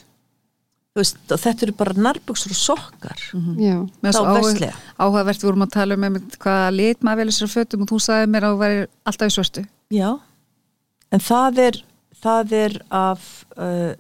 Þú 0.90 1.00
veist, 1.04 1.20
og 1.30 1.40
þetta 1.44 1.66
eru 1.68 1.74
bara 1.78 1.94
nærbuksur 2.10 2.54
og 2.56 2.58
sokkar 2.60 3.20
Já. 3.62 3.76
Með 4.02 4.16
Þá 4.18 4.22
verslega. 4.34 4.80
áhugavert 4.98 5.44
við 5.44 5.48
vorum 5.52 5.66
að 5.68 5.76
tala 5.78 5.98
um 6.00 6.08
einmitt 6.08 6.38
hvaða 6.42 6.72
lit 6.74 7.06
maður 7.06 7.22
velur 7.22 7.38
sér 7.38 7.46
að 7.48 7.54
fötum 7.54 7.86
og 7.86 7.92
þú 7.94 8.00
sagði 8.08 8.32
mér 8.34 8.48
að 8.48 8.56
þú 8.56 8.62
væri 8.64 8.82
alltaf 9.12 9.30
í 9.30 9.36
svörstu. 9.38 9.64
Já, 9.94 10.10
en 11.14 11.24
það 11.30 11.62
er 11.68 11.80
það 12.20 12.56
er 12.58 12.78
af 13.00 13.28
uh, 13.56 13.94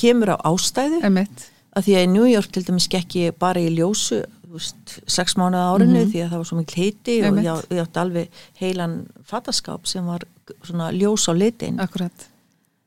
kemur 0.00 0.34
á 0.34 0.36
ástæðu 0.50 1.02
Einmitt. 1.06 1.46
að 1.76 1.86
því 1.86 1.96
að 1.98 2.06
í 2.06 2.10
New 2.16 2.26
York 2.32 2.50
til 2.56 2.64
dæmis 2.66 2.88
gekk 2.90 3.18
ég 3.20 3.36
bara 3.38 3.62
í 3.62 3.70
ljósu 3.76 4.22
veist, 4.54 4.94
sex 5.10 5.36
mánuða 5.40 5.72
árinu 5.74 6.04
því 6.10 6.22
að 6.24 6.30
það 6.32 6.40
var 6.42 6.48
svo 6.50 6.58
mikil 6.60 6.82
heiti 6.82 7.16
og 7.28 7.40
ég, 7.42 7.64
ég 7.74 7.82
átti 7.84 8.00
alveg 8.02 8.38
heilan 8.60 8.94
fattaskáp 9.28 9.90
sem 9.90 10.06
var 10.06 10.24
svona 10.62 10.90
ljós 10.94 11.26
á 11.28 11.32
litin 11.36 11.80
Akkurat. 11.82 12.26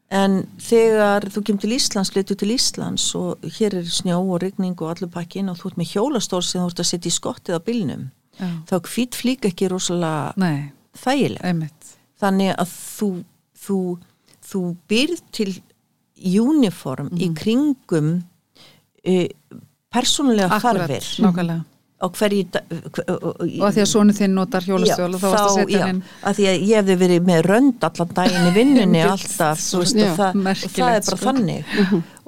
en 0.09 0.39
þegar 0.63 1.27
þú 1.33 1.43
kemur 1.47 1.65
til 1.65 1.75
Íslands 1.77 2.13
letu 2.15 2.37
til 2.39 2.53
Íslands 2.55 3.09
og 3.19 3.43
hér 3.57 3.79
er 3.81 3.89
snjó 3.91 4.19
og 4.23 4.41
rigning 4.43 4.77
og 4.81 4.93
allur 4.95 5.11
pakkin 5.13 5.49
og 5.51 5.59
þú 5.59 5.71
ert 5.71 5.81
með 5.81 5.93
hjólastól 5.95 6.43
sem 6.45 6.63
þú 6.63 6.71
ert 6.71 6.83
að 6.85 6.89
setja 6.91 7.11
í 7.11 7.17
skottið 7.17 7.59
á 7.59 7.61
bílnum 7.67 8.07
Já. 8.37 8.49
þá 8.69 8.75
hvít 8.85 9.17
flík 9.17 9.47
ekki 9.49 9.71
rosalega 9.73 10.33
Nei, 10.37 10.69
þægileg 10.97 11.41
einmitt. 11.43 11.95
þannig 12.21 12.53
að 12.53 12.75
þú 12.97 13.09
þú, 13.67 13.79
þú 14.45 14.61
byrð 14.87 15.23
til 15.35 15.51
uniform 16.17 17.09
í 17.17 17.29
kringum 17.37 18.11
e, 19.05 19.27
persónulega 19.97 20.61
þarfir. 20.63 21.09
nákvæmlega. 21.25 21.63
á 21.97 22.05
hverju 22.13 22.43
da- 22.53 22.61
hver, 22.69 23.05
Og 23.09 23.63
að 23.65 23.71
því 23.73 23.81
að 23.81 23.87
sonu 23.89 24.13
þinn 24.13 24.33
notar 24.37 24.61
hjólastjól 24.61 25.15
og 25.15 25.21
þá 25.21 25.27
varst 25.31 25.47
að 25.47 25.55
setja 25.57 25.79
já, 25.81 26.01
að 26.29 26.35
því 26.37 26.43
að 26.51 26.57
ég 26.61 26.75
hefði 26.77 26.95
verið 27.01 27.23
með 27.25 27.39
rönd 27.49 27.85
allan 27.87 28.11
daginn 28.19 28.45
í 28.45 28.51
vinnunni 28.59 28.99
Einmitt. 29.01 29.11
alltaf 29.15 29.63
veist, 29.79 29.95
Já, 29.97 30.11
og, 30.11 30.19
það, 30.19 30.37
og 30.37 30.75
það 30.75 30.91
er 30.91 31.01
bara 31.07 31.17
sko. 31.17 31.17
þannig. 31.25 31.63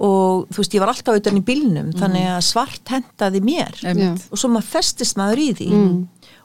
Og 0.09 0.47
þú 0.49 0.57
veist 0.63 0.73
ég 0.73 0.81
var 0.81 0.89
alltaf 0.95 1.19
utan 1.21 1.37
í 1.37 1.43
bílnum 1.45 1.91
þannig 1.99 2.25
að 2.33 2.41
svart 2.49 2.93
hendaði 2.95 3.41
mér. 3.45 3.77
Einmitt. 3.85 4.25
og 4.31 4.41
svo 4.41 4.49
maður 4.55 4.69
festist 4.73 5.17
maður 5.21 5.37
í 5.45 5.49
því. 5.61 5.69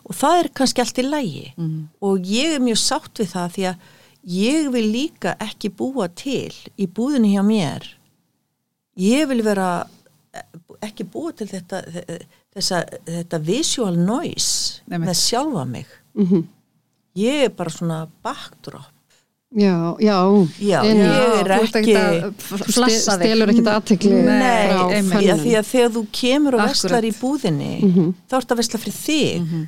Og 0.04 0.14
það 0.20 0.38
er 0.44 0.48
kannski 0.60 0.84
allt 0.84 0.98
í 1.00 1.08
lægi 1.08 1.44
og 2.04 2.28
ég 2.28 2.58
er 2.58 2.60
mjög 2.60 2.76
sátt 2.84 3.14
við 3.24 3.32
það 3.32 3.54
því 3.56 3.64
að 3.72 3.76
ég 4.36 4.68
vil 4.76 4.84
líka 4.92 5.32
ekki 5.40 5.72
búa 5.72 6.10
til 6.12 6.52
í 6.76 6.84
búðinu 6.86 7.32
hjá 7.32 7.40
mér. 7.40 7.88
Ég 9.00 9.24
vil 9.32 9.40
vera 9.42 9.86
ekki 10.88 11.04
búa 11.10 11.32
til 11.36 11.46
þetta 11.50 11.82
þessa, 12.54 12.82
þetta 13.08 13.40
visual 13.46 13.96
noise 13.98 14.80
Einmitt. 14.90 15.08
með 15.10 15.20
sjálfa 15.20 15.64
mig 15.68 15.86
ég 17.16 17.44
er 17.46 17.54
bara 17.54 17.70
svona 17.70 18.02
backdrop 18.22 18.90
Já, 19.54 19.94
já. 20.02 20.16
Já, 20.58 20.80
ég 20.82 20.98
er 21.38 21.46
þú 21.46 21.66
ekki- 21.78 21.92
Þú 22.42 22.56
þig. 22.74 22.96
stelur 23.06 23.50
ekkit 23.52 23.68
aðtekli 23.70 24.10
því 25.44 25.52
að, 25.60 25.68
þegar 25.68 25.92
þú 25.94 26.02
kemur 26.10 26.54
og 26.58 26.64
vestlar 26.66 27.04
í 27.06 27.12
búðinni 27.20 27.70
þá 28.26 28.34
ert 28.40 28.50
að 28.50 28.58
vestla 28.58 28.80
fyrir 28.82 28.98
þig 28.98 29.62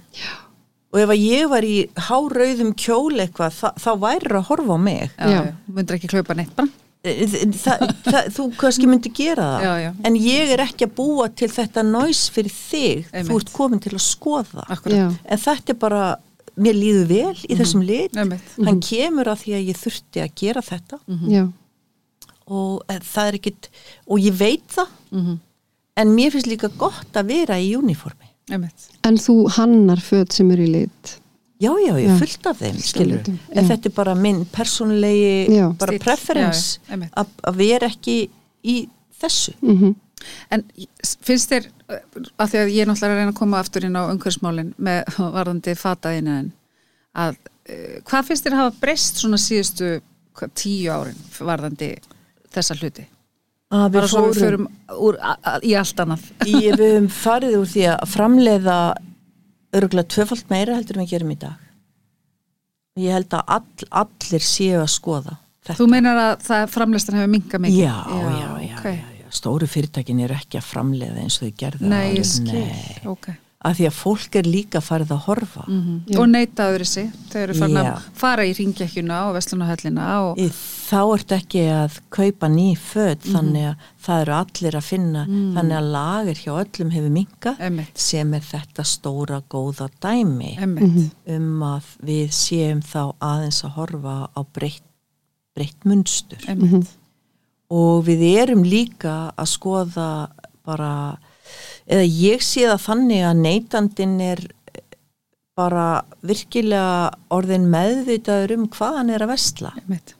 og 0.92 0.98
ef 1.04 1.08
að 1.14 1.22
ég 1.22 1.48
var 1.52 1.62
í 1.62 1.76
hárauðum 2.08 2.74
kjól 2.74 3.14
eitthvað 3.22 3.54
þá, 3.60 3.68
þá 3.78 3.90
væri 4.02 4.34
að 4.40 4.44
horfa 4.50 4.74
á 4.74 4.78
mig 4.82 5.10
Já, 5.14 5.30
Já. 5.30 5.38
já. 5.46 5.54
Myndir 5.70 5.94
ekki 6.00 6.08
klaupa 6.10 6.34
neitt 6.34 6.56
bara. 6.56 6.68
Þa, 7.06 7.74
það, 8.06 8.28
þú 8.36 8.44
kannski 8.60 8.86
myndi 8.90 9.12
gera 9.14 9.46
það 9.56 9.64
Já, 9.66 9.74
já. 9.84 9.90
en 10.08 10.14
ég 10.20 10.52
er 10.56 10.62
ekki 10.66 10.86
að 10.88 10.94
búa 10.98 11.28
til 11.34 11.48
þetta 11.52 11.82
næs 11.86 12.22
fyrir 12.34 12.50
þig 12.54 13.04
Einmitt. 13.12 13.28
þú 13.30 13.36
ert 13.40 13.52
komin 13.52 13.80
til 13.84 13.92
að 13.94 14.02
skoða 14.06 14.64
en 15.24 15.38
þetta 15.46 15.74
er 15.74 15.78
bara 15.86 16.02
mér 16.56 16.72
líður 16.78 17.06
vel 17.10 17.36
í 17.52 17.56
þessum 17.58 17.82
lit 17.86 18.16
Einmitt. 18.16 18.54
hann 18.64 18.80
kemur 18.80 19.28
að 19.28 19.42
því 19.44 19.54
að 19.58 19.66
ég 19.70 19.80
þurfti 19.84 20.22
að 20.24 20.34
gera 20.42 20.62
þetta 20.64 20.98
Já. 21.28 21.44
og 22.46 22.82
eh, 22.88 23.00
það 23.02 23.28
er 23.32 23.38
ekkit 23.40 23.68
og 24.06 24.18
ég 24.22 24.38
veit 24.38 24.66
það 24.76 24.88
Mhm. 25.12 25.38
en 25.96 26.08
mér 26.16 26.30
finnst 26.34 26.46
líka 26.50 26.68
gott 26.76 27.12
að 27.14 27.26
vera 27.30 27.54
í 27.62 27.74
uniformi 27.78 28.26
Einmitt. 28.50 28.90
En 29.04 29.16
þú 29.18 29.48
hannar 29.56 29.98
föt 29.98 30.32
sem 30.32 30.50
eru 30.54 30.62
í 30.62 30.70
lit. 30.70 31.16
Já, 31.60 31.70
já, 31.86 31.92
ég 31.98 32.08
Já. 32.10 32.16
fullt 32.20 32.48
af 32.50 32.58
þeim 32.60 32.80
skilur, 32.82 33.20
litum, 33.20 33.38
en 33.52 33.62
já. 33.62 33.68
þetta 33.70 33.90
er 33.90 33.94
bara 33.96 34.14
minn 34.14 34.42
persónulegi 34.52 35.54
Já. 35.56 35.68
bara 35.78 35.98
preference 36.02 36.80
að 37.16 37.56
vera 37.60 37.88
ekki 37.92 38.18
í 38.66 38.80
þessu 39.20 39.56
Mm 39.62 39.94
En 40.50 40.62
finnst 41.22 41.50
þér, 41.52 41.66
uh, 41.92 41.98
að 42.40 42.52
því 42.52 42.58
að 42.58 42.70
ég 42.72 42.82
er 42.82 42.88
náttúrulega 42.88 43.12
að 43.14 43.20
reyna 43.20 43.32
að 43.34 43.40
koma 43.40 43.58
aftur 43.60 43.84
inn 43.86 43.98
á 43.98 44.08
umhverfsmálin 44.08 44.70
með 44.78 45.18
varðandi 45.36 45.74
fataðinu 45.78 46.36
en 46.40 46.48
að 47.14 47.36
uh, 47.36 47.98
hvað 48.08 48.30
finnst 48.30 48.46
þér 48.46 48.56
að 48.56 48.62
hafa 48.62 48.80
breyst 48.80 49.20
svona 49.20 49.40
síðustu 49.40 49.90
hvað, 50.36 50.54
tíu 50.58 50.88
árin 50.90 51.20
varðandi 51.38 51.92
þessa 52.54 52.78
hluti? 52.80 53.06
að 53.74 53.92
Bara 53.96 54.08
svo 54.10 54.24
við 54.30 54.66
a, 55.18 55.56
í 55.66 55.74
allt 55.74 56.00
annað. 56.04 56.26
í, 56.46 56.54
við 56.54 56.82
höfum 56.86 57.08
farið 57.10 57.56
úr 57.60 57.70
því 57.72 57.86
að 57.92 58.04
framleiða 58.12 58.78
örgulega 59.74 60.08
tvöfalt 60.14 60.50
meira 60.50 60.76
heldur 60.76 60.98
en 60.98 61.04
við 61.06 61.10
gerum 61.16 61.30
í 61.34 61.38
dag 61.40 61.56
ég 63.02 63.12
held 63.12 63.34
að 63.36 63.42
all, 63.56 63.88
allir 64.04 64.44
séu 64.46 64.78
að 64.80 64.90
skoða 64.94 65.34
þetta 65.66 65.78
Þú 65.80 65.88
meinar 65.92 66.20
að 66.22 66.44
það 66.46 66.68
framleistan 66.76 67.18
hefur 67.18 67.32
minkað 67.34 67.64
mikið? 67.66 67.80
já, 67.82 67.96
já, 68.06 68.22
já, 68.22 68.46
já, 68.68 68.76
ok. 68.78 68.86
já, 68.86 69.08
já. 69.20 69.26
stóru 69.40 69.66
fyrirtækin 69.66 70.20
eru 70.24 70.34
ekki 70.38 70.60
að 70.60 70.68
framleiða 70.70 71.24
eins 71.24 71.40
og 71.40 71.48
þau 71.48 71.56
gerða 71.64 71.90
Nei, 71.90 72.04
áður. 72.06 72.16
ég 72.20 72.30
skil. 72.30 73.10
Ok. 73.10 73.28
að 73.66 73.74
því 73.80 73.86
að 73.90 73.96
fólk 73.98 74.36
er 74.40 74.46
líka 74.46 74.80
farið 74.84 75.12
að 75.16 75.24
horfa 75.26 75.64
Mm 75.66 76.18
Og 76.20 76.28
neita 76.30 76.68
öðru 76.70 76.86
sig. 76.86 77.08
Þau 77.32 77.40
eru 77.42 77.54
farin 77.58 77.76
að 77.82 78.04
fara 78.14 78.44
í 78.46 78.52
ringekjuna 78.54 79.16
og 79.28 79.34
vestlunahöllina 79.36 80.06
og 80.28 80.38
Í 80.38 80.46
þá 80.86 80.98
ertu 81.02 81.34
ekki 81.36 81.62
að 81.74 81.96
kaupa 82.14 82.48
ný 82.52 82.66
föt 82.78 83.24
þannig 83.26 83.64
að 83.72 83.86
það 84.06 84.20
eru 84.22 84.34
allir 84.36 84.76
að 84.78 84.86
finna. 84.86 85.24
Þannig 85.56 85.76
að 85.80 85.88
lager 85.96 86.42
hjá 86.42 86.52
öllum 86.62 86.92
hefur 86.94 87.14
minka 87.16 87.54
Einmitt. 87.58 87.98
sem 87.98 88.34
er 88.38 88.44
þetta 88.46 88.84
stóra 88.86 89.40
góða 89.50 89.88
dæmi 90.04 90.52
Emmitt, 90.62 91.16
um 91.36 91.64
að 91.66 91.90
við 92.06 92.30
séum 92.38 92.82
þá 92.86 93.00
aðeins 93.18 93.62
að 93.66 93.74
horfa 93.80 94.16
á 94.30 94.40
breytt, 94.54 94.86
breytt 95.56 95.88
munstur. 95.88 96.42
Emmitt, 96.48 96.92
og 97.70 98.04
við 98.06 98.22
erum 98.36 98.62
líka 98.62 99.32
að 99.34 99.50
skoða 99.56 100.10
bara 100.66 100.92
eða 101.86 102.04
ég 102.06 102.42
sé 102.42 102.66
það 102.66 102.84
þannig 102.88 103.24
að 103.26 103.42
neytandin 103.42 104.20
er 104.22 104.40
bara 105.56 106.02
virkilega 106.26 107.14
orðin 107.32 107.68
meðvitaður 107.72 108.56
um 108.58 108.64
hvað 108.74 108.96
hann 108.98 109.12
er 109.14 109.24
að 109.24 109.30
vestla 109.32 109.70
emmitt, 109.80 110.15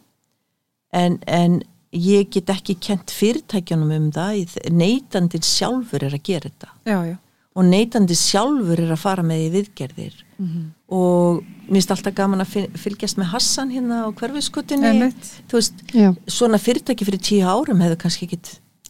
en, 0.96 1.18
en 1.28 1.58
ég 1.96 2.30
get 2.34 2.50
ekki 2.52 2.74
kent 2.80 3.12
fyrirtækjunum 3.14 3.92
um 3.96 4.08
það 4.12 4.56
neytandin 4.72 5.44
sjálfur 5.46 6.02
er 6.08 6.16
að 6.18 6.22
gera 6.28 6.48
þetta. 6.50 6.68
Já, 6.88 6.98
já, 7.12 7.16
og 7.56 7.64
neytandi 7.70 8.16
sjálfur 8.20 8.82
er 8.84 8.90
að 8.96 9.00
fara 9.04 9.22
með 9.24 9.44
í 9.46 9.52
viðgerðir. 9.60 10.22
Mhm. 10.38 10.64
og 10.92 11.38
mér 11.66 11.72
finnst 11.80 11.90
alltaf 11.90 12.14
gaman 12.14 12.42
að 12.44 12.50
fyl- 12.52 12.74
fylgjast 12.78 13.16
með 13.18 13.30
Hassan 13.32 13.70
hérna 13.72 14.02
á 14.06 14.08
hverfiskutinni 14.14 14.86
Einmitt. 14.86 15.30
þú 15.48 15.56
veist, 15.58 15.80
Já, 15.96 16.10
svona 16.28 16.58
fyrirtæki 16.62 17.06
fyrir 17.08 17.22
tíu 17.24 17.42
árum 17.48 17.80
hefur 17.82 17.96
kannski 18.02 18.28
ekki 18.28 18.38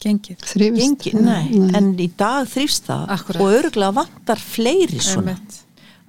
gengið, 0.03 0.43
þrýfist. 0.43 0.83
gengið, 0.83 1.21
nei, 1.23 1.71
en 1.79 1.93
í 1.97 2.11
dag 2.19 2.45
þrýfst 2.51 2.91
það. 2.91 3.07
Akkúrat. 3.15 3.41
og 3.41 3.55
örgulega 3.63 3.95
vantar 3.95 4.37
fleiri 4.43 4.99
svona. 5.01 5.39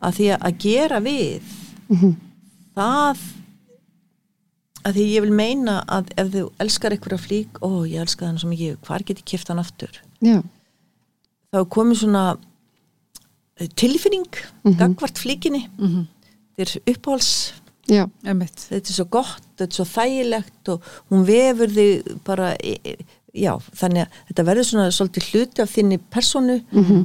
Að 0.02 0.18
því 0.18 0.26
að- 0.34 0.42
að 0.50 0.58
gera 0.66 1.00
við 1.00 1.42
Mhm. 1.90 2.16
það 2.76 3.18
að 4.88 4.98
því 4.98 5.06
ég 5.12 5.26
vil 5.26 5.36
meina 5.36 5.78
að 5.92 6.12
ef 6.22 6.30
þú 6.34 6.44
elskar 6.64 6.96
einhverja 6.96 7.20
flík, 7.20 7.60
ó 7.60 7.84
ég 7.84 8.00
elska 8.06 8.28
hann 8.28 8.40
svo 8.40 8.52
mikið 8.52 8.78
hvar 8.88 9.04
get 9.08 9.22
ég 9.24 9.30
kift 9.34 9.52
hann 9.52 9.62
aftur? 9.62 10.00
Já, 10.24 10.40
þá 11.52 11.60
komið 11.74 12.02
svona 12.04 12.24
eh, 13.60 13.68
tilfinning 13.76 14.42
gagvart 14.80 15.20
flíkinni. 15.20 15.68
Mhm. 15.78 16.08
þetta 16.58 16.80
er 16.80 16.96
uppáhalds. 16.96 17.32
Já, 17.88 18.04
emmitt, 18.28 18.66
þetta 18.68 18.92
er 18.92 18.96
svo 18.98 19.06
gott, 19.08 19.44
þetta 19.56 19.70
er 19.70 19.78
svo 19.78 19.86
þægilegt 19.88 20.72
og 20.74 20.88
hún 21.10 21.22
vefur 21.28 21.72
þig 21.72 22.10
bara 22.28 22.50
já, 23.38 23.54
þannig 23.80 24.02
að 24.04 24.18
þetta 24.28 24.46
verður 24.50 24.68
svona 24.68 24.88
svolítið 24.92 25.28
hluti 25.32 25.64
af 25.64 25.72
þinni 25.72 26.00
personu 26.12 26.58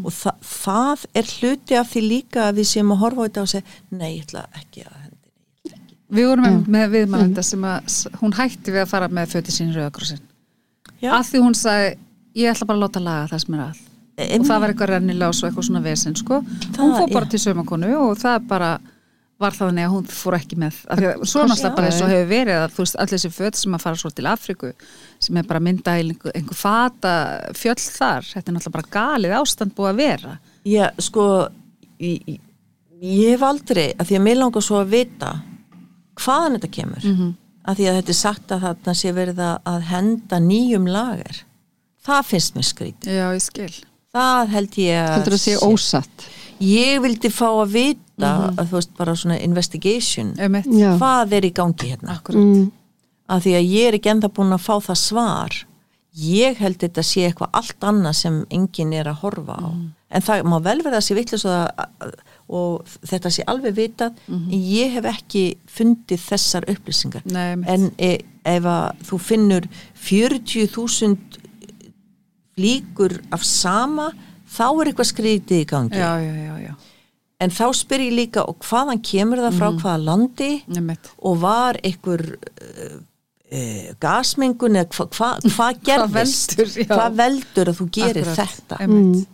og 0.02 0.10
þa 0.16 0.32
það 0.42 1.04
er 1.14 1.30
hluti 1.36 1.78
af 1.78 1.92
því 1.92 2.02
líka 2.08 2.48
að 2.48 2.58
við 2.58 2.66
séum 2.72 2.92
að 2.96 3.02
horfa 3.04 3.22
á 3.22 3.26
þetta 3.28 3.44
og 3.44 3.52
segja, 3.52 3.64
nei, 3.90 4.10
ég 4.16 4.24
ætla 4.26 4.44
ekki 4.58 4.82
að 4.88 5.01
Við 6.12 6.28
vorum 6.28 6.48
mm. 6.48 6.60
með 6.74 6.90
viðmælenda 6.92 7.44
sem 7.46 7.62
að 7.64 7.96
hún 8.20 8.34
hætti 8.36 8.74
við 8.74 8.84
að 8.84 8.90
fara 8.90 9.08
með 9.08 9.32
föti 9.32 9.54
sín 9.54 9.72
rauðakrossin. 9.72 10.20
Já. 11.00 11.14
Að 11.16 11.28
því 11.30 11.42
hún 11.46 11.56
sagði, 11.56 11.94
ég 12.38 12.52
ætla 12.52 12.68
bara 12.68 12.78
að 12.78 12.84
láta 12.84 13.02
laga 13.02 13.30
það 13.30 13.44
sem 13.44 13.56
er 13.56 13.64
að. 13.64 13.82
Og 14.22 14.44
það 14.46 14.60
var 14.62 14.72
eitthvað 14.72 14.90
rennilás 14.92 15.38
og 15.40 15.48
eitthvað 15.48 15.66
svona 15.70 15.82
vesen, 15.82 16.16
sko. 16.20 16.42
hún 16.76 16.92
fór 16.98 17.14
bara 17.14 17.26
já. 17.26 17.30
til 17.32 17.40
saumakonu 17.46 17.94
og 17.96 18.18
það 18.20 18.44
bara 18.50 18.72
var 19.42 19.56
það 19.56 19.70
þannig 19.70 19.86
að 19.86 19.94
hún 19.96 20.10
fór 20.12 20.36
ekki 20.36 20.58
með. 20.60 20.78
Af 20.86 21.00
því 21.00 21.08
að 21.08 21.24
Svo 21.32 21.44
náttúrulega 21.48 21.78
bara 21.78 21.88
eins 21.88 22.02
og 22.04 22.12
hefur 22.12 22.28
verið 22.30 22.58
að 22.60 22.74
þú 22.74 22.84
veist, 22.84 22.98
allir 23.02 23.16
þessi 23.16 23.32
föt 23.34 23.58
sem 23.58 23.76
að 23.76 23.84
fara 23.86 24.00
svo 24.02 24.10
til 24.12 24.28
Afríku 24.30 24.72
sem 25.26 25.40
er 25.40 25.48
bara 25.48 25.62
mynda 25.64 25.96
í 25.96 26.04
einhver, 26.04 26.34
einhver 26.38 26.58
fata 26.58 27.14
fjöll 27.58 27.80
þar. 27.80 28.28
Þetta 28.28 28.52
er 28.52 28.56
náttúrulega 28.58 28.76
bara 28.76 28.92
galið 28.98 29.36
ástand 29.40 29.74
búið 29.78 29.90
að 29.90 30.02
vera. 30.04 30.36
Já, 30.68 30.84
sko 31.02 31.26
ég- 31.98 32.38
ég 33.00 33.32
hef 33.32 33.42
aldrei, 33.42 33.88
að 33.96 34.12
því 34.12 34.20
að 34.20 34.26
mér 34.28 34.38
langar 34.44 34.62
svo 34.62 34.78
að 34.78 34.92
vita 34.92 35.32
hvaðan 36.20 36.56
þetta 36.58 36.70
kemur. 36.70 37.04
Mm 37.04 37.16
-hmm. 37.16 37.32
að 37.68 37.76
því 37.78 37.84
að 37.88 37.96
þetta 37.98 38.08
er 38.08 38.20
sagt 38.20 38.48
að 38.52 38.60
þarna 38.66 38.94
sé 38.94 39.12
verið 39.12 39.36
að- 39.38 39.58
að 39.66 39.80
henda 39.82 40.38
nýjum 40.40 40.86
lager. 40.88 41.42
Það 42.06 42.22
finnst 42.26 42.54
mér 42.56 42.64
skrít 42.66 43.00
Já, 43.06 43.32
ég 43.34 43.40
skil. 43.42 43.74
það 44.14 44.48
held 44.48 44.70
ég 44.78 45.08
að 45.08 45.14
heldur 45.14 45.32
að 45.32 45.44
sé 45.44 45.56
ósatt. 45.62 46.24
ég 46.60 47.00
vildi 47.00 47.28
fá 47.30 47.46
að 47.62 47.68
vita 47.72 48.52
að 48.58 48.66
þú 48.68 48.70
veist 48.72 48.96
bara 48.96 49.12
svona 49.14 49.38
investigation. 49.40 50.34
Hvað 50.98 51.32
er 51.32 51.42
í 51.44 51.52
gangi 51.52 51.90
hérna? 51.90 52.18
Akkurat. 52.18 52.36
Mm, 52.42 52.72
að 53.28 53.40
því 53.42 53.52
að 53.54 53.70
ég 53.70 53.88
er 53.88 53.94
ekki 53.98 54.10
enda 54.10 54.28
búin 54.28 54.52
að 54.52 54.60
fá 54.60 54.80
það 54.80 54.96
svar. 54.98 55.64
Ég 56.14 56.56
held 56.56 56.76
þetta 56.78 57.02
sé 57.02 57.20
eitthvað 57.30 57.50
allt 57.54 57.80
annað 57.80 58.12
sem 58.14 58.46
enginn 58.50 58.92
er 58.92 59.04
að 59.06 59.20
horfa 59.22 59.54
á. 59.56 59.70
En 60.10 60.20
það 60.22 60.42
má 60.44 60.58
vel 60.62 60.82
verða 60.82 60.96
að 60.98 61.06
sé 61.06 61.14
vitlis 61.14 61.44
og, 61.44 61.70
að- 61.78 62.12
og 62.52 62.88
þetta 63.08 63.30
sé 63.32 63.44
alveg 63.48 63.76
vitað 63.78 64.18
en 64.28 64.52
ég 64.52 64.92
hef 64.98 65.08
ekki 65.08 65.44
fundið 65.72 66.20
þessar 66.26 66.66
upplýsingar. 66.72 67.24
Nei, 67.32 67.56
en 67.72 67.88
e, 67.96 68.12
ef 68.44 68.66
að 68.68 69.04
þú 69.08 69.20
finnur 69.30 69.68
40.000 70.02 71.40
flíkur 72.52 73.18
af 73.32 73.44
sama 73.46 74.10
þá 74.52 74.66
er 74.68 74.90
eitthvað 74.90 75.10
skrítið 75.12 75.62
í 75.62 75.68
gangi. 75.70 76.00
Já, 76.00 76.10
já, 76.20 76.34
já, 76.36 76.56
já. 76.66 76.74
en 77.42 77.54
þá 77.54 77.64
spyr 77.74 78.04
ég 78.06 78.18
líka 78.18 78.44
og 78.48 78.60
hvaðan 78.68 79.00
kemur 79.02 79.40
það 79.46 79.56
frá 79.60 79.70
hvaða 79.70 80.02
landi? 80.10 80.52
Emmitt. 80.76 81.12
og 81.18 81.40
var 81.42 81.80
einhver 81.82 82.26
uh, 82.36 82.98
uh, 83.48 83.88
gasmengun 84.02 84.78
eða 84.82 84.92
hva, 84.98 85.08
hva, 85.16 85.30
hvað 85.56 85.80
gerðist? 85.88 86.58
veldur, 86.58 86.74
hvað 86.92 87.20
veldur 87.22 87.72
að 87.72 87.80
þú 87.80 87.88
gerir 87.96 88.26
Akkurat. 88.26 88.42
þetta? 88.42 88.82
Einmitt. 88.84 89.31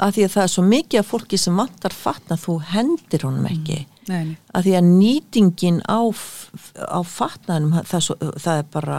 Að 0.00 0.14
því 0.16 0.24
að 0.26 0.34
það 0.34 0.42
er 0.46 0.52
svo 0.54 0.64
mikið 0.70 1.00
af 1.02 1.10
fólki 1.12 1.40
sem 1.40 1.60
vantar 1.60 1.96
fatna 1.96 2.38
þú 2.40 2.56
hendir 2.72 3.26
honum 3.28 3.50
ekki 3.50 3.78
Nei, 4.10 4.22
nei. 4.32 4.36
að 4.56 4.66
því 4.66 4.72
að 4.78 4.88
nýtingin 4.94 5.82
á, 5.86 6.00
á 6.82 7.00
fatnaðinum 7.06 7.76
það, 7.84 7.94
er 8.00 8.06
svo, 8.08 8.16
það 8.40 8.62
er 8.62 8.66
bara 8.74 8.98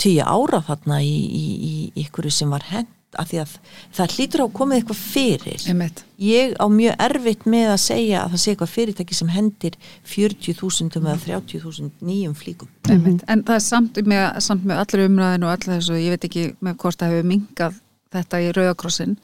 tíu 0.00 0.24
ára 0.24 0.62
þarna 0.66 0.98
í, 1.04 1.12
í, 1.12 1.44
í, 1.44 1.72
í 1.92 2.04
ykkur 2.06 2.30
sem 2.32 2.50
var 2.52 2.66
hend 2.72 2.90
að 3.20 3.28
því 3.28 3.38
að 3.42 3.50
það 3.92 4.12
hlýtur 4.16 4.40
á 4.40 4.44
að 4.46 4.52
komið 4.56 4.78
eitthvað 4.78 5.00
fyrir 5.02 5.64
Einmitt. 5.68 5.98
ég 6.22 6.54
á 6.56 6.66
mjög 6.72 7.02
erfitt 7.06 7.42
með 7.52 7.72
að 7.74 7.80
segja 7.82 8.22
að 8.22 8.30
það 8.32 8.40
sé 8.42 8.52
eitthvað 8.54 8.72
fyrirtæki 8.72 9.18
sem 9.18 9.32
hendir 9.34 9.76
40.000 10.14 10.96
eða 11.02 11.16
30.000 11.26 11.90
nýjum 12.08 12.36
flíkum 12.38 12.70
Einmitt. 12.88 13.26
En 13.28 13.44
það 13.44 13.58
er 13.58 13.64
samt 13.66 14.00
með, 14.08 14.24
samt 14.46 14.64
með 14.64 14.80
allir 14.84 15.04
umræðinu 15.10 15.48
og 15.48 15.52
allir 15.52 15.74
þessu, 15.76 15.98
ég 16.00 16.16
veit 16.16 16.26
ekki 16.30 16.46
með 16.64 16.78
hvort 16.80 17.02
það 17.02 17.12
hefur 17.12 17.30
mingað 17.34 17.78
þetta 18.16 18.40
í 18.40 18.50
rauðakrossin 18.56 19.14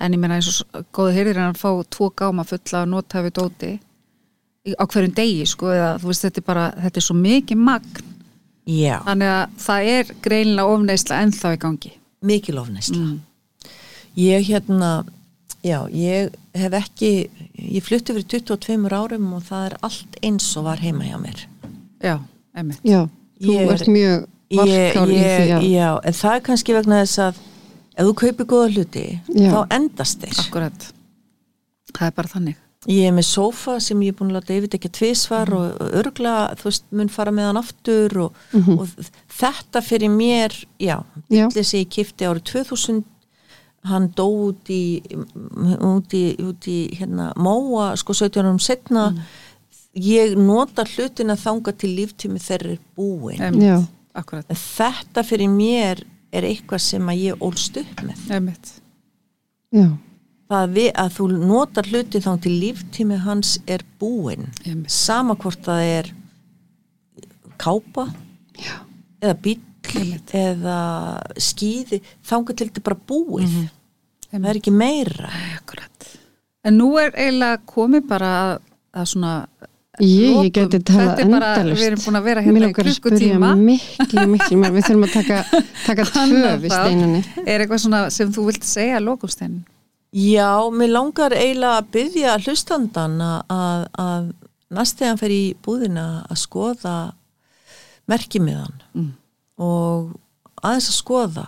en 0.00 0.12
ég 0.14 0.20
meina 0.22 0.36
eins 0.38 0.62
og 0.62 0.84
góðu 0.94 1.14
hyrðir 1.16 1.40
en 1.42 1.50
að 1.52 1.60
fá 1.62 1.70
tvo 1.90 2.10
gáma 2.16 2.44
fulla 2.46 2.82
að 2.84 2.90
nota 2.92 3.22
við 3.26 3.34
dóti 3.38 3.70
á 4.78 4.84
hverjum 4.84 5.14
degi 5.16 5.46
sko 5.48 5.70
eða 5.72 5.90
þú 6.02 6.10
veist 6.10 6.24
þetta 6.26 6.40
er 6.42 6.46
bara, 6.46 6.64
þetta 6.84 7.00
er 7.00 7.06
svo 7.06 7.14
mikið 7.16 7.56
magn. 7.68 8.14
Já, 8.68 8.98
þannig 9.06 9.30
að 9.32 9.54
það 9.64 9.86
er 9.94 10.10
greinilega 10.26 10.74
ofneisla 10.74 11.20
ennþá 11.24 11.52
í 11.56 11.60
gangi. 11.62 11.92
Mikil 12.28 12.58
ofneisla 12.60 13.04
ég 14.18 14.44
hérna 14.48 14.90
já, 15.64 15.78
ég 15.94 16.32
hef 16.58 16.74
ekki 16.74 17.10
ég 17.54 17.84
flutti 17.86 18.12
fyrir 18.16 18.26
22 18.42 18.90
árum 18.98 19.30
og 19.38 19.44
það 19.46 19.66
er 19.70 19.76
allt 19.88 20.18
eins 20.22 20.48
og 20.58 20.66
var 20.68 20.82
heima 20.82 21.06
hjá 21.06 21.16
mér. 21.22 21.44
Já, 22.02 22.16
einmitt. 22.56 22.82
Já, 22.84 23.06
þú 23.40 23.54
Ég 23.54 23.62
er- 23.62 23.72
ert 23.74 23.88
mjög 23.94 24.26
varkár 24.58 25.08
í 25.12 25.18
því 25.22 25.52
að 25.56 25.68
já, 25.70 25.88
en 26.04 26.12
það 26.20 26.34
er 26.36 26.44
kannski 26.50 26.74
vegna 26.76 27.00
þess 27.04 27.18
að 27.24 27.40
ef 27.98 28.06
þú 28.06 28.14
kaupir 28.22 28.46
góða 28.46 28.70
hluti 28.76 29.04
Já. 29.34 29.50
þá 29.52 29.60
endast 29.78 30.22
þeir 30.22 30.40
Akkurat. 30.46 30.88
Það 31.96 32.06
er 32.06 32.16
bara 32.16 32.28
þannig. 32.28 32.56
ég 32.88 33.08
er 33.08 33.12
með 33.12 33.26
sófa 33.26 33.80
sem 33.82 34.00
ég 34.06 34.12
er 34.14 34.16
búin 34.20 34.30
að 34.30 34.36
láta 34.38 34.54
yfir 34.54 34.76
ekki 34.78 34.90
tvisvar 34.94 35.48
Mhm. 35.50 35.56
og 35.58 35.94
örgla, 35.98 36.34
þú 36.56 36.64
veist, 36.68 36.84
mun 36.92 37.08
fara 37.08 37.32
með 37.32 37.46
hann 37.48 37.56
aftur 37.56 38.16
og, 38.18 38.32
og 38.54 38.88
þetta 39.28 39.82
fyrir 39.82 40.08
mér, 40.14 40.54
já, 40.80 41.02
bílið 41.30 41.64
sem 41.66 41.80
ég 41.84 41.88
kifti 41.90 42.24
árið 42.28 42.44
2000 42.44 43.04
hann 43.84 44.08
dó 44.14 44.26
út 44.50 44.68
í 44.70 45.00
út 45.80 46.14
í, 46.14 46.36
út 46.38 46.66
í 46.66 46.78
hérna, 46.98 47.32
móa, 47.36 47.96
sko 47.96 48.12
17 48.14 48.42
árum 48.44 48.58
setna 48.60 49.10
Mhm. 49.10 49.22
ég 49.96 50.36
nota 50.36 50.84
hlutina 50.84 51.34
þanga 51.36 51.76
til 51.76 51.96
líftími 51.96 52.38
þeirra 52.38 52.72
er 52.72 52.78
búin 52.96 53.38
þetta 54.54 55.24
fyrir 55.24 55.48
mér 55.48 56.04
er 56.32 56.42
eitthvað 56.44 56.82
sem 56.84 57.08
að 57.08 57.22
ég 57.24 57.42
ólst 57.44 57.76
upp 57.80 58.02
með 58.04 58.24
það 60.48 60.70
við, 60.72 60.88
að 60.96 61.10
þú 61.18 61.24
notar 61.44 61.88
hluti 61.92 62.20
þá 62.24 62.30
til 62.40 62.52
líftími 62.62 63.18
hans 63.24 63.58
er 63.68 63.82
búin 64.00 64.46
Einmitt. 64.64 64.90
sama 64.90 65.34
hvort 65.36 65.60
það 65.66 65.82
er 65.98 66.12
kápa 67.60 68.06
Já. 68.56 68.78
eða 69.20 69.34
bíll 69.44 69.60
Einmitt. 69.94 70.32
eða 70.36 70.78
skýði 71.36 72.00
þanga 72.28 72.56
til 72.56 72.68
þetta 72.70 72.82
bara 72.84 73.00
búið 73.08 73.48
Mhm. 73.48 73.68
það 74.32 74.48
er 74.50 74.56
ekki 74.60 74.72
meira 74.72 75.30
Akkurat. 75.56 76.08
En 76.64 76.76
nú 76.78 76.98
er 76.98 77.10
eiginlega 77.12 77.60
komið 77.66 78.08
bara 78.08 78.26
að, 78.26 78.60
að 78.94 79.06
svona 79.06 79.46
ég, 80.04 80.28
lokum. 80.32 80.44
ég 80.46 80.52
geti 80.58 80.78
talað 80.88 81.08
Þetta 81.08 81.24
er 81.24 81.30
bara, 81.32 81.48
endalust 81.54 81.80
við 81.82 81.86
erum 81.90 82.02
búin 82.04 82.18
að 82.20 82.26
vera 82.28 82.42
hérna 82.46 82.58
í 82.58 82.68
að 82.68 82.76
klukkutíma. 82.78 83.50
miklu, 83.62 84.26
miklu 84.34 84.58
mér 84.62 84.72
Við 84.76 84.86
þurfum 84.88 85.06
að 85.08 85.12
taka, 85.16 85.38
taka 85.88 86.06
tvö 86.12 86.52
við 86.62 86.74
steinunni. 86.76 87.22
Er 87.46 87.64
eitthvað 87.64 87.82
svona 87.84 88.02
sem 88.14 88.32
þú 88.36 88.46
vilt 88.50 88.64
segja 88.68 89.00
lókumstein? 89.02 89.58
já, 90.12 90.48
mér 90.72 90.88
langar 90.94 91.34
eiginlega 91.36 91.80
að 91.82 91.88
byggja 91.92 92.36
hlustandan 92.40 93.18
að, 93.20 93.82
að 94.00 94.30
næst 94.72 94.96
þegar 94.98 95.10
hann 95.12 95.18
fer 95.20 95.34
í 95.34 95.42
búðina 95.66 96.04
að 96.32 96.38
skoða 96.46 96.94
merkimiðan 98.08 98.78
Mm. 98.96 99.10
og 99.60 100.14
aðeins 100.64 100.88
að 100.90 100.96
skoða 100.96 101.44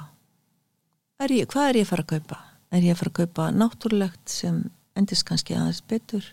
er 1.21 1.33
ég, 1.35 1.47
hvað 1.51 1.69
er 1.71 1.79
ég 1.81 1.87
að 1.87 1.91
fara 1.91 2.05
að 2.05 2.11
kaupa? 2.13 2.39
Er 2.71 2.85
ég 2.85 2.93
að 2.95 3.01
fara 3.01 3.11
að 3.11 3.19
kaupa 3.21 3.47
náttúrulegt 3.57 4.29
sem 4.31 4.61
endist 4.97 5.25
kannski 5.29 5.57
aðeins 5.57 5.81
betur? 5.89 6.29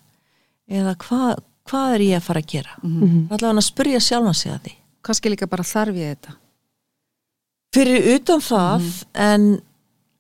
Eða 0.70 0.94
hvað, 1.00 1.40
hvað 1.70 1.94
er 1.98 2.04
ég 2.08 2.18
að 2.20 2.26
fara 2.28 2.42
að 2.42 2.52
gera? 2.54 2.76
Mm 2.84 2.90
Mhm. 2.92 3.08
-hmm. 3.08 3.24
allavega 3.38 3.60
að 3.62 3.68
spurja 3.70 4.00
sjálfan 4.00 4.34
sig 4.36 4.52
að 4.52 4.60
því. 4.68 4.74
Kannski 5.04 5.30
líka 5.30 5.48
bara 5.48 5.64
þarf 5.64 5.96
ég 5.96 6.16
þetta. 6.16 6.36
Fyrir 7.76 8.16
utan 8.16 8.40
það 8.42 8.82
en 9.14 9.62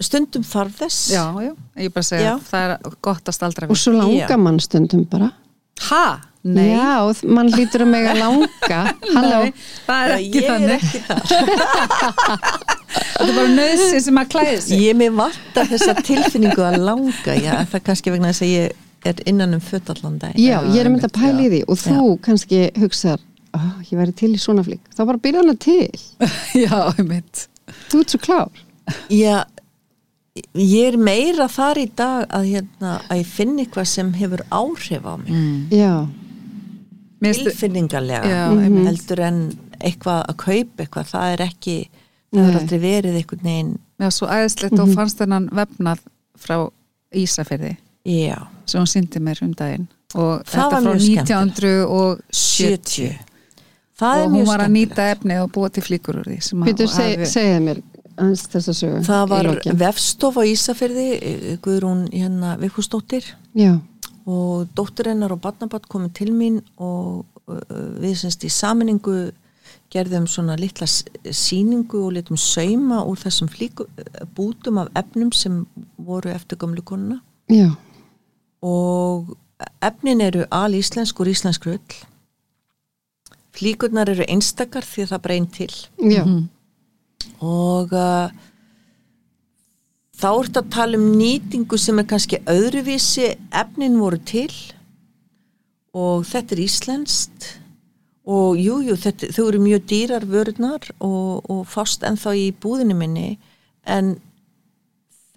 stundum 0.01 0.43
þarf 0.43 0.73
þess. 0.79 1.09
Já, 1.11 1.25
já, 1.41 1.53
ég 1.77 1.93
bara 1.93 2.03
segja 2.03 2.23
Já. 2.23 2.39
það 2.51 2.71
er 2.71 2.77
gott 3.01 3.23
að 3.25 3.33
staldra 3.33 3.65
og 3.67 3.71
við 3.71 3.77
svo 3.81 3.93
langa 3.97 4.27
Já. 4.29 4.37
mann 4.37 4.59
stundum 4.59 5.03
bara. 5.05 5.31
Ha? 5.89 6.19
Nei, 6.43 6.69
já, 6.77 7.01
og 7.03 7.23
mann 7.25 7.49
lítur 7.51 7.81
að 7.81 7.87
mega 7.91 8.13
langa. 8.13 8.93
Halló, 9.15 9.51
það 9.87 10.03
er 10.03 10.11
ekki 10.17 10.41
ég 10.41 10.47
þannig. 10.47 10.81
þetta 12.07 13.27
er 13.27 13.33
bara 13.35 13.47
nöðsinn 13.51 14.03
sem 14.05 14.19
að 14.21 14.29
klæði 14.31 14.61
sig. 14.61 14.81
Ég 14.87 14.95
með 14.99 15.17
vanta 15.19 15.65
þessa 15.71 15.95
tilfinningu 16.07 16.63
að 16.63 16.77
langa 16.87 17.35
já, 17.35 17.53
það 17.65 17.75
er 17.79 17.83
kannski 17.89 18.13
vegna 18.13 18.31
þess 18.31 18.45
að 18.45 18.53
ég 18.53 18.71
er 19.05 19.21
innan 19.29 19.53
um 19.53 19.61
föt 19.61 19.89
allan 19.93 20.17
dag 20.17 20.35
já, 20.35 20.57
ég 20.73 20.81
er 20.81 20.89
mynd 20.89 21.05
að 21.05 21.21
já. 21.21 21.33
því 21.37 21.63
og 21.67 21.77
þú 21.77 22.03
kannski 22.25 22.69
hugsar 22.81 23.21
oh, 23.57 23.75
ég 23.87 23.99
væri 23.99 24.15
til 24.17 24.33
í 24.35 24.41
svona 24.41 24.63
flík, 24.65 24.83
þá 24.95 25.03
bara 25.05 25.21
byrja 25.21 25.43
hana 25.43 25.55
til. 25.59 26.01
Já, 26.65 26.79
ég 26.97 27.05
mynd 27.07 27.45
þú 27.91 28.01
ert 28.03 28.13
svo 28.13 28.21
klár. 28.23 28.61
Já, 29.11 29.41
ég 30.55 30.93
er 30.93 30.97
meira 31.01 31.49
þar 31.51 31.81
í 31.81 31.87
dag 31.97 32.27
að, 32.33 32.49
hérna, 32.53 32.93
að 33.07 33.21
ég 33.21 33.31
finn 33.31 33.57
eitthvað 33.61 33.89
sem 33.91 34.13
hefur 34.17 34.43
áhrif 34.47 35.07
á 35.07 35.13
mig. 35.19 35.33
Mm. 35.33 35.57
já, 35.73 35.93
tilfinningarlega 37.27 38.29
Já, 38.29 38.43
einmitt. 38.53 38.85
heldur 38.91 39.23
en 39.27 39.41
eitthvað 39.77 40.21
að 40.23 40.39
kaupa 40.45 40.85
eitthvað. 40.85 41.11
Það 41.11 41.33
er 41.33 41.43
ekki, 41.47 41.77
það 42.31 42.43
er 42.45 42.53
Nei. 42.53 42.61
aldrei 42.61 42.79
verið 42.85 43.19
einhvern 43.19 43.49
veginn, 43.49 43.73
já, 43.97 44.09
svo 44.13 44.31
æðislegt 44.31 44.83
og 44.83 44.95
fannst 44.95 45.21
þennan 45.23 45.51
vefnað 45.57 46.07
frá 46.37 46.57
Ísafirði 47.17 47.77
já. 48.07 48.37
sem 48.65 48.79
hún 48.81 48.87
síndi 48.91 49.19
mér 49.23 49.43
um 49.43 49.53
daginn. 49.53 49.87
Og 50.15 50.43
Það 50.47 50.53
þetta 50.55 50.81
frá 50.81 50.81
mjög 50.87 51.01
skemmtilegt. 51.03 51.27
1970 51.91 53.19
það 53.97 54.13
og 54.13 54.23
er 54.23 54.27
hún 54.27 54.35
mjög 54.37 54.47
var 54.51 54.63
að 54.65 54.73
nýta 54.75 55.05
efni 55.13 55.37
og 55.41 55.51
búa 55.55 55.69
til 55.73 55.83
flíkur 55.83 56.19
úr 56.21 56.27
því 56.29 56.39
sem 56.43 56.61
að- 56.63 56.67
Pítur, 56.69 56.87
hafi- 56.87 57.25
segja 57.25 57.59
mér 57.59 57.81
það 58.17 59.27
var 59.29 59.45
vefstof 59.77 60.37
á 60.37 60.43
Ísafyrði 60.45 61.57
Guðrún 61.61 62.07
hérna 62.11 62.57
Vikustóttir 62.57 63.23
já, 63.55 63.79
og 64.25 64.67
dóttur 64.75 65.05
hennar 65.11 65.31
og 65.31 65.41
barnabatt 65.41 65.87
komið 65.87 66.13
til 66.13 66.31
mín 66.33 66.61
og 66.77 67.25
uh, 67.47 67.59
við 68.01 68.15
semst 68.17 68.43
í 68.43 68.49
saminningu 68.49 69.31
gerðum 69.93 70.25
svona 70.27 70.57
litla 70.59 70.87
s- 70.87 71.03
sýningu 71.23 72.01
og 72.07 72.13
litum 72.17 72.37
sauma 72.37 73.03
úr 73.05 73.17
þessum 73.21 73.47
flíku, 73.47 73.85
bútum 74.35 74.77
af 74.81 74.87
efnum 74.95 75.31
sem 75.33 75.65
voru 75.97 76.29
eftir 76.29 76.57
gömlu 76.57 76.81
konuna. 76.83 77.21
Já, 77.49 77.69
og 78.61 79.35
efnin 79.81 80.21
eru 80.21 80.45
alíslensk 80.51 81.19
úr 81.21 81.31
íslensk 81.31 81.65
rull. 81.67 81.97
Flíkurnar 83.57 84.09
eru 84.11 84.25
einstakar 84.29 84.85
því 84.85 85.05
að 85.05 85.13
það 85.13 85.25
breyn 85.25 85.47
til. 85.47 85.73
Já. 85.97 86.23
Mhm. 86.25 86.49
og 87.41 87.91
uh, 87.93 88.29
þá 90.17 90.27
ertu 90.31 90.61
að 90.61 90.69
tala 90.73 90.97
um 90.97 91.13
nýtingu 91.17 91.77
sem 91.77 91.99
er 91.99 92.07
kannski 92.09 92.41
öðruvísi. 92.45 93.35
Efnin 93.51 93.99
voru 93.99 94.17
til. 94.17 94.53
Og 95.93 96.25
þetta 96.25 96.55
er 96.55 96.61
íslenskt. 96.61 97.49
Og 98.27 98.57
jújú, 98.59 98.91
jú, 98.91 98.95
þetta, 98.99 99.29
þau 99.31 99.45
eru 99.47 99.59
mjög 99.63 99.83
dýrar 99.87 100.25
vörurnar 100.27 100.89
og, 100.99 101.45
og 101.49 101.61
fást 101.69 102.03
ennþá 102.03 102.33
í 102.35 102.47
búðinu 102.51 102.97
minni. 102.97 103.37
En 103.87 104.17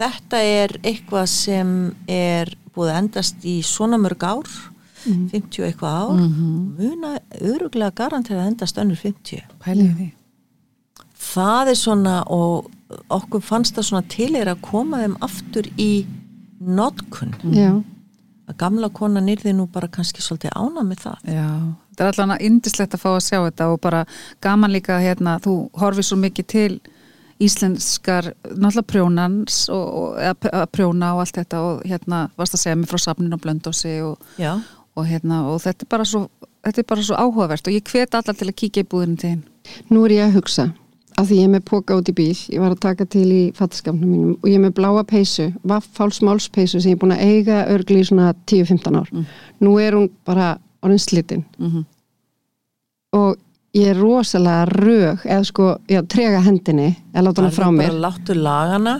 þetta 0.01 0.41
er 0.43 0.73
eitthvað 0.83 1.29
sem 1.31 1.69
er 2.11 2.51
búið 2.75 2.91
að 2.91 2.99
endast 3.01 3.45
í 3.47 3.57
svona 3.65 3.99
mörg 4.01 4.23
ár 4.23 4.49
50 5.05 5.61
og 5.61 5.67
eitthvað 5.67 5.99
ár 6.01 6.19
muna 6.21 7.13
öruglega 7.41 7.95
garantera 8.03 8.43
að 8.43 8.51
endast 8.51 8.81
önnur 8.81 8.99
50 9.01 9.45
pælið 9.63 9.87
í 9.87 9.93
því. 9.99 10.09
Það 11.21 11.71
er 11.71 11.79
svona 11.79 12.15
og 12.33 12.69
okkur 13.13 13.41
fannst 13.45 13.77
það 13.77 13.87
svona 13.87 14.09
til 14.11 14.31
er 14.37 14.51
að 14.51 14.61
koma 14.65 15.01
þeim 15.01 15.17
aftur 15.25 15.69
í 15.81 15.91
notkun. 16.61 17.33
Já, 17.55 17.71
að 18.51 18.57
gamla 18.61 18.89
konan 18.93 19.29
yrði 19.31 19.53
nú 19.55 19.67
bara 19.71 19.89
kannski 19.91 20.23
svolítið 20.23 20.55
ána 20.57 20.83
með 20.85 21.05
það. 21.05 21.29
Já, 21.33 21.49
þetta 21.91 22.05
er 22.07 22.11
allan 22.11 22.41
indislegt 22.47 22.95
að 22.97 23.03
fá 23.03 23.09
að 23.13 23.23
sjá 23.27 23.37
þetta 23.39 23.69
og 23.73 23.81
bara 23.83 24.01
gaman 24.43 24.73
líka 24.73 24.99
hérna, 25.01 25.37
þú 25.43 25.55
horfið 25.81 26.09
svo 26.09 26.19
mikið 26.21 26.49
til 26.53 26.73
íslenskar, 27.41 28.31
náttúrulega 28.49 28.87
prjónans 28.91 29.63
og, 29.73 29.85
og 30.01 30.19
eða, 30.21 30.51
að 30.61 30.67
prjóna 30.75 31.13
og 31.15 31.23
allt 31.23 31.39
þetta 31.39 31.63
og 31.67 31.81
hérna 31.87 32.21
varst 32.39 32.57
að 32.57 32.63
segja 32.63 32.77
mér 32.79 32.91
frá 32.91 33.01
safnin 33.01 33.35
og 33.35 33.41
blöndósi 33.43 33.95
og, 34.05 34.21
og 34.95 35.07
hérna 35.09 35.43
og 35.51 35.61
þetta 35.63 35.87
er 35.87 35.91
bara 35.95 36.07
svo 36.07 36.25
þetta 36.61 36.83
er 36.83 36.89
bara 36.91 37.07
svo 37.07 37.17
áhugavert 37.17 37.67
og 37.67 37.77
ég 37.77 37.89
hvet 37.89 38.17
allar 38.17 38.37
til 38.37 38.49
að 38.49 38.59
kíkja 38.61 38.85
í 38.85 38.91
búðinu 38.91 39.17
til 39.21 39.33
hinn. 39.33 39.43
nú 39.89 40.05
er 40.05 40.15
ég 40.17 40.27
að 40.27 40.37
hugsa 40.37 40.67
af 41.19 41.27
því 41.27 41.39
ég 41.39 41.47
er 41.47 41.53
með 41.55 41.63
póka 41.69 41.97
út 41.97 42.11
í 42.11 42.15
bíl 42.17 42.35
ég 42.35 42.61
var 42.61 42.75
að 42.75 42.83
taka 42.85 43.07
til 43.09 43.27
í 43.27 43.41
fattaskapnum 43.57 44.11
mínum 44.11 44.35
og 44.37 44.49
ég 44.49 44.59
er 44.59 44.65
með 44.65 44.75
bláa 44.77 45.05
peysu, 45.07 45.49
vaffálsmálspeysu 45.67 46.79
sem 46.79 46.93
ég 46.93 46.99
er 46.99 47.01
búin 47.01 47.15
að 47.17 47.25
eiga 47.25 47.63
örgli 47.73 48.03
í 48.03 48.07
svona 48.07 48.31
10-15 48.47 48.99
ár. 49.01 49.09
Nú 49.61 49.75
er 49.81 49.97
hún 49.97 50.07
bara 50.25 50.53
orðin 50.81 51.01
slitinn 51.01 51.43
Mm 51.57 51.83
og 53.11 53.35
ég 53.77 53.87
er 53.93 53.97
rosalega 53.99 54.65
rög 54.67 55.25
eða 55.25 55.43
sko, 55.47 55.71
já, 55.87 56.01
trega 56.11 56.41
hendinni 56.45 56.89
eða 57.13 57.25
láta 57.29 57.41
hana 57.45 57.55
frá 57.55 57.67
mér. 57.71 57.89
bara 57.91 58.03
láttu 58.09 58.35
lagana. 58.35 58.95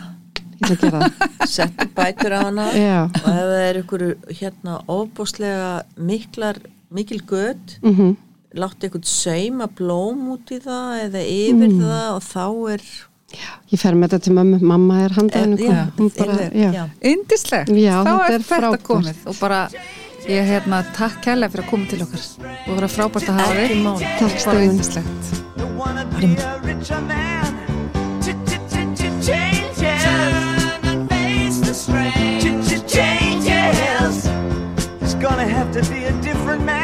Settu 1.49 1.87
bætur 1.97 2.35
á 2.37 2.39
hana. 2.45 2.67
Já, 2.77 2.99
og 3.09 3.29
ef 3.31 3.45
það 3.49 3.61
er 3.65 3.79
ykkur 3.81 4.03
hérna 4.37 4.75
ofbúslega 4.93 5.71
miklar 5.97 6.59
mikil 6.93 7.23
gött 7.25 7.77
mhm. 7.81 8.11
láttu 8.59 8.89
ykkur 8.91 9.01
sauma 9.07 9.67
blóm 9.67 10.27
út 10.35 10.51
í 10.53 10.59
það 10.61 10.99
eða 11.07 11.23
yfir 11.25 11.73
það 11.79 12.11
og 12.17 12.27
þá 12.27 12.45
er 12.75 12.85
Ég 13.71 13.79
fer 13.79 13.95
með 13.95 14.09
þetta 14.11 14.25
til 14.25 14.33
mömmu, 14.35 14.57
mamma 14.67 14.95
er 15.05 15.13
handaðinu 15.15 15.55
Eh, 15.55 15.67
já, 15.71 16.49
já. 16.51 16.71
já. 16.75 16.81
Indislegt, 17.07 17.69
Já, 17.71 17.93
þá 18.03 18.09
er 18.11 18.33
er 18.33 18.41
þetta 18.43 18.57
frábært. 18.57 18.83
komið 18.83 19.21
og 19.31 19.37
bara 19.39 19.59
Ég 20.29 20.45
hérna, 20.45 20.83
takk 20.93 21.17
kærlega 21.25 21.49
fyrir 21.49 21.65
að 21.65 21.69
koma 21.71 21.87
til 21.89 22.01
okkar 22.05 22.21
og 22.67 22.75
vera 22.77 22.89
frábært 22.91 23.29
að 23.31 23.39
hafa 23.41 23.53
þig 23.57 23.71
Takk 24.19 24.35
stöðun 24.43 24.77
It's 35.01 35.15
gonna 35.15 35.47
have 35.47 35.71
to 35.73 35.81
be 35.89 36.05
a 36.05 36.11
different 36.21 36.65
man 36.65 36.80